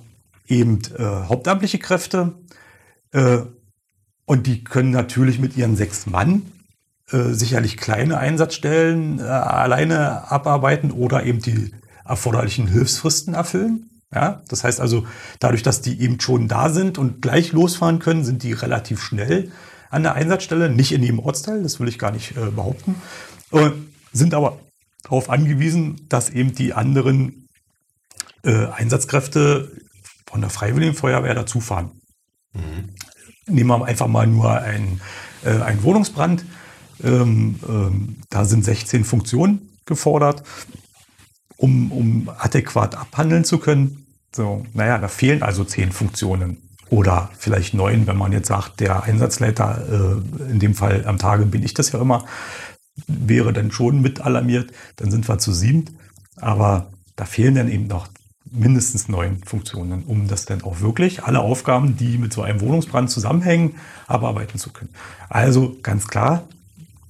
eben 0.47 0.79
äh, 0.97 1.03
hauptamtliche 1.03 1.77
Kräfte. 1.77 2.33
Und 4.27 4.45
die 4.45 4.63
können 4.63 4.91
natürlich 4.91 5.39
mit 5.39 5.55
ihren 5.55 5.77
sechs 5.77 6.05
Mann 6.05 6.51
äh, 7.09 7.31
sicherlich 7.31 7.77
kleine 7.77 8.17
Einsatzstellen 8.17 9.19
äh, 9.19 9.23
alleine 9.23 10.29
abarbeiten 10.29 10.91
oder 10.91 11.23
eben 11.23 11.39
die 11.39 11.71
erforderlichen 12.03 12.67
Hilfsfristen 12.67 13.33
erfüllen. 13.33 13.89
Ja, 14.13 14.41
das 14.49 14.65
heißt 14.65 14.81
also, 14.81 15.07
dadurch, 15.39 15.63
dass 15.63 15.81
die 15.81 16.01
eben 16.01 16.19
schon 16.19 16.49
da 16.49 16.69
sind 16.69 16.97
und 16.97 17.21
gleich 17.21 17.53
losfahren 17.53 17.99
können, 17.99 18.25
sind 18.25 18.43
die 18.43 18.51
relativ 18.51 19.01
schnell 19.01 19.51
an 19.89 20.03
der 20.03 20.15
Einsatzstelle, 20.15 20.69
nicht 20.69 20.91
in 20.91 21.03
jedem 21.03 21.19
Ortsteil, 21.19 21.63
das 21.63 21.79
will 21.79 21.87
ich 21.87 21.97
gar 21.97 22.11
nicht 22.11 22.35
äh, 22.35 22.51
behaupten, 22.51 22.95
äh, 23.51 23.71
sind 24.11 24.33
aber 24.33 24.59
darauf 25.03 25.29
angewiesen, 25.29 26.05
dass 26.09 26.29
eben 26.29 26.53
die 26.53 26.73
anderen 26.73 27.47
äh, 28.43 28.67
Einsatzkräfte 28.67 29.71
von 30.25 30.41
der 30.41 30.49
Freiwilligen 30.49 30.95
Feuerwehr 30.95 31.33
dazufahren. 31.33 31.91
Nehmen 33.47 33.69
wir 33.69 33.85
einfach 33.85 34.07
mal 34.07 34.27
nur 34.27 34.51
ein, 34.51 35.01
äh, 35.43 35.49
einen 35.49 35.83
Wohnungsbrand. 35.83 36.45
Ähm, 37.03 37.59
ähm, 37.67 38.15
da 38.29 38.45
sind 38.45 38.65
16 38.65 39.03
Funktionen 39.03 39.69
gefordert, 39.85 40.43
um, 41.57 41.91
um 41.91 42.29
adäquat 42.37 42.95
abhandeln 42.95 43.45
zu 43.45 43.59
können. 43.59 44.05
So, 44.35 44.65
naja, 44.73 44.97
da 44.97 45.07
fehlen 45.07 45.43
also 45.43 45.63
10 45.63 45.91
Funktionen. 45.91 46.57
Oder 46.89 47.29
vielleicht 47.37 47.73
neun, 47.73 48.07
wenn 48.07 48.17
man 48.17 48.31
jetzt 48.31 48.47
sagt, 48.47 48.79
der 48.79 49.03
Einsatzleiter, 49.03 50.21
äh, 50.39 50.51
in 50.51 50.59
dem 50.59 50.73
Fall 50.73 51.05
am 51.05 51.17
Tage 51.17 51.45
bin 51.45 51.63
ich 51.63 51.73
das 51.73 51.91
ja 51.91 51.99
immer, 51.99 52.25
wäre 53.07 53.53
dann 53.53 53.71
schon 53.71 54.01
mit 54.01 54.21
alarmiert. 54.21 54.71
Dann 54.95 55.11
sind 55.11 55.27
wir 55.27 55.37
zu 55.37 55.51
siebt. 55.53 55.91
Aber 56.37 56.91
da 57.15 57.25
fehlen 57.25 57.55
dann 57.55 57.69
eben 57.69 57.87
noch 57.87 58.07
mindestens 58.51 59.07
neun 59.09 59.41
Funktionen, 59.45 60.03
um 60.05 60.27
das 60.27 60.45
dann 60.45 60.63
auch 60.63 60.81
wirklich 60.81 61.23
alle 61.23 61.39
Aufgaben, 61.39 61.97
die 61.97 62.17
mit 62.17 62.33
so 62.33 62.41
einem 62.41 62.61
Wohnungsbrand 62.61 63.09
zusammenhängen, 63.09 63.75
abarbeiten 64.07 64.59
zu 64.59 64.71
können. 64.71 64.89
Also 65.29 65.75
ganz 65.83 66.07
klar, 66.07 66.43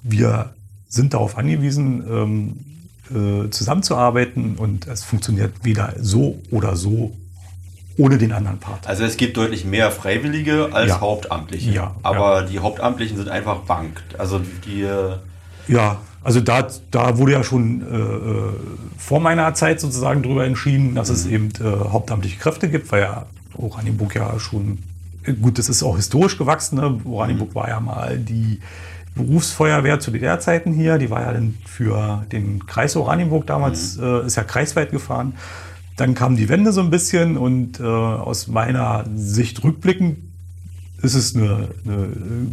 wir 0.03 0.53
sind 0.89 1.13
darauf 1.13 1.37
angewiesen, 1.37 2.03
ähm, 2.09 3.45
äh, 3.45 3.49
zusammenzuarbeiten 3.49 4.55
und 4.57 4.87
es 4.87 5.03
funktioniert 5.03 5.53
weder 5.63 5.93
so 5.99 6.41
oder 6.51 6.75
so 6.75 7.15
ohne 7.97 8.17
den 8.17 8.31
anderen 8.31 8.59
Part. 8.59 8.85
Also 8.87 9.03
es 9.05 9.17
gibt 9.17 9.37
deutlich 9.37 9.65
mehr 9.65 9.91
Freiwillige 9.91 10.69
als 10.71 10.89
Ja. 10.89 11.01
Hauptamtliche. 11.01 11.71
Ja, 11.71 11.95
Aber 12.03 12.43
die 12.43 12.59
Hauptamtlichen 12.59 13.17
sind 13.17 13.29
einfach 13.29 13.61
Bank. 13.61 14.03
Also 14.17 14.39
die, 14.65 14.83
äh, 14.83 15.15
Ja, 15.67 15.99
also 16.27 16.41
da, 16.41 16.67
da 16.91 17.17
wurde 17.17 17.31
ja 17.31 17.41
schon 17.41 17.81
äh, 17.81 17.95
äh, 17.95 18.53
vor 18.97 19.21
meiner 19.21 19.53
Zeit 19.53 19.79
sozusagen 19.79 20.23
darüber 20.23 20.43
entschieden, 20.43 20.93
dass 20.93 21.07
es 21.07 21.25
eben 21.25 21.53
äh, 21.61 21.63
hauptamtliche 21.63 22.37
Kräfte 22.37 22.67
gibt, 22.67 22.91
weil 22.91 23.03
ja 23.03 23.27
Oranienburg 23.53 24.13
ja 24.15 24.37
schon, 24.37 24.79
äh, 25.23 25.31
gut, 25.31 25.57
das 25.57 25.69
ist 25.69 25.83
auch 25.83 25.95
historisch 25.95 26.37
gewachsen. 26.37 26.79
Ne? 26.79 26.99
Oranienburg 27.05 27.55
war 27.55 27.69
ja 27.69 27.79
mal 27.79 28.17
die 28.17 28.59
Berufsfeuerwehr 29.15 30.01
zu 30.01 30.11
DDR-Zeiten 30.11 30.73
hier. 30.73 30.97
Die 30.97 31.09
war 31.09 31.21
ja 31.21 31.31
dann 31.31 31.57
für 31.65 32.25
den 32.29 32.65
Kreis 32.65 32.97
Oranienburg 32.97 33.47
damals, 33.47 33.97
äh, 33.97 34.25
ist 34.25 34.35
ja 34.35 34.43
kreisweit 34.43 34.91
gefahren. 34.91 35.33
Dann 35.95 36.13
kam 36.13 36.35
die 36.35 36.49
Wende 36.49 36.73
so 36.73 36.81
ein 36.81 36.89
bisschen 36.89 37.37
und 37.37 37.79
äh, 37.79 37.83
aus 37.83 38.49
meiner 38.49 39.05
Sicht 39.15 39.63
rückblickend 39.63 40.17
ist 41.01 41.13
es 41.13 41.35
eine, 41.35 41.69
eine 41.85 42.07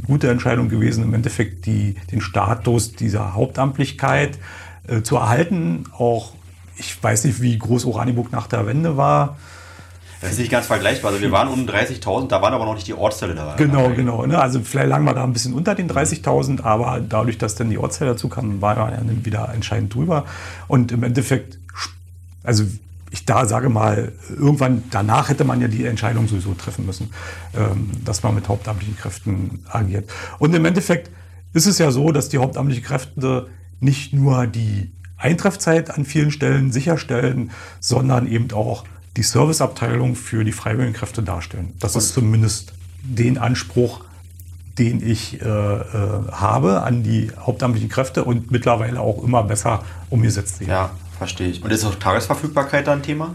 gute 0.06 0.30
Entscheidung 0.30 0.68
gewesen, 0.68 1.04
im 1.04 1.14
Endeffekt 1.14 1.66
die, 1.66 1.96
den 2.12 2.20
Status 2.20 2.92
dieser 2.92 3.34
Hauptamtlichkeit 3.34 4.38
äh, 4.86 5.02
zu 5.02 5.16
erhalten. 5.16 5.84
Auch 5.96 6.32
ich 6.76 7.02
weiß 7.02 7.24
nicht, 7.24 7.40
wie 7.40 7.56
groß 7.58 7.84
Oranienburg 7.84 8.32
nach 8.32 8.46
der 8.46 8.66
Wende 8.66 8.96
war. 8.96 9.36
das 10.20 10.32
ist 10.32 10.38
nicht 10.38 10.50
ganz 10.50 10.66
vergleichbar. 10.66 11.12
Also 11.12 11.22
wir 11.22 11.30
waren 11.30 11.48
um 11.48 11.66
30.000, 11.66 12.28
da 12.28 12.42
waren 12.42 12.52
aber 12.52 12.64
noch 12.64 12.74
nicht 12.74 12.86
die 12.86 12.94
Ortsteile 12.94 13.34
da. 13.34 13.54
Genau, 13.56 13.82
dabei. 13.82 13.94
genau. 13.94 14.26
Ne? 14.26 14.38
Also 14.38 14.60
vielleicht 14.60 14.88
lagen 14.88 15.04
wir 15.04 15.14
da 15.14 15.24
ein 15.24 15.32
bisschen 15.32 15.54
unter 15.54 15.74
den 15.74 15.88
30.000, 15.88 16.62
aber 16.62 17.00
dadurch, 17.00 17.38
dass 17.38 17.54
dann 17.54 17.70
die 17.70 17.78
Ortsteile 17.78 18.12
dazu 18.12 18.28
kamen, 18.28 18.60
war 18.60 18.76
wir 18.76 18.90
ja 18.90 18.96
dann 18.96 19.24
wieder 19.24 19.50
entscheidend 19.54 19.94
drüber. 19.94 20.24
Und 20.68 20.92
im 20.92 21.02
Endeffekt, 21.02 21.58
also 22.42 22.64
ich 23.10 23.24
da 23.24 23.46
sage 23.46 23.68
mal, 23.68 24.12
irgendwann 24.28 24.84
danach 24.90 25.28
hätte 25.28 25.44
man 25.44 25.60
ja 25.60 25.68
die 25.68 25.84
Entscheidung 25.84 26.26
sowieso 26.26 26.54
treffen 26.54 26.86
müssen, 26.86 27.10
ähm, 27.54 27.90
dass 28.04 28.22
man 28.22 28.34
mit 28.34 28.48
hauptamtlichen 28.48 28.96
Kräften 28.96 29.64
agiert. 29.70 30.10
Und 30.38 30.54
im 30.54 30.64
Endeffekt 30.64 31.10
ist 31.52 31.66
es 31.66 31.78
ja 31.78 31.90
so, 31.90 32.10
dass 32.10 32.28
die 32.28 32.38
hauptamtlichen 32.38 32.84
Kräfte 32.84 33.48
nicht 33.80 34.12
nur 34.12 34.46
die 34.46 34.92
Eintreffzeit 35.16 35.90
an 35.90 36.04
vielen 36.04 36.30
Stellen 36.30 36.72
sicherstellen, 36.72 37.50
sondern 37.80 38.26
eben 38.26 38.50
auch 38.52 38.84
die 39.16 39.22
Serviceabteilung 39.22 40.16
für 40.16 40.44
die 40.44 40.52
Freiwilligenkräfte 40.52 41.22
darstellen. 41.22 41.74
Das 41.78 41.94
ist 41.96 42.14
zumindest 42.14 42.74
den 43.02 43.38
Anspruch, 43.38 44.00
den 44.78 45.06
ich 45.06 45.40
äh, 45.40 45.46
äh, 45.46 45.82
habe 46.32 46.82
an 46.82 47.04
die 47.04 47.30
hauptamtlichen 47.38 47.88
Kräfte 47.88 48.24
und 48.24 48.50
mittlerweile 48.50 49.00
auch 49.00 49.22
immer 49.22 49.44
besser 49.44 49.84
umgesetzt. 50.10 50.60
Ja, 50.66 50.90
verstehe 51.18 51.48
ich. 51.48 51.62
Und 51.62 51.70
ist 51.72 51.84
auch 51.84 51.94
Tagesverfügbarkeit 51.94 52.86
da 52.86 52.92
ein 52.92 53.02
Thema? 53.02 53.34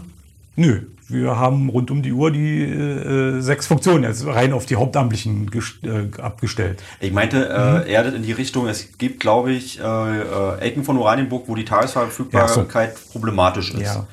Nö, 0.56 0.80
wir 1.08 1.38
haben 1.38 1.68
rund 1.70 1.90
um 1.90 2.02
die 2.02 2.12
Uhr 2.12 2.30
die 2.30 2.62
äh, 2.62 3.40
sechs 3.40 3.66
Funktionen 3.66 4.04
jetzt 4.04 4.26
rein 4.26 4.52
auf 4.52 4.66
die 4.66 4.76
Hauptamtlichen 4.76 5.50
äh, 5.82 6.20
abgestellt. 6.20 6.82
Ich 7.00 7.12
meinte 7.12 7.38
Mhm. 7.38 7.86
äh, 7.86 7.92
eher 7.92 8.14
in 8.14 8.22
die 8.22 8.32
Richtung, 8.32 8.66
es 8.68 8.98
gibt, 8.98 9.20
glaube 9.20 9.52
ich, 9.52 9.80
äh, 9.80 9.82
äh, 9.84 10.58
Ecken 10.60 10.84
von 10.84 10.96
Oranienburg, 10.98 11.44
wo 11.46 11.54
die 11.54 11.64
Tagesverfügbarkeit 11.64 12.94
problematisch 13.12 13.72
ist. 13.74 13.80
Ja. 13.82 14.06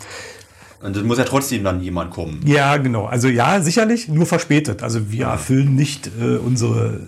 Und 0.81 0.95
es 0.95 1.03
muss 1.03 1.17
ja 1.17 1.23
trotzdem 1.23 1.63
dann 1.63 1.81
jemand 1.81 2.11
kommen. 2.11 2.41
Ja, 2.45 2.77
genau. 2.77 3.05
Also 3.05 3.27
ja, 3.29 3.61
sicherlich, 3.61 4.07
nur 4.07 4.27
verspätet. 4.27 4.83
Also 4.83 5.11
wir 5.11 5.25
erfüllen 5.25 5.75
nicht 5.75 6.07
äh, 6.21 6.37
unsere 6.37 7.07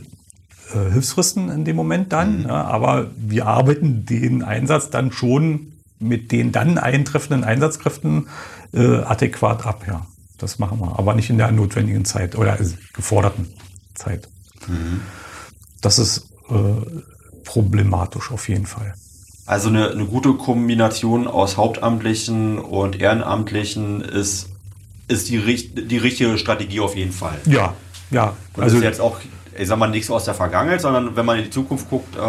äh, 0.74 0.92
Hilfsfristen 0.92 1.50
in 1.50 1.66
dem 1.66 1.76
Moment 1.76 2.12
dann, 2.12 2.44
ja, 2.48 2.64
aber 2.64 3.12
wir 3.16 3.46
arbeiten 3.46 4.06
den 4.06 4.44
Einsatz 4.44 4.90
dann 4.90 5.12
schon 5.12 5.74
mit 6.00 6.32
den 6.32 6.52
dann 6.52 6.78
eintreffenden 6.78 7.44
Einsatzkräften 7.44 8.28
äh, 8.74 8.98
adäquat 8.98 9.66
ab. 9.66 9.84
Ja, 9.88 10.06
das 10.38 10.60
machen 10.60 10.80
wir, 10.80 10.98
aber 10.98 11.14
nicht 11.14 11.30
in 11.30 11.38
der 11.38 11.52
notwendigen 11.52 12.06
Zeit 12.06 12.36
oder 12.36 12.60
äh, 12.60 12.66
geforderten 12.94 13.48
Zeit. 13.96 14.30
Das 15.82 16.00
ist 16.00 16.30
äh, 16.50 17.02
problematisch 17.44 18.32
auf 18.32 18.50
jeden 18.50 18.66
Fall. 18.66 18.94
Also 19.46 19.70
eine, 19.70 19.90
eine 19.90 20.06
gute 20.06 20.36
Kombination 20.36 21.28
aus 21.28 21.58
Hauptamtlichen 21.58 22.60
und 22.60 23.00
Ehrenamtlichen 23.00 24.02
ist, 24.02 24.50
ist 25.08 25.30
die, 25.30 25.40
die 25.74 25.98
richtige 25.98 26.38
Strategie 26.38 26.80
auf 26.80 26.96
jeden 26.96 27.12
Fall. 27.12 27.40
Ja, 27.46 27.74
ja. 28.12 28.36
Und 28.56 28.64
Also 28.64 28.80
jetzt 28.80 29.02
auch, 29.02 29.20
ich 29.60 29.68
sag 29.68 29.78
mal, 29.78 29.90
nichts 29.90 30.10
aus 30.10 30.26
der 30.26 30.34
Vergangenheit, 30.34 30.82
sondern 30.82 31.16
wenn 31.16 31.26
man 31.26 31.38
in 31.38 31.44
die 31.46 31.50
Zukunft 31.50 31.90
guckt, 31.90 32.16
äh, 32.16 32.20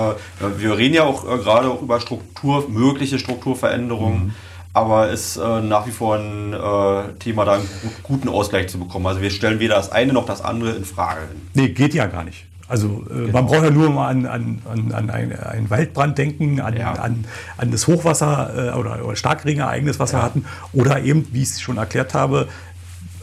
wir 0.61 0.77
reden 0.77 0.95
ja 0.95 1.05
auch 1.05 1.25
äh, 1.25 1.39
gerade 1.39 1.69
auch 1.69 1.81
über 1.83 2.01
Struktur, 2.01 2.69
mögliche 2.69 3.19
Strukturveränderungen, 3.19 4.25
Mhm. 4.27 4.35
aber 4.73 5.11
es 5.11 5.37
ist 5.37 5.43
äh, 5.43 5.61
nach 5.61 5.87
wie 5.87 5.93
vor 5.93 6.17
ein 6.17 6.53
äh, 6.53 7.13
Thema, 7.19 7.45
da 7.45 7.53
einen 7.55 7.69
gut, 7.83 7.93
guten 8.03 8.29
Ausgleich 8.29 8.69
zu 8.69 8.79
bekommen. 8.79 9.07
Also 9.07 9.21
wir 9.21 9.31
stellen 9.31 9.61
weder 9.61 9.77
das 9.77 9.93
eine 9.93 10.13
noch 10.13 10.27
das 10.27 10.43
andere 10.43 10.73
in 10.73 10.85
Frage. 10.85 11.21
Nee, 11.55 11.69
geht 11.69 11.95
ja 11.95 12.07
gar 12.07 12.25
nicht. 12.25 12.47
Also 12.69 13.05
äh, 13.11 13.31
man 13.33 13.47
braucht 13.47 13.65
ja 13.65 13.71
nur 13.71 13.91
mal 13.91 14.09
an, 14.09 14.27
an, 14.27 14.63
an, 14.71 14.93
an 14.93 15.11
ein- 15.11 15.37
einen 15.39 15.71
Waldbrand 15.71 16.19
denken, 16.19 16.61
an, 16.61 16.77
Ja. 16.77 16.93
an, 16.93 17.25
an 17.57 17.71
das 17.73 17.87
Hochwasser 17.89 18.77
oder, 18.79 19.05
oder 19.05 19.17
Starkregenereignis, 19.17 19.99
was 19.99 20.13
wir 20.13 20.23
hatten. 20.23 20.45
Oder 20.73 21.03
eben, 21.03 21.27
wie 21.33 21.43
ich 21.43 21.49
es 21.51 21.61
schon 21.61 21.79
erklärt 21.79 22.15
habe, 22.15 22.47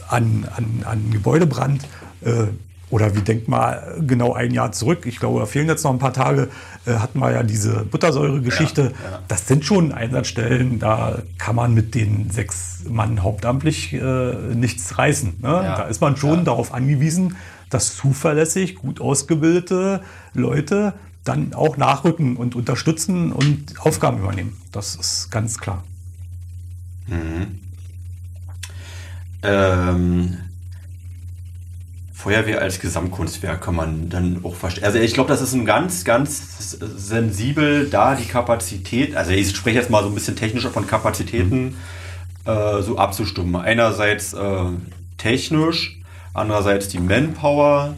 an, 0.08 0.46
an, 0.56 0.82
an 0.84 1.10
Gebäudebrand. 1.10 1.82
Oder 2.90 3.14
wie 3.14 3.20
denkt 3.20 3.48
mal 3.48 3.96
genau 4.00 4.32
ein 4.32 4.52
Jahr 4.52 4.72
zurück, 4.72 5.04
ich 5.04 5.18
glaube, 5.18 5.40
da 5.40 5.46
fehlen 5.46 5.68
jetzt 5.68 5.84
noch 5.84 5.92
ein 5.92 5.98
paar 5.98 6.14
Tage, 6.14 6.48
äh, 6.86 6.94
hatten 6.94 7.18
wir 7.18 7.30
ja 7.32 7.42
diese 7.42 7.84
Buttersäure-Geschichte. 7.84 8.82
Ja, 8.82 9.10
ja. 9.10 9.22
Das 9.28 9.46
sind 9.46 9.64
schon 9.64 9.92
Einsatzstellen, 9.92 10.78
da 10.78 11.18
kann 11.36 11.54
man 11.56 11.74
mit 11.74 11.94
den 11.94 12.30
sechs 12.30 12.84
Mann 12.88 13.22
hauptamtlich 13.22 13.92
äh, 13.92 14.54
nichts 14.54 14.96
reißen. 14.96 15.34
Ne? 15.40 15.48
Ja. 15.48 15.76
Da 15.76 15.82
ist 15.82 16.00
man 16.00 16.16
schon 16.16 16.46
darauf 16.46 16.72
angewiesen, 16.72 17.36
dass 17.68 17.94
zuverlässig, 17.94 18.76
gut 18.76 19.00
ausgebildete 19.00 20.00
Leute 20.32 20.94
dann 21.24 21.52
auch 21.52 21.76
nachrücken 21.76 22.36
und 22.36 22.56
unterstützen 22.56 23.32
und 23.32 23.74
Aufgaben 23.80 24.18
übernehmen. 24.18 24.56
Das 24.72 24.94
ist 24.94 25.30
ganz 25.30 25.58
klar. 25.58 25.84
Ähm, 29.42 30.38
Feuerwehr 32.18 32.60
als 32.60 32.80
Gesamtkunstwerk 32.80 33.60
kann 33.60 33.76
man 33.76 34.08
dann 34.08 34.40
auch 34.42 34.56
verstehen. 34.56 34.82
Also 34.82 34.98
ich 34.98 35.14
glaube, 35.14 35.28
das 35.28 35.40
ist 35.40 35.52
ein 35.52 35.64
ganz, 35.64 36.04
ganz 36.04 36.76
sensibel 36.96 37.88
da 37.88 38.16
die 38.16 38.26
Kapazität, 38.26 39.14
also 39.14 39.30
ich 39.30 39.54
spreche 39.54 39.78
jetzt 39.78 39.88
mal 39.88 40.02
so 40.02 40.08
ein 40.08 40.16
bisschen 40.16 40.34
technischer 40.34 40.70
von 40.70 40.84
Kapazitäten 40.84 41.64
mhm. 41.64 41.74
äh, 42.44 42.82
so 42.82 42.98
abzustimmen. 42.98 43.54
Einerseits 43.54 44.32
äh, 44.32 44.64
technisch, 45.16 46.00
andererseits 46.34 46.88
die 46.88 46.98
Manpower. 46.98 47.94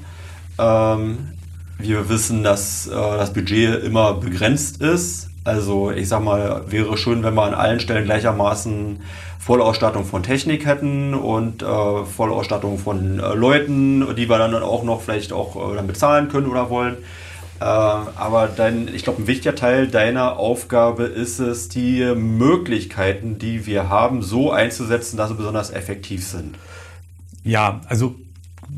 Ähm, 0.59 1.31
wir 1.79 2.11
wissen, 2.11 2.43
dass 2.43 2.89
äh, 2.89 2.91
das 2.91 3.33
Budget 3.33 3.83
immer 3.83 4.13
begrenzt 4.13 4.83
ist. 4.83 5.31
Also 5.45 5.93
ich 5.93 6.09
sag 6.09 6.23
mal, 6.23 6.71
wäre 6.71 6.99
schön, 6.99 7.23
wenn 7.23 7.33
wir 7.33 7.45
an 7.45 7.55
allen 7.55 7.81
Stellen 7.81 8.05
gleichermaßen 8.05 9.01
Vollausstattung 9.41 10.05
von 10.05 10.23
Technik 10.23 10.67
hätten 10.67 11.15
und 11.15 11.63
äh, 11.63 11.67
Vollausstattung 12.05 12.79
von 12.79 13.19
äh, 13.19 13.35
Leuten, 13.35 14.15
die 14.15 14.29
wir 14.29 14.37
dann 14.37 14.55
auch 14.55 14.85
noch 14.85 15.01
vielleicht 15.01 15.33
auch 15.33 15.73
äh, 15.73 15.77
dann 15.77 15.87
bezahlen 15.87 16.29
können 16.29 16.47
oder 16.47 16.69
wollen. 16.69 16.99
Äh, 17.59 17.65
aber 17.65 18.49
dein, 18.55 18.89
ich 18.95 19.03
glaube, 19.03 19.23
ein 19.23 19.27
wichtiger 19.27 19.55
Teil 19.55 19.89
deiner 19.89 20.37
Aufgabe 20.37 21.05
ist 21.05 21.39
es, 21.39 21.71
die 21.71 22.05
Möglichkeiten, 22.15 23.39
die 23.39 23.65
wir 23.65 23.89
haben, 23.89 24.21
so 24.23 24.53
einzusetzen, 24.53 25.17
dass 25.17 25.31
sie 25.31 25.37
besonders 25.37 25.71
effektiv 25.71 26.27
sind. 26.27 26.57
Ja, 27.43 27.81
also 27.89 28.15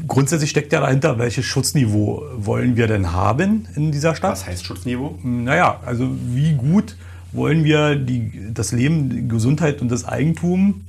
grundsätzlich 0.07 0.51
steckt 0.51 0.73
ja 0.73 0.81
dahinter, 0.81 1.19
welches 1.19 1.45
Schutzniveau 1.45 2.23
wollen 2.37 2.77
wir 2.77 2.87
denn 2.87 3.13
haben 3.13 3.67
in 3.75 3.91
dieser 3.91 4.15
Stadt? 4.15 4.31
Was 4.31 4.47
heißt 4.47 4.65
Schutzniveau? 4.65 5.19
Naja, 5.25 5.81
also 5.85 6.09
wie 6.29 6.53
gut 6.53 6.95
wollen 7.33 7.65
wir 7.65 7.97
die, 7.97 8.53
das 8.53 8.73
Leben, 8.73 9.11
die 9.11 9.29
Gesundheit 9.29 9.81
und 9.81 9.91
das 9.91 10.05
Eigentum 10.05 10.83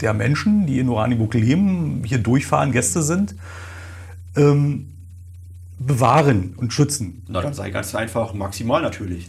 der 0.00 0.14
Menschen, 0.14 0.66
die 0.66 0.78
in 0.78 0.88
Oranienburg 0.88 1.34
leben, 1.34 2.02
hier 2.04 2.18
durchfahren, 2.18 2.72
Gäste 2.72 3.02
sind, 3.02 3.34
ähm, 4.36 4.88
bewahren 5.78 6.54
und 6.56 6.72
schützen. 6.72 7.22
Na, 7.28 7.42
dann 7.42 7.54
sei 7.54 7.70
ganz 7.70 7.94
einfach 7.94 8.32
maximal 8.34 8.82
natürlich. 8.82 9.26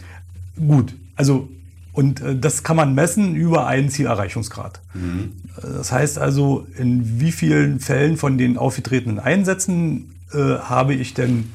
Gut, 0.55 0.93
also 1.15 1.49
und 1.93 2.21
äh, 2.21 2.37
das 2.37 2.63
kann 2.63 2.75
man 2.75 2.95
messen 2.95 3.35
über 3.35 3.67
einen 3.67 3.89
Zielerreichungsgrad. 3.89 4.81
Mhm. 4.93 5.33
Das 5.61 5.91
heißt 5.91 6.17
also, 6.17 6.65
in 6.77 7.19
wie 7.19 7.31
vielen 7.31 7.79
Fällen 7.79 8.17
von 8.17 8.37
den 8.37 8.57
aufgetretenen 8.57 9.19
Einsätzen 9.19 10.15
äh, 10.33 10.37
habe 10.37 10.93
ich 10.93 11.13
denn 11.13 11.51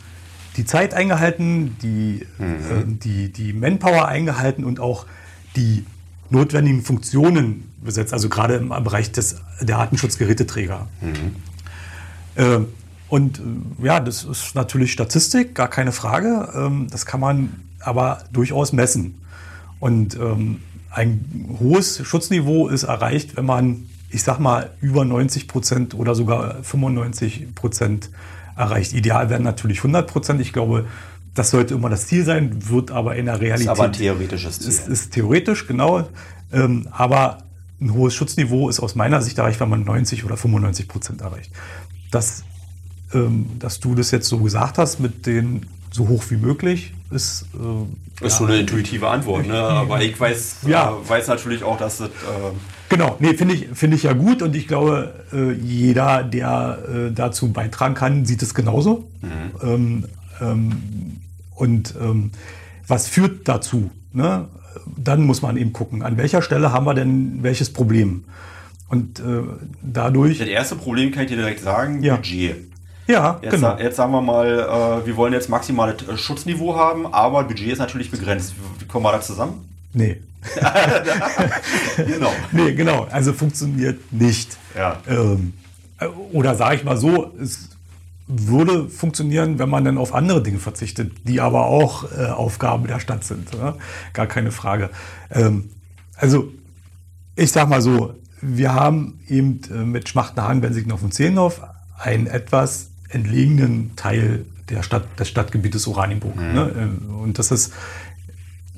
die 0.57 0.65
Zeit 0.65 0.95
eingehalten, 0.95 1.77
die, 1.83 2.27
mhm. 2.39 2.45
äh, 2.45 2.85
die, 2.87 3.33
die 3.33 3.53
Manpower 3.53 4.09
eingehalten 4.09 4.65
und 4.65 4.81
auch 4.81 5.07
die 5.55 5.85
notwendigen 6.31 6.83
Funktionen 6.83 7.73
besetzt, 7.83 8.13
also 8.13 8.29
gerade 8.29 8.55
im 8.55 8.69
Bereich 8.69 9.13
des, 9.13 9.37
der 9.61 9.79
Artenschutzgeräteträger. 9.79 10.89
Mhm. 11.01 11.37
Äh, 12.35 12.59
und 13.09 13.41
ja, 13.81 14.01
das 14.01 14.25
ist 14.25 14.55
natürlich 14.55 14.93
Statistik, 14.93 15.55
gar 15.55 15.69
keine 15.69 15.93
Frage. 15.93 16.49
Ähm, 16.55 16.89
das 16.91 17.07
kann 17.07 17.21
man 17.21 17.61
aber 17.81 18.25
durchaus 18.33 18.73
messen. 18.73 19.23
Und 19.79 20.17
ähm, 20.17 20.61
ein 20.91 21.57
hohes 21.61 22.05
Schutzniveau 22.05 22.69
ist 22.69 22.85
erreicht, 22.85 23.37
wenn 23.37 23.47
man, 23.47 23.89
ich 24.11 24.23
sag 24.23 24.41
mal, 24.41 24.71
über 24.81 25.05
90 25.05 25.47
Prozent 25.47 25.95
oder 25.95 26.15
sogar 26.15 26.63
95 26.63 27.55
Prozent 27.55 28.11
erreicht. 28.57 28.93
Ideal 28.93 29.31
wären 29.31 29.43
natürlich 29.43 29.79
100 29.79 30.11
Prozent. 30.11 30.41
Ich 30.41 30.53
glaube, 30.53 30.87
das 31.35 31.51
sollte 31.51 31.75
immer 31.75 31.91
das 31.91 32.07
Ziel 32.07 32.25
sein, 32.25 32.69
wird 32.69 32.91
aber 32.91 33.17
in 33.17 33.27
der 33.27 33.41
Realität. 33.41 33.67
Ist 33.67 33.69
aber 33.69 33.85
ein 33.85 33.93
theoretisches 33.93 34.61
Ziel. 34.61 34.69
Ist, 34.69 34.89
ist 34.89 35.13
theoretisch, 35.13 35.67
genau. 35.67 36.09
Ähm, 36.53 36.89
aber 36.91 37.39
ein 37.81 37.93
hohes 37.93 38.15
Schutzniveau 38.15 38.69
ist 38.69 38.81
aus 38.81 38.95
meiner 38.95 39.21
Sicht 39.21 39.39
erreicht, 39.39 39.61
wenn 39.61 39.69
man 39.69 39.85
90 39.85 40.25
oder 40.25 40.37
95 40.37 40.89
Prozent 40.89 41.21
erreicht. 41.21 41.53
Das, 42.11 42.45
ähm, 43.13 43.51
dass 43.59 43.81
du 43.81 43.95
das 43.95 44.11
jetzt 44.11 44.29
so 44.29 44.39
gesagt 44.39 44.79
hast, 44.79 44.99
mit 44.99 45.27
den 45.27 45.67
so 45.91 46.09
hoch 46.09 46.25
wie 46.31 46.37
möglich, 46.37 46.95
ist. 47.11 47.47
Äh, 47.55 48.25
ist 48.25 48.33
ja, 48.33 48.39
schon 48.39 48.49
eine 48.49 48.61
intuitive 48.61 49.09
Antwort, 49.09 49.47
ne? 49.47 49.59
aber 49.59 50.01
ich 50.01 50.19
weiß, 50.19 50.59
ja. 50.67 50.91
äh, 50.91 51.09
weiß 51.09 51.29
natürlich 51.29 51.63
auch, 51.63 51.77
dass 51.79 51.99
das. 51.99 52.09
Äh, 52.09 52.13
Genau, 52.89 53.17
nee, 53.19 53.35
finde 53.35 53.55
ich, 53.55 53.69
find 53.75 53.95
ich 53.95 54.05
ja 54.05 54.13
gut 54.13 54.43
und 54.43 54.55
ich 54.55 54.69
glaube, 54.69 55.15
äh, 55.33 55.53
jeder, 55.53 56.23
der 56.23 56.79
äh, 56.89 57.13
dazu 57.13 57.53
beitragen 57.53 57.95
kann, 57.95 58.25
sieht 58.25 58.43
es 58.43 58.55
genauso. 58.55 59.09
Mhm. 59.23 59.69
Ähm, 59.69 60.05
ähm, 60.41 60.73
und 61.55 61.95
ähm, 62.01 62.31
was 62.87 63.09
führt 63.09 63.49
dazu? 63.49 63.91
Ne? 64.13 64.47
Dann 64.97 65.25
muss 65.25 65.43
man 65.43 65.57
eben 65.57 65.73
gucken, 65.73 66.03
an 66.03 66.17
welcher 66.17 66.43
Stelle 66.43 66.73
haben 66.73 66.87
wir 66.87 66.95
denn 66.95 67.43
welches 67.43 67.73
Problem? 67.73 68.25
Und 68.89 69.19
äh, 69.19 69.43
dadurch. 69.83 70.39
Das 70.39 70.47
erste 70.47 70.77
Problem 70.77 71.11
kann 71.11 71.25
ich 71.25 71.31
dir 71.31 71.37
direkt 71.37 71.61
sagen: 71.61 72.03
ja. 72.03 72.17
Budget. 72.17 72.57
Ja, 73.09 73.39
jetzt, 73.41 73.53
genau. 73.53 73.79
Jetzt 73.79 73.97
sagen 73.97 74.13
wir 74.13 74.21
mal, 74.21 74.47
äh, 74.47 75.07
wir 75.07 75.17
wollen 75.17 75.33
jetzt 75.33 75.49
maximales 75.49 75.97
Schutzniveau 76.21 76.75
haben, 76.75 77.07
aber 77.07 77.45
Budget 77.45 77.73
ist 77.73 77.79
natürlich 77.79 78.11
begrenzt. 78.11 78.55
Wie 78.79 78.85
kommen 78.85 79.05
wir 79.05 79.13
da 79.13 79.21
zusammen? 79.21 79.69
Nee. 79.97 80.21
genau. 81.97 82.33
Nee, 82.53 82.75
genau. 82.75 83.09
Also 83.11 83.33
funktioniert 83.33 84.13
nicht. 84.13 84.59
Ja. 84.77 84.99
Ähm, 85.09 85.55
oder 86.33 86.55
sage 86.55 86.77
ich 86.77 86.85
mal 86.85 86.99
so, 86.99 87.33
es 87.41 87.71
würde 88.27 88.91
funktionieren, 88.91 89.59
wenn 89.59 89.71
man 89.71 89.85
dann 89.85 89.97
auf 89.97 90.15
andere 90.15 90.43
Dinge 90.43 90.59
verzichtet, 90.59 91.13
die 91.25 91.41
aber 91.41 91.67
auch 91.67 92.13
äh, 92.13 92.27
Aufgabe 92.27 92.89
der 92.89 93.01
Stadt 93.01 93.25
sind. 93.25 93.49
Ja? 93.55 93.77
Gar 94.13 94.27
keine 94.27 94.53
Frage. 94.53 94.91
Ähm, 95.31 95.71
also 96.15 96.53
ich 97.35 97.51
sag 97.51 97.69
mal 97.69 97.81
so, 97.81 98.15
wir 98.43 98.75
haben 98.75 99.21
eben 99.29 99.63
äh, 99.71 99.79
mit 99.79 100.11
Schmachtenhagen, 100.11 100.61
Bensignow 100.61 101.03
und 101.03 101.15
Zehnhoff 101.15 101.63
einen 101.99 102.27
etwas 102.27 102.91
entlegenen 103.09 103.97
Teil 103.97 104.45
der 104.69 104.83
Stadt, 104.83 105.19
des 105.19 105.29
Stadtgebietes 105.29 105.87
Oranienburg. 105.87 106.37
Mhm. 106.37 106.53
Ne? 106.53 106.73
Ähm, 106.79 107.17
und 107.23 107.39
das 107.39 107.51
ist 107.51 107.73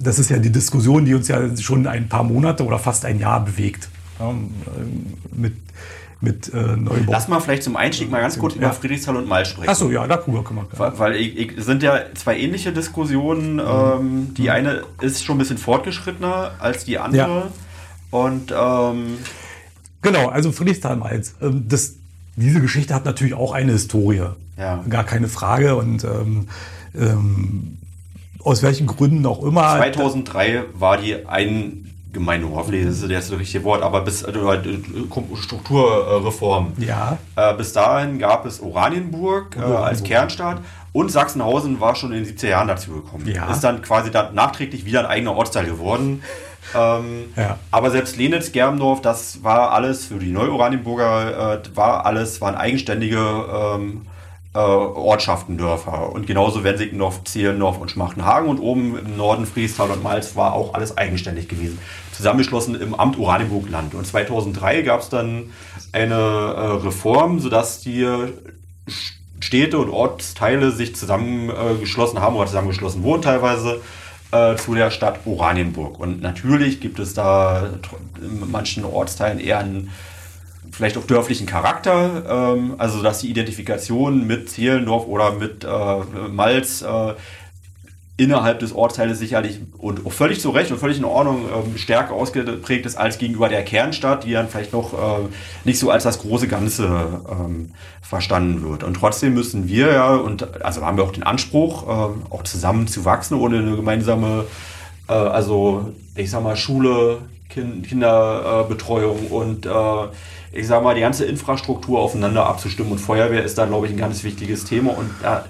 das 0.01 0.19
ist 0.19 0.31
ja 0.31 0.39
die 0.39 0.51
Diskussion, 0.51 1.05
die 1.05 1.15
uns 1.15 1.29
ja 1.29 1.57
schon 1.57 1.87
ein 1.87 2.09
paar 2.09 2.25
Monate 2.25 2.65
oder 2.65 2.79
fast 2.79 3.05
ein 3.05 3.19
Jahr 3.19 3.45
bewegt. 3.45 3.89
Ja, 4.19 4.35
mit 5.33 5.55
mit 6.21 6.53
äh, 6.53 6.77
Neubau. 6.77 7.13
Lass 7.13 7.29
mal 7.29 7.41
vielleicht 7.41 7.63
zum 7.63 7.77
Einstieg 7.77 8.11
mal 8.11 8.21
ganz 8.21 8.39
kurz 8.39 8.55
ja. 8.55 8.63
über 8.63 8.73
Friedrichsthal 8.73 9.17
und 9.17 9.29
Mal 9.29 9.47
sprechen. 9.47 9.69
Achso, 9.69 9.89
ja, 9.91 10.07
darüber 10.07 10.43
können 10.43 10.61
wir. 10.61 10.79
Weil, 10.79 10.99
weil 10.99 11.17
ich, 11.17 11.37
ich, 11.39 11.65
sind 11.65 11.83
ja 11.83 12.01
zwei 12.15 12.37
ähnliche 12.37 12.73
Diskussionen. 12.73 13.55
Mhm. 13.55 13.61
Ähm, 13.61 14.35
die 14.35 14.43
mhm. 14.43 14.49
eine 14.49 14.83
ist 15.01 15.25
schon 15.25 15.37
ein 15.37 15.39
bisschen 15.39 15.59
fortgeschrittener 15.59 16.53
als 16.59 16.85
die 16.85 16.99
andere. 16.99 17.21
Ja. 17.21 17.51
Und 18.11 18.53
ähm, 18.53 19.19
genau, 20.03 20.29
also 20.29 20.51
Friedrichsthal-Mainz. 20.51 21.35
Ähm, 21.41 21.69
diese 22.35 22.61
Geschichte 22.61 22.95
hat 22.95 23.05
natürlich 23.05 23.35
auch 23.35 23.53
eine 23.53 23.73
Historie. 23.73 24.25
Ja. 24.57 24.85
Gar 24.89 25.05
keine 25.05 25.29
Frage. 25.29 25.77
Und 25.77 26.03
ähm, 26.03 26.49
ähm, 26.97 27.78
aus 28.49 28.63
welchen 28.63 28.87
Gründen 28.87 29.27
auch 29.27 29.43
immer. 29.43 29.77
2003 29.77 30.65
war 30.73 30.97
die 30.97 31.27
Eingemeindung, 31.27 32.55
hoffentlich 32.55 32.87
ist 32.87 33.03
das 33.03 33.29
das 33.29 33.39
richtige 33.39 33.63
Wort, 33.65 33.83
aber 33.83 34.01
bis 34.01 34.23
äh, 34.23 34.33
Strukturreform. 35.43 36.73
Ja. 36.79 37.19
Äh, 37.37 37.55
bis 37.55 37.75
dahin 37.75 38.19
gab 38.19 38.47
es 38.47 38.63
Oranienburg 38.63 39.57
äh, 39.59 39.61
als 39.61 40.03
Kernstaat 40.03 40.63
und 40.93 41.13
Sachsenhausen 41.13 41.79
war 41.79 41.95
schon 41.95 42.13
in 42.13 42.25
den 42.25 42.35
70er 42.35 42.49
Jahren 42.49 42.69
dazu 42.69 42.93
gekommen. 42.93 43.29
Ja. 43.29 43.51
Ist 43.51 43.61
dann 43.61 43.83
quasi 43.83 44.11
dann 44.11 44.35
nachträglich 44.35 44.87
wieder 44.87 45.01
ein 45.01 45.07
eigener 45.07 45.37
Ortsteil 45.37 45.67
geworden. 45.67 46.23
Ähm, 46.75 47.25
ja. 47.37 47.59
Aber 47.71 47.91
selbst 47.91 48.17
Lenitz, 48.17 48.53
Germdorf, 48.53 49.03
das 49.03 49.43
war 49.43 49.73
alles 49.73 50.07
für 50.07 50.19
die 50.19 50.33
Neu-Oranienburger, 50.33 51.61
äh, 51.63 51.77
war 51.77 52.07
alles, 52.07 52.41
waren 52.41 52.55
eigenständige 52.55 53.19
ähm, 53.19 54.07
äh, 54.59 54.61
Ortschaften, 54.61 55.57
Dörfer. 55.57 56.13
Und 56.13 56.27
genauso 56.27 56.65
Wensickendorf, 56.65 57.23
Zehlendorf 57.25 57.79
und 57.79 57.93
Schmachtenhagen. 57.93 58.49
Und 58.49 58.59
oben 58.59 58.99
im 58.99 59.17
Norden 59.17 59.47
Friestal 59.47 59.91
und 59.91 60.03
Malz 60.03 60.35
war 60.35 60.53
auch 60.53 60.75
alles 60.75 60.99
eigenständig 60.99 61.49
gewesen. 61.49 61.79
Zusammengeschlossen 62.13 62.75
im 62.75 62.95
Amt 62.95 63.19
Oranienburg-Land. 63.19 63.95
Und 63.95 64.05
2003 64.05 64.83
gab 64.83 65.01
es 65.01 65.11
dann 65.11 65.53
eine 65.93 66.15
äh, 66.15 66.67
Reform, 66.85 67.39
sodass 67.39 67.81
die 67.83 68.05
Städte 69.39 69.79
und 69.79 69.91
Ortsteile 69.91 70.73
sich 70.73 70.97
zusammengeschlossen 70.97 72.21
haben 72.21 72.35
oder 72.35 72.47
zusammengeschlossen 72.47 73.05
wurden 73.05 73.23
teilweise 73.23 73.81
äh, 74.33 74.57
zu 74.57 74.75
der 74.75 74.91
Stadt 74.91 75.21
Oranienburg. 75.25 76.01
Und 76.01 76.21
natürlich 76.21 76.81
gibt 76.81 76.99
es 76.99 77.15
da 77.15 77.71
in 78.21 78.51
manchen 78.51 78.85
Ortsteilen 78.85 79.39
eher 79.39 79.59
einen 79.59 79.93
vielleicht 80.71 80.97
auch 80.97 81.05
dörflichen 81.05 81.47
Charakter, 81.47 82.55
ähm, 82.57 82.75
also 82.79 83.03
dass 83.03 83.21
die 83.21 83.31
Identifikation 83.31 84.27
mit 84.27 84.51
Zehlendorf 84.51 85.07
oder 85.07 85.33
mit 85.33 85.65
äh, 85.65 86.29
Malz 86.31 86.83
äh, 86.83 87.15
innerhalb 88.17 88.59
des 88.59 88.73
Ortsteiles 88.75 89.19
sicherlich 89.21 89.61
und 89.79 90.05
auch 90.05 90.13
völlig 90.13 90.41
zu 90.41 90.51
Recht 90.51 90.73
und 90.73 90.79
völlig 90.79 90.99
in 90.99 91.05
Ordnung 91.05 91.45
ähm, 91.55 91.79
stärker 91.79 92.15
ausgeprägt 92.15 92.85
ist 92.85 92.97
als 92.97 93.19
gegenüber 93.19 93.49
der 93.49 93.65
Kernstadt, 93.65 94.25
die 94.25 94.33
dann 94.33 94.49
vielleicht 94.49 94.73
noch 94.73 94.93
äh, 94.93 95.29
nicht 95.65 95.79
so 95.79 95.91
als 95.91 96.03
das 96.03 96.19
große 96.19 96.49
Ganze 96.49 97.23
ähm, 97.31 97.71
verstanden 98.03 98.69
wird. 98.69 98.83
Und 98.83 98.95
trotzdem 98.95 99.35
müssen 99.35 99.69
wir 99.69 99.93
ja, 99.93 100.17
und 100.17 100.65
also 100.65 100.85
haben 100.85 100.97
wir 100.97 101.05
auch 101.05 101.13
den 101.13 101.23
Anspruch, 101.23 101.85
äh, 101.85 102.35
auch 102.35 102.43
zusammen 102.43 102.89
zu 102.89 103.05
wachsen, 103.05 103.35
ohne 103.35 103.59
eine 103.59 103.77
gemeinsame 103.77 104.47
Äh, 105.09 105.13
also, 105.13 105.93
ich 106.15 106.31
sag 106.31 106.43
mal, 106.43 106.57
Schule, 106.57 107.19
kind, 107.49 107.87
Kinderbetreuung 107.87 109.29
und 109.29 109.67
äh, 109.67 109.71
ich 110.53 110.67
sag 110.67 110.83
mal, 110.83 110.95
die 110.95 111.01
ganze 111.01 111.25
Infrastruktur 111.25 112.01
aufeinander 112.01 112.47
abzustimmen. 112.47 112.93
Und 112.93 112.99
Feuerwehr 112.99 113.45
ist 113.45 113.59
da, 113.59 113.67
glaube 113.67 113.87
ich, 113.87 113.93
ein 113.93 113.99
ganz 113.99 114.25
wichtiges 114.25 114.65
Thema. 114.65 114.97
Und 114.97 115.11
da 115.23 115.45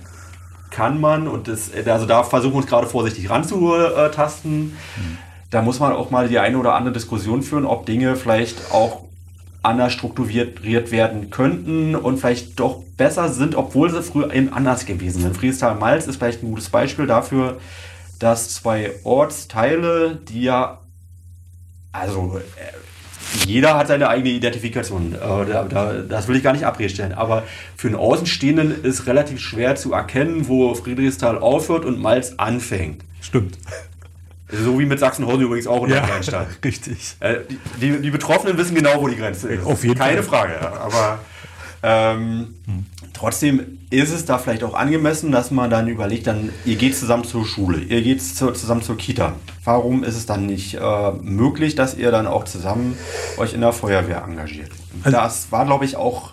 kann 0.71 1.01
man, 1.01 1.29
und 1.29 1.49
das, 1.49 1.71
also 1.87 2.07
da 2.07 2.25
versuchen 2.25 2.55
wir 2.55 2.59
uns 2.59 2.67
gerade 2.67 2.87
vorsichtig 2.87 3.31
ranzutasten. 3.31 4.61
Mhm. 4.61 5.19
Da 5.51 5.63
muss 5.63 5.81
man 5.81 5.93
auch 5.93 6.11
mal 6.11 6.29
die 6.29 6.39
eine 6.39 6.59
oder 6.59 6.75
andere 6.75 6.93
Diskussion 6.93 7.43
führen, 7.43 7.65
ob 7.65 7.87
Dinge 7.87 8.17
vielleicht 8.17 8.73
auch 8.73 9.05
anders 9.63 9.93
strukturiert 9.93 10.63
werden 10.63 11.31
könnten 11.31 11.95
und 11.97 12.19
vielleicht 12.19 12.61
doch 12.61 12.83
besser 12.97 13.29
sind, 13.29 13.55
obwohl 13.55 13.91
sie 13.91 14.03
früher 14.03 14.33
eben 14.33 14.53
anders 14.53 14.87
gewesen 14.87 15.23
sind. 15.23 15.37
Friestal-Malz 15.37 16.07
ist 16.07 16.17
vielleicht 16.17 16.43
ein 16.43 16.51
gutes 16.51 16.69
Beispiel 16.69 17.07
dafür, 17.07 17.59
dass 18.19 18.55
zwei 18.55 18.93
Ortsteile, 19.05 20.17
die 20.17 20.43
ja, 20.43 20.81
also 21.93 22.39
äh, 22.39 22.88
jeder 23.47 23.77
hat 23.77 23.89
seine 23.89 24.09
eigene 24.09 24.31
Identifikation, 24.31 25.15
äh, 25.15 25.19
da, 25.19 25.65
da, 25.65 25.93
das 25.95 26.29
will 26.29 26.37
ich 26.37 26.43
gar 26.43 26.53
nicht 26.53 26.65
abreden, 26.65 27.13
aber 27.13 27.45
für 27.77 27.89
einen 27.89 27.97
Außenstehenden 27.97 28.85
ist 28.85 29.07
relativ 29.07 29.41
schwer 29.41 29.77
zu 29.77 29.93
erkennen, 29.93 30.49
wo 30.49 30.75
Friedrichsthal 30.75 31.39
aufhört 31.39 31.85
und 31.85 31.99
Malz 32.01 32.35
anfängt. 32.37 33.03
Stimmt. 33.21 33.59
So 34.51 34.79
wie 34.79 34.87
mit 34.87 34.99
Sachsenhausen 34.99 35.43
übrigens 35.43 35.67
auch 35.67 35.83
in 35.83 35.91
der 35.91 35.99
Ja, 35.99 36.07
Kleinstadt. 36.07 36.47
richtig. 36.65 37.17
Äh, 37.21 37.41
die, 37.81 38.01
die, 38.01 38.11
Betroffenen 38.11 38.57
wissen 38.57 38.75
genau, 38.75 39.01
wo 39.01 39.09
die 39.09 39.17
Grenze 39.17 39.49
ist. 39.49 39.67
Auf 39.67 39.85
jeden 39.85 39.99
Keine 39.99 40.23
Fall. 40.23 40.49
Frage. 40.49 40.81
Aber 40.81 41.19
ähm, 41.83 42.55
trotzdem 43.13 43.79
ist 43.91 44.11
es 44.11 44.25
da 44.25 44.39
vielleicht 44.39 44.65
auch 44.65 44.75
angemessen, 44.75 45.33
dass 45.33 45.51
man 45.51 45.71
dann 45.71 45.89
überlegt, 45.89 46.27
dann 46.27 46.51
ihr 46.65 46.77
geht 46.77 46.97
zusammen 46.97 47.25
zur 47.25 47.47
Schule, 47.47 47.79
ihr 47.79 48.03
geht 48.03 48.23
zu, 48.23 48.51
zusammen 48.53 48.83
zur 48.83 48.97
Kita. 48.97 49.35
Warum 49.65 50.05
ist 50.05 50.17
es 50.17 50.27
dann 50.27 50.47
nicht 50.47 50.75
äh, 50.75 51.13
möglich, 51.23 51.75
dass 51.75 51.97
ihr 51.97 52.11
dann 52.11 52.27
auch 52.27 52.45
zusammen 52.45 52.97
euch 53.39 53.55
in 53.55 53.61
der 53.61 53.73
Feuerwehr 53.73 54.25
engagiert? 54.27 54.71
Also- 55.03 55.17
das 55.17 55.53
war, 55.53 55.65
glaube 55.67 55.85
ich, 55.85 55.97
auch 55.97 56.33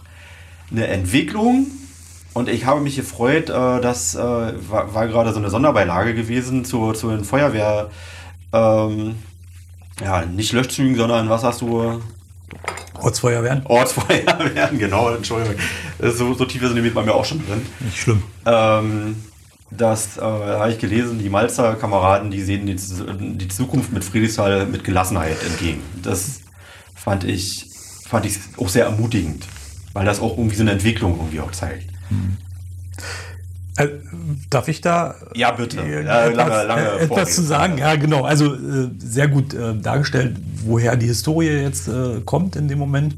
eine 0.72 0.88
Entwicklung. 0.88 1.68
Und 2.34 2.50
ich 2.50 2.66
habe 2.66 2.82
mich 2.82 2.98
gefreut, 2.98 3.50
äh, 3.50 3.80
das 3.82 4.16
äh, 4.16 4.20
war, 4.20 4.94
war 4.94 5.08
gerade 5.08 5.32
so 5.32 5.40
eine 5.40 5.50
Sonderbeilage 5.50 6.14
gewesen 6.14 6.66
zu, 6.66 6.92
zu 6.92 7.10
den 7.10 7.24
Feuerwehr, 7.24 7.90
ähm, 8.52 9.16
ja, 10.04 10.26
nicht 10.26 10.52
Löschzügen, 10.52 10.96
sondern 10.98 11.30
was 11.30 11.44
hast 11.44 11.62
du? 11.62 12.02
Ortsfeuerwehren? 13.00 13.66
Ortsfeuerwehren, 13.66 14.78
genau, 14.80 15.10
Entschuldigung. 15.10 15.56
So, 16.00 16.34
so 16.34 16.46
tief 16.46 16.62
ist 16.64 16.74
nämlich 16.74 16.94
bei 16.94 17.04
mir 17.04 17.14
auch 17.14 17.26
schon 17.26 17.46
drin. 17.46 17.66
Nicht 17.80 17.98
schlimm. 17.98 18.24
Ähm, 18.46 19.16
das 19.72 20.18
äh, 20.18 20.22
habe 20.22 20.72
ich 20.72 20.80
gelesen, 20.80 21.20
die 21.20 21.30
Malzer 21.30 21.76
Kameraden, 21.76 22.32
die 22.32 22.42
sehen 22.42 22.66
die, 22.66 22.76
die 22.76 23.48
Zukunft 23.48 23.92
mit 23.92 24.04
Friedrichsthal 24.04 24.66
mit 24.68 24.84
Gelassenheit 24.84 25.38
entgegen. 25.44 25.82
Das 26.02 26.42
fand 26.96 27.24
ich, 27.24 27.68
fand 28.08 28.26
ich 28.26 28.38
auch 28.58 28.70
sehr 28.70 28.86
ermutigend, 28.86 29.46
weil 29.94 30.06
das 30.06 30.20
auch 30.20 30.38
irgendwie 30.38 30.56
so 30.56 30.64
eine 30.64 30.72
Entwicklung 30.72 31.18
irgendwie 31.18 31.40
auch 31.40 31.52
zeigt. 31.52 31.90
Äh, 33.78 33.88
darf 34.50 34.68
ich 34.70 34.80
da 34.82 35.16
Ja, 35.36 35.52
bitte. 35.52 35.82
äh, 35.82 36.06
Ja, 36.06 36.26
etwas, 36.28 36.36
lange, 36.38 36.64
lange 36.68 36.82
äh, 36.82 36.96
etwas 36.96 37.08
Vorrede. 37.08 37.32
zu 37.32 37.42
sagen? 37.42 37.78
Ja, 37.78 37.96
genau. 37.96 38.24
Also 38.24 38.54
äh, 38.56 38.90
sehr 39.00 39.28
gut 39.28 39.54
äh, 39.54 39.76
dargestellt, 39.76 40.38
woher 40.64 40.96
die 40.96 41.08
Historie 41.08 41.50
jetzt 41.50 41.88
äh, 41.88 42.22
kommt 42.26 42.56
in 42.56 42.68
dem 42.68 42.80
Moment. 42.80 43.16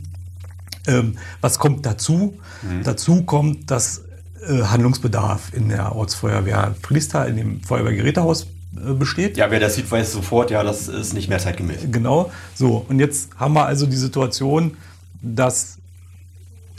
Ähm, 0.87 1.17
was 1.41 1.59
kommt 1.59 1.85
dazu? 1.85 2.39
Mhm. 2.63 2.83
Dazu 2.83 3.23
kommt, 3.23 3.69
dass 3.69 4.01
äh, 4.47 4.63
Handlungsbedarf 4.63 5.53
in 5.53 5.69
der 5.69 5.95
Ortsfeuerwehr 5.95 6.73
Friedrichsthal, 6.81 7.29
in 7.29 7.37
dem 7.37 7.61
Feuerwehrgerätehaus 7.61 8.43
äh, 8.77 8.93
besteht. 8.93 9.37
Ja, 9.37 9.51
wer 9.51 9.59
das 9.59 9.75
sieht, 9.75 9.91
weiß 9.91 10.11
sofort, 10.11 10.49
ja, 10.49 10.63
das 10.63 10.87
ist 10.87 11.13
nicht 11.13 11.29
mehr 11.29 11.39
zeitgemäß. 11.39 11.81
Genau. 11.91 12.31
So, 12.55 12.85
und 12.89 12.99
jetzt 12.99 13.29
haben 13.37 13.53
wir 13.53 13.65
also 13.65 13.85
die 13.85 13.95
Situation, 13.97 14.75
dass 15.21 15.76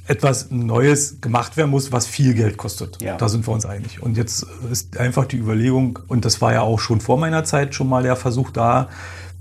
etwas 0.08 0.50
Neues 0.50 1.20
gemacht 1.20 1.56
werden 1.56 1.70
muss, 1.70 1.92
was 1.92 2.06
viel 2.06 2.34
Geld 2.34 2.56
kostet. 2.56 3.00
Ja. 3.02 3.16
Da 3.16 3.28
sind 3.28 3.46
wir 3.46 3.52
uns 3.52 3.66
einig. 3.66 4.02
Und 4.02 4.16
jetzt 4.16 4.46
ist 4.70 4.96
einfach 4.98 5.26
die 5.26 5.36
Überlegung, 5.36 5.98
und 6.08 6.24
das 6.24 6.40
war 6.40 6.52
ja 6.52 6.62
auch 6.62 6.80
schon 6.80 7.00
vor 7.00 7.18
meiner 7.18 7.44
Zeit 7.44 7.74
schon 7.74 7.88
mal 7.88 8.02
der 8.02 8.16
Versuch 8.16 8.50
da, 8.50 8.88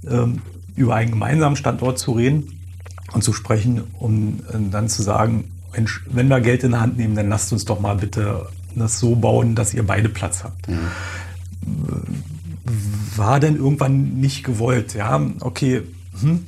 ähm, 0.08 0.42
über 0.76 0.96
einen 0.96 1.12
gemeinsamen 1.12 1.56
Standort 1.56 1.98
zu 1.98 2.12
reden 2.12 2.60
und 3.14 3.24
zu 3.24 3.34
sprechen, 3.34 3.84
um 3.98 4.42
äh, 4.50 4.58
dann 4.70 4.90
zu 4.90 5.02
sagen, 5.02 5.52
Mensch, 5.74 6.04
wenn 6.10 6.28
wir 6.28 6.42
Geld 6.42 6.64
in 6.64 6.72
der 6.72 6.82
Hand 6.82 6.98
nehmen, 6.98 7.16
dann 7.16 7.30
lasst 7.30 7.52
uns 7.52 7.66
doch 7.66 7.80
mal 7.80 7.96
bitte 7.96 8.48
das 8.76 9.00
so 9.00 9.16
bauen, 9.16 9.56
dass 9.56 9.74
ihr 9.74 9.86
beide 9.86 10.08
Platz 10.08 10.44
habt 10.44 10.68
war 13.18 13.40
denn 13.40 13.56
irgendwann 13.56 14.20
nicht 14.20 14.44
gewollt. 14.44 14.94
Ja, 14.94 15.20
okay. 15.40 15.84
Hm. 16.22 16.46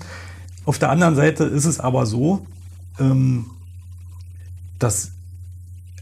Auf 0.65 0.79
der 0.79 0.89
anderen 0.89 1.15
Seite 1.15 1.45
ist 1.45 1.65
es 1.65 1.79
aber 1.79 2.05
so, 2.05 2.45
ähm, 2.99 3.47
dass 4.79 5.11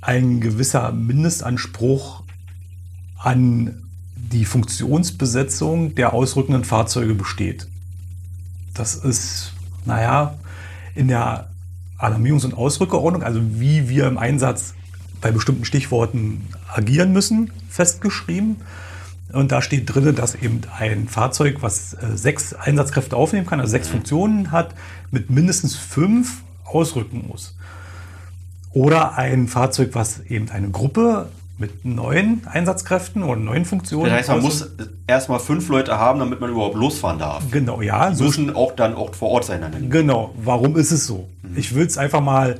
ein 0.02 0.40
gewisser 0.40 0.91
Mindestanspruch 0.91 2.24
an 3.18 3.84
die 4.16 4.45
Funktionsbesetzung 4.45 5.95
der 5.95 6.14
ausrückenden 6.14 6.64
Fahrzeuge 6.64 7.14
besteht. 7.14 7.68
Das 8.74 8.95
ist, 8.95 9.54
naja, 9.86 10.36
in 10.95 11.08
der 11.08 11.49
Alarmierungs- 11.98 12.45
und 12.45 12.54
Ausrückerordnung, 12.54 13.24
also 13.24 13.41
wie 13.60 13.90
wir 13.90 14.08
im 14.08 14.18
Einsatz 14.18 14.76
bei 15.20 15.32
bestimmten 15.32 15.66
Stichworten 15.66 16.48
agieren 16.74 17.12
müssen, 17.12 17.52
festgeschrieben. 17.70 18.58
Und 19.34 19.52
da 19.52 19.62
steht 19.62 19.94
drin, 19.94 20.16
dass 20.16 20.36
eben 20.36 20.62
ein 20.78 21.08
Fahrzeug, 21.08 21.58
was 21.62 21.95
äh, 21.95 22.16
sechs 22.16 22.54
Einsatzkräfte 22.54 23.16
aufnehmen 23.16 23.45
kann, 23.45 23.60
also 23.60 23.72
sechs 23.72 23.88
Funktionen 23.88 24.52
hat, 24.52 24.74
mit 25.12 25.30
mindestens 25.30 25.76
fünf 25.76 26.44
ausrücken 26.64 27.26
muss. 27.28 27.57
Oder 28.78 29.18
ein 29.18 29.48
Fahrzeug, 29.48 29.90
was 29.94 30.20
eben 30.30 30.52
eine 30.52 30.70
Gruppe 30.70 31.30
mit 31.58 31.84
neun 31.84 32.41
Einsatzkräften 32.45 33.24
oder 33.24 33.40
neun 33.40 33.66
Funktionen. 33.66 34.12
Das 34.12 34.20
heißt, 34.20 34.30
man 34.30 34.41
muss 34.41 34.70
erstmal 35.08 35.40
fünf 35.40 35.68
Leute 35.70 35.98
haben, 35.98 36.20
damit 36.20 36.40
man 36.40 36.52
überhaupt 36.52 36.76
losfahren 36.76 37.18
darf. 37.18 37.44
Genau, 37.49 37.82
ja. 37.82 38.12
Die 38.12 38.16
So 38.16 38.26
müssen 38.26 38.56
auch 38.56 38.76
dann 38.76 38.94
auch 38.94 39.16
vor 39.16 39.30
Ort 39.30 39.45
sein. 39.45 39.62
Dann. 39.62 39.90
Genau, 39.90 40.36
warum 40.38 40.78
ist 40.78 40.91
es 40.91 41.08
so? 41.08 41.28
Ich 41.56 41.74
will 41.74 41.88
es 41.88 41.98
einfach 41.98 42.22
mal 42.22 42.60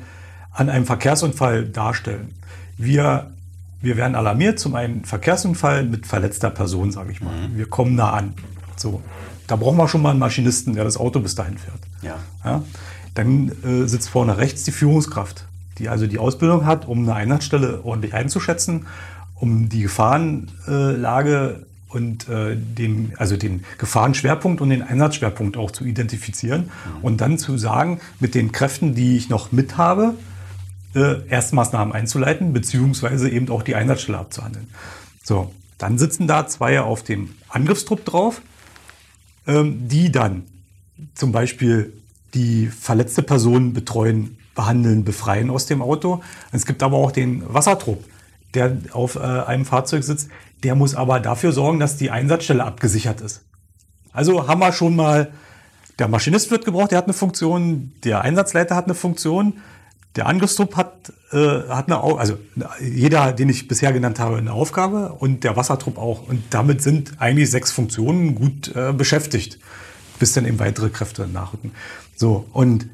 an 0.52 0.70
einem 0.70 0.88
Verkehrsunfall 0.88 1.66
darstellen. 1.66 2.34
Wir, 2.80 3.30
wir 3.82 3.96
werden 3.96 4.16
alarmiert 4.16 4.58
zum 4.58 4.74
einen 4.74 5.06
Verkehrsunfall 5.06 5.84
mit 5.84 6.08
verletzter 6.08 6.50
Person, 6.50 6.92
sage 6.92 7.12
ich 7.12 7.22
mal. 7.22 7.34
Wir 7.54 7.70
kommen 7.70 7.94
nah 7.94 8.14
an. 8.14 8.34
So, 8.76 9.04
da 9.46 9.56
brauchen 9.56 9.78
wir 9.78 9.88
schon 9.88 10.02
mal 10.02 10.12
einen 10.12 10.20
Maschinisten, 10.20 10.74
der 10.74 10.84
das 10.84 10.98
Auto 10.98 11.20
bis 11.20 11.36
dahin 11.36 11.60
fährt. 11.60 11.82
Ja. 12.02 12.16
Ja? 12.44 12.64
Dann 13.14 13.52
äh, 13.64 13.88
sitzt 13.88 14.10
vorne 14.10 14.38
rechts 14.40 14.64
die 14.64 14.72
Führungskraft, 14.72 15.46
die 15.78 15.90
also 15.90 16.08
die 16.08 16.20
Ausbildung 16.20 16.66
hat, 16.66 16.88
um 16.88 17.04
eine 17.04 17.16
Einsatzstelle 17.16 17.84
ordentlich 17.84 18.14
einzuschätzen, 18.14 18.88
um 19.36 19.70
die 19.70 19.82
Gefahrenlage 19.84 21.66
und 21.90 22.28
äh, 22.28 22.56
den, 22.56 23.14
also 23.18 23.38
den 23.38 23.64
Gefahrenschwerpunkt 23.78 24.62
und 24.62 24.70
den 24.70 24.82
Einsatzschwerpunkt 24.82 25.58
auch 25.58 25.72
zu 25.72 25.86
identifizieren 25.86 26.70
und 27.02 27.22
dann 27.22 27.38
zu 27.38 27.58
sagen, 27.58 28.00
mit 28.20 28.36
den 28.36 28.52
Kräften, 28.52 28.94
die 28.94 29.16
ich 29.16 29.30
noch 29.30 29.52
mit 29.52 29.78
habe, 29.78 30.16
äh, 30.96 31.28
Erstmaßnahmen 31.28 31.94
einzuleiten, 31.94 32.54
beziehungsweise 32.54 33.30
eben 33.30 33.50
auch 33.50 33.64
die 33.64 33.76
Einsatzstelle 33.76 34.18
abzuhandeln. 34.18 34.68
So, 35.24 35.54
dann 35.78 35.98
sitzen 35.98 36.28
da 36.28 36.48
zwei 36.48 36.82
auf 36.82 37.04
dem 37.04 37.30
Angriffstrupp 37.50 38.04
drauf, 38.04 38.42
ähm, 39.46 39.88
die 39.88 40.12
dann 40.12 40.44
zum 41.14 41.32
Beispiel 41.32 41.94
die 42.34 42.68
verletzte 42.68 43.22
Person 43.22 43.74
betreuen, 43.74 44.38
behandeln, 44.58 45.06
befreien 45.06 45.50
aus 45.50 45.68
dem 45.68 45.82
Auto. 45.82 46.22
Es 46.52 46.66
gibt 46.66 46.84
aber 46.84 46.98
auch 46.98 47.14
den 47.14 47.42
Wassertrupp, 47.54 48.04
der 48.54 48.78
auf 48.92 49.16
äh, 49.16 49.20
einem 49.20 49.64
Fahrzeug 49.64 50.04
sitzt. 50.04 50.30
Der 50.64 50.76
muss 50.76 50.96
aber 50.96 51.22
dafür 51.22 51.54
sorgen, 51.54 51.80
dass 51.80 51.96
die 51.96 52.12
Einsatzstelle 52.12 52.66
abgesichert 52.66 53.22
ist. 53.22 53.44
Also 54.12 54.48
haben 54.48 54.60
wir 54.60 54.74
schon 54.74 54.96
mal, 54.96 55.32
der 56.00 56.08
Maschinist 56.08 56.52
wird 56.52 56.66
gebraucht, 56.66 56.92
der 56.92 56.98
hat 56.98 57.06
eine 57.06 57.14
Funktion, 57.14 57.94
der 58.04 58.22
Einsatzleiter 58.22 58.76
hat 58.76 58.86
eine 58.86 58.96
Funktion, 58.96 59.54
der 60.16 60.26
Angriffstrupp 60.26 60.76
hat, 60.76 61.14
äh, 61.32 61.70
hat 61.70 61.92
eine, 61.92 62.02
also 62.02 62.40
jeder, 62.82 63.34
den 63.34 63.50
ich 63.50 63.68
bisher 63.68 63.94
genannt 63.94 64.20
habe, 64.20 64.38
eine 64.38 64.52
Aufgabe 64.52 65.14
und 65.20 65.44
der 65.44 65.56
Wassertrupp 65.56 66.00
auch. 66.00 66.28
Und 66.28 66.44
damit 66.50 66.82
sind 66.82 67.22
eigentlich 67.22 67.52
sechs 67.52 67.72
Funktionen 67.72 68.34
gut 68.34 68.76
äh, 68.76 68.92
beschäftigt, 68.92 69.60
bis 70.18 70.34
dann 70.34 70.48
eben 70.48 70.58
weitere 70.58 70.90
Kräfte 70.90 71.28
nachrücken. 71.28 71.74
So, 72.16 72.48
und 72.54 72.90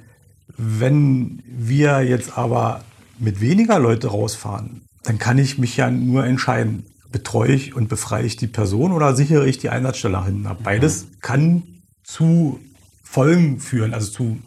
wenn 0.57 1.41
wir 1.45 2.01
jetzt 2.01 2.37
aber 2.37 2.83
mit 3.19 3.41
weniger 3.41 3.79
Leute 3.79 4.07
rausfahren, 4.07 4.81
dann 5.03 5.17
kann 5.17 5.37
ich 5.37 5.57
mich 5.57 5.77
ja 5.77 5.89
nur 5.89 6.25
entscheiden, 6.25 6.85
betreue 7.11 7.51
ich 7.51 7.75
und 7.75 7.89
befreie 7.89 8.25
ich 8.25 8.37
die 8.37 8.47
Person 8.47 8.91
oder 8.91 9.15
sichere 9.15 9.47
ich 9.47 9.57
die 9.57 9.69
Einsatzstelle 9.69 10.25
hin. 10.25 10.47
Beides 10.63 11.07
kann 11.21 11.63
zu 12.03 12.59
Folgen 13.03 13.59
führen, 13.59 13.93
also 13.93 14.11
zu 14.11 14.39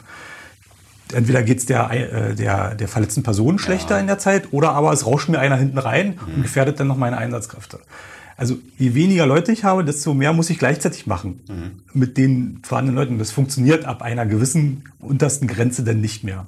entweder 1.12 1.43
geht 1.43 1.59
es 1.59 1.66
der, 1.66 1.91
äh, 1.91 2.35
der, 2.35 2.74
der 2.74 2.89
verletzten 2.89 3.23
Person 3.23 3.59
schlechter 3.59 3.99
in 4.01 4.07
der 4.07 4.19
Zeit 4.19 4.53
oder 4.53 4.73
aber 4.73 4.93
es 4.93 5.07
rauscht 5.07 5.28
mir 5.28 5.39
einer 5.39 5.57
hinten 5.57 5.78
rein 5.78 6.19
und 6.35 6.43
gefährdet 6.43 6.81
dann 6.81 6.89
noch 6.89 6.97
meine 6.97 7.16
Einsatzkräfte. 7.16 7.78
Also 8.36 8.58
je 8.78 8.94
weniger 8.94 9.26
Leute 9.26 9.50
ich 9.50 9.64
habe, 9.64 9.84
desto 9.84 10.12
mehr 10.12 10.32
muss 10.32 10.50
ich 10.50 10.58
gleichzeitig 10.58 11.06
machen 11.06 11.40
mhm. 11.48 11.82
mit 11.94 12.18
den 12.18 12.58
vorhandenen 12.62 12.96
Leuten. 12.96 13.18
Das 13.18 13.30
funktioniert 13.30 13.86
ab 13.86 14.02
einer 14.02 14.26
gewissen 14.26 14.84
untersten 14.98 15.48
Grenze 15.48 15.84
dann 15.84 16.00
nicht 16.00 16.22
mehr. 16.22 16.46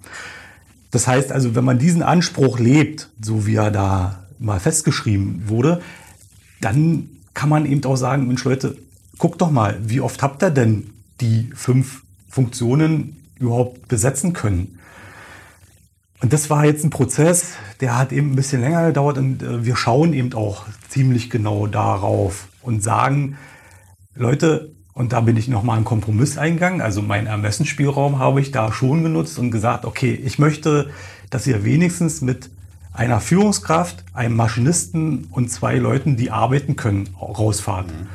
Das 0.91 1.07
heißt 1.07 1.33
also, 1.33 1.55
wenn 1.55 1.65
man 1.65 1.79
diesen 1.79 2.03
Anspruch 2.03 2.59
lebt, 2.59 3.09
so 3.21 3.47
wie 3.47 3.57
er 3.57 3.71
da 3.71 4.25
mal 4.39 4.61
festgeschrieben 4.61 5.45
wurde, 5.47 5.81
dann 6.61 7.09
kann 7.35 7.49
man 7.49 7.67
eben 7.67 7.85
auch 7.85 7.97
sagen, 7.97 8.27
Mensch 8.27 8.45
Leute, 8.45 8.77
guckt 9.17 9.41
doch 9.41 9.51
mal, 9.51 9.79
wie 9.85 10.01
oft 10.01 10.23
habt 10.23 10.43
ihr 10.43 10.51
denn 10.51 10.91
die 11.21 11.51
fünf 11.55 12.03
Funktionen 12.29 13.17
überhaupt 13.39 13.89
besetzen 13.89 14.33
können? 14.33 14.78
Und 16.21 16.33
das 16.33 16.51
war 16.51 16.65
jetzt 16.65 16.85
ein 16.85 16.91
Prozess, 16.91 17.53
der 17.81 17.97
hat 17.97 18.13
eben 18.13 18.33
ein 18.33 18.37
bisschen 18.37 18.61
länger 18.61 18.87
gedauert 18.87 19.19
und 19.19 19.43
äh, 19.43 19.65
wir 19.65 19.77
schauen 19.77 20.13
eben 20.13 20.33
auch 20.35 20.65
ziemlich 20.89 21.31
genau 21.31 21.67
darauf 21.67 22.49
und 22.63 22.83
sagen, 22.83 23.37
Leute, 24.15 24.73
und 24.95 25.13
da 25.13 25.21
bin 25.21 25.37
ich 25.37 25.47
nochmal 25.47 25.77
einen 25.77 25.85
Kompromiss 25.85 26.37
eingegangen, 26.39 26.81
also 26.81 27.03
meinen 27.03 27.29
Ermessensspielraum 27.29 28.19
habe 28.19 28.41
ich 28.41 28.51
da 28.51 28.73
schon 28.73 29.05
genutzt 29.05 29.39
und 29.39 29.53
gesagt, 29.53 29.85
okay, 29.85 30.13
ich 30.13 30.41
möchte, 30.41 30.91
dass 31.31 31.47
ihr 31.47 31.65
wenigstens 31.65 32.21
mit 32.21 32.51
einer 32.93 33.21
Führungskraft, 33.21 34.05
einem 34.13 34.35
Maschinisten 34.35 35.29
und 35.31 35.53
zwei 35.53 35.77
Leuten, 35.77 36.17
die 36.17 36.33
arbeiten 36.33 36.75
können, 36.75 37.11
rausfahrt. 37.21 37.87
Mhm. 37.87 38.07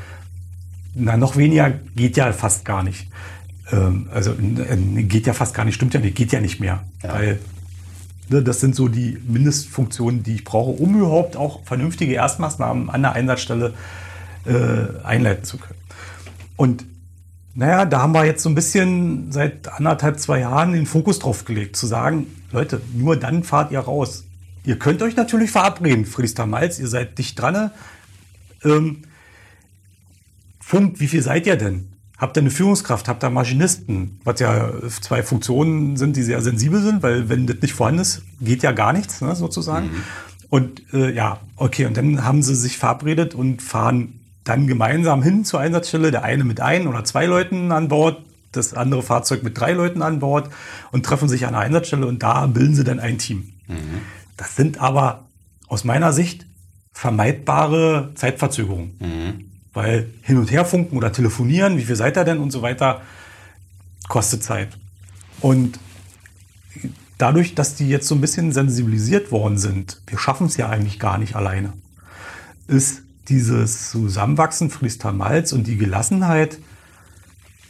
Na, 0.95 1.15
noch 1.15 1.37
weniger 1.37 1.71
geht 1.95 2.17
ja 2.17 2.33
fast 2.33 2.65
gar 2.65 2.83
nicht. 2.83 3.07
Ähm, 3.71 4.09
also 4.13 4.33
äh, 4.33 5.03
geht 5.03 5.25
ja 5.25 5.31
fast 5.31 5.53
gar 5.53 5.63
nicht, 5.63 5.75
stimmt 5.75 5.93
ja 5.93 6.01
nicht, 6.01 6.15
geht 6.15 6.33
ja 6.33 6.41
nicht 6.41 6.59
mehr. 6.59 6.83
Ja. 7.01 7.13
Weil 7.13 7.39
das 8.29 8.59
sind 8.59 8.75
so 8.75 8.87
die 8.87 9.17
Mindestfunktionen, 9.27 10.23
die 10.23 10.35
ich 10.35 10.43
brauche, 10.43 10.71
um 10.71 10.97
überhaupt 10.97 11.35
auch 11.35 11.63
vernünftige 11.65 12.13
Erstmaßnahmen 12.13 12.89
an 12.89 13.01
der 13.01 13.13
Einsatzstelle 13.13 13.73
äh, 14.45 15.05
einleiten 15.05 15.43
zu 15.43 15.57
können. 15.57 15.79
Und 16.55 16.85
naja, 17.55 17.85
da 17.85 18.01
haben 18.01 18.13
wir 18.13 18.25
jetzt 18.25 18.41
so 18.41 18.49
ein 18.49 18.55
bisschen 18.55 19.31
seit 19.31 19.67
anderthalb, 19.67 20.19
zwei 20.19 20.39
Jahren 20.39 20.73
den 20.73 20.85
Fokus 20.85 21.19
drauf 21.19 21.45
gelegt, 21.45 21.75
zu 21.75 21.85
sagen, 21.85 22.27
Leute, 22.51 22.81
nur 22.95 23.15
dann 23.15 23.43
fahrt 23.43 23.71
ihr 23.71 23.79
raus. 23.79 24.25
Ihr 24.65 24.79
könnt 24.79 25.01
euch 25.01 25.15
natürlich 25.15 25.51
verabreden, 25.51 26.05
Friedrichsthal 26.05 26.47
Malz, 26.47 26.79
ihr 26.79 26.87
seid 26.87 27.17
dicht 27.17 27.39
dran. 27.39 27.71
Ähm, 28.63 29.03
Funk, 30.59 30.99
wie 30.99 31.07
viel 31.07 31.21
seid 31.21 31.45
ihr 31.45 31.57
denn? 31.57 31.92
Habt 32.23 32.37
ihr 32.37 32.41
eine 32.41 32.51
Führungskraft, 32.51 33.09
habt 33.09 33.23
ihr 33.23 33.29
Maschinisten, 33.29 34.21
was 34.23 34.39
ja 34.39 34.71
zwei 35.01 35.23
Funktionen 35.23 35.97
sind, 35.97 36.15
die 36.15 36.23
sehr 36.23 36.41
sensibel 36.41 36.81
sind, 36.81 37.03
weil 37.03 37.27
wenn 37.27 37.45
das 37.45 37.57
nicht 37.61 37.73
vorhanden 37.73 37.99
ist, 37.99 38.23
geht 38.39 38.63
ja 38.63 38.71
gar 38.71 38.93
nichts, 38.93 39.19
ne, 39.19 39.35
sozusagen. 39.35 39.87
Mhm. 39.87 40.03
Und 40.49 40.93
äh, 40.93 41.13
ja, 41.13 41.41
okay, 41.57 41.85
und 41.85 41.97
dann 41.97 42.23
haben 42.23 42.41
sie 42.41 42.55
sich 42.55 42.77
verabredet 42.77 43.35
und 43.35 43.61
fahren 43.61 44.21
dann 44.45 44.67
gemeinsam 44.67 45.21
hin 45.21 45.43
zur 45.43 45.59
Einsatzstelle, 45.59 46.11
der 46.11 46.23
eine 46.23 46.45
mit 46.45 46.61
ein 46.61 46.87
oder 46.87 47.03
zwei 47.03 47.25
Leuten 47.25 47.73
an 47.73 47.89
Bord, 47.89 48.23
das 48.53 48.73
andere 48.73 49.03
Fahrzeug 49.03 49.43
mit 49.43 49.59
drei 49.59 49.73
Leuten 49.73 50.01
an 50.01 50.19
Bord 50.19 50.49
und 50.93 51.05
treffen 51.05 51.27
sich 51.27 51.45
an 51.45 51.53
der 51.53 51.61
Einsatzstelle 51.61 52.07
und 52.07 52.23
da 52.23 52.45
bilden 52.47 52.75
sie 52.75 52.85
dann 52.85 53.01
ein 53.01 53.17
Team. 53.17 53.51
Mhm. 53.67 54.01
Das 54.37 54.55
sind 54.55 54.79
aber 54.79 55.25
aus 55.67 55.83
meiner 55.83 56.13
Sicht 56.13 56.45
vermeidbare 56.93 58.11
Zeitverzögerungen. 58.15 58.95
Mhm. 58.99 59.52
Weil 59.73 60.09
hin 60.21 60.37
und 60.37 60.51
her 60.51 60.65
funken 60.65 60.97
oder 60.97 61.11
telefonieren, 61.11 61.77
wie 61.77 61.83
viel 61.83 61.95
seid 61.95 62.17
ihr 62.17 62.23
denn 62.23 62.39
und 62.39 62.51
so 62.51 62.61
weiter, 62.61 63.01
kostet 64.07 64.43
Zeit. 64.43 64.77
Und 65.41 65.79
dadurch, 67.17 67.55
dass 67.55 67.75
die 67.75 67.89
jetzt 67.89 68.07
so 68.07 68.15
ein 68.15 68.21
bisschen 68.21 68.51
sensibilisiert 68.51 69.31
worden 69.31 69.57
sind, 69.57 70.01
wir 70.07 70.19
schaffen 70.19 70.47
es 70.47 70.57
ja 70.57 70.69
eigentlich 70.69 70.99
gar 70.99 71.17
nicht 71.17 71.35
alleine, 71.35 71.73
ist 72.67 73.01
dieses 73.29 73.89
Zusammenwachsen 73.89 74.69
Friestal-Malz 74.69 75.53
und 75.53 75.67
die 75.67 75.77
Gelassenheit 75.77 76.59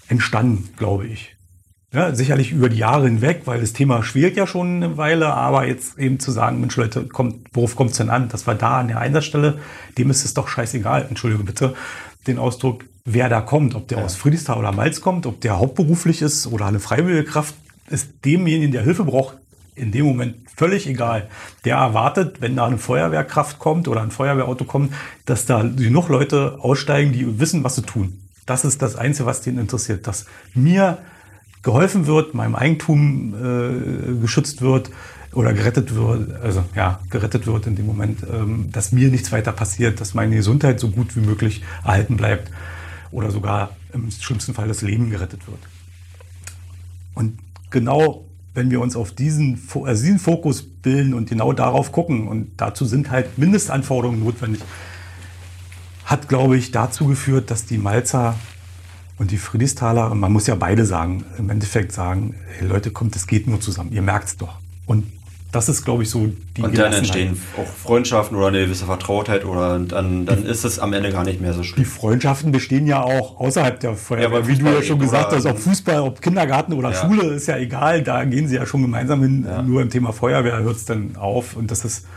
entstanden, 0.07 0.69
glaube 0.75 1.07
ich. 1.07 1.35
Ja, 1.94 2.15
sicherlich 2.15 2.52
über 2.52 2.70
die 2.70 2.78
Jahre 2.78 3.06
hinweg, 3.06 3.44
weil 3.45 3.61
das 3.61 3.74
Thema 3.74 4.02
schwelt 4.02 4.36
ja 4.36 4.48
schon 4.48 4.78
eine 4.78 4.98
Weile, 4.98 5.32
aber 5.32 5.68
jetzt 5.68 5.99
eben 5.99 6.20
zu 6.20 6.32
sagen, 6.32 6.60
Mensch 6.60 6.76
Leute, 6.76 7.06
kommt, 7.06 7.36
worauf 7.53 7.76
kommt 7.76 7.91
es 7.91 7.98
denn 7.98 8.10
an? 8.10 8.30
Das 8.30 8.48
war 8.48 8.56
da 8.56 8.80
an 8.80 8.88
der 8.88 8.98
Einsatzstelle, 8.98 9.60
dem 9.99 10.10
ist 10.10 10.26
es 10.26 10.34
doch 10.34 10.48
scheißegal, 10.48 11.06
entschuldige 11.07 11.44
bitte 11.44 11.76
den 12.26 12.40
Ausdruck, 12.40 12.86
wer 13.06 13.30
da 13.30 13.41
kommt, 13.41 13.76
ob 13.76 13.88
der 13.90 13.99
ja. 13.99 14.06
aus 14.06 14.15
Friedrichsthal 14.15 14.57
oder 14.57 14.72
Malz 14.72 15.02
kommt, 15.02 15.28
ob 15.28 15.40
der 15.41 15.60
hauptberuflich 15.60 16.24
ist 16.24 16.48
oder 16.48 16.65
eine 16.65 16.80
freiwillige 16.80 17.26
Kraft, 17.26 17.53
ist 17.90 18.10
demjenigen, 18.26 18.72
der 18.72 18.82
Hilfe 18.82 19.03
braucht, 19.03 19.38
in 19.76 19.91
dem 19.91 20.06
Moment 20.06 20.36
völlig 20.56 20.88
egal. 20.88 21.30
Der 21.64 21.78
erwartet, 21.78 22.41
wenn 22.41 22.56
da 22.56 22.65
eine 22.65 22.80
Feuerwehrkraft 22.80 23.60
kommt 23.60 23.88
oder 23.88 24.02
ein 24.02 24.11
Feuerwehrauto 24.11 24.65
kommt, 24.65 24.94
dass 25.26 25.45
da 25.45 25.61
genug 25.61 26.10
Leute 26.10 26.57
aussteigen, 26.60 27.11
die 27.11 27.40
wissen, 27.40 27.64
was 27.64 27.76
sie 27.76 27.84
tun. 27.84 28.20
Das 28.48 28.65
ist 28.65 28.82
das 28.82 28.95
Einzige, 28.95 29.28
was 29.28 29.41
den 29.41 29.60
interessiert, 29.60 30.07
dass 30.07 30.26
mir 30.53 30.98
geholfen 31.64 32.06
wird, 32.06 32.34
meinem 32.34 32.56
Eigentum 32.56 33.34
äh, 33.34 34.22
geschützt 34.22 34.61
wird 34.61 34.91
oder 35.31 35.53
gerettet 35.53 35.95
wird, 35.95 36.40
also 36.41 36.64
ja, 36.76 36.99
gerettet 37.10 37.48
wird 37.48 37.65
in 37.65 37.76
dem 37.76 37.85
Moment, 37.85 38.19
ähm, 38.31 38.72
dass 38.72 38.91
mir 38.91 39.10
nichts 39.10 39.31
weiter 39.31 39.52
passiert, 39.52 39.99
dass 39.99 40.14
meine 40.14 40.35
Gesundheit 40.35 40.80
so 40.80 40.90
gut 40.90 41.15
wie 41.15 41.22
möglich 41.22 41.64
erhalten 41.84 42.18
bleibt 42.18 42.52
oder 43.11 43.31
sogar 43.31 43.72
im 43.94 44.11
schlimmsten 44.11 44.53
Fall 44.53 44.68
das 44.68 44.81
Leben 44.81 45.10
gerettet 45.10 45.48
wird. 45.48 45.60
Und 47.15 47.40
genau 47.69 48.26
wenn 48.53 48.69
wir 48.69 48.81
uns 48.81 48.95
auf 48.95 49.11
diesen, 49.11 49.60
also 49.84 50.03
diesen 50.03 50.19
Fokus 50.19 50.61
bilden 50.61 51.14
und 51.14 51.30
genau 51.30 51.53
darauf 51.53 51.91
gucken, 51.91 52.27
und 52.27 52.52
dazu 52.57 52.85
sind 52.85 53.10
halt 53.10 53.38
Mindestanforderungen 53.38 54.23
notwendig, 54.23 54.61
hat, 56.06 56.27
glaube 56.27 56.57
ich, 56.57 56.72
dazu 56.72 57.07
geführt, 57.07 57.49
dass 57.49 57.65
die 57.65 57.77
Malzer 57.77 58.35
und 59.24 59.32
die 59.32 59.38
Friedrichstaler, 59.38 60.12
und 60.12 60.20
man 60.20 60.34
muss 60.34 60.48
ja 60.48 60.56
beide 60.56 60.86
sagen, 60.86 61.24
im 61.38 61.50
Endeffekt 61.50 61.94
sagen, 61.94 62.36
hey 62.58 62.68
Leute, 62.68 62.91
kommt, 62.91 63.16
es 63.16 63.26
geht 63.26 63.48
nur 63.48 63.62
zusammen, 63.62 63.94
ihr 63.94 64.02
merkt 64.02 64.28
es 64.28 64.36
doch. 64.36 64.58
Und 64.86 65.06
das 65.54 65.70
ist, 65.70 65.86
glaube 65.86 66.04
ich, 66.04 66.10
so 66.10 66.30
die 66.58 66.62
Und 66.62 66.78
dann 66.78 66.91
entstehen 66.91 67.40
auch 67.56 67.66
Freundschaften 67.66 68.36
oder 68.36 68.48
eine 68.48 68.66
gewisse 68.66 68.84
Vertrautheit 68.84 69.45
oder 69.45 69.80
dann, 69.80 70.26
dann 70.26 70.45
ist 70.45 70.66
es 70.66 70.78
am 70.78 70.91
Ende 70.91 71.10
gar 71.10 71.24
nicht 71.24 71.40
mehr 71.40 71.54
so 71.54 71.64
schlimm. 71.64 71.86
Die 71.86 71.90
Freundschaften 71.90 72.52
bestehen 72.52 72.86
ja 72.86 73.02
auch 73.02 73.40
außerhalb 73.40 73.80
der 73.80 73.95
Feuerwehr. 73.95 74.41
Ja, 74.41 74.48
wie 74.48 74.56
du 74.58 74.66
ja 74.66 74.82
schon 74.82 75.00
gesagt 75.00 75.32
hast, 75.32 75.45
ob 75.45 75.58
Fußball, 75.58 76.02
ob 76.02 76.22
Kindergarten 76.22 76.74
oder 76.74 76.91
ja. 76.91 77.00
Schule, 77.00 77.36
ist 77.36 77.48
ja 77.48 77.56
egal. 77.56 78.04
Da 78.04 78.26
gehen 78.26 78.50
sie 78.50 78.56
ja 78.56 78.66
schon 78.66 78.82
gemeinsam 78.82 79.22
hin. 79.22 79.45
Ja. 79.48 79.62
Nur 79.62 79.82
im 79.82 79.90
Thema 79.90 80.12
Feuerwehr 80.12 80.60
hört 80.60 80.76
es 80.76 80.84
dann 80.84 81.16
auf. 81.16 81.56
Und 81.56 81.72
das 81.72 81.86
ist, 81.86 82.08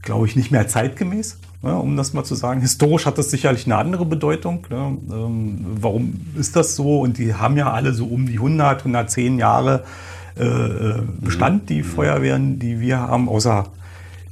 glaube 0.00 0.26
ich, 0.26 0.36
nicht 0.36 0.50
mehr 0.52 0.68
zeitgemäß. 0.68 1.38
Ja, 1.62 1.70
ne, 1.70 1.78
um 1.78 1.96
das 1.96 2.12
mal 2.12 2.24
zu 2.24 2.34
sagen. 2.34 2.60
Historisch 2.60 3.06
hat 3.06 3.18
das 3.18 3.30
sicherlich 3.30 3.66
eine 3.66 3.76
andere 3.76 4.04
Bedeutung. 4.04 4.66
Ne? 4.70 4.98
Ähm, 5.10 5.66
warum 5.80 6.20
ist 6.36 6.56
das 6.56 6.76
so? 6.76 7.00
Und 7.00 7.18
die 7.18 7.34
haben 7.34 7.56
ja 7.56 7.72
alle 7.72 7.92
so 7.92 8.06
um 8.06 8.26
die 8.26 8.34
100, 8.34 8.80
110 8.80 9.38
Jahre 9.38 9.84
äh, 10.38 10.44
äh, 10.44 11.02
Bestand, 11.20 11.70
die 11.70 11.82
mhm. 11.82 11.84
Feuerwehren, 11.84 12.58
die 12.58 12.80
wir 12.80 12.98
haben, 12.98 13.28
außer 13.28 13.66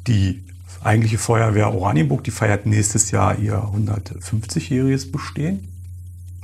die 0.07 0.45
eigentliche 0.83 1.17
Feuerwehr 1.17 1.73
Oranienburg, 1.73 2.23
die 2.25 2.31
feiert 2.31 2.67
nächstes 2.67 3.11
Jahr 3.11 3.39
ihr 3.39 3.55
150-jähriges 3.55 5.11
Bestehen. 5.11 5.69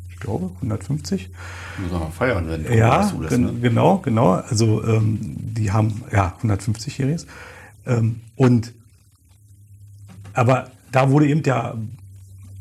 Ich 0.09 0.19
glaube, 0.19 0.51
150. 0.57 1.31
Muss 1.83 1.93
man 1.93 2.11
feiern, 2.13 2.49
wenn 2.49 2.75
Ja, 2.75 3.07
zulässt, 3.07 3.39
ne? 3.39 3.53
genau, 3.61 3.99
genau. 3.99 4.33
Also 4.33 4.83
ähm, 4.85 5.19
die 5.21 5.71
haben 5.73 6.03
ja 6.11 6.35
150-jähriges. 6.43 7.27
Ähm, 7.87 8.21
und 8.37 8.73
aber 10.35 10.69
da 10.93 11.11
wurde 11.11 11.27
eben 11.29 11.43
der, 11.43 11.77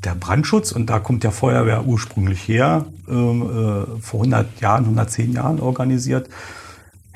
der 0.04 0.16
Brandschutz, 0.16 0.72
und 0.72 0.90
da 0.90 1.00
kommt 1.00 1.24
der 1.24 1.32
Feuerwehr 1.32 1.86
ursprünglich 1.86 2.48
her, 2.48 2.86
ähm, 3.08 3.42
äh, 3.42 4.02
vor 4.02 4.22
100 4.22 4.62
Jahren, 4.62 4.84
110 4.86 5.34
Jahren 5.34 5.60
organisiert. 5.60 6.30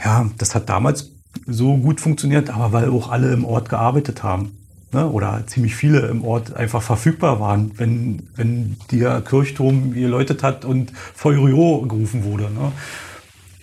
Ja, 0.03 0.29
das 0.37 0.55
hat 0.55 0.69
damals 0.69 1.11
so 1.47 1.77
gut 1.77 2.01
funktioniert, 2.01 2.49
aber 2.49 2.73
weil 2.73 2.89
auch 2.89 3.09
alle 3.09 3.31
im 3.33 3.45
Ort 3.45 3.69
gearbeitet 3.69 4.23
haben. 4.23 4.57
Ne? 4.91 5.09
Oder 5.09 5.43
ziemlich 5.47 5.75
viele 5.75 6.01
im 6.07 6.23
Ort 6.23 6.55
einfach 6.55 6.81
verfügbar 6.81 7.39
waren, 7.39 7.71
wenn, 7.77 8.27
wenn 8.35 8.77
der 8.91 9.21
Kirchturm 9.21 9.93
geläutet 9.93 10.43
hat 10.43 10.65
und 10.65 10.91
Feurio 10.95 11.81
gerufen 11.87 12.23
wurde. 12.23 12.43
Ne? 12.43 12.71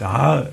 Da. 0.00 0.48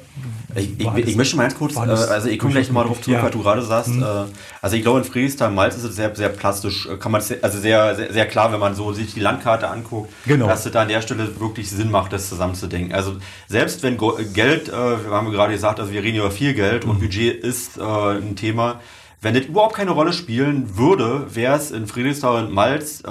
Ich, 0.56 0.80
ich, 0.80 1.08
ich, 1.08 1.16
möchte 1.16 1.36
mal 1.38 1.44
ganz 1.44 1.58
kurz, 1.58 1.76
äh, 1.76 1.80
also 1.80 2.30
ich 2.30 2.40
komme 2.40 2.54
gleich 2.54 2.68
nochmal 2.68 2.84
darauf 2.84 3.02
zurück, 3.02 3.18
ja. 3.18 3.24
was 3.24 3.32
du 3.32 3.42
gerade 3.42 3.62
sagst. 3.62 3.90
Mhm. 3.90 4.04
Äh, 4.04 4.26
also 4.62 4.76
ich 4.76 4.82
glaube, 4.82 5.00
in 5.00 5.06
Friedrichsthal 5.06 5.52
Malz 5.52 5.76
ist 5.76 5.84
es 5.84 5.96
sehr, 5.96 6.16
sehr 6.16 6.30
plastisch, 6.30 6.88
äh, 6.88 6.98
kann 6.98 7.12
man 7.12 7.22
also 7.42 7.60
sehr, 7.60 7.96
sehr, 7.96 8.12
sehr 8.12 8.26
klar, 8.26 8.52
wenn 8.52 8.60
man 8.60 8.76
so 8.76 8.92
sich 8.94 9.14
die 9.14 9.20
Landkarte 9.20 9.70
anguckt, 9.70 10.12
genau. 10.26 10.48
dass 10.48 10.66
es 10.66 10.72
da 10.72 10.82
an 10.82 10.88
der 10.88 11.02
Stelle 11.02 11.40
wirklich 11.40 11.70
Sinn 11.70 11.92
macht, 11.92 12.14
das 12.14 12.30
zusammenzudenken. 12.30 12.94
Also 12.94 13.18
selbst 13.48 13.84
wenn 13.84 13.98
Geld, 14.34 14.72
wir 14.72 15.12
haben 15.12 15.32
gerade 15.32 15.54
gesagt, 15.54 15.80
also 15.80 15.92
wir 15.92 16.04
reden 16.04 16.18
über 16.18 16.32
viel 16.32 16.54
Geld 16.54 16.86
mhm. 16.86 16.92
und 16.92 17.00
Budget 17.00 17.44
ist 17.44 17.80
ein 17.80 18.36
Thema. 18.36 18.80
Wenn 19.22 19.34
das 19.34 19.46
überhaupt 19.46 19.76
keine 19.76 19.92
Rolle 19.92 20.14
spielen 20.14 20.78
würde, 20.78 21.28
wäre 21.34 21.56
es 21.56 21.72
in 21.72 21.88
Friedrichsthal 21.88 22.46
und 22.46 22.54
Malz 22.54 23.04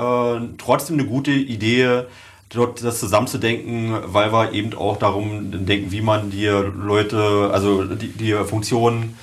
trotzdem 0.58 0.98
eine 0.98 1.06
gute 1.06 1.32
Idee, 1.32 2.04
dort 2.50 2.82
das 2.84 3.00
zusammenzudenken, 3.00 3.94
weil 4.04 4.32
wir 4.32 4.52
eben 4.52 4.74
auch 4.74 4.98
darum 4.98 5.66
denken, 5.66 5.90
wie 5.90 6.00
man 6.00 6.30
die 6.30 6.46
Leute, 6.46 7.50
also 7.52 7.84
die, 7.84 8.08
die 8.08 8.32
Funktionen 8.44 9.16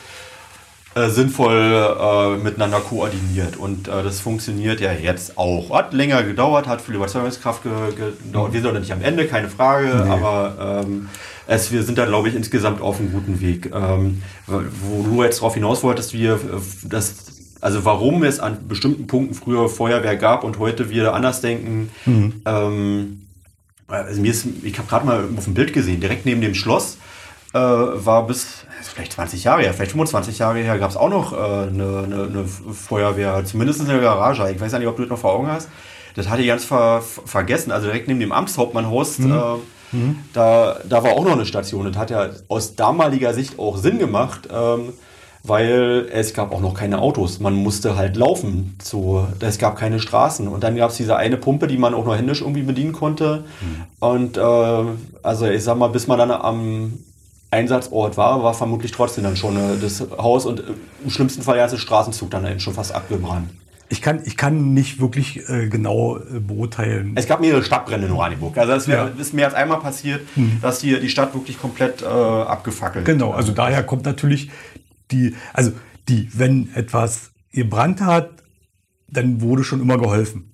äh, 0.96 1.10
sinnvoll 1.10 1.98
äh, 2.00 2.38
miteinander 2.38 2.80
koordiniert. 2.80 3.58
Und 3.58 3.88
äh, 3.88 4.04
das 4.04 4.20
funktioniert 4.20 4.80
ja 4.80 4.94
jetzt 4.94 5.40
auch. 5.40 5.72
Hat 5.72 5.92
länger 5.92 6.22
gedauert, 6.22 6.68
hat 6.68 6.82
viel 6.82 6.94
Überzeugungskraft 6.96 7.64
ge 7.64 7.72
gedauert. 7.96 8.50
Mhm. 8.50 8.54
Wir 8.54 8.62
sind 8.62 8.74
noch 8.74 8.80
nicht 8.80 8.92
am 8.92 9.02
Ende, 9.02 9.26
keine 9.26 9.50
Frage, 9.50 9.88
nee. 9.88 10.10
aber 10.12 10.84
ähm, 10.86 11.10
es, 11.48 11.72
wir 11.72 11.82
sind 11.82 11.98
da, 11.98 12.06
glaube 12.06 12.30
ich, 12.30 12.36
insgesamt 12.36 12.80
auf 12.80 13.00
einem 13.00 13.12
guten 13.12 13.42
Weg. 13.42 13.72
Ähm, 13.74 14.22
wo 14.46 15.04
du 15.04 15.24
jetzt 15.24 15.40
darauf 15.40 15.56
hinaus 15.56 15.82
wolltest, 15.82 16.14
wir, 16.14 16.40
das, 16.84 17.43
also 17.64 17.86
warum 17.86 18.24
es 18.24 18.40
an 18.42 18.68
bestimmten 18.68 19.08
Punkten 19.08 19.34
früher 19.34 19.70
Feuerwehr 19.70 20.18
gab 20.18 20.44
und 20.44 20.60
heute 20.60 20.90
wir 20.90 21.14
anders 21.14 21.40
denken, 21.40 21.90
mhm. 22.06 22.42
ähm, 22.46 23.28
also 23.88 24.22
mir 24.22 24.32
ist, 24.32 24.46
ich 24.64 24.78
habe 24.78 24.88
gerade 24.90 25.06
mal 25.06 25.24
auf 25.38 25.46
dem 25.46 25.54
Bild 25.54 25.72
gesehen, 25.72 26.02
direkt 26.02 26.26
neben 26.26 26.42
dem 26.42 26.56
Schloss 26.56 26.98
äh, 27.54 27.60
war 27.60 28.28
bis 28.28 28.66
vielleicht 28.82 29.14
20 29.14 29.46
Jahre 29.46 29.62
her, 29.62 29.74
vielleicht 29.74 29.92
25 29.92 30.40
Jahre 30.40 30.60
her, 30.60 30.78
gab 30.78 30.90
es 30.90 30.98
auch 30.98 31.10
noch 31.10 31.32
äh, 31.32 31.36
eine, 31.36 32.04
eine, 32.04 32.24
eine, 32.24 32.46
Feuerwehr, 32.46 33.46
zumindest 33.46 33.80
in 33.80 33.88
der 33.88 34.00
Garage. 34.00 34.52
Ich 34.52 34.60
weiß 34.60 34.74
ja 34.74 34.80
nicht, 34.80 34.88
ob 34.90 34.98
du 34.98 35.04
das 35.04 35.10
noch 35.10 35.20
vor 35.20 35.32
Augen 35.32 35.48
hast. 35.48 35.70
Das 36.16 36.30
hatte 36.30 36.42
ich 36.42 36.50
ganz 36.50 36.66
ver 36.66 37.02
vergessen. 37.02 37.72
Also 37.72 37.88
direkt 37.88 38.08
neben 38.10 38.20
dem 38.20 38.34
Amtshauptmannhaus, 38.34 39.20
mhm. 39.20 39.32
Äh, 39.32 39.96
mhm. 39.96 40.20
Da, 40.34 40.80
da 40.88 41.04
war 41.04 41.14
auch 41.14 41.24
noch 41.24 41.32
eine 41.32 41.46
Station. 41.46 41.86
Das 41.86 41.98
hat 41.98 42.12
ja 42.12 42.30
aus 42.50 42.76
damaliger 42.76 43.34
Sicht 43.34 43.58
auch 43.58 43.78
Sinn 43.78 44.00
gemacht. 44.00 44.50
Ähm, 44.52 44.94
weil 45.44 46.08
es 46.12 46.34
gab 46.34 46.54
auch 46.54 46.62
noch 46.62 46.74
keine 46.74 47.00
Autos. 47.00 47.40
Man 47.40 47.54
musste 47.54 47.98
halt 47.98 48.16
laufen. 48.16 48.78
So, 48.82 49.28
es 49.42 49.58
gab 49.58 49.76
keine 49.78 50.00
Straßen. 50.00 50.48
Und 50.48 50.64
dann 50.64 50.78
gab 50.78 50.92
es 50.92 50.98
diese 50.98 51.18
eine 51.18 51.36
Pumpe, 51.36 51.68
die 51.68 51.78
man 51.78 51.94
auch 51.94 52.06
nur 52.06 52.16
händisch 52.16 52.42
irgendwie 52.42 52.64
bedienen 52.64 52.94
konnte. 52.94 53.44
Mhm. 53.62 54.08
Und 54.08 54.38
äh, 54.38 54.42
also 55.22 55.46
ich 55.48 55.64
sag 55.64 55.78
mal, 55.78 55.90
bis 55.90 56.08
man 56.08 56.18
dann 56.18 56.32
am 56.32 56.94
Einsatzort 57.52 58.16
war, 58.16 58.42
war 58.42 58.54
vermutlich 58.54 58.92
trotzdem 58.92 59.26
dann 59.26 59.36
schon 59.36 59.58
äh, 59.58 59.78
das 59.82 60.04
Haus 60.18 60.46
und 60.46 60.62
äh, 60.62 60.64
im 61.04 61.10
schlimmsten 61.10 61.42
Fall 61.42 61.58
der 61.58 61.78
Straßenzug 61.78 62.32
dann 62.32 62.46
eben 62.48 62.60
schon 62.62 62.74
fast 62.74 62.96
abgebrannt. 62.96 63.50
Ich 63.90 64.02
kann, 64.02 64.22
ich 64.26 64.38
kann 64.38 64.74
nicht 64.74 65.00
wirklich 65.00 65.48
äh, 65.50 65.68
genau 65.68 66.18
äh, 66.18 66.40
beurteilen. 66.40 67.12
Es 67.16 67.28
gab 67.28 67.42
mehrere 67.42 67.64
Stadtbrände 67.64 68.08
in 68.08 68.14
Oranienburg. 68.14 68.58
Also 68.58 68.74
es 68.74 68.88
ja. 68.88 69.12
ist 69.20 69.34
mehr 69.34 69.46
als 69.46 69.54
einmal 69.54 69.82
passiert, 69.82 70.22
hm. 70.34 70.60
dass 70.62 70.82
hier 70.82 71.00
die 71.00 71.10
Stadt 71.10 71.36
wirklich 71.36 71.60
komplett 71.60 72.02
äh, 72.02 72.06
abgefackelt 72.06 73.06
Genau, 73.06 73.32
also 73.32 73.52
daher 73.52 73.84
kommt 73.84 74.06
natürlich 74.06 74.50
die, 75.14 75.36
also 75.54 75.72
die, 76.10 76.30
wenn 76.34 76.74
etwas 76.74 77.32
gebrannt 77.52 78.02
hat, 78.02 78.32
dann 79.08 79.42
wurde 79.42 79.64
schon 79.64 79.82
immer 79.82 79.98
geholfen. 79.98 80.50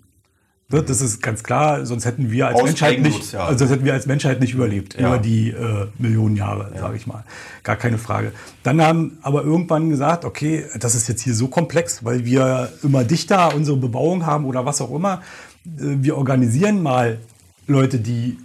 Ne, 0.72 0.84
das 0.84 1.02
ist 1.02 1.24
ganz 1.24 1.42
klar, 1.42 1.84
sonst 1.88 2.06
hätten 2.06 2.30
wir 2.30 2.48
als 2.48 2.62
Menschheit 2.62 3.02
nicht, 3.02 3.34
ja. 3.34 3.44
also 3.46 3.66
hätten 3.66 3.86
wir 3.86 3.94
als 3.94 4.06
Menschheit 4.06 4.40
nicht 4.40 4.54
überlebt 4.54 5.00
ja. 5.00 5.08
über 5.08 5.18
die 5.18 5.50
äh, 5.50 5.88
Millionen 5.98 6.36
Jahre, 6.36 6.72
ja. 6.76 6.82
sage 6.82 6.96
ich 6.96 7.08
mal. 7.08 7.24
Gar 7.64 7.76
keine 7.76 7.98
Frage. 7.98 8.34
Dann 8.62 8.80
haben 8.80 9.18
aber 9.24 9.44
irgendwann 9.44 9.90
gesagt, 9.90 10.26
okay, 10.26 10.66
das 10.80 10.94
ist 10.94 11.08
jetzt 11.08 11.24
hier 11.24 11.34
so 11.34 11.48
komplex, 11.48 12.06
weil 12.06 12.24
wir 12.24 12.72
immer 12.84 13.04
dichter 13.04 13.56
unsere 13.56 13.78
Bebauung 13.78 14.28
haben 14.28 14.46
oder 14.46 14.64
was 14.64 14.80
auch 14.80 14.94
immer. 14.94 15.24
Äh, 15.66 16.04
wir 16.04 16.18
organisieren 16.18 16.84
mal 16.84 17.18
Leute, 17.66 18.00
die 18.00 18.38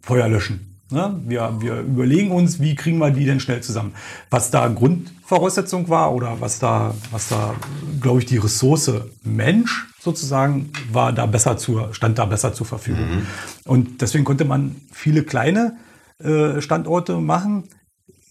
Feuer 0.00 0.28
löschen. 0.28 0.69
Ne? 0.90 1.20
Wir, 1.26 1.56
wir 1.60 1.80
überlegen 1.80 2.30
uns, 2.32 2.60
wie 2.60 2.74
kriegen 2.74 2.98
wir 2.98 3.10
die 3.10 3.24
denn 3.24 3.40
schnell 3.40 3.62
zusammen. 3.62 3.92
Was 4.30 4.50
da 4.50 4.68
Grundvoraussetzung 4.68 5.88
war 5.88 6.14
oder 6.14 6.40
was 6.40 6.58
da, 6.58 6.94
was 7.10 7.28
da, 7.28 7.54
glaube 8.00 8.20
ich, 8.20 8.26
die 8.26 8.38
Ressource 8.38 8.90
Mensch 9.22 9.86
sozusagen 10.00 10.72
war 10.92 11.12
da 11.12 11.26
besser 11.26 11.56
zu, 11.56 11.80
stand 11.92 12.18
da 12.18 12.24
besser 12.24 12.52
zur 12.52 12.66
Verfügung. 12.66 13.08
Mhm. 13.08 13.26
Und 13.64 14.00
deswegen 14.02 14.24
konnte 14.24 14.44
man 14.44 14.76
viele 14.92 15.22
kleine 15.22 15.76
äh, 16.18 16.60
Standorte 16.60 17.18
machen, 17.18 17.64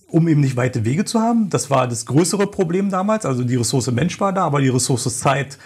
um 0.07 0.27
eben 0.27 0.41
nicht 0.41 0.55
weite 0.55 0.83
Wege 0.85 1.05
zu 1.05 1.19
haben. 1.19 1.49
Das 1.49 1.69
war 1.69 1.87
das 1.87 2.05
größere 2.05 2.47
Problem 2.47 2.89
damals. 2.89 3.25
Also 3.25 3.43
die 3.43 3.55
Ressource 3.55 3.91
Mensch 3.91 4.19
war 4.19 4.33
da, 4.33 4.43
aber 4.45 4.61
die 4.61 4.69
Ressource 4.69 5.19
Zeit 5.19 5.57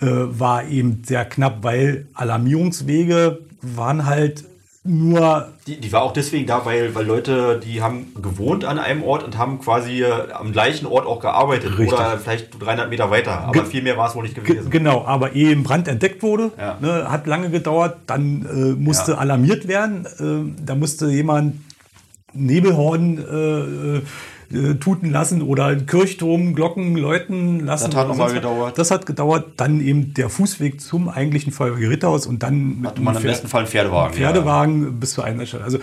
äh, 0.00 0.06
war 0.06 0.64
eben 0.64 1.02
sehr 1.04 1.24
knapp, 1.24 1.62
weil 1.62 2.08
Alarmierungswege 2.14 3.40
waren 3.60 4.06
halt 4.06 4.44
nur. 4.84 5.48
Die, 5.66 5.80
die 5.80 5.92
war 5.92 6.02
auch 6.02 6.12
deswegen 6.12 6.46
da, 6.46 6.64
weil, 6.64 6.94
weil 6.94 7.06
Leute, 7.06 7.60
die 7.64 7.82
haben 7.82 8.12
gewohnt 8.20 8.64
an 8.64 8.78
einem 8.78 9.04
Ort 9.04 9.22
und 9.22 9.38
haben 9.38 9.60
quasi 9.60 10.02
äh, 10.02 10.32
am 10.32 10.52
gleichen 10.52 10.86
Ort 10.86 11.06
auch 11.06 11.20
gearbeitet. 11.20 11.78
Richtig. 11.78 11.92
Oder 11.92 12.18
vielleicht 12.18 12.60
300 12.60 12.90
Meter 12.90 13.10
weiter. 13.10 13.42
Aber 13.42 13.52
Ge 13.52 13.64
viel 13.64 13.82
mehr 13.82 13.96
war 13.96 14.08
es 14.08 14.16
wohl 14.16 14.24
nicht 14.24 14.34
gewesen. 14.34 14.70
Genau, 14.70 15.04
aber 15.04 15.34
ehe 15.34 15.52
ein 15.52 15.62
Brand 15.62 15.86
entdeckt 15.86 16.22
wurde, 16.22 16.50
ja. 16.58 16.78
ne, 16.80 17.10
hat 17.10 17.26
lange 17.26 17.50
gedauert, 17.50 17.98
dann 18.06 18.44
äh, 18.44 18.80
musste 18.80 19.12
ja. 19.12 19.18
alarmiert 19.18 19.68
werden. 19.68 20.06
Äh, 20.18 20.64
da 20.64 20.74
musste 20.74 21.06
jemand 21.06 21.60
Nebelhorden 22.32 23.18
äh, 23.18 24.00
äh 24.52 24.74
tuten 24.74 25.10
lassen 25.10 25.42
oder 25.42 25.74
Kirchturm, 25.76 26.54
Glocken 26.54 26.96
läuten 26.96 27.60
lassen. 27.60 27.90
Das 27.90 27.96
hat 27.96 28.08
nochmal 28.08 28.32
gedauert. 28.32 28.78
Das 28.78 28.90
hat 28.90 29.06
gedauert. 29.06 29.54
Dann 29.56 29.80
eben 29.80 30.14
der 30.14 30.28
Fußweg 30.28 30.80
zum 30.80 31.08
eigentlichen 31.08 31.52
Feuerwehrritthaus 31.52 32.26
und 32.26 32.42
dann 32.42 32.82
hatte 32.84 33.00
man 33.00 33.16
im 33.16 33.22
besten 33.22 33.48
Fall 33.48 33.60
einen 33.60 33.70
Pferdewagen. 33.70 34.16
Pferdewagen 34.16 34.82
ja. 34.84 34.90
bis 34.90 35.12
zur 35.12 35.24
Einsatzstelle. 35.24 35.64
Also 35.64 35.78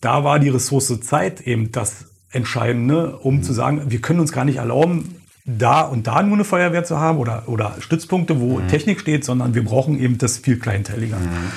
da 0.00 0.24
war 0.24 0.38
die 0.38 0.48
Ressource 0.48 1.00
Zeit 1.00 1.40
eben 1.42 1.72
das 1.72 2.06
Entscheidende, 2.30 3.18
um 3.18 3.36
mhm. 3.36 3.42
zu 3.42 3.52
sagen, 3.52 3.82
wir 3.88 4.00
können 4.00 4.20
uns 4.20 4.32
gar 4.32 4.44
nicht 4.44 4.56
erlauben, 4.56 5.16
da 5.44 5.82
und 5.82 6.06
da 6.06 6.22
nur 6.22 6.34
eine 6.34 6.44
Feuerwehr 6.44 6.84
zu 6.84 6.98
haben 6.98 7.18
oder, 7.18 7.44
oder 7.46 7.76
Stützpunkte, 7.80 8.40
wo 8.40 8.58
mhm. 8.58 8.68
Technik 8.68 9.00
steht, 9.00 9.24
sondern 9.24 9.54
wir 9.54 9.64
brauchen 9.64 9.98
eben 9.98 10.18
das 10.18 10.38
viel 10.38 10.58
kleinteiliger. 10.58 11.18
Mhm. 11.18 11.52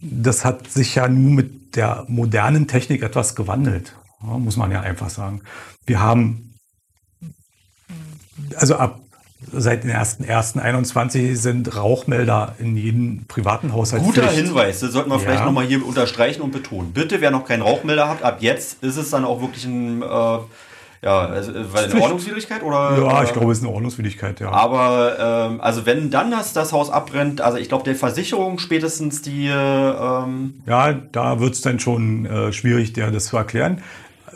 Das 0.00 0.44
hat 0.44 0.70
sich 0.70 0.94
ja 0.96 1.08
nun 1.08 1.34
mit 1.34 1.76
der 1.76 2.04
modernen 2.08 2.66
Technik 2.66 3.02
etwas 3.02 3.34
gewandelt, 3.34 3.94
muss 4.20 4.56
man 4.56 4.70
ja 4.70 4.80
einfach 4.80 5.10
sagen. 5.10 5.40
Wir 5.86 6.00
haben, 6.00 6.54
also 8.56 8.76
ab 8.76 9.00
seit 9.52 9.84
den 9.84 9.90
ersten 9.90 10.24
1.1.21 10.24 11.36
sind 11.36 11.76
Rauchmelder 11.76 12.54
in 12.58 12.76
jedem 12.76 13.26
privaten 13.26 13.72
Haushalt. 13.72 14.02
Guter. 14.02 14.30
Hinweis, 14.30 14.80
das 14.80 14.92
sollten 14.92 15.10
wir 15.10 15.18
vielleicht 15.18 15.40
ja. 15.40 15.44
nochmal 15.44 15.66
hier 15.66 15.86
unterstreichen 15.86 16.40
und 16.42 16.50
betonen. 16.50 16.92
Bitte, 16.92 17.20
wer 17.20 17.30
noch 17.30 17.44
keinen 17.46 17.62
Rauchmelder 17.62 18.08
hat, 18.08 18.22
ab 18.22 18.38
jetzt 18.40 18.82
ist 18.82 18.96
es 18.96 19.10
dann 19.10 19.24
auch 19.24 19.40
wirklich 19.40 19.64
ein 19.66 20.02
äh, 20.02 20.38
ja, 21.04 21.18
also, 21.26 21.52
weil 21.74 21.90
eine 21.90 22.00
Ordnungswidrigkeit 22.00 22.62
oder? 22.62 22.96
Ja, 22.98 23.22
ich 23.22 23.32
glaube, 23.34 23.52
es 23.52 23.58
ist 23.58 23.64
eine 23.64 23.74
Ordnungswidrigkeit, 23.74 24.40
ja. 24.40 24.50
Aber 24.50 25.50
ähm, 25.50 25.60
also 25.60 25.84
wenn 25.84 26.10
dann 26.10 26.30
das, 26.30 26.54
das 26.54 26.72
Haus 26.72 26.88
abbrennt, 26.88 27.42
also 27.42 27.58
ich 27.58 27.68
glaube, 27.68 27.84
der 27.84 27.94
Versicherung 27.94 28.58
spätestens 28.58 29.20
die. 29.20 29.48
Ähm 29.48 30.62
ja, 30.66 30.92
da 30.92 31.40
wird 31.40 31.52
es 31.52 31.60
dann 31.60 31.78
schon 31.78 32.24
äh, 32.24 32.54
schwierig, 32.54 32.94
der 32.94 33.10
das 33.10 33.26
zu 33.26 33.36
erklären. 33.36 33.82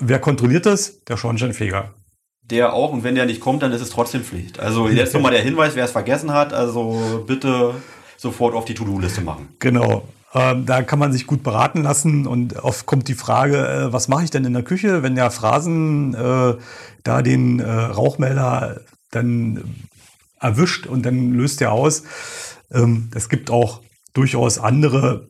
Wer 0.01 0.19
kontrolliert 0.19 0.67
das? 0.67 1.05
Der 1.05 1.17
Schornsteinfeger. 1.17 1.95
Der 2.43 2.73
auch, 2.73 2.93
und 2.93 3.05
wenn 3.05 3.15
der 3.15 3.27
nicht 3.27 3.41
kommt, 3.41 3.63
dann 3.63 3.73
ist 3.73 3.83
es 3.83 3.91
trotzdem 3.91 4.23
Pflicht. 4.23 4.59
Also 4.59 4.89
jetzt 4.89 5.13
nochmal 5.13 5.33
der 5.33 5.43
Hinweis, 5.43 5.75
wer 5.77 5.85
es 5.85 5.91
vergessen 5.91 6.33
hat, 6.33 6.55
also 6.55 7.25
bitte 7.27 7.75
sofort 8.17 8.55
auf 8.55 8.65
die 8.65 8.75
To-Do-Liste 8.75 9.21
machen. 9.21 9.49
Genau. 9.59 10.09
Ähm, 10.35 10.67
da 10.67 10.83
kann 10.83 10.99
man 10.99 11.13
sich 11.13 11.27
gut 11.27 11.43
beraten 11.43 11.83
lassen 11.83 12.27
und 12.27 12.57
oft 12.57 12.85
kommt 12.87 13.09
die 13.09 13.15
Frage, 13.15 13.67
äh, 13.67 13.93
was 13.93 14.09
mache 14.09 14.25
ich 14.25 14.31
denn 14.31 14.45
in 14.45 14.53
der 14.53 14.63
Küche, 14.63 15.03
wenn 15.03 15.15
der 15.15 15.31
Phrasen 15.31 16.15
äh, 16.15 16.55
da 17.03 17.23
den 17.23 17.61
äh, 17.61 17.71
Rauchmelder 17.71 18.81
dann 19.11 19.87
erwischt 20.39 20.87
und 20.87 21.07
dann 21.07 21.33
löst 21.33 21.63
er 21.63 21.73
aus. 21.73 22.03
Ähm, 22.71 23.11
es 23.15 23.29
gibt 23.29 23.51
auch 23.51 23.81
durchaus 24.13 24.59
andere 24.59 25.29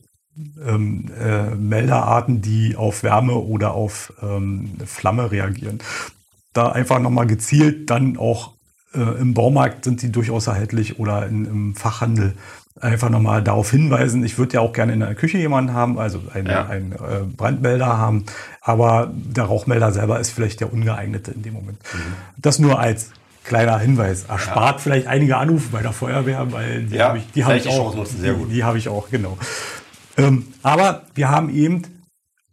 ähm, 0.66 1.06
äh, 1.20 1.54
Melderarten, 1.54 2.40
die 2.40 2.76
auf 2.76 3.02
Wärme 3.02 3.34
oder 3.34 3.74
auf 3.74 4.12
ähm, 4.22 4.72
Flamme 4.86 5.30
reagieren. 5.30 5.80
Da 6.52 6.70
einfach 6.72 6.98
nochmal 6.98 7.26
gezielt 7.26 7.90
dann 7.90 8.16
auch 8.16 8.52
äh, 8.94 9.20
im 9.20 9.34
Baumarkt 9.34 9.84
sind 9.84 10.02
die 10.02 10.10
durchaus 10.10 10.46
erhältlich 10.46 10.98
oder 10.98 11.26
in, 11.26 11.44
im 11.44 11.74
Fachhandel 11.74 12.34
einfach 12.80 13.10
nochmal 13.10 13.42
darauf 13.42 13.70
hinweisen. 13.70 14.24
Ich 14.24 14.38
würde 14.38 14.54
ja 14.54 14.60
auch 14.60 14.72
gerne 14.72 14.92
in 14.92 15.00
der 15.00 15.14
Küche 15.14 15.38
jemanden 15.38 15.74
haben, 15.74 15.98
also 15.98 16.22
einen, 16.32 16.46
ja. 16.46 16.66
einen 16.66 16.92
äh, 16.92 17.24
Brandmelder 17.36 17.98
haben, 17.98 18.24
aber 18.60 19.10
der 19.12 19.44
Rauchmelder 19.44 19.92
selber 19.92 20.20
ist 20.20 20.30
vielleicht 20.30 20.60
der 20.60 20.72
ungeeignete 20.72 21.32
in 21.32 21.42
dem 21.42 21.54
Moment. 21.54 21.78
Mhm. 21.92 22.14
Das 22.36 22.58
nur 22.58 22.78
als 22.78 23.10
kleiner 23.44 23.78
Hinweis. 23.78 24.24
Erspart 24.24 24.76
ja. 24.76 24.78
vielleicht 24.78 25.06
einige 25.06 25.36
Anrufe 25.38 25.68
bei 25.72 25.82
der 25.82 25.92
Feuerwehr, 25.92 26.52
weil 26.52 26.84
die 26.84 26.96
ja, 26.96 27.08
habe 27.08 27.18
ich, 27.18 27.32
die 27.32 27.44
hab 27.44 27.56
ich 27.56 27.68
auch. 27.68 27.94
Die, 27.94 28.54
die 28.54 28.64
habe 28.64 28.78
ich 28.78 28.88
auch, 28.88 29.10
genau. 29.10 29.38
Ähm, 30.18 30.48
aber 30.62 31.04
wir 31.14 31.30
haben 31.30 31.48
eben, 31.54 31.82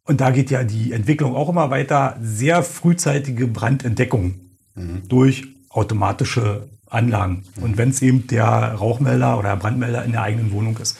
und 0.05 0.21
da 0.21 0.29
geht 0.29 0.51
ja 0.51 0.63
die 0.63 0.93
Entwicklung 0.93 1.35
auch 1.35 1.49
immer 1.49 1.71
weiter, 1.71 2.15
sehr 2.21 2.63
frühzeitige 2.63 3.47
Brandentdeckung 3.47 4.35
mhm. 4.75 5.01
durch 5.09 5.47
automatische 5.69 6.69
Anlagen. 6.87 7.43
Mhm. 7.57 7.63
Und 7.63 7.77
wenn 7.77 7.89
es 7.89 8.01
eben 8.01 8.27
der 8.27 8.73
Rauchmelder 8.73 9.37
oder 9.37 9.49
der 9.49 9.55
Brandmelder 9.57 10.05
in 10.05 10.11
der 10.11 10.21
eigenen 10.21 10.51
Wohnung 10.51 10.77
ist. 10.77 10.97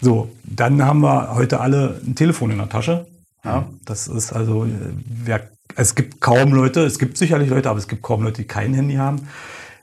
So, 0.00 0.30
dann 0.44 0.84
haben 0.84 1.00
wir 1.00 1.34
heute 1.34 1.60
alle 1.60 2.00
ein 2.04 2.14
Telefon 2.14 2.50
in 2.50 2.58
der 2.58 2.68
Tasche. 2.68 3.06
Ja, 3.44 3.60
mhm. 3.60 3.80
das 3.84 4.08
ist 4.08 4.32
also, 4.32 4.64
äh, 4.64 4.68
wer, 5.06 5.48
es 5.76 5.94
gibt 5.94 6.20
kaum 6.20 6.52
Leute, 6.52 6.80
es 6.80 6.98
gibt 6.98 7.16
sicherlich 7.16 7.50
Leute, 7.50 7.70
aber 7.70 7.78
es 7.78 7.88
gibt 7.88 8.02
kaum 8.02 8.22
Leute, 8.24 8.42
die 8.42 8.48
kein 8.48 8.74
Handy 8.74 8.96
haben. 8.96 9.28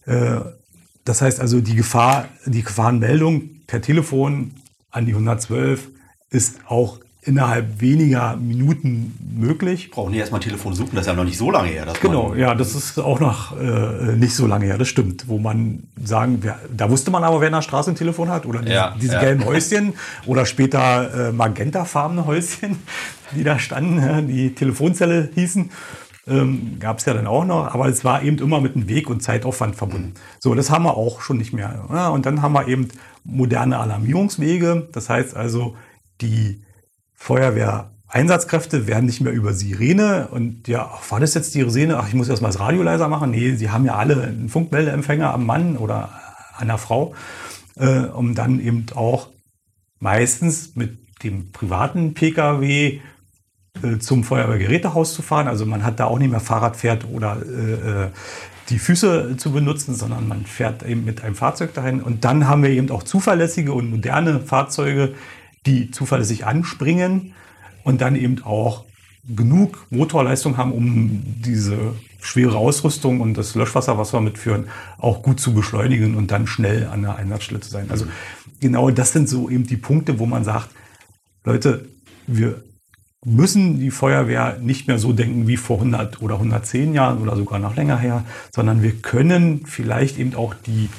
Äh, 0.05 0.41
das 1.05 1.21
heißt 1.21 1.39
also, 1.39 1.61
die 1.61 1.75
Gefahr, 1.75 2.27
die 2.45 2.63
Gefahrenmeldung 2.63 3.61
per 3.67 3.81
Telefon 3.81 4.51
an 4.95 5.05
die 5.05 5.11
112 5.11 5.89
ist 6.29 6.59
auch 6.67 6.99
innerhalb 7.21 7.81
weniger 7.81 8.35
Minuten 8.35 9.17
möglich. 9.35 9.89
Brauchen 9.89 10.13
die 10.13 10.19
erstmal 10.19 10.39
ein 10.39 10.43
Telefon 10.43 10.73
suchen, 10.75 10.91
das 10.93 11.01
ist 11.01 11.07
ja 11.07 11.13
noch 11.13 11.23
nicht 11.23 11.37
so 11.37 11.49
lange 11.49 11.69
her. 11.69 11.85
genau, 11.99 12.35
ja, 12.35 12.53
das 12.53 12.75
ist 12.75 12.99
auch 12.99 13.19
noch 13.19 13.59
äh, 13.59 14.15
nicht 14.15 14.35
so 14.35 14.45
lange 14.45 14.65
her, 14.65 14.77
das 14.77 14.87
stimmt. 14.87 15.27
Wo 15.27 15.39
man 15.39 15.83
sagen, 16.01 16.37
wer, 16.41 16.59
da 16.75 16.89
wusste 16.89 17.09
man 17.09 17.23
aber, 17.23 17.41
wer 17.41 17.47
in 17.47 17.53
der 17.53 17.63
Straße 17.63 17.91
ein 17.91 17.95
Telefon 17.95 18.29
hat 18.29 18.45
oder 18.45 18.59
diese, 18.61 18.73
ja, 18.73 18.95
diese 19.01 19.13
ja. 19.13 19.19
gelben 19.21 19.43
Häuschen 19.45 19.93
oder 20.27 20.45
später 20.45 21.29
äh, 21.29 21.31
magentafarbene 21.31 22.27
Häuschen, 22.27 22.77
die 23.35 23.43
da 23.43 23.57
standen, 23.57 24.27
die 24.27 24.53
Telefonzelle 24.53 25.29
hießen. 25.33 25.71
Ähm, 26.27 26.77
Gab 26.79 26.97
es 26.97 27.05
ja 27.05 27.13
dann 27.13 27.27
auch 27.27 27.45
noch, 27.45 27.73
aber 27.73 27.87
es 27.87 28.03
war 28.03 28.23
eben 28.23 28.39
immer 28.39 28.59
mit 28.59 28.75
einem 28.75 28.87
Weg 28.87 29.09
und 29.09 29.21
Zeitaufwand 29.21 29.75
verbunden. 29.75 30.15
So, 30.39 30.55
das 30.55 30.71
haben 30.71 30.83
wir 30.83 30.97
auch 30.97 31.21
schon 31.21 31.37
nicht 31.37 31.53
mehr. 31.53 31.85
Ja, 31.91 32.09
und 32.09 32.25
dann 32.25 32.41
haben 32.41 32.53
wir 32.53 32.67
eben 32.67 32.87
moderne 33.23 33.77
Alarmierungswege. 33.77 34.87
Das 34.91 35.09
heißt 35.09 35.35
also, 35.35 35.75
die 36.21 36.63
Feuerwehreinsatzkräfte 37.13 38.87
werden 38.87 39.05
nicht 39.05 39.21
mehr 39.21 39.33
über 39.33 39.53
Sirene 39.53 40.29
und 40.31 40.67
ja, 40.67 40.89
ach, 40.91 41.11
war 41.11 41.19
das 41.19 41.35
jetzt 41.35 41.53
die 41.53 41.69
Sirene? 41.69 41.97
Ach, 41.97 42.07
ich 42.07 42.15
muss 42.15 42.29
erst 42.29 42.41
mal 42.41 42.49
das 42.49 42.59
Radio 42.59 42.81
leiser 42.81 43.07
machen. 43.07 43.31
Nee, 43.31 43.53
sie 43.55 43.69
haben 43.69 43.85
ja 43.85 43.95
alle 43.95 44.23
einen 44.23 44.49
Funkmeldeempfänger 44.49 45.31
am 45.31 45.45
Mann 45.45 45.77
oder 45.77 46.09
an 46.57 46.67
der 46.67 46.77
Frau, 46.79 47.13
äh, 47.75 47.99
um 47.99 48.33
dann 48.33 48.59
eben 48.59 48.85
auch 48.95 49.29
meistens 49.99 50.75
mit 50.75 50.97
dem 51.23 51.51
privaten 51.51 52.13
Pkw 52.13 52.99
zum 53.99 54.23
Feuerwehrgerätehaus 54.23 55.13
zu 55.13 55.21
fahren. 55.21 55.47
Also 55.47 55.65
man 55.65 55.83
hat 55.83 55.99
da 55.99 56.05
auch 56.05 56.19
nicht 56.19 56.31
mehr 56.31 56.39
Fahrrad 56.39 56.75
fährt 56.75 57.05
oder 57.11 57.37
äh, 57.41 58.05
äh, 58.05 58.07
die 58.69 58.79
Füße 58.79 59.37
zu 59.37 59.51
benutzen, 59.51 59.95
sondern 59.95 60.27
man 60.27 60.45
fährt 60.45 60.83
eben 60.83 61.05
mit 61.05 61.23
einem 61.23 61.35
Fahrzeug 61.35 61.73
dahin. 61.73 62.01
Und 62.01 62.25
dann 62.25 62.47
haben 62.47 62.63
wir 62.63 62.69
eben 62.71 62.89
auch 62.89 63.03
zuverlässige 63.03 63.73
und 63.73 63.89
moderne 63.89 64.39
Fahrzeuge, 64.39 65.13
die 65.65 65.91
zuverlässig 65.91 66.45
anspringen 66.45 67.33
und 67.83 68.01
dann 68.01 68.15
eben 68.15 68.43
auch 68.43 68.85
genug 69.27 69.85
Motorleistung 69.89 70.57
haben, 70.57 70.71
um 70.71 71.21
diese 71.43 71.93
schwere 72.21 72.57
Ausrüstung 72.57 73.21
und 73.21 73.35
das 73.35 73.55
Löschwasser, 73.55 73.97
was 73.97 74.13
wir 74.13 74.21
mitführen, 74.21 74.65
auch 74.97 75.21
gut 75.21 75.39
zu 75.39 75.53
beschleunigen 75.53 76.15
und 76.15 76.31
dann 76.31 76.47
schnell 76.47 76.87
an 76.87 77.03
der 77.03 77.15
Einsatzstelle 77.15 77.59
zu 77.59 77.69
sein. 77.69 77.87
Also 77.89 78.07
genau 78.59 78.89
das 78.89 79.13
sind 79.13 79.29
so 79.29 79.49
eben 79.49 79.65
die 79.65 79.77
Punkte, 79.77 80.19
wo 80.19 80.25
man 80.25 80.43
sagt, 80.43 80.69
Leute, 81.43 81.87
wir 82.27 82.63
müssen 83.25 83.79
die 83.79 83.91
Feuerwehr 83.91 84.57
nicht 84.61 84.87
mehr 84.87 84.99
so 84.99 85.11
denken 85.11 85.47
wie 85.47 85.57
vor 85.57 85.77
100 85.77 86.21
oder 86.21 86.35
110 86.35 86.93
Jahren 86.93 87.21
oder 87.21 87.35
sogar 87.35 87.59
noch 87.59 87.75
länger 87.75 87.97
her, 87.97 88.23
sondern 88.51 88.83
wir 88.83 88.93
können 88.93 89.65
vielleicht 89.65 90.19
eben 90.19 90.35
auch 90.35 90.53
die 90.53 90.89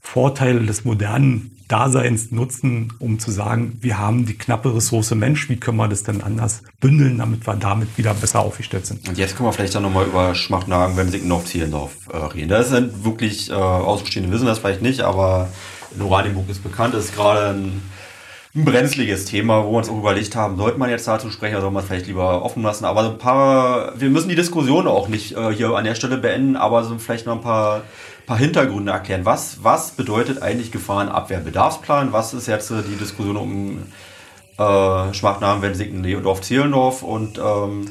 Vorteile 0.00 0.60
des 0.60 0.84
modernen 0.84 1.54
Daseins 1.68 2.30
nutzen, 2.30 2.94
um 2.98 3.18
zu 3.18 3.30
sagen, 3.30 3.76
wir 3.82 3.98
haben 3.98 4.24
die 4.24 4.38
knappe 4.38 4.74
Ressource 4.74 5.14
Mensch, 5.14 5.50
wie 5.50 5.56
können 5.56 5.76
wir 5.76 5.86
das 5.86 6.02
denn 6.02 6.22
anders 6.22 6.62
bündeln, 6.80 7.18
damit 7.18 7.46
wir 7.46 7.54
damit 7.56 7.98
wieder 7.98 8.14
besser 8.14 8.40
aufgestellt 8.40 8.86
sind. 8.86 9.06
Und 9.06 9.18
jetzt 9.18 9.36
können 9.36 9.50
wir 9.50 9.52
vielleicht 9.52 9.74
dann 9.74 9.82
nochmal 9.82 10.06
über 10.06 10.34
Schmachtnagen, 10.34 10.96
Wemsickendorf, 10.96 11.44
Zielendorf 11.44 11.92
äh, 12.10 12.16
reden. 12.16 12.48
Das 12.48 12.70
sind 12.70 13.04
wirklich, 13.04 13.50
äh, 13.50 13.52
Außenstehende 13.52 14.32
wissen 14.32 14.46
das 14.46 14.60
vielleicht 14.60 14.80
nicht, 14.80 15.02
aber 15.02 15.50
in 15.94 16.00
Oranienburg 16.00 16.48
ist 16.48 16.62
bekannt, 16.62 16.94
ist 16.94 17.14
gerade 17.14 17.54
ein, 17.54 17.82
ein 18.58 18.64
brenzliges 18.64 19.24
Thema, 19.24 19.64
wo 19.64 19.72
wir 19.72 19.78
uns 19.78 19.88
auch 19.88 19.98
überlegt 19.98 20.36
haben, 20.36 20.56
sollte 20.56 20.78
man 20.78 20.90
jetzt 20.90 21.06
dazu 21.08 21.30
sprechen 21.30 21.54
oder 21.54 21.62
soll 21.62 21.70
man 21.70 21.82
es 21.82 21.88
vielleicht 21.88 22.06
lieber 22.06 22.44
offen 22.44 22.62
lassen. 22.62 22.84
Aber 22.84 23.04
so 23.04 23.10
ein 23.10 23.18
paar, 23.18 23.92
wir 23.98 24.10
müssen 24.10 24.28
die 24.28 24.34
Diskussion 24.34 24.86
auch 24.86 25.08
nicht 25.08 25.36
äh, 25.36 25.52
hier 25.52 25.70
an 25.70 25.84
der 25.84 25.94
Stelle 25.94 26.18
beenden, 26.18 26.56
aber 26.56 26.84
so 26.84 26.98
vielleicht 26.98 27.26
noch 27.26 27.34
ein 27.34 27.40
paar 27.40 27.82
paar 28.28 28.38
Hintergründe 28.38 28.92
erklären. 28.92 29.24
Was, 29.24 29.64
was 29.64 29.92
bedeutet 29.92 30.42
eigentlich 30.42 30.70
Gefahrenabwehrbedarfsplan? 30.70 32.12
Was 32.12 32.34
ist 32.34 32.46
jetzt 32.46 32.70
die 32.70 32.96
Diskussion 32.96 33.36
um 33.38 33.82
äh, 34.58 35.14
Schmachnamen, 35.14 35.62
Wensigten, 35.62 36.04
Leodorf, 36.04 36.42
Zielendorf 36.42 37.02
und 37.02 37.38
ähm, 37.38 37.90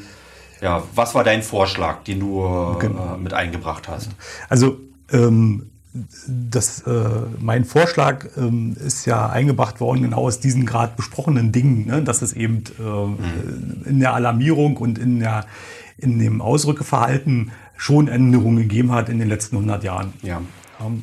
ja, 0.60 0.84
was 0.94 1.14
war 1.14 1.24
dein 1.24 1.42
Vorschlag, 1.42 2.04
den 2.04 2.20
du 2.20 2.44
äh, 2.44 2.78
genau. 2.78 3.16
mit 3.18 3.34
eingebracht 3.34 3.88
hast? 3.88 4.10
Also 4.48 4.78
ähm, 5.12 5.70
das, 6.26 6.82
äh, 6.82 7.08
mein 7.40 7.64
Vorschlag 7.64 8.26
ähm, 8.36 8.76
ist 8.84 9.06
ja 9.06 9.28
eingebracht 9.28 9.80
worden 9.80 10.02
genau 10.02 10.26
aus 10.26 10.40
diesen 10.40 10.66
gerade 10.66 10.92
besprochenen 10.96 11.50
Dingen, 11.52 11.86
ne? 11.86 12.02
dass 12.02 12.22
es 12.22 12.32
eben 12.32 12.64
äh, 12.78 12.82
mhm. 12.82 13.84
in 13.86 14.00
der 14.00 14.14
Alarmierung 14.14 14.76
und 14.76 14.98
in, 14.98 15.20
der, 15.20 15.46
in 15.96 16.18
dem 16.18 16.40
Ausrückeverhalten 16.40 17.52
schon 17.76 18.08
Änderungen 18.08 18.58
gegeben 18.58 18.92
hat 18.92 19.08
in 19.08 19.18
den 19.18 19.28
letzten 19.28 19.56
100 19.56 19.84
Jahren. 19.84 20.12
Ja. 20.22 20.42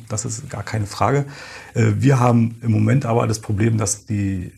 Das 0.08 0.24
ist 0.24 0.48
gar 0.48 0.62
keine 0.62 0.86
Frage. 0.86 1.26
Äh, 1.74 1.92
wir 1.98 2.20
haben 2.20 2.56
im 2.62 2.72
Moment 2.72 3.04
aber 3.04 3.26
das 3.26 3.40
Problem, 3.40 3.78
dass 3.78 4.06
die, 4.06 4.52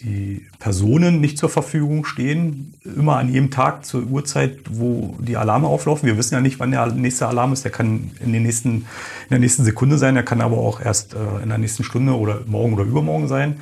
die 0.00 0.46
Personen 0.58 1.20
nicht 1.20 1.38
zur 1.38 1.48
Verfügung 1.48 2.04
stehen, 2.04 2.74
immer 2.84 3.16
an 3.16 3.32
jedem 3.32 3.50
Tag 3.50 3.84
zur 3.84 4.04
Uhrzeit, 4.04 4.58
wo 4.70 5.16
die 5.20 5.36
Alarme 5.36 5.66
auflaufen. 5.66 6.06
Wir 6.06 6.16
wissen 6.16 6.34
ja 6.34 6.40
nicht, 6.40 6.58
wann 6.58 6.70
der 6.70 6.86
nächste 6.86 7.26
Alarm 7.26 7.52
ist. 7.52 7.64
Der 7.64 7.72
kann 7.72 8.10
in, 8.20 8.32
den 8.32 8.42
nächsten, 8.42 8.70
in 8.70 9.30
der 9.30 9.38
nächsten 9.38 9.64
Sekunde 9.64 9.98
sein, 9.98 10.14
der 10.14 10.24
kann 10.24 10.40
aber 10.40 10.58
auch 10.58 10.80
erst 10.80 11.14
äh, 11.14 11.42
in 11.42 11.48
der 11.48 11.58
nächsten 11.58 11.84
Stunde 11.84 12.16
oder 12.16 12.40
morgen 12.46 12.74
oder 12.74 12.84
übermorgen 12.84 13.28
sein. 13.28 13.60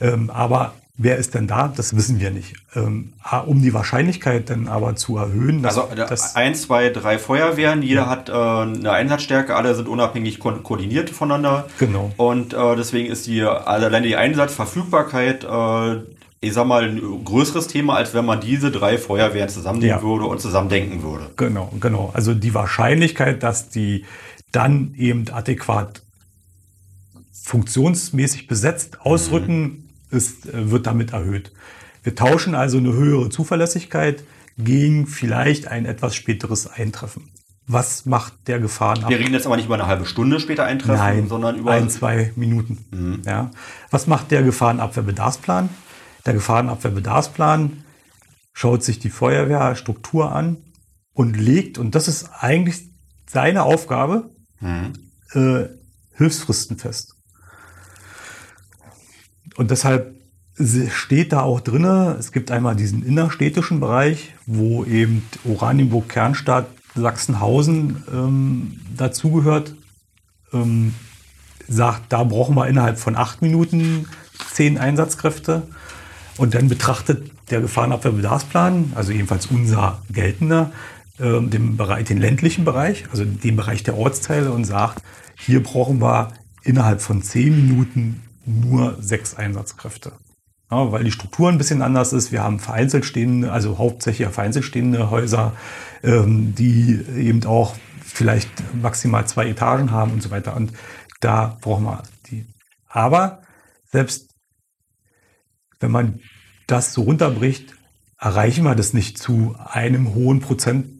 Ähm, 0.00 0.30
aber 0.30 0.74
Wer 0.96 1.16
ist 1.16 1.34
denn 1.34 1.48
da? 1.48 1.72
Das 1.74 1.96
wissen 1.96 2.20
wir 2.20 2.30
nicht. 2.30 2.54
Ähm, 2.76 3.14
um 3.46 3.60
die 3.60 3.74
Wahrscheinlichkeit 3.74 4.48
dann 4.48 4.68
aber 4.68 4.94
zu 4.94 5.16
erhöhen. 5.16 5.60
Dass, 5.60 5.76
also 5.76 5.94
dass 5.96 6.36
ein, 6.36 6.54
zwei, 6.54 6.90
drei 6.90 7.18
Feuerwehren, 7.18 7.82
jeder 7.82 8.02
ja. 8.02 8.08
hat 8.08 8.28
äh, 8.28 8.32
eine 8.32 8.92
Einsatzstärke, 8.92 9.56
alle 9.56 9.74
sind 9.74 9.88
unabhängig 9.88 10.38
ko 10.38 10.52
koordiniert 10.52 11.10
voneinander. 11.10 11.66
Genau. 11.80 12.12
Und 12.16 12.54
äh, 12.54 12.76
deswegen 12.76 13.10
ist 13.10 13.26
die 13.26 13.42
also 13.42 13.86
alleine 13.86 14.06
die 14.06 14.14
Einsatzverfügbarkeit, 14.14 15.42
äh, 15.42 15.96
ich 16.40 16.52
sag 16.52 16.66
mal, 16.68 16.84
ein 16.84 17.24
größeres 17.24 17.66
Thema, 17.66 17.96
als 17.96 18.14
wenn 18.14 18.24
man 18.24 18.40
diese 18.40 18.70
drei 18.70 18.96
Feuerwehren 18.96 19.48
zusammennehmen 19.48 19.96
ja. 19.96 20.02
würde 20.02 20.26
und 20.26 20.40
zusammendenken 20.40 21.02
würde. 21.02 21.28
Genau, 21.36 21.72
genau. 21.80 22.12
Also 22.14 22.34
die 22.34 22.54
Wahrscheinlichkeit, 22.54 23.42
dass 23.42 23.68
die 23.68 24.04
dann 24.52 24.94
eben 24.96 25.24
adäquat 25.32 26.02
funktionsmäßig 27.32 28.46
besetzt 28.46 29.00
ausrücken, 29.00 29.62
mhm 29.62 29.83
ist, 30.14 30.46
äh, 30.46 30.70
wird 30.70 30.86
damit 30.86 31.12
erhöht. 31.12 31.52
Wir 32.02 32.14
tauschen 32.14 32.54
also 32.54 32.78
eine 32.78 32.92
höhere 32.92 33.28
Zuverlässigkeit 33.30 34.24
gegen 34.58 35.06
vielleicht 35.06 35.68
ein 35.68 35.86
etwas 35.86 36.14
späteres 36.14 36.66
Eintreffen. 36.66 37.30
Was 37.66 38.04
macht 38.04 38.34
der 38.46 38.60
Gefahren 38.60 39.04
ab? 39.04 39.10
Wir 39.10 39.18
reden 39.18 39.32
jetzt 39.32 39.46
aber 39.46 39.56
nicht 39.56 39.66
über 39.66 39.74
eine 39.74 39.86
halbe 39.86 40.04
Stunde 40.04 40.38
später 40.38 40.64
Eintreffen, 40.64 40.98
Nein, 40.98 41.28
sondern 41.28 41.56
über 41.56 41.72
ein, 41.72 41.88
zwei 41.88 42.32
Minuten. 42.36 42.84
Mhm. 42.90 43.22
Ja. 43.24 43.50
Was 43.90 44.06
macht 44.06 44.30
der 44.30 44.42
Gefahrenabwehrbedarfsplan? 44.42 45.70
Der 46.26 46.34
Gefahrenabwehrbedarfsplan 46.34 47.84
schaut 48.52 48.84
sich 48.84 48.98
die 48.98 49.08
Feuerwehrstruktur 49.08 50.30
an 50.30 50.58
und 51.14 51.38
legt, 51.38 51.78
und 51.78 51.94
das 51.94 52.06
ist 52.06 52.28
eigentlich 52.38 52.90
seine 53.26 53.62
Aufgabe, 53.62 54.30
mhm. 54.60 54.92
äh, 55.32 55.68
Hilfsfristen 56.16 56.76
fest. 56.76 57.13
Und 59.56 59.70
deshalb 59.70 60.14
steht 60.90 61.32
da 61.32 61.40
auch 61.40 61.60
drinne, 61.60 62.16
es 62.18 62.30
gibt 62.30 62.50
einmal 62.50 62.76
diesen 62.76 63.04
innerstädtischen 63.04 63.80
Bereich, 63.80 64.34
wo 64.46 64.84
eben 64.84 65.24
Oranienburg, 65.44 66.08
Kernstadt, 66.08 66.66
Sachsenhausen 66.94 68.04
ähm, 68.12 68.80
dazugehört. 68.96 69.74
Ähm, 70.52 70.94
sagt, 71.66 72.12
da 72.12 72.24
brauchen 72.24 72.54
wir 72.54 72.66
innerhalb 72.68 72.98
von 72.98 73.16
acht 73.16 73.42
Minuten 73.42 74.06
zehn 74.52 74.78
Einsatzkräfte. 74.78 75.62
Und 76.36 76.54
dann 76.54 76.68
betrachtet 76.68 77.30
der 77.50 77.60
Gefahrenabwehrbedarfsplan, 77.60 78.92
also 78.94 79.12
jedenfalls 79.12 79.46
unser 79.46 80.02
geltender, 80.10 80.72
äh, 81.18 81.40
den, 81.40 81.76
Bereich, 81.76 82.04
den 82.04 82.18
ländlichen 82.18 82.64
Bereich, 82.64 83.04
also 83.10 83.24
den 83.24 83.56
Bereich 83.56 83.82
der 83.82 83.96
Ortsteile 83.96 84.52
und 84.52 84.64
sagt, 84.64 85.02
hier 85.36 85.62
brauchen 85.62 86.00
wir 86.00 86.32
innerhalb 86.62 87.00
von 87.00 87.22
zehn 87.22 87.54
Minuten 87.54 88.22
nur 88.46 88.96
sechs 89.00 89.34
Einsatzkräfte. 89.34 90.12
Ja, 90.70 90.90
weil 90.92 91.04
die 91.04 91.12
Struktur 91.12 91.48
ein 91.48 91.58
bisschen 91.58 91.82
anders 91.82 92.12
ist. 92.12 92.32
Wir 92.32 92.42
haben 92.42 92.58
vereinzelt 92.58 93.04
stehende, 93.04 93.52
also 93.52 93.78
hauptsächlich 93.78 94.28
vereinzelt 94.28 94.64
stehende 94.64 95.10
Häuser, 95.10 95.52
ähm, 96.02 96.54
die 96.54 97.00
eben 97.16 97.44
auch 97.44 97.76
vielleicht 98.02 98.50
maximal 98.74 99.26
zwei 99.26 99.48
Etagen 99.48 99.90
haben 99.90 100.12
und 100.12 100.22
so 100.22 100.30
weiter. 100.30 100.56
Und 100.56 100.72
da 101.20 101.58
brauchen 101.60 101.84
wir 101.84 102.02
die. 102.30 102.46
Aber 102.88 103.42
selbst 103.90 104.30
wenn 105.80 105.90
man 105.90 106.20
das 106.66 106.94
so 106.94 107.02
runterbricht, 107.02 107.74
erreichen 108.18 108.64
wir 108.64 108.74
das 108.74 108.94
nicht 108.94 109.18
zu 109.18 109.54
einem 109.64 110.14
hohen 110.14 110.40
Prozentteil. 110.40 110.96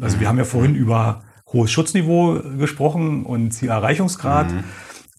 Also 0.00 0.18
wir 0.18 0.28
haben 0.28 0.38
ja 0.38 0.44
vorhin 0.44 0.74
über 0.74 1.22
hohes 1.46 1.70
Schutzniveau 1.70 2.40
gesprochen 2.58 3.24
und 3.24 3.52
Zielerreichungsgrad. 3.52 4.50
Mhm. 4.50 4.64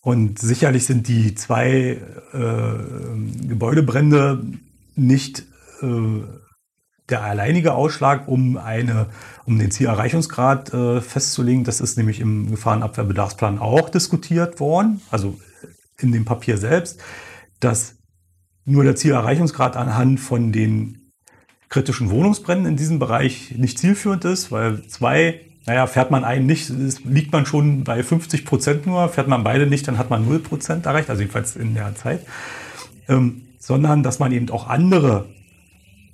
Und 0.06 0.38
sicherlich 0.38 0.86
sind 0.86 1.08
die 1.08 1.34
zwei 1.34 2.00
äh, 2.32 3.48
Gebäudebrände 3.48 4.46
nicht 4.94 5.40
äh, 5.82 6.22
der 7.10 7.24
alleinige 7.24 7.74
Ausschlag, 7.74 8.28
um 8.28 8.56
eine, 8.58 9.08
um 9.46 9.58
den 9.58 9.72
Zielerreichungsgrad 9.72 10.72
äh, 10.76 11.02
festzulegen. 11.02 11.64
Das 11.64 11.82
ist 11.82 11.98
nämlich 11.98 12.20
im 12.20 12.52
Gefahrenabwehrbedarfsplan 12.52 13.58
auch 13.58 13.90
diskutiert 13.90 14.60
worden, 14.60 15.02
also 15.10 15.40
in 15.98 16.12
dem 16.12 16.24
Papier 16.24 16.60
selbst, 16.60 17.02
dass 17.60 17.96
nur 18.64 18.84
der 18.84 18.96
Zielerreichungsgrad 18.96 19.76
anhand 19.76 20.20
von 20.20 20.52
den 20.52 21.14
kritischen 21.68 22.12
Wohnungsbränden 22.12 22.68
in 22.68 22.78
diesem 22.78 23.00
Bereich 23.00 23.56
nicht 23.58 23.80
zielführend 23.80 24.24
ist, 24.24 24.52
weil 24.52 24.88
zwei, 24.88 25.42
naja, 25.66 25.88
fährt 25.88 26.12
man 26.12 26.24
einen 26.24 26.46
nicht, 26.46 26.70
liegt 27.06 27.32
man 27.32 27.46
schon 27.46 27.84
bei 27.84 28.04
50 28.04 28.46
Prozent 28.46 28.86
nur, 28.86 29.10
fährt 29.10 29.28
man 29.28 29.44
beide 29.44 29.66
nicht, 29.66 29.88
dann 29.88 29.98
hat 29.98 30.10
man 30.10 30.26
0 30.26 30.40
Prozent 30.40 30.86
erreicht, 30.86 31.10
also 31.10 31.22
jedenfalls 31.22 31.56
in 31.56 31.74
der 31.74 31.96
Zeit, 31.96 32.22
ähm, 33.08 33.42
sondern 33.58 34.04
dass 34.04 34.20
man 34.20 34.32
eben 34.32 34.50
auch 34.52 34.68
andere 34.68 35.26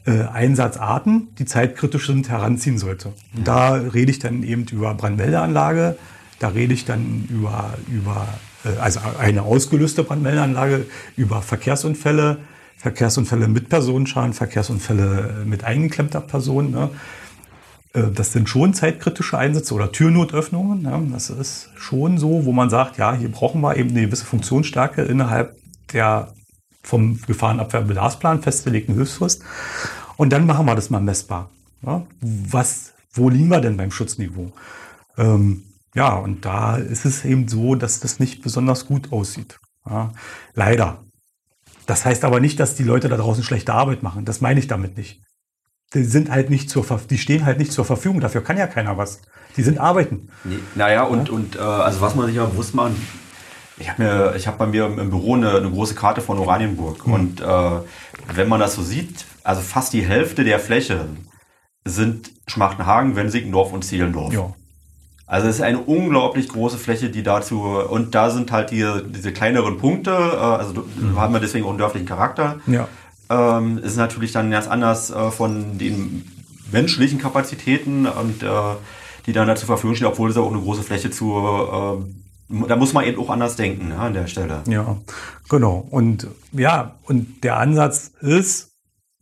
äh, 0.05 0.21
Einsatzarten, 0.23 1.35
die 1.37 1.45
zeitkritisch 1.45 2.07
sind, 2.07 2.29
heranziehen 2.29 2.77
sollte. 2.77 3.13
Und 3.35 3.47
da 3.47 3.73
rede 3.73 4.11
ich 4.11 4.19
dann 4.19 4.43
eben 4.43 4.65
über 4.71 4.93
Brandmeldeanlage, 4.93 5.97
da 6.39 6.47
rede 6.47 6.73
ich 6.73 6.85
dann 6.85 7.27
über, 7.29 7.73
über 7.87 8.27
äh, 8.63 8.79
also 8.79 9.01
eine 9.19 9.43
ausgelöste 9.43 10.03
Brandmeldeanlage, 10.03 10.85
über 11.17 11.41
Verkehrsunfälle, 11.41 12.37
Verkehrsunfälle 12.77 13.47
mit 13.47 13.69
Personenschaden, 13.69 14.33
Verkehrsunfälle 14.33 15.43
mit 15.45 15.63
eingeklemmter 15.63 16.21
Person. 16.21 16.71
Ne? 16.71 16.89
Äh, 17.93 18.11
das 18.13 18.33
sind 18.33 18.49
schon 18.49 18.73
zeitkritische 18.73 19.37
Einsätze 19.37 19.73
oder 19.73 19.91
Türnotöffnungen. 19.91 20.81
Ne? 20.81 21.09
Das 21.11 21.29
ist 21.29 21.69
schon 21.75 22.17
so, 22.17 22.45
wo 22.45 22.51
man 22.51 22.69
sagt, 22.69 22.97
ja, 22.97 23.13
hier 23.13 23.31
brauchen 23.31 23.61
wir 23.61 23.77
eben 23.77 23.89
eine 23.89 24.01
gewisse 24.01 24.25
Funktionsstärke 24.25 25.01
innerhalb 25.03 25.55
der 25.93 26.33
vom 26.83 27.21
Gefahrenabwehrbedarfsplan 27.21 28.41
festgelegten 28.41 28.95
Hilfsfrist. 28.95 29.43
Und 30.17 30.31
dann 30.33 30.45
machen 30.45 30.65
wir 30.65 30.75
das 30.75 30.89
mal 30.89 31.01
messbar. 31.01 31.49
Ja, 31.85 32.05
was, 32.21 32.93
wo 33.13 33.29
liegen 33.29 33.49
wir 33.49 33.61
denn 33.61 33.77
beim 33.77 33.91
Schutzniveau? 33.91 34.51
Ähm, 35.17 35.63
ja, 35.93 36.15
und 36.15 36.45
da 36.45 36.77
ist 36.77 37.05
es 37.05 37.25
eben 37.25 37.47
so, 37.47 37.75
dass 37.75 37.99
das 37.99 38.19
nicht 38.19 38.41
besonders 38.41 38.85
gut 38.87 39.11
aussieht. 39.11 39.59
Ja, 39.87 40.11
leider. 40.53 41.03
Das 41.85 42.05
heißt 42.05 42.23
aber 42.23 42.39
nicht, 42.39 42.59
dass 42.59 42.75
die 42.75 42.83
Leute 42.83 43.09
da 43.09 43.17
draußen 43.17 43.43
schlechte 43.43 43.73
Arbeit 43.73 44.03
machen. 44.03 44.25
Das 44.25 44.41
meine 44.41 44.59
ich 44.59 44.67
damit 44.67 44.97
nicht. 44.97 45.21
Die 45.93 46.03
sind 46.03 46.31
halt 46.31 46.49
nicht 46.49 46.69
zur, 46.69 46.85
die 47.09 47.17
stehen 47.17 47.45
halt 47.45 47.59
nicht 47.59 47.73
zur 47.73 47.85
Verfügung. 47.85 48.21
Dafür 48.21 48.43
kann 48.43 48.57
ja 48.57 48.67
keiner 48.67 48.97
was. 48.97 49.21
Die 49.57 49.63
sind 49.63 49.77
arbeiten. 49.77 50.29
Nee, 50.43 50.59
naja, 50.75 51.03
und, 51.03 51.27
ja? 51.27 51.33
und 51.33 51.55
äh, 51.55 51.59
also 51.59 52.01
was 52.01 52.15
man 52.15 52.27
sich 52.27 52.35
ja 52.35 52.45
bewusst 52.45 52.73
machen, 52.73 52.95
ich 53.81 53.89
habe 53.89 54.03
mir, 54.03 54.35
ich 54.35 54.47
habe 54.47 54.57
bei 54.57 54.67
mir 54.67 54.85
im 54.85 55.09
Büro 55.09 55.35
eine, 55.35 55.55
eine 55.55 55.69
große 55.69 55.95
Karte 55.95 56.21
von 56.21 56.37
Oranienburg 56.37 57.05
mhm. 57.07 57.13
und 57.13 57.41
äh, 57.41 57.71
wenn 58.33 58.47
man 58.47 58.59
das 58.59 58.75
so 58.75 58.83
sieht, 58.83 59.25
also 59.43 59.61
fast 59.61 59.91
die 59.93 60.05
Hälfte 60.05 60.43
der 60.43 60.59
Fläche 60.59 61.05
sind 61.83 62.31
Schmachtenhagen, 62.47 63.15
Wensickendorf 63.15 63.73
und 63.73 63.83
Zielendorf. 63.83 64.33
Ja. 64.33 64.53
Also 65.25 65.47
es 65.47 65.55
ist 65.55 65.61
eine 65.61 65.79
unglaublich 65.79 66.49
große 66.49 66.77
Fläche, 66.77 67.09
die 67.09 67.23
dazu 67.23 67.61
und 67.61 68.13
da 68.13 68.29
sind 68.29 68.51
halt 68.51 68.71
die, 68.71 68.85
diese 69.09 69.31
kleineren 69.31 69.77
Punkte, 69.77 70.11
äh, 70.11 70.35
also 70.35 70.85
mhm. 70.95 71.19
haben 71.19 71.33
wir 71.33 71.39
deswegen 71.39 71.65
auch 71.65 71.69
einen 71.69 71.79
dörflichen 71.79 72.07
Charakter. 72.07 72.59
Ja. 72.67 72.87
Ähm, 73.31 73.77
ist 73.77 73.95
natürlich 73.95 74.33
dann 74.33 74.51
ganz 74.51 74.67
anders 74.67 75.09
äh, 75.09 75.31
von 75.31 75.77
den 75.77 76.25
menschlichen 76.71 77.17
Kapazitäten 77.17 78.05
und 78.05 78.43
äh, 78.43 78.49
die 79.25 79.33
dann 79.33 79.47
da 79.47 79.55
zur 79.55 79.67
Verfügung 79.67 79.95
stehen, 79.95 80.07
obwohl 80.07 80.29
es 80.29 80.37
auch 80.37 80.51
eine 80.51 80.61
große 80.61 80.83
Fläche 80.83 81.11
zu 81.11 81.37
äh, 81.37 82.03
da 82.67 82.75
muss 82.75 82.93
man 82.93 83.05
eben 83.05 83.21
auch 83.21 83.29
anders 83.29 83.55
denken 83.55 83.89
ne, 83.89 83.97
an 83.97 84.13
der 84.13 84.27
Stelle. 84.27 84.61
Ja, 84.67 84.97
genau. 85.49 85.87
Und 85.89 86.27
ja, 86.51 86.95
und 87.03 87.43
der 87.43 87.57
Ansatz 87.57 88.11
ist, 88.19 88.71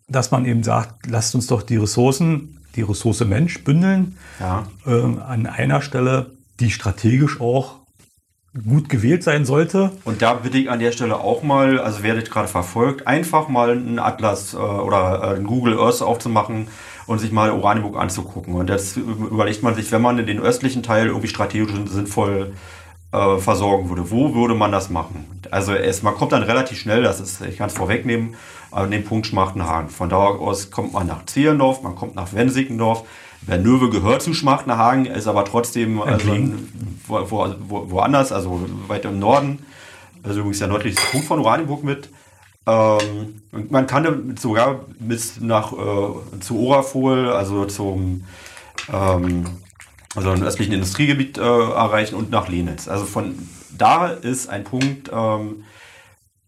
dass 0.07 0.31
man 0.31 0.45
eben 0.45 0.63
sagt, 0.63 1.05
lasst 1.07 1.35
uns 1.35 1.47
doch 1.47 1.61
die 1.61 1.77
Ressourcen, 1.77 2.59
die 2.75 2.81
Ressource 2.81 3.23
Mensch 3.25 3.63
bündeln 3.63 4.17
ja. 4.39 4.67
äh, 4.85 5.21
an 5.21 5.45
einer 5.45 5.81
Stelle, 5.81 6.31
die 6.59 6.71
strategisch 6.71 7.39
auch 7.39 7.78
gut 8.65 8.89
gewählt 8.89 9.23
sein 9.23 9.45
sollte. 9.45 9.91
Und 10.05 10.21
da 10.21 10.33
bitte 10.33 10.57
ich 10.57 10.69
an 10.69 10.79
der 10.79 10.91
Stelle 10.91 11.19
auch 11.19 11.43
mal, 11.43 11.79
also 11.79 12.03
werdet 12.03 12.31
gerade 12.31 12.47
verfolgt, 12.47 13.07
einfach 13.07 13.47
mal 13.47 13.71
einen 13.71 13.99
Atlas 13.99 14.53
äh, 14.53 14.57
oder 14.57 15.37
äh, 15.37 15.41
Google 15.41 15.79
Earth 15.79 16.01
aufzumachen 16.01 16.67
und 17.05 17.19
sich 17.19 17.31
mal 17.31 17.51
Oranienburg 17.51 17.97
anzugucken. 17.97 18.55
Und 18.55 18.69
jetzt 18.69 18.97
überlegt 18.97 19.63
man 19.63 19.75
sich, 19.75 19.91
wenn 19.91 20.01
man 20.01 20.25
den 20.25 20.39
östlichen 20.39 20.83
Teil 20.83 21.07
irgendwie 21.07 21.27
strategisch 21.27 21.71
sinnvoll 21.85 22.53
äh, 23.11 23.37
versorgen 23.37 23.89
würde. 23.89 24.11
Wo 24.11 24.35
würde 24.35 24.55
man 24.55 24.71
das 24.71 24.89
machen? 24.89 25.41
Also 25.51 25.73
es, 25.73 26.03
man 26.03 26.15
kommt 26.15 26.31
dann 26.31 26.43
relativ 26.43 26.79
schnell, 26.79 27.03
das 27.03 27.19
ist, 27.19 27.41
ich 27.41 27.57
kann 27.57 27.69
es 27.69 27.75
vorwegnehmen, 27.75 28.35
an 28.71 28.91
den 28.91 29.03
Punkt 29.03 29.27
Schmachtenhagen. 29.27 29.89
Von 29.89 30.09
da 30.09 30.17
aus 30.17 30.69
kommt 30.69 30.93
man 30.93 31.07
nach 31.07 31.25
Zehlendorf, 31.25 31.81
man 31.81 31.95
kommt 31.95 32.15
nach 32.15 32.33
Wensickendorf. 32.33 33.05
Bernöwe 33.41 33.89
gehört 33.89 34.21
zu 34.21 34.33
Schmachtenhagen, 34.33 35.05
ist 35.05 35.27
aber 35.27 35.45
trotzdem 35.45 36.01
also, 36.01 36.29
wo, 37.07 37.29
wo, 37.29 37.91
woanders, 37.91 38.31
also 38.31 38.67
weiter 38.87 39.09
im 39.09 39.19
Norden. 39.19 39.59
Also 40.23 40.39
übrigens 40.39 40.59
der 40.59 40.67
nördlichste 40.67 41.01
Punkt 41.11 41.27
von 41.27 41.39
Oranienburg 41.39 41.83
mit. 41.83 42.09
Ähm, 42.67 43.41
man 43.69 43.87
kann 43.87 44.35
sogar 44.37 44.81
bis 44.99 45.39
nach 45.39 45.71
äh, 45.73 46.39
zu 46.39 46.59
Orafol, 46.59 47.29
also 47.29 47.65
zum 47.65 48.25
ähm, 48.91 49.45
also 50.15 50.33
im 50.33 50.43
östlichen 50.43 50.73
Industriegebiet 50.73 51.37
äh, 51.37 51.41
erreichen 51.41 52.15
und 52.15 52.31
nach 52.31 52.49
Lenitz. 52.49 52.87
Also 52.87 53.05
von 53.05 53.35
da 53.77 54.07
ist 54.07 54.49
ein 54.49 54.63
Punkt, 54.63 55.09
ähm, 55.13 55.63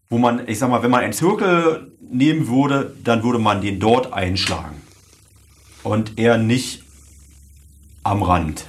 wo 0.10 0.18
man, 0.18 0.48
ich 0.48 0.60
sag 0.60 0.70
mal, 0.70 0.84
wenn 0.84 0.92
man 0.92 1.02
einen 1.02 1.14
Zirkel 1.14 1.92
nehmen 2.12 2.48
würde, 2.48 2.96
dann 3.04 3.24
würde 3.24 3.40
man 3.40 3.62
den 3.62 3.80
dort 3.80 4.14
einschlagen. 4.14 4.82
Und 5.84 6.20
eher 6.20 6.38
nicht 6.38 6.81
am 8.04 8.24
Rand. 8.24 8.66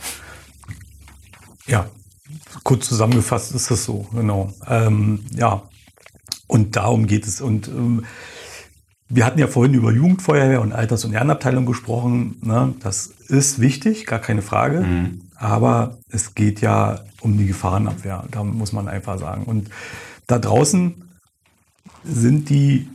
Ja, 1.66 1.86
kurz 2.64 2.88
zusammengefasst 2.88 3.54
ist 3.54 3.70
das 3.70 3.84
so, 3.84 4.06
genau. 4.12 4.52
Ähm, 4.68 5.24
ja, 5.34 5.62
und 6.46 6.76
darum 6.76 7.06
geht 7.06 7.26
es. 7.26 7.40
Und 7.40 7.68
ähm, 7.68 8.04
wir 9.08 9.26
hatten 9.26 9.38
ja 9.38 9.46
vorhin 9.46 9.74
über 9.74 9.92
Jugendfeuerwehr 9.92 10.60
und 10.60 10.72
Alters- 10.72 11.04
und 11.04 11.12
Ehrenabteilung 11.12 11.66
gesprochen. 11.66 12.36
Ne? 12.42 12.74
Das 12.80 13.06
ist 13.06 13.60
wichtig, 13.60 14.06
gar 14.06 14.18
keine 14.18 14.42
Frage. 14.42 14.80
Mhm. 14.80 15.20
Aber 15.36 15.98
es 16.08 16.34
geht 16.34 16.60
ja 16.60 17.00
um 17.20 17.36
die 17.36 17.46
Gefahrenabwehr. 17.46 18.24
Da 18.30 18.42
muss 18.42 18.72
man 18.72 18.88
einfach 18.88 19.18
sagen. 19.18 19.44
Und 19.44 19.70
da 20.26 20.38
draußen 20.38 21.04
sind 22.04 22.48
die 22.48 22.88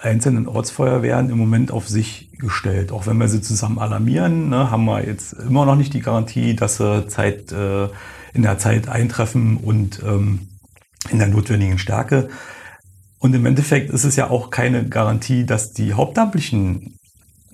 einzelnen 0.00 0.46
Ortsfeuerwehren 0.46 1.30
im 1.30 1.38
Moment 1.38 1.70
auf 1.70 1.88
sich 1.88 2.30
gestellt. 2.44 2.92
Auch 2.92 3.06
wenn 3.06 3.18
wir 3.18 3.28
sie 3.28 3.40
zusammen 3.40 3.78
alarmieren, 3.78 4.48
ne, 4.48 4.70
haben 4.70 4.84
wir 4.84 5.04
jetzt 5.04 5.32
immer 5.32 5.66
noch 5.66 5.76
nicht 5.76 5.92
die 5.92 6.00
Garantie, 6.00 6.54
dass 6.54 6.76
sie 6.76 7.08
Zeit, 7.08 7.50
äh, 7.50 7.88
in 8.32 8.42
der 8.42 8.58
Zeit 8.58 8.88
eintreffen 8.88 9.56
und 9.56 10.02
ähm, 10.04 10.48
in 11.10 11.18
der 11.18 11.28
notwendigen 11.28 11.78
Stärke. 11.78 12.28
Und 13.18 13.34
im 13.34 13.46
Endeffekt 13.46 13.90
ist 13.90 14.04
es 14.04 14.16
ja 14.16 14.30
auch 14.30 14.50
keine 14.50 14.88
Garantie, 14.88 15.46
dass 15.46 15.72
die 15.72 15.94
Hauptamtlichen 15.94 16.98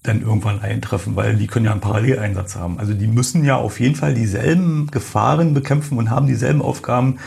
dann 0.03 0.23
irgendwann 0.23 0.61
eintreffen, 0.61 1.15
weil 1.17 1.37
die 1.37 1.47
können 1.47 1.67
ja 1.67 1.73
einen 1.73 1.81
Paralleleinsatz 1.81 2.57
haben. 2.57 2.79
Also 2.79 2.95
die 2.95 3.07
müssen 3.07 3.45
ja 3.45 3.57
auf 3.57 3.81
jeden 3.81 3.95
Fall 3.95 4.15
dieselben 4.15 4.89
Gefahren 4.91 5.55
bekämpfen 5.55 5.99
und 5.99 6.11
haben 6.11 6.27
dieselben 6.27 6.63
Aufgaben 6.63 7.19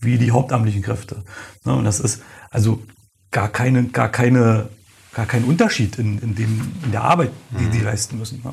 wie 0.00 0.18
die 0.18 0.32
hauptamtlichen 0.32 0.82
Kräfte. 0.82 1.24
Ne, 1.64 1.74
und 1.74 1.84
das 1.84 2.00
ist 2.00 2.22
also 2.50 2.82
gar 3.30 3.48
keine, 3.48 3.84
gar 3.84 4.08
keine, 4.08 4.68
gar 5.16 5.26
kein 5.26 5.44
Unterschied 5.44 5.98
in, 5.98 6.18
in, 6.18 6.34
dem, 6.34 6.72
in 6.84 6.92
der 6.92 7.02
Arbeit, 7.02 7.30
die 7.58 7.64
mhm. 7.64 7.70
die 7.70 7.80
leisten 7.80 8.18
müssen. 8.18 8.42
Ne. 8.44 8.52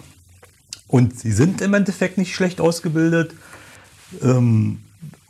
Und 0.87 1.19
sie 1.19 1.33
sind 1.33 1.61
im 1.61 1.73
Endeffekt 1.73 2.17
nicht 2.17 2.33
schlecht 2.33 2.61
ausgebildet. 2.61 3.35
Ähm, 4.21 4.79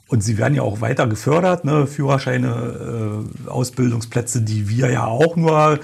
und 0.07 0.21
sie 0.23 0.37
werden 0.37 0.53
ja 0.53 0.61
auch 0.61 0.79
weiter 0.79 1.07
gefördert, 1.07 1.65
ne? 1.65 1.87
Führerscheine, 1.87 3.25
äh, 3.45 3.49
Ausbildungsplätze, 3.49 4.41
die 4.41 4.69
wir 4.69 4.91
ja 4.91 5.05
auch 5.05 5.35
nur 5.35 5.79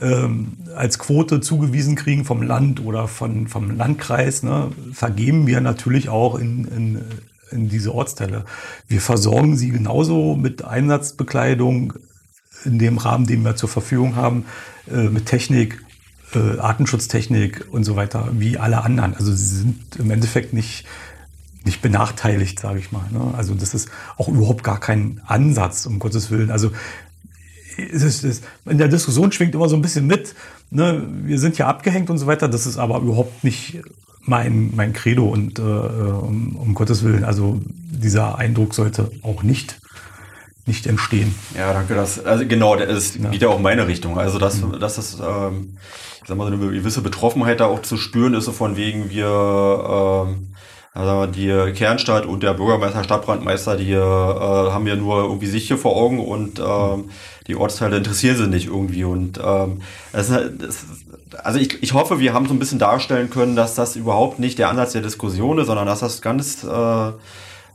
ähm, 0.00 0.56
als 0.74 0.98
Quote 0.98 1.40
zugewiesen 1.40 1.94
kriegen 1.94 2.24
vom 2.24 2.40
Land 2.40 2.82
oder 2.82 3.06
von, 3.06 3.48
vom 3.48 3.76
Landkreis, 3.76 4.42
ne? 4.42 4.70
vergeben 4.92 5.46
wir 5.46 5.60
natürlich 5.60 6.08
auch 6.08 6.38
in, 6.38 6.64
in, 6.66 7.04
in 7.50 7.68
diese 7.68 7.94
Ortsteile. 7.94 8.44
Wir 8.88 9.02
versorgen 9.02 9.56
sie 9.56 9.70
genauso 9.70 10.36
mit 10.36 10.64
Einsatzbekleidung 10.64 11.94
in 12.64 12.78
dem 12.78 12.98
Rahmen, 12.98 13.26
den 13.26 13.44
wir 13.44 13.56
zur 13.56 13.68
Verfügung 13.68 14.16
haben, 14.16 14.46
mit 14.90 15.26
Technik, 15.26 15.84
äh, 16.34 16.58
Artenschutztechnik 16.58 17.66
und 17.70 17.84
so 17.84 17.96
weiter, 17.96 18.28
wie 18.32 18.58
alle 18.58 18.82
anderen. 18.82 19.14
Also 19.14 19.32
sie 19.32 19.56
sind 19.56 19.96
im 19.96 20.10
Endeffekt 20.10 20.52
nicht 20.52 20.84
nicht 21.66 21.82
benachteiligt, 21.82 22.60
sage 22.60 22.78
ich 22.78 22.92
mal. 22.92 23.04
Ne? 23.10 23.34
Also 23.36 23.54
das 23.54 23.74
ist 23.74 23.90
auch 24.16 24.28
überhaupt 24.28 24.62
gar 24.62 24.80
kein 24.80 25.20
Ansatz, 25.26 25.84
um 25.84 25.98
Gottes 25.98 26.30
Willen. 26.30 26.50
Also 26.50 26.70
es 27.76 28.02
ist, 28.02 28.24
es, 28.24 28.42
in 28.64 28.78
der 28.78 28.88
Diskussion 28.88 29.32
schwingt 29.32 29.54
immer 29.54 29.68
so 29.68 29.76
ein 29.76 29.82
bisschen 29.82 30.06
mit, 30.06 30.34
ne? 30.70 31.06
wir 31.24 31.38
sind 31.38 31.58
ja 31.58 31.66
abgehängt 31.66 32.08
und 32.08 32.18
so 32.18 32.26
weiter. 32.26 32.48
Das 32.48 32.66
ist 32.66 32.78
aber 32.78 33.00
überhaupt 33.00 33.44
nicht 33.44 33.80
mein, 34.22 34.72
mein 34.74 34.92
Credo 34.92 35.26
und 35.26 35.58
äh, 35.58 35.62
um, 35.62 36.56
um 36.56 36.74
Gottes 36.74 37.02
Willen. 37.02 37.24
Also 37.24 37.60
dieser 37.66 38.38
Eindruck 38.38 38.72
sollte 38.72 39.10
auch 39.22 39.42
nicht 39.42 39.80
nicht 40.66 40.86
entstehen. 40.86 41.34
Ja, 41.56 41.72
danke. 41.72 41.94
Das, 41.94 42.24
also 42.24 42.46
genau, 42.46 42.76
das 42.76 43.16
ja. 43.16 43.30
geht 43.30 43.42
ja 43.42 43.48
auch 43.48 43.56
in 43.56 43.62
meine 43.62 43.86
Richtung. 43.86 44.18
Also 44.18 44.38
dass, 44.38 44.60
mhm. 44.60 44.78
dass 44.80 44.96
das, 44.96 45.18
ähm, 45.20 45.78
ich 46.20 46.28
sag 46.28 46.36
mal, 46.36 46.48
so 46.48 46.52
eine 46.52 46.72
gewisse 46.72 47.02
Betroffenheit 47.02 47.60
da 47.60 47.66
auch 47.66 47.82
zu 47.82 47.96
spüren 47.96 48.34
ist, 48.34 48.44
so 48.44 48.52
von 48.52 48.76
wegen 48.76 49.10
wir 49.10 50.26
ähm, 50.26 50.48
also 50.96 51.26
die 51.26 51.72
Kernstadt 51.74 52.24
und 52.24 52.42
der 52.42 52.54
Bürgermeister, 52.54 53.04
Stadtbrandmeister, 53.04 53.76
die 53.76 53.92
äh, 53.92 54.00
haben 54.00 54.86
ja 54.86 54.96
nur 54.96 55.24
irgendwie 55.24 55.46
sich 55.46 55.66
hier 55.66 55.76
vor 55.76 55.94
Augen 55.94 56.24
und 56.24 56.58
äh, 56.58 56.62
die 57.46 57.54
Ortsteile 57.54 57.98
interessieren 57.98 58.38
sie 58.38 58.48
nicht 58.48 58.68
irgendwie. 58.68 59.04
Und 59.04 59.38
ähm, 59.44 59.82
das, 60.12 60.28
das, 60.28 60.86
also 61.44 61.58
ich, 61.58 61.82
ich 61.82 61.92
hoffe, 61.92 62.18
wir 62.18 62.32
haben 62.32 62.46
so 62.46 62.54
ein 62.54 62.58
bisschen 62.58 62.78
darstellen 62.78 63.28
können, 63.28 63.56
dass 63.56 63.74
das 63.74 63.94
überhaupt 63.94 64.38
nicht 64.38 64.58
der 64.58 64.70
Ansatz 64.70 64.92
der 64.92 65.02
Diskussion 65.02 65.58
ist, 65.58 65.66
sondern 65.66 65.86
dass 65.86 66.00
das 66.00 66.22
ganz, 66.22 66.64
äh, 66.64 67.12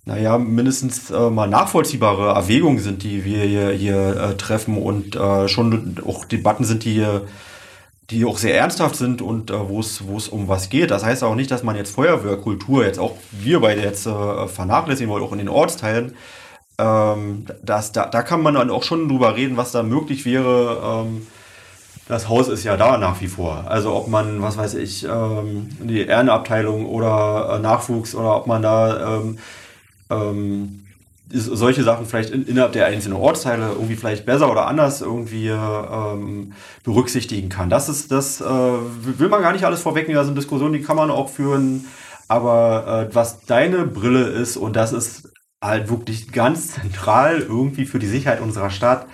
naja, 0.05 0.37
mindestens 0.37 1.11
äh, 1.11 1.29
mal 1.29 1.47
nachvollziehbare 1.47 2.33
Erwägungen 2.33 2.79
sind, 2.79 3.03
die 3.03 3.23
wir 3.23 3.43
hier, 3.43 3.69
hier 3.71 4.15
äh, 4.15 4.37
treffen 4.37 4.77
und 4.77 5.15
äh, 5.15 5.47
schon 5.47 5.97
auch 6.05 6.25
Debatten 6.25 6.63
sind, 6.63 6.85
die 6.85 7.05
die 8.11 8.25
auch 8.25 8.37
sehr 8.37 8.57
ernsthaft 8.57 8.95
sind 8.95 9.21
und 9.21 9.51
äh, 9.51 9.69
wo 9.69 9.79
es 9.79 10.07
wo 10.07 10.17
es 10.17 10.27
um 10.27 10.47
was 10.47 10.69
geht. 10.69 10.91
Das 10.91 11.03
heißt 11.03 11.23
auch 11.23 11.35
nicht, 11.35 11.49
dass 11.49 11.63
man 11.63 11.75
jetzt 11.75 11.95
Feuerwehrkultur 11.95 12.85
jetzt 12.85 12.99
auch 12.99 13.15
wir 13.31 13.61
beide 13.61 13.81
jetzt 13.81 14.05
äh, 14.05 14.47
vernachlässigen 14.47 15.11
wollen, 15.11 15.23
auch 15.23 15.31
in 15.31 15.37
den 15.37 15.49
Ortsteilen. 15.49 16.15
Ähm, 16.77 17.45
das, 17.63 17.91
da, 17.91 18.05
da 18.07 18.21
kann 18.21 18.41
man 18.41 18.55
dann 18.55 18.69
auch 18.69 18.83
schon 18.83 19.07
drüber 19.07 19.35
reden, 19.35 19.57
was 19.57 19.71
da 19.71 19.81
möglich 19.83 20.25
wäre. 20.25 21.05
Ähm, 21.05 21.27
das 22.07 22.27
Haus 22.27 22.49
ist 22.49 22.65
ja 22.65 22.75
da 22.75 22.97
nach 22.97 23.21
wie 23.21 23.27
vor. 23.27 23.63
Also 23.67 23.93
ob 23.95 24.09
man, 24.09 24.41
was 24.41 24.57
weiß 24.57 24.73
ich, 24.73 25.05
ähm, 25.05 25.69
die 25.79 26.01
Ehrenabteilung 26.01 26.85
oder 26.87 27.53
äh, 27.55 27.59
Nachwuchs 27.59 28.13
oder 28.15 28.35
ob 28.35 28.47
man 28.47 28.61
da 28.61 29.17
ähm, 29.17 29.37
ähm, 30.11 30.85
solche 31.33 31.83
Sachen 31.83 32.05
vielleicht 32.05 32.29
in, 32.31 32.45
innerhalb 32.45 32.73
der 32.73 32.87
einzelnen 32.87 33.17
Ortsteile 33.17 33.69
irgendwie 33.69 33.95
vielleicht 33.95 34.25
besser 34.25 34.51
oder 34.51 34.67
anders 34.67 35.01
irgendwie 35.01 35.47
ähm, 35.47 36.53
berücksichtigen 36.83 37.49
kann. 37.49 37.69
Das 37.69 37.89
ist, 37.89 38.11
das 38.11 38.41
äh, 38.41 38.45
will 38.45 39.29
man 39.29 39.41
gar 39.41 39.53
nicht 39.53 39.65
alles 39.65 39.81
vorwegnehmen. 39.81 40.19
Da 40.19 40.25
sind 40.25 40.37
Diskussionen, 40.37 40.73
die 40.73 40.81
kann 40.81 40.97
man 40.97 41.09
auch 41.09 41.29
führen. 41.29 41.85
Aber 42.27 43.09
äh, 43.09 43.15
was 43.15 43.41
deine 43.45 43.85
Brille 43.85 44.23
ist, 44.23 44.57
und 44.57 44.75
das 44.75 44.93
ist 44.93 45.31
halt 45.61 45.89
wirklich 45.89 46.31
ganz 46.31 46.73
zentral 46.73 47.39
irgendwie 47.39 47.85
für 47.85 47.99
die 47.99 48.07
Sicherheit 48.07 48.41
unserer 48.41 48.69
Stadt, 48.69 49.05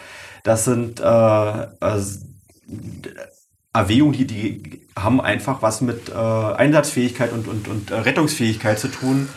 das 0.43 0.65
sind 0.65 0.99
äh, 0.99 1.03
äh, 1.03 2.01
Erwägungen, 3.73 4.13
die, 4.13 4.27
die 4.27 4.87
haben 4.95 5.19
einfach 5.19 5.61
was 5.61 5.81
mit 5.81 6.09
äh, 6.09 6.13
Einsatzfähigkeit 6.13 7.31
und, 7.33 7.47
und, 7.47 7.67
und 7.67 7.91
Rettungsfähigkeit 7.91 8.79
zu 8.79 8.87
tun. 8.87 9.29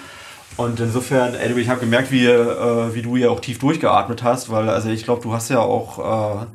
Und 0.57 0.79
insofern, 0.81 1.35
ey, 1.35 1.59
ich 1.59 1.69
habe 1.69 1.81
gemerkt, 1.81 2.11
wie, 2.11 2.27
äh, 2.27 2.95
wie 2.95 3.03
du 3.03 3.17
ja 3.17 3.31
auch 3.31 3.41
tief 3.41 3.59
durchgeatmet 3.59 4.23
hast, 4.23 4.51
weil 4.51 4.69
also 4.69 4.91
ich 4.91 5.05
glaube, 5.05 5.23
du 5.23 5.33
hast 5.33 5.49
ja 5.49 5.61
auch, 5.61 5.99
äh, 5.99 6.47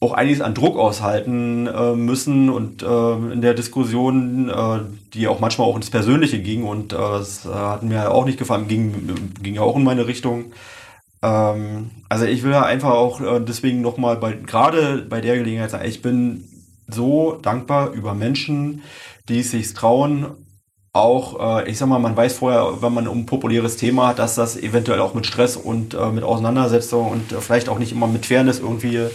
auch 0.00 0.12
einiges 0.12 0.40
an 0.40 0.54
Druck 0.54 0.76
aushalten 0.76 1.68
äh, 1.68 1.94
müssen 1.94 2.50
und 2.50 2.82
äh, 2.82 3.12
in 3.32 3.40
der 3.40 3.54
Diskussion, 3.54 4.48
äh, 4.48 4.80
die 5.14 5.28
auch 5.28 5.38
manchmal 5.38 5.68
auch 5.68 5.76
ins 5.76 5.90
Persönliche 5.90 6.40
ging 6.40 6.64
und 6.64 6.92
äh, 6.92 6.96
das 6.96 7.44
hat 7.44 7.84
mir 7.84 8.10
auch 8.10 8.24
nicht 8.24 8.38
gefallen, 8.38 8.66
ging, 8.66 9.14
ging 9.40 9.54
ja 9.54 9.60
auch 9.60 9.76
in 9.76 9.84
meine 9.84 10.08
Richtung. 10.08 10.46
Ähm, 11.22 11.92
also 12.08 12.24
ich 12.24 12.42
will 12.42 12.50
ja 12.50 12.64
einfach 12.64 12.90
auch 12.90 13.20
deswegen 13.44 13.80
nochmal 13.80 14.16
bei, 14.16 14.32
gerade 14.32 15.06
bei 15.08 15.20
der 15.20 15.36
Gelegenheit 15.38 15.70
sagen, 15.70 15.88
ich 15.88 16.02
bin 16.02 16.48
so 16.88 17.38
dankbar 17.40 17.92
über 17.92 18.14
Menschen, 18.14 18.82
die 19.28 19.40
es 19.40 19.52
sich 19.52 19.72
trauen, 19.72 20.26
auch, 20.92 21.60
äh, 21.60 21.70
ich 21.70 21.78
sag 21.78 21.88
mal, 21.88 21.98
man 21.98 22.16
weiß 22.16 22.34
vorher, 22.34 22.82
wenn 22.82 22.92
man 22.92 23.08
ein 23.08 23.26
populäres 23.26 23.76
Thema 23.76 24.08
hat, 24.08 24.18
dass 24.18 24.34
das 24.34 24.56
eventuell 24.56 25.00
auch 25.00 25.14
mit 25.14 25.26
Stress 25.26 25.56
und 25.56 25.94
äh, 25.94 26.10
mit 26.10 26.22
Auseinandersetzung 26.22 27.10
und 27.10 27.32
äh, 27.32 27.40
vielleicht 27.40 27.68
auch 27.68 27.78
nicht 27.78 27.92
immer 27.92 28.06
mit 28.06 28.26
Fairness 28.26 28.60
irgendwie 28.60 29.06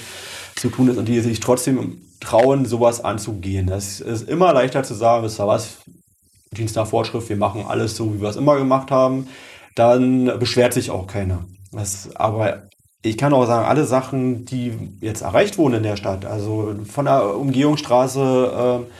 zu 0.55 0.69
tun 0.69 0.89
ist 0.89 0.97
und 0.97 1.07
die 1.07 1.19
sich 1.19 1.39
trotzdem 1.39 2.01
trauen, 2.19 2.65
sowas 2.65 3.03
anzugehen. 3.03 3.67
Das 3.67 3.99
ist 3.99 4.27
immer 4.27 4.53
leichter 4.53 4.83
zu 4.83 4.95
sagen, 4.95 5.23
wisst 5.23 5.39
ihr 5.39 5.47
was, 5.47 5.77
Dienst 6.51 6.75
nach 6.75 6.87
Vorschrift, 6.87 7.29
wir 7.29 7.37
machen 7.37 7.65
alles 7.67 7.95
so, 7.95 8.13
wie 8.13 8.21
wir 8.21 8.29
es 8.29 8.37
immer 8.37 8.57
gemacht 8.57 8.89
haben. 8.89 9.27
Dann 9.75 10.39
beschwert 10.39 10.73
sich 10.73 10.89
auch 10.89 11.05
keiner. 11.05 11.45
Das, 11.71 12.15
aber 12.15 12.63
ich 13.03 13.17
kann 13.17 13.33
auch 13.33 13.45
sagen, 13.45 13.67
alle 13.67 13.85
Sachen, 13.85 14.45
die 14.45 14.73
jetzt 15.01 15.21
erreicht 15.21 15.57
wurden 15.59 15.75
in 15.75 15.83
der 15.83 15.97
Stadt, 15.97 16.25
also 16.25 16.73
von 16.89 17.05
der 17.05 17.35
Umgehungsstraße 17.35 18.81
äh, 18.81 18.91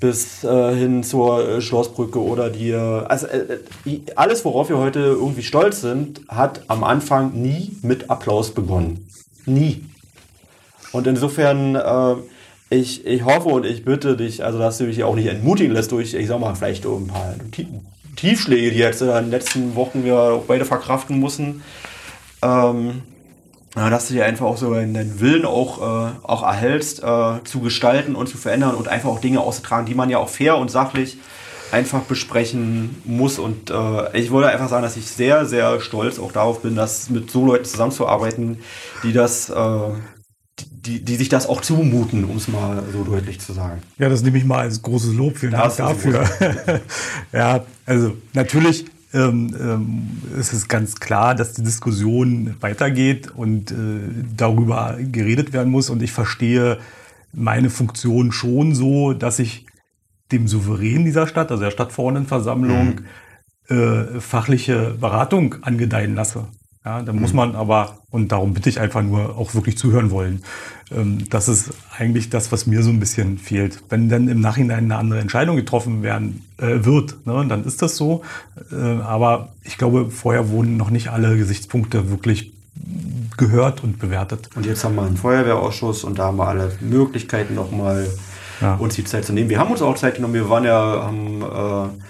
bis 0.00 0.44
äh, 0.44 0.74
hin 0.74 1.02
zur 1.02 1.48
äh, 1.48 1.60
Schlossbrücke 1.60 2.22
oder 2.22 2.50
die, 2.50 2.74
also 2.74 3.26
äh, 3.26 3.58
alles, 4.16 4.44
worauf 4.44 4.68
wir 4.68 4.78
heute 4.78 5.00
irgendwie 5.00 5.42
stolz 5.42 5.80
sind, 5.80 6.20
hat 6.28 6.62
am 6.68 6.84
Anfang 6.84 7.32
nie 7.34 7.76
mit 7.82 8.10
Applaus 8.10 8.52
begonnen. 8.52 9.08
Nie. 9.46 9.84
Und 10.92 11.06
insofern, 11.06 11.74
äh, 11.74 12.14
ich, 12.70 13.06
ich 13.06 13.24
hoffe 13.24 13.48
und 13.48 13.66
ich 13.66 13.84
bitte 13.84 14.16
dich, 14.16 14.44
also 14.44 14.58
dass 14.58 14.78
du 14.78 14.86
dich 14.86 15.02
auch 15.02 15.14
nicht 15.16 15.26
entmutigen 15.26 15.72
lässt 15.72 15.92
durch, 15.92 16.14
ich 16.14 16.26
sag 16.28 16.40
mal, 16.40 16.54
vielleicht 16.54 16.84
ein 16.86 17.06
paar 17.08 17.34
Tiefschläge, 18.16 18.70
die 18.70 18.78
jetzt 18.78 19.00
in 19.00 19.08
den 19.08 19.30
letzten 19.30 19.74
Wochen 19.74 20.04
wir 20.04 20.42
beide 20.46 20.64
verkraften 20.64 21.18
mussten. 21.18 21.62
Ähm, 22.42 23.02
dass 23.74 24.08
du 24.08 24.14
dir 24.14 24.24
einfach 24.24 24.46
auch 24.46 24.56
so 24.56 24.72
deinen 24.72 25.20
Willen 25.20 25.44
auch, 25.44 25.78
äh, 25.78 26.10
auch 26.22 26.42
erhältst, 26.42 27.02
äh, 27.02 27.44
zu 27.44 27.60
gestalten 27.60 28.14
und 28.14 28.28
zu 28.28 28.38
verändern 28.38 28.74
und 28.74 28.88
einfach 28.88 29.10
auch 29.10 29.20
Dinge 29.20 29.40
auszutragen, 29.40 29.86
die 29.86 29.94
man 29.94 30.10
ja 30.10 30.18
auch 30.18 30.28
fair 30.28 30.56
und 30.56 30.70
sachlich 30.70 31.18
einfach 31.70 32.00
besprechen 32.02 32.96
muss. 33.04 33.38
Und 33.38 33.70
äh, 33.70 34.18
ich 34.18 34.30
wollte 34.30 34.48
einfach 34.48 34.68
sagen, 34.68 34.82
dass 34.82 34.96
ich 34.96 35.06
sehr, 35.06 35.46
sehr 35.46 35.80
stolz 35.80 36.18
auch 36.18 36.32
darauf 36.32 36.62
bin, 36.62 36.76
dass 36.76 37.10
mit 37.10 37.30
so 37.30 37.44
Leuten 37.44 37.64
zusammenzuarbeiten, 37.64 38.58
die 39.02 39.12
das, 39.12 39.50
äh, 39.50 39.78
die, 40.58 41.04
die 41.04 41.16
sich 41.16 41.28
das 41.28 41.46
auch 41.46 41.60
zumuten, 41.60 42.24
um 42.24 42.36
es 42.36 42.48
mal 42.48 42.82
so 42.92 43.04
deutlich 43.04 43.40
zu 43.40 43.52
sagen. 43.52 43.82
Ja, 43.98 44.08
das 44.08 44.22
nehme 44.22 44.38
ich 44.38 44.44
mal 44.44 44.60
als 44.60 44.80
großes 44.80 45.12
Lob. 45.12 45.36
Vielen 45.36 45.52
Dank 45.52 45.76
dafür. 45.76 46.24
ja, 47.32 47.64
also 47.84 48.16
natürlich 48.32 48.86
ähm, 49.12 49.54
ähm, 49.58 50.22
es 50.38 50.52
ist 50.52 50.68
ganz 50.68 50.96
klar, 50.96 51.34
dass 51.34 51.54
die 51.54 51.62
Diskussion 51.62 52.56
weitergeht 52.60 53.30
und 53.34 53.70
äh, 53.70 53.74
darüber 54.36 54.98
geredet 55.00 55.52
werden 55.52 55.70
muss. 55.70 55.88
Und 55.88 56.02
ich 56.02 56.12
verstehe 56.12 56.78
meine 57.32 57.70
Funktion 57.70 58.32
schon 58.32 58.74
so, 58.74 59.12
dass 59.14 59.38
ich 59.38 59.66
dem 60.30 60.46
Souverän 60.46 61.04
dieser 61.04 61.26
Stadt, 61.26 61.50
also 61.50 61.62
der 61.62 61.70
Stadtverordnetenversammlung, 61.70 63.00
mhm. 63.68 63.76
äh, 63.76 64.20
fachliche 64.20 64.94
Beratung 65.00 65.56
angedeihen 65.62 66.14
lasse. 66.14 66.48
Ja, 66.84 67.02
da 67.02 67.12
muss 67.12 67.30
mhm. 67.30 67.36
man 67.36 67.54
aber, 67.56 67.98
und 68.10 68.32
darum 68.32 68.54
bitte 68.54 68.68
ich 68.68 68.80
einfach 68.80 69.02
nur 69.02 69.36
auch 69.36 69.54
wirklich 69.54 69.78
zuhören 69.78 70.10
wollen. 70.10 70.42
Ähm, 70.94 71.28
das 71.28 71.48
ist 71.48 71.70
eigentlich 71.96 72.30
das, 72.30 72.52
was 72.52 72.66
mir 72.66 72.82
so 72.82 72.90
ein 72.90 73.00
bisschen 73.00 73.38
fehlt. 73.38 73.82
Wenn 73.88 74.08
dann 74.08 74.28
im 74.28 74.40
Nachhinein 74.40 74.84
eine 74.84 74.96
andere 74.96 75.20
Entscheidung 75.20 75.56
getroffen 75.56 76.02
werden 76.02 76.44
äh, 76.58 76.84
wird, 76.84 77.26
ne, 77.26 77.44
dann 77.48 77.64
ist 77.64 77.82
das 77.82 77.96
so. 77.96 78.22
Äh, 78.72 78.76
aber 78.76 79.50
ich 79.64 79.78
glaube, 79.78 80.10
vorher 80.10 80.50
wurden 80.50 80.76
noch 80.76 80.90
nicht 80.90 81.08
alle 81.08 81.36
Gesichtspunkte 81.36 82.10
wirklich 82.10 82.52
gehört 83.36 83.82
und 83.84 83.98
bewertet. 83.98 84.50
Und 84.54 84.66
jetzt 84.66 84.84
haben 84.84 84.96
wir 84.96 85.02
einen 85.02 85.16
Feuerwehrausschuss 85.16 86.04
und 86.04 86.18
da 86.18 86.26
haben 86.26 86.38
wir 86.38 86.48
alle 86.48 86.72
Möglichkeiten 86.80 87.54
nochmal 87.54 88.08
ja. 88.60 88.74
uns 88.76 88.94
die 88.94 89.04
Zeit 89.04 89.24
zu 89.24 89.32
nehmen. 89.32 89.48
Wir 89.48 89.58
haben 89.58 89.70
uns 89.70 89.82
auch 89.82 89.96
Zeit 89.96 90.16
genommen. 90.16 90.34
Wir 90.34 90.48
waren 90.50 90.64
ja, 90.64 91.02
haben 91.04 91.42
äh, 91.42 92.02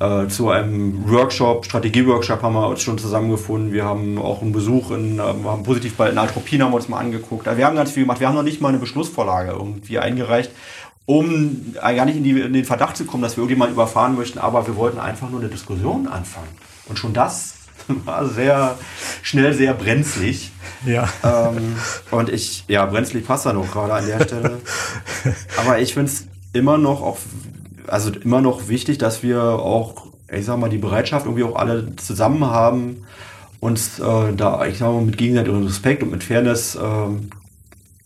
äh, 0.00 0.28
zu 0.28 0.50
einem 0.50 1.10
Workshop, 1.10 1.64
Strategie-Workshop 1.64 2.42
haben 2.42 2.54
wir 2.54 2.68
uns 2.68 2.82
schon 2.82 2.98
zusammengefunden. 2.98 3.72
Wir 3.72 3.84
haben 3.84 4.18
auch 4.18 4.42
einen 4.42 4.52
Besuch 4.52 4.92
in, 4.92 5.18
äh, 5.18 5.22
wir 5.42 5.50
haben 5.50 5.64
positiv 5.64 5.96
bei 5.96 6.12
Natropin 6.12 6.62
haben 6.62 6.70
wir 6.70 6.76
uns 6.76 6.88
mal 6.88 6.98
angeguckt. 6.98 7.46
Wir 7.46 7.66
haben 7.66 7.76
ganz 7.76 7.90
viel 7.90 8.04
gemacht. 8.04 8.20
Wir 8.20 8.28
haben 8.28 8.36
noch 8.36 8.42
nicht 8.42 8.60
mal 8.60 8.68
eine 8.68 8.78
Beschlussvorlage 8.78 9.50
irgendwie 9.50 9.98
eingereicht, 9.98 10.52
um 11.04 11.74
äh, 11.82 11.94
gar 11.96 12.04
nicht 12.04 12.16
in, 12.16 12.24
die, 12.24 12.40
in 12.40 12.52
den 12.52 12.64
Verdacht 12.64 12.96
zu 12.96 13.06
kommen, 13.06 13.22
dass 13.22 13.36
wir 13.36 13.42
irgendjemanden 13.42 13.74
überfahren 13.74 14.14
möchten, 14.14 14.38
aber 14.38 14.66
wir 14.66 14.76
wollten 14.76 15.00
einfach 15.00 15.30
nur 15.30 15.40
eine 15.40 15.48
Diskussion 15.48 16.06
anfangen. 16.06 16.48
Und 16.88 16.98
schon 16.98 17.12
das 17.12 17.54
war 18.04 18.24
sehr 18.28 18.78
schnell 19.22 19.52
sehr 19.52 19.74
brenzlig. 19.74 20.52
Ja. 20.86 21.08
Ähm, 21.24 21.74
und 22.12 22.28
ich, 22.28 22.64
ja, 22.68 22.86
brenzlig 22.86 23.26
passt 23.26 23.46
da 23.46 23.52
noch 23.52 23.70
gerade 23.72 23.94
an 23.94 24.06
der 24.06 24.20
Stelle. 24.20 24.60
Aber 25.56 25.80
ich 25.80 25.94
finde 25.94 26.12
es 26.12 26.26
immer 26.52 26.78
noch 26.78 27.02
auch 27.02 27.18
also 27.88 28.10
immer 28.10 28.40
noch 28.40 28.68
wichtig, 28.68 28.98
dass 28.98 29.22
wir 29.22 29.42
auch, 29.42 30.06
ich 30.32 30.44
sag 30.44 30.58
mal, 30.58 30.70
die 30.70 30.78
Bereitschaft 30.78 31.26
irgendwie 31.26 31.44
auch 31.44 31.56
alle 31.56 31.96
zusammen 31.96 32.44
haben, 32.44 33.04
uns 33.60 33.98
äh, 33.98 34.32
da, 34.34 34.66
ich 34.66 34.78
sag 34.78 34.92
mal, 34.92 35.02
mit 35.02 35.18
gegenseitigem 35.18 35.64
Respekt 35.64 36.02
und 36.02 36.10
mit 36.10 36.24
Fairness 36.24 36.76
äh, 36.76 37.08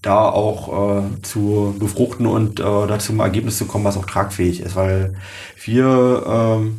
da 0.00 0.28
auch 0.28 0.98
äh, 0.98 1.22
zu 1.22 1.76
befruchten 1.78 2.26
und 2.26 2.58
äh, 2.58 2.62
da 2.62 2.98
zum 2.98 3.20
Ergebnis 3.20 3.58
zu 3.58 3.66
kommen, 3.66 3.84
was 3.84 3.96
auch 3.96 4.06
tragfähig 4.06 4.60
ist, 4.60 4.74
weil 4.74 5.14
wir 5.64 6.62
äh, 6.64 6.70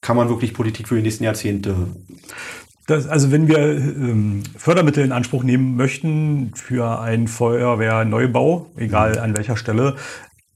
kann 0.00 0.16
man 0.16 0.28
wirklich 0.28 0.54
Politik 0.54 0.88
für 0.88 0.96
die 0.96 1.02
nächsten 1.02 1.24
Jahrzehnte 1.24 1.74
das, 2.86 3.06
also 3.06 3.30
wenn 3.30 3.46
wir 3.46 3.58
ähm, 3.58 4.42
Fördermittel 4.56 5.04
in 5.04 5.12
Anspruch 5.12 5.44
nehmen 5.44 5.76
möchten 5.76 6.52
für 6.54 7.00
einen 7.00 7.28
Feuerwehrneubau, 7.28 8.70
egal 8.76 9.18
an 9.18 9.36
welcher 9.36 9.56
Stelle, 9.56 9.96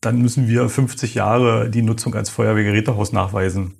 dann 0.07 0.23
müssen 0.23 0.47
wir 0.47 0.69
50 0.69 1.17
Jahre 1.17 1.69
die 1.69 1.83
Nutzung 1.83 2.15
als 2.15 2.31
Feuerwehrgerätehaus 2.31 3.13
nachweisen. 3.13 3.75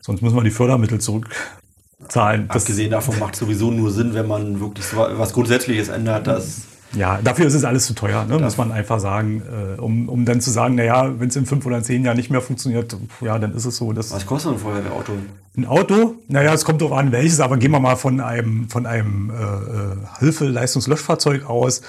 Sonst 0.00 0.22
müssen 0.22 0.34
wir 0.34 0.42
die 0.42 0.50
Fördermittel 0.50 1.00
zurückzahlen. 1.00 2.48
Das 2.48 2.62
Abgesehen 2.62 2.90
davon 2.90 3.18
macht 3.18 3.36
sowieso 3.36 3.70
nur 3.70 3.90
Sinn, 3.90 4.14
wenn 4.14 4.26
man 4.26 4.58
wirklich 4.58 4.86
was 4.94 5.34
Grundsätzliches 5.34 5.88
ändert, 5.88 6.26
dass 6.26 6.62
Ja, 6.94 7.20
dafür 7.22 7.46
ist 7.46 7.52
es 7.52 7.64
alles 7.64 7.84
zu 7.84 7.92
teuer, 7.92 8.24
ne? 8.24 8.38
muss 8.38 8.56
man 8.56 8.72
einfach 8.72 9.00
sagen. 9.00 9.42
Äh, 9.42 9.78
um, 9.78 10.08
um 10.08 10.24
dann 10.24 10.40
zu 10.40 10.50
sagen, 10.50 10.76
naja, 10.76 11.12
wenn 11.20 11.28
es 11.28 11.36
in 11.36 11.44
fünf 11.44 11.66
oder 11.66 11.82
zehn 11.82 12.02
Jahren 12.04 12.16
nicht 12.16 12.30
mehr 12.30 12.40
funktioniert, 12.40 12.96
ja, 13.20 13.38
dann 13.38 13.54
ist 13.54 13.66
es 13.66 13.76
so. 13.76 13.92
Dass 13.92 14.12
Was 14.12 14.24
kostet 14.24 14.52
ein 14.52 14.58
Feuerwehrauto? 14.58 15.12
Ein 15.58 15.66
Auto? 15.66 16.14
Naja, 16.28 16.54
es 16.54 16.64
kommt 16.64 16.80
darauf 16.80 16.96
an, 16.96 17.12
welches, 17.12 17.40
aber 17.40 17.58
gehen 17.58 17.72
wir 17.72 17.80
mal 17.80 17.96
von 17.96 18.20
einem, 18.20 18.70
von 18.70 18.86
einem 18.86 19.30
äh, 19.30 19.34
äh 19.34 20.20
Hilfe-Leistungslöschfahrzeug 20.20 21.44
aus. 21.44 21.82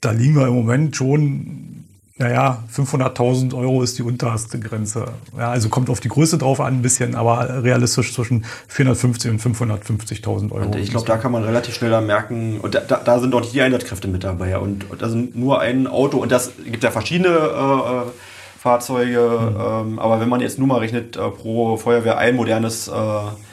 Da 0.00 0.12
liegen 0.12 0.36
wir 0.36 0.46
im 0.46 0.54
Moment 0.54 0.94
schon 0.94 1.87
naja, 2.18 2.64
500.000 2.74 3.56
Euro 3.56 3.82
ist 3.82 3.96
die 3.98 4.02
unterste 4.02 4.58
Grenze. 4.58 5.06
Ja, 5.36 5.50
also 5.50 5.68
kommt 5.68 5.88
auf 5.88 6.00
die 6.00 6.08
Größe 6.08 6.36
drauf 6.36 6.60
an 6.60 6.74
ein 6.74 6.82
bisschen, 6.82 7.14
aber 7.14 7.62
realistisch 7.62 8.12
zwischen 8.12 8.44
450 8.66 9.30
und 9.30 9.40
550.000 9.40 10.50
Euro. 10.50 10.66
Und 10.66 10.76
ich 10.76 10.90
glaube, 10.90 11.06
da 11.06 11.16
kann 11.16 11.30
man 11.30 11.44
relativ 11.44 11.74
schnell 11.74 11.90
dann 11.90 12.06
merken, 12.06 12.58
und 12.60 12.74
da, 12.74 12.80
da 12.80 13.18
sind 13.20 13.34
auch 13.34 13.42
die 13.42 13.62
Einsatzkräfte 13.62 14.08
mit 14.08 14.24
dabei. 14.24 14.58
Und, 14.58 14.90
und 14.90 15.00
da 15.00 15.08
sind 15.08 15.36
nur 15.36 15.60
ein 15.60 15.86
Auto, 15.86 16.18
und 16.18 16.32
das 16.32 16.52
gibt 16.64 16.82
ja 16.82 16.90
verschiedene 16.90 17.28
äh, 17.28 18.10
Fahrzeuge, 18.58 19.20
mhm. 19.20 19.92
ähm, 19.92 19.98
aber 20.00 20.20
wenn 20.20 20.28
man 20.28 20.40
jetzt 20.40 20.58
nur 20.58 20.66
mal 20.66 20.78
rechnet, 20.78 21.16
äh, 21.16 21.20
pro 21.30 21.76
Feuerwehr 21.76 22.18
ein 22.18 22.34
modernes 22.34 22.88
äh, 22.88 22.92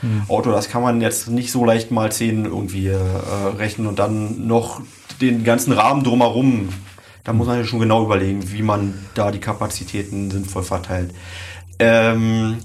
mhm. 0.01 0.23
Auto, 0.27 0.51
das 0.51 0.69
kann 0.69 0.81
man 0.81 1.01
jetzt 1.01 1.29
nicht 1.29 1.51
so 1.51 1.63
leicht 1.63 1.91
mal 1.91 2.11
zehn 2.11 2.45
irgendwie 2.45 2.87
äh, 2.87 2.97
rechnen 3.59 3.85
und 3.85 3.99
dann 3.99 4.47
noch 4.47 4.81
den 5.21 5.43
ganzen 5.43 5.71
Rahmen 5.73 6.03
drumherum 6.03 6.69
da 7.25 7.33
muss 7.33 7.47
man 7.47 7.57
ja 7.57 7.65
schon 7.65 7.79
genau 7.79 8.05
überlegen, 8.05 8.51
wie 8.51 8.61
man 8.61 8.93
da 9.15 9.31
die 9.31 9.39
Kapazitäten 9.39 10.31
sinnvoll 10.31 10.63
verteilt. 10.63 11.13
Ähm, 11.79 12.59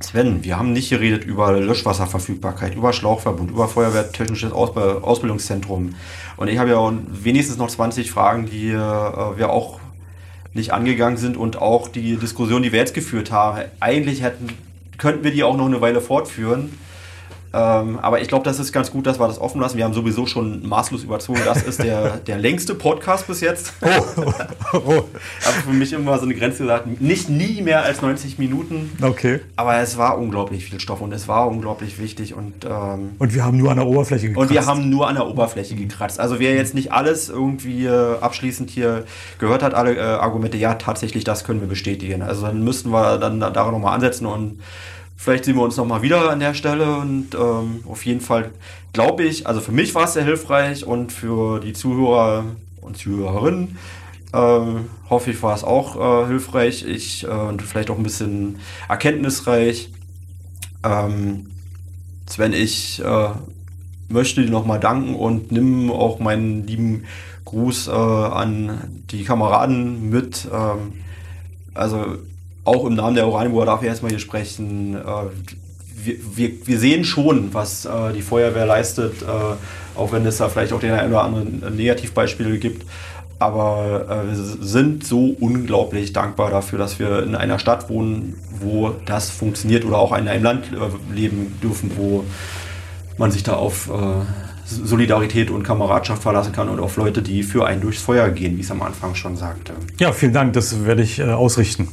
Sven, 0.00 0.42
wir 0.42 0.58
haben 0.58 0.72
nicht 0.72 0.90
geredet 0.90 1.24
über 1.24 1.52
Löschwasserverfügbarkeit, 1.52 2.74
über 2.74 2.92
Schlauchverbund, 2.92 3.50
über 3.50 3.68
Feuerwehrtechnisches 3.68 4.52
Ausbildungszentrum. 4.52 5.94
Und 6.36 6.48
ich 6.48 6.58
habe 6.58 6.70
ja 6.70 6.92
wenigstens 7.08 7.58
noch 7.58 7.68
20 7.68 8.10
Fragen, 8.10 8.46
die 8.46 8.70
äh, 8.70 8.74
wir 8.76 9.50
auch 9.50 9.80
nicht 10.54 10.72
angegangen 10.72 11.18
sind 11.18 11.36
und 11.36 11.60
auch 11.60 11.88
die 11.88 12.16
Diskussion, 12.16 12.62
die 12.62 12.72
wir 12.72 12.78
jetzt 12.78 12.94
geführt 12.94 13.30
haben. 13.30 13.64
Eigentlich 13.80 14.22
hätten, 14.22 14.48
könnten 14.96 15.24
wir 15.24 15.30
die 15.30 15.44
auch 15.44 15.56
noch 15.56 15.66
eine 15.66 15.80
Weile 15.82 16.00
fortführen. 16.00 16.78
Ähm, 17.52 17.98
aber 18.00 18.20
ich 18.20 18.28
glaube, 18.28 18.44
das 18.44 18.58
ist 18.58 18.72
ganz 18.72 18.90
gut, 18.90 19.06
dass 19.06 19.18
wir 19.18 19.26
das 19.26 19.40
offen 19.40 19.60
lassen. 19.60 19.76
Wir 19.78 19.84
haben 19.84 19.94
sowieso 19.94 20.26
schon 20.26 20.66
maßlos 20.68 21.04
überzogen. 21.04 21.40
Das 21.44 21.62
ist 21.62 21.82
der, 21.82 22.16
der 22.26 22.38
längste 22.38 22.74
Podcast 22.74 23.26
bis 23.26 23.40
jetzt. 23.40 23.72
Oh, 23.80 23.88
oh, 24.16 24.32
oh. 24.74 24.90
Aber 25.44 25.56
für 25.64 25.72
mich 25.72 25.92
immer 25.92 26.18
so 26.18 26.24
eine 26.24 26.34
Grenze 26.34 26.64
gesagt, 26.64 27.00
nicht 27.00 27.28
nie 27.28 27.62
mehr 27.62 27.82
als 27.82 28.02
90 28.02 28.38
Minuten. 28.38 28.92
Okay. 29.00 29.40
Aber 29.56 29.78
es 29.78 29.96
war 29.96 30.18
unglaublich 30.18 30.64
viel 30.64 30.78
Stoff 30.80 31.00
und 31.00 31.12
es 31.12 31.26
war 31.28 31.48
unglaublich 31.48 31.98
wichtig. 31.98 32.34
Und, 32.34 32.64
ähm, 32.64 33.12
und 33.18 33.34
wir 33.34 33.44
haben 33.44 33.56
nur 33.56 33.70
an 33.70 33.78
der 33.78 33.86
Oberfläche 33.86 34.28
gekratzt. 34.28 34.50
Und 34.50 34.54
wir 34.54 34.66
haben 34.66 34.90
nur 34.90 35.08
an 35.08 35.14
der 35.14 35.26
Oberfläche 35.26 35.74
gekratzt. 35.74 36.20
Also 36.20 36.38
wer 36.38 36.54
jetzt 36.54 36.74
nicht 36.74 36.92
alles 36.92 37.28
irgendwie 37.28 37.86
äh, 37.86 38.18
abschließend 38.20 38.70
hier 38.70 39.04
gehört 39.38 39.62
hat, 39.62 39.74
alle 39.74 39.96
äh, 39.96 40.00
Argumente, 40.00 40.58
ja, 40.58 40.74
tatsächlich, 40.74 41.24
das 41.24 41.44
können 41.44 41.60
wir 41.60 41.68
bestätigen. 41.68 42.22
Also 42.22 42.46
dann 42.46 42.62
müssten 42.62 42.90
wir 42.90 43.18
dann 43.18 43.40
daran 43.40 43.72
nochmal 43.72 43.94
ansetzen 43.94 44.26
und 44.26 44.60
Vielleicht 45.20 45.46
sehen 45.46 45.56
wir 45.56 45.62
uns 45.62 45.76
nochmal 45.76 46.00
wieder 46.02 46.30
an 46.30 46.38
der 46.38 46.54
Stelle 46.54 46.96
und 46.96 47.34
ähm, 47.34 47.80
auf 47.88 48.06
jeden 48.06 48.20
Fall 48.20 48.52
glaube 48.92 49.24
ich, 49.24 49.48
also 49.48 49.60
für 49.60 49.72
mich 49.72 49.92
war 49.96 50.04
es 50.04 50.12
sehr 50.12 50.24
hilfreich 50.24 50.86
und 50.86 51.12
für 51.12 51.58
die 51.58 51.72
Zuhörer 51.72 52.44
und 52.80 52.96
Zuhörerinnen 52.96 53.76
äh, 54.32 54.60
hoffe 55.10 55.32
ich, 55.32 55.42
war 55.42 55.56
es 55.56 55.64
auch 55.64 55.96
äh, 55.96 56.28
hilfreich 56.28 56.84
ich, 56.84 57.24
äh, 57.24 57.30
und 57.30 57.60
vielleicht 57.62 57.90
auch 57.90 57.96
ein 57.96 58.04
bisschen 58.04 58.60
erkenntnisreich. 58.88 59.90
Ähm, 60.84 61.50
Sven, 62.26 62.52
ich 62.52 63.02
äh, 63.04 63.30
möchte 64.08 64.44
dir 64.44 64.50
nochmal 64.52 64.78
danken 64.78 65.16
und 65.16 65.50
nimm 65.50 65.90
auch 65.90 66.20
meinen 66.20 66.64
lieben 66.64 67.06
Gruß 67.44 67.88
äh, 67.88 67.90
an 67.90 69.02
die 69.10 69.24
Kameraden 69.24 70.10
mit. 70.10 70.46
Ähm, 70.52 70.92
also 71.74 72.18
auch 72.68 72.84
im 72.84 72.94
Namen 72.94 73.16
der 73.16 73.26
Oranienburger 73.26 73.66
darf 73.66 73.82
ich 73.82 73.88
erstmal 73.88 74.10
hier 74.10 74.20
sprechen. 74.20 74.94
Äh, 74.94 75.00
wir, 76.04 76.16
wir, 76.34 76.66
wir, 76.66 76.78
sehen 76.78 77.04
schon, 77.04 77.52
was 77.52 77.84
äh, 77.84 78.12
die 78.14 78.22
Feuerwehr 78.22 78.66
leistet, 78.66 79.22
äh, 79.22 79.26
auch 79.98 80.12
wenn 80.12 80.24
es 80.26 80.36
da 80.36 80.48
vielleicht 80.48 80.72
auch 80.72 80.80
den 80.80 80.92
einen 80.92 81.10
oder 81.10 81.22
anderen 81.22 81.76
Negativbeispiele 81.76 82.58
gibt. 82.58 82.86
Aber 83.40 84.24
wir 84.26 84.34
sind 84.34 85.06
so 85.06 85.36
unglaublich 85.38 86.12
dankbar 86.12 86.50
dafür, 86.50 86.76
dass 86.76 86.98
wir 86.98 87.22
in 87.22 87.36
einer 87.36 87.60
Stadt 87.60 87.88
wohnen, 87.88 88.34
wo 88.60 88.96
das 89.06 89.30
funktioniert 89.30 89.84
oder 89.84 89.98
auch 89.98 90.10
in 90.16 90.26
einem 90.26 90.42
Land 90.42 90.64
leben 91.14 91.56
dürfen, 91.62 91.92
wo 91.94 92.24
man 93.16 93.30
sich 93.30 93.44
da 93.44 93.52
auf 93.52 93.88
Solidarität 94.64 95.52
und 95.52 95.62
Kameradschaft 95.62 96.20
verlassen 96.20 96.50
kann 96.50 96.68
und 96.68 96.80
auf 96.80 96.96
Leute, 96.96 97.22
die 97.22 97.44
für 97.44 97.64
einen 97.64 97.80
durchs 97.80 98.02
Feuer 98.02 98.28
gehen, 98.30 98.56
wie 98.56 98.62
es 98.62 98.72
am 98.72 98.82
Anfang 98.82 99.14
schon 99.14 99.36
sagte. 99.36 99.72
Ja, 100.00 100.10
vielen 100.10 100.32
Dank, 100.32 100.54
das 100.54 100.84
werde 100.84 101.04
ich 101.04 101.22
ausrichten 101.22 101.86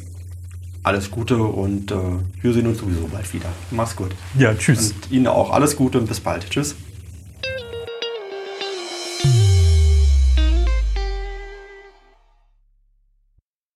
alles 0.85 1.09
Gute 1.09 1.37
und 1.37 1.91
äh, 1.91 1.95
wir 2.41 2.53
sehen 2.53 2.67
uns 2.67 2.79
sowieso 2.79 3.07
bald 3.07 3.33
wieder. 3.33 3.49
Mach's 3.71 3.95
gut. 3.95 4.11
Ja, 4.37 4.53
tschüss. 4.53 4.91
Und 4.91 5.11
Ihnen 5.11 5.27
auch 5.27 5.51
alles 5.51 5.75
Gute 5.75 5.97
und 5.97 6.07
bis 6.07 6.19
bald. 6.19 6.49
Tschüss. 6.49 6.75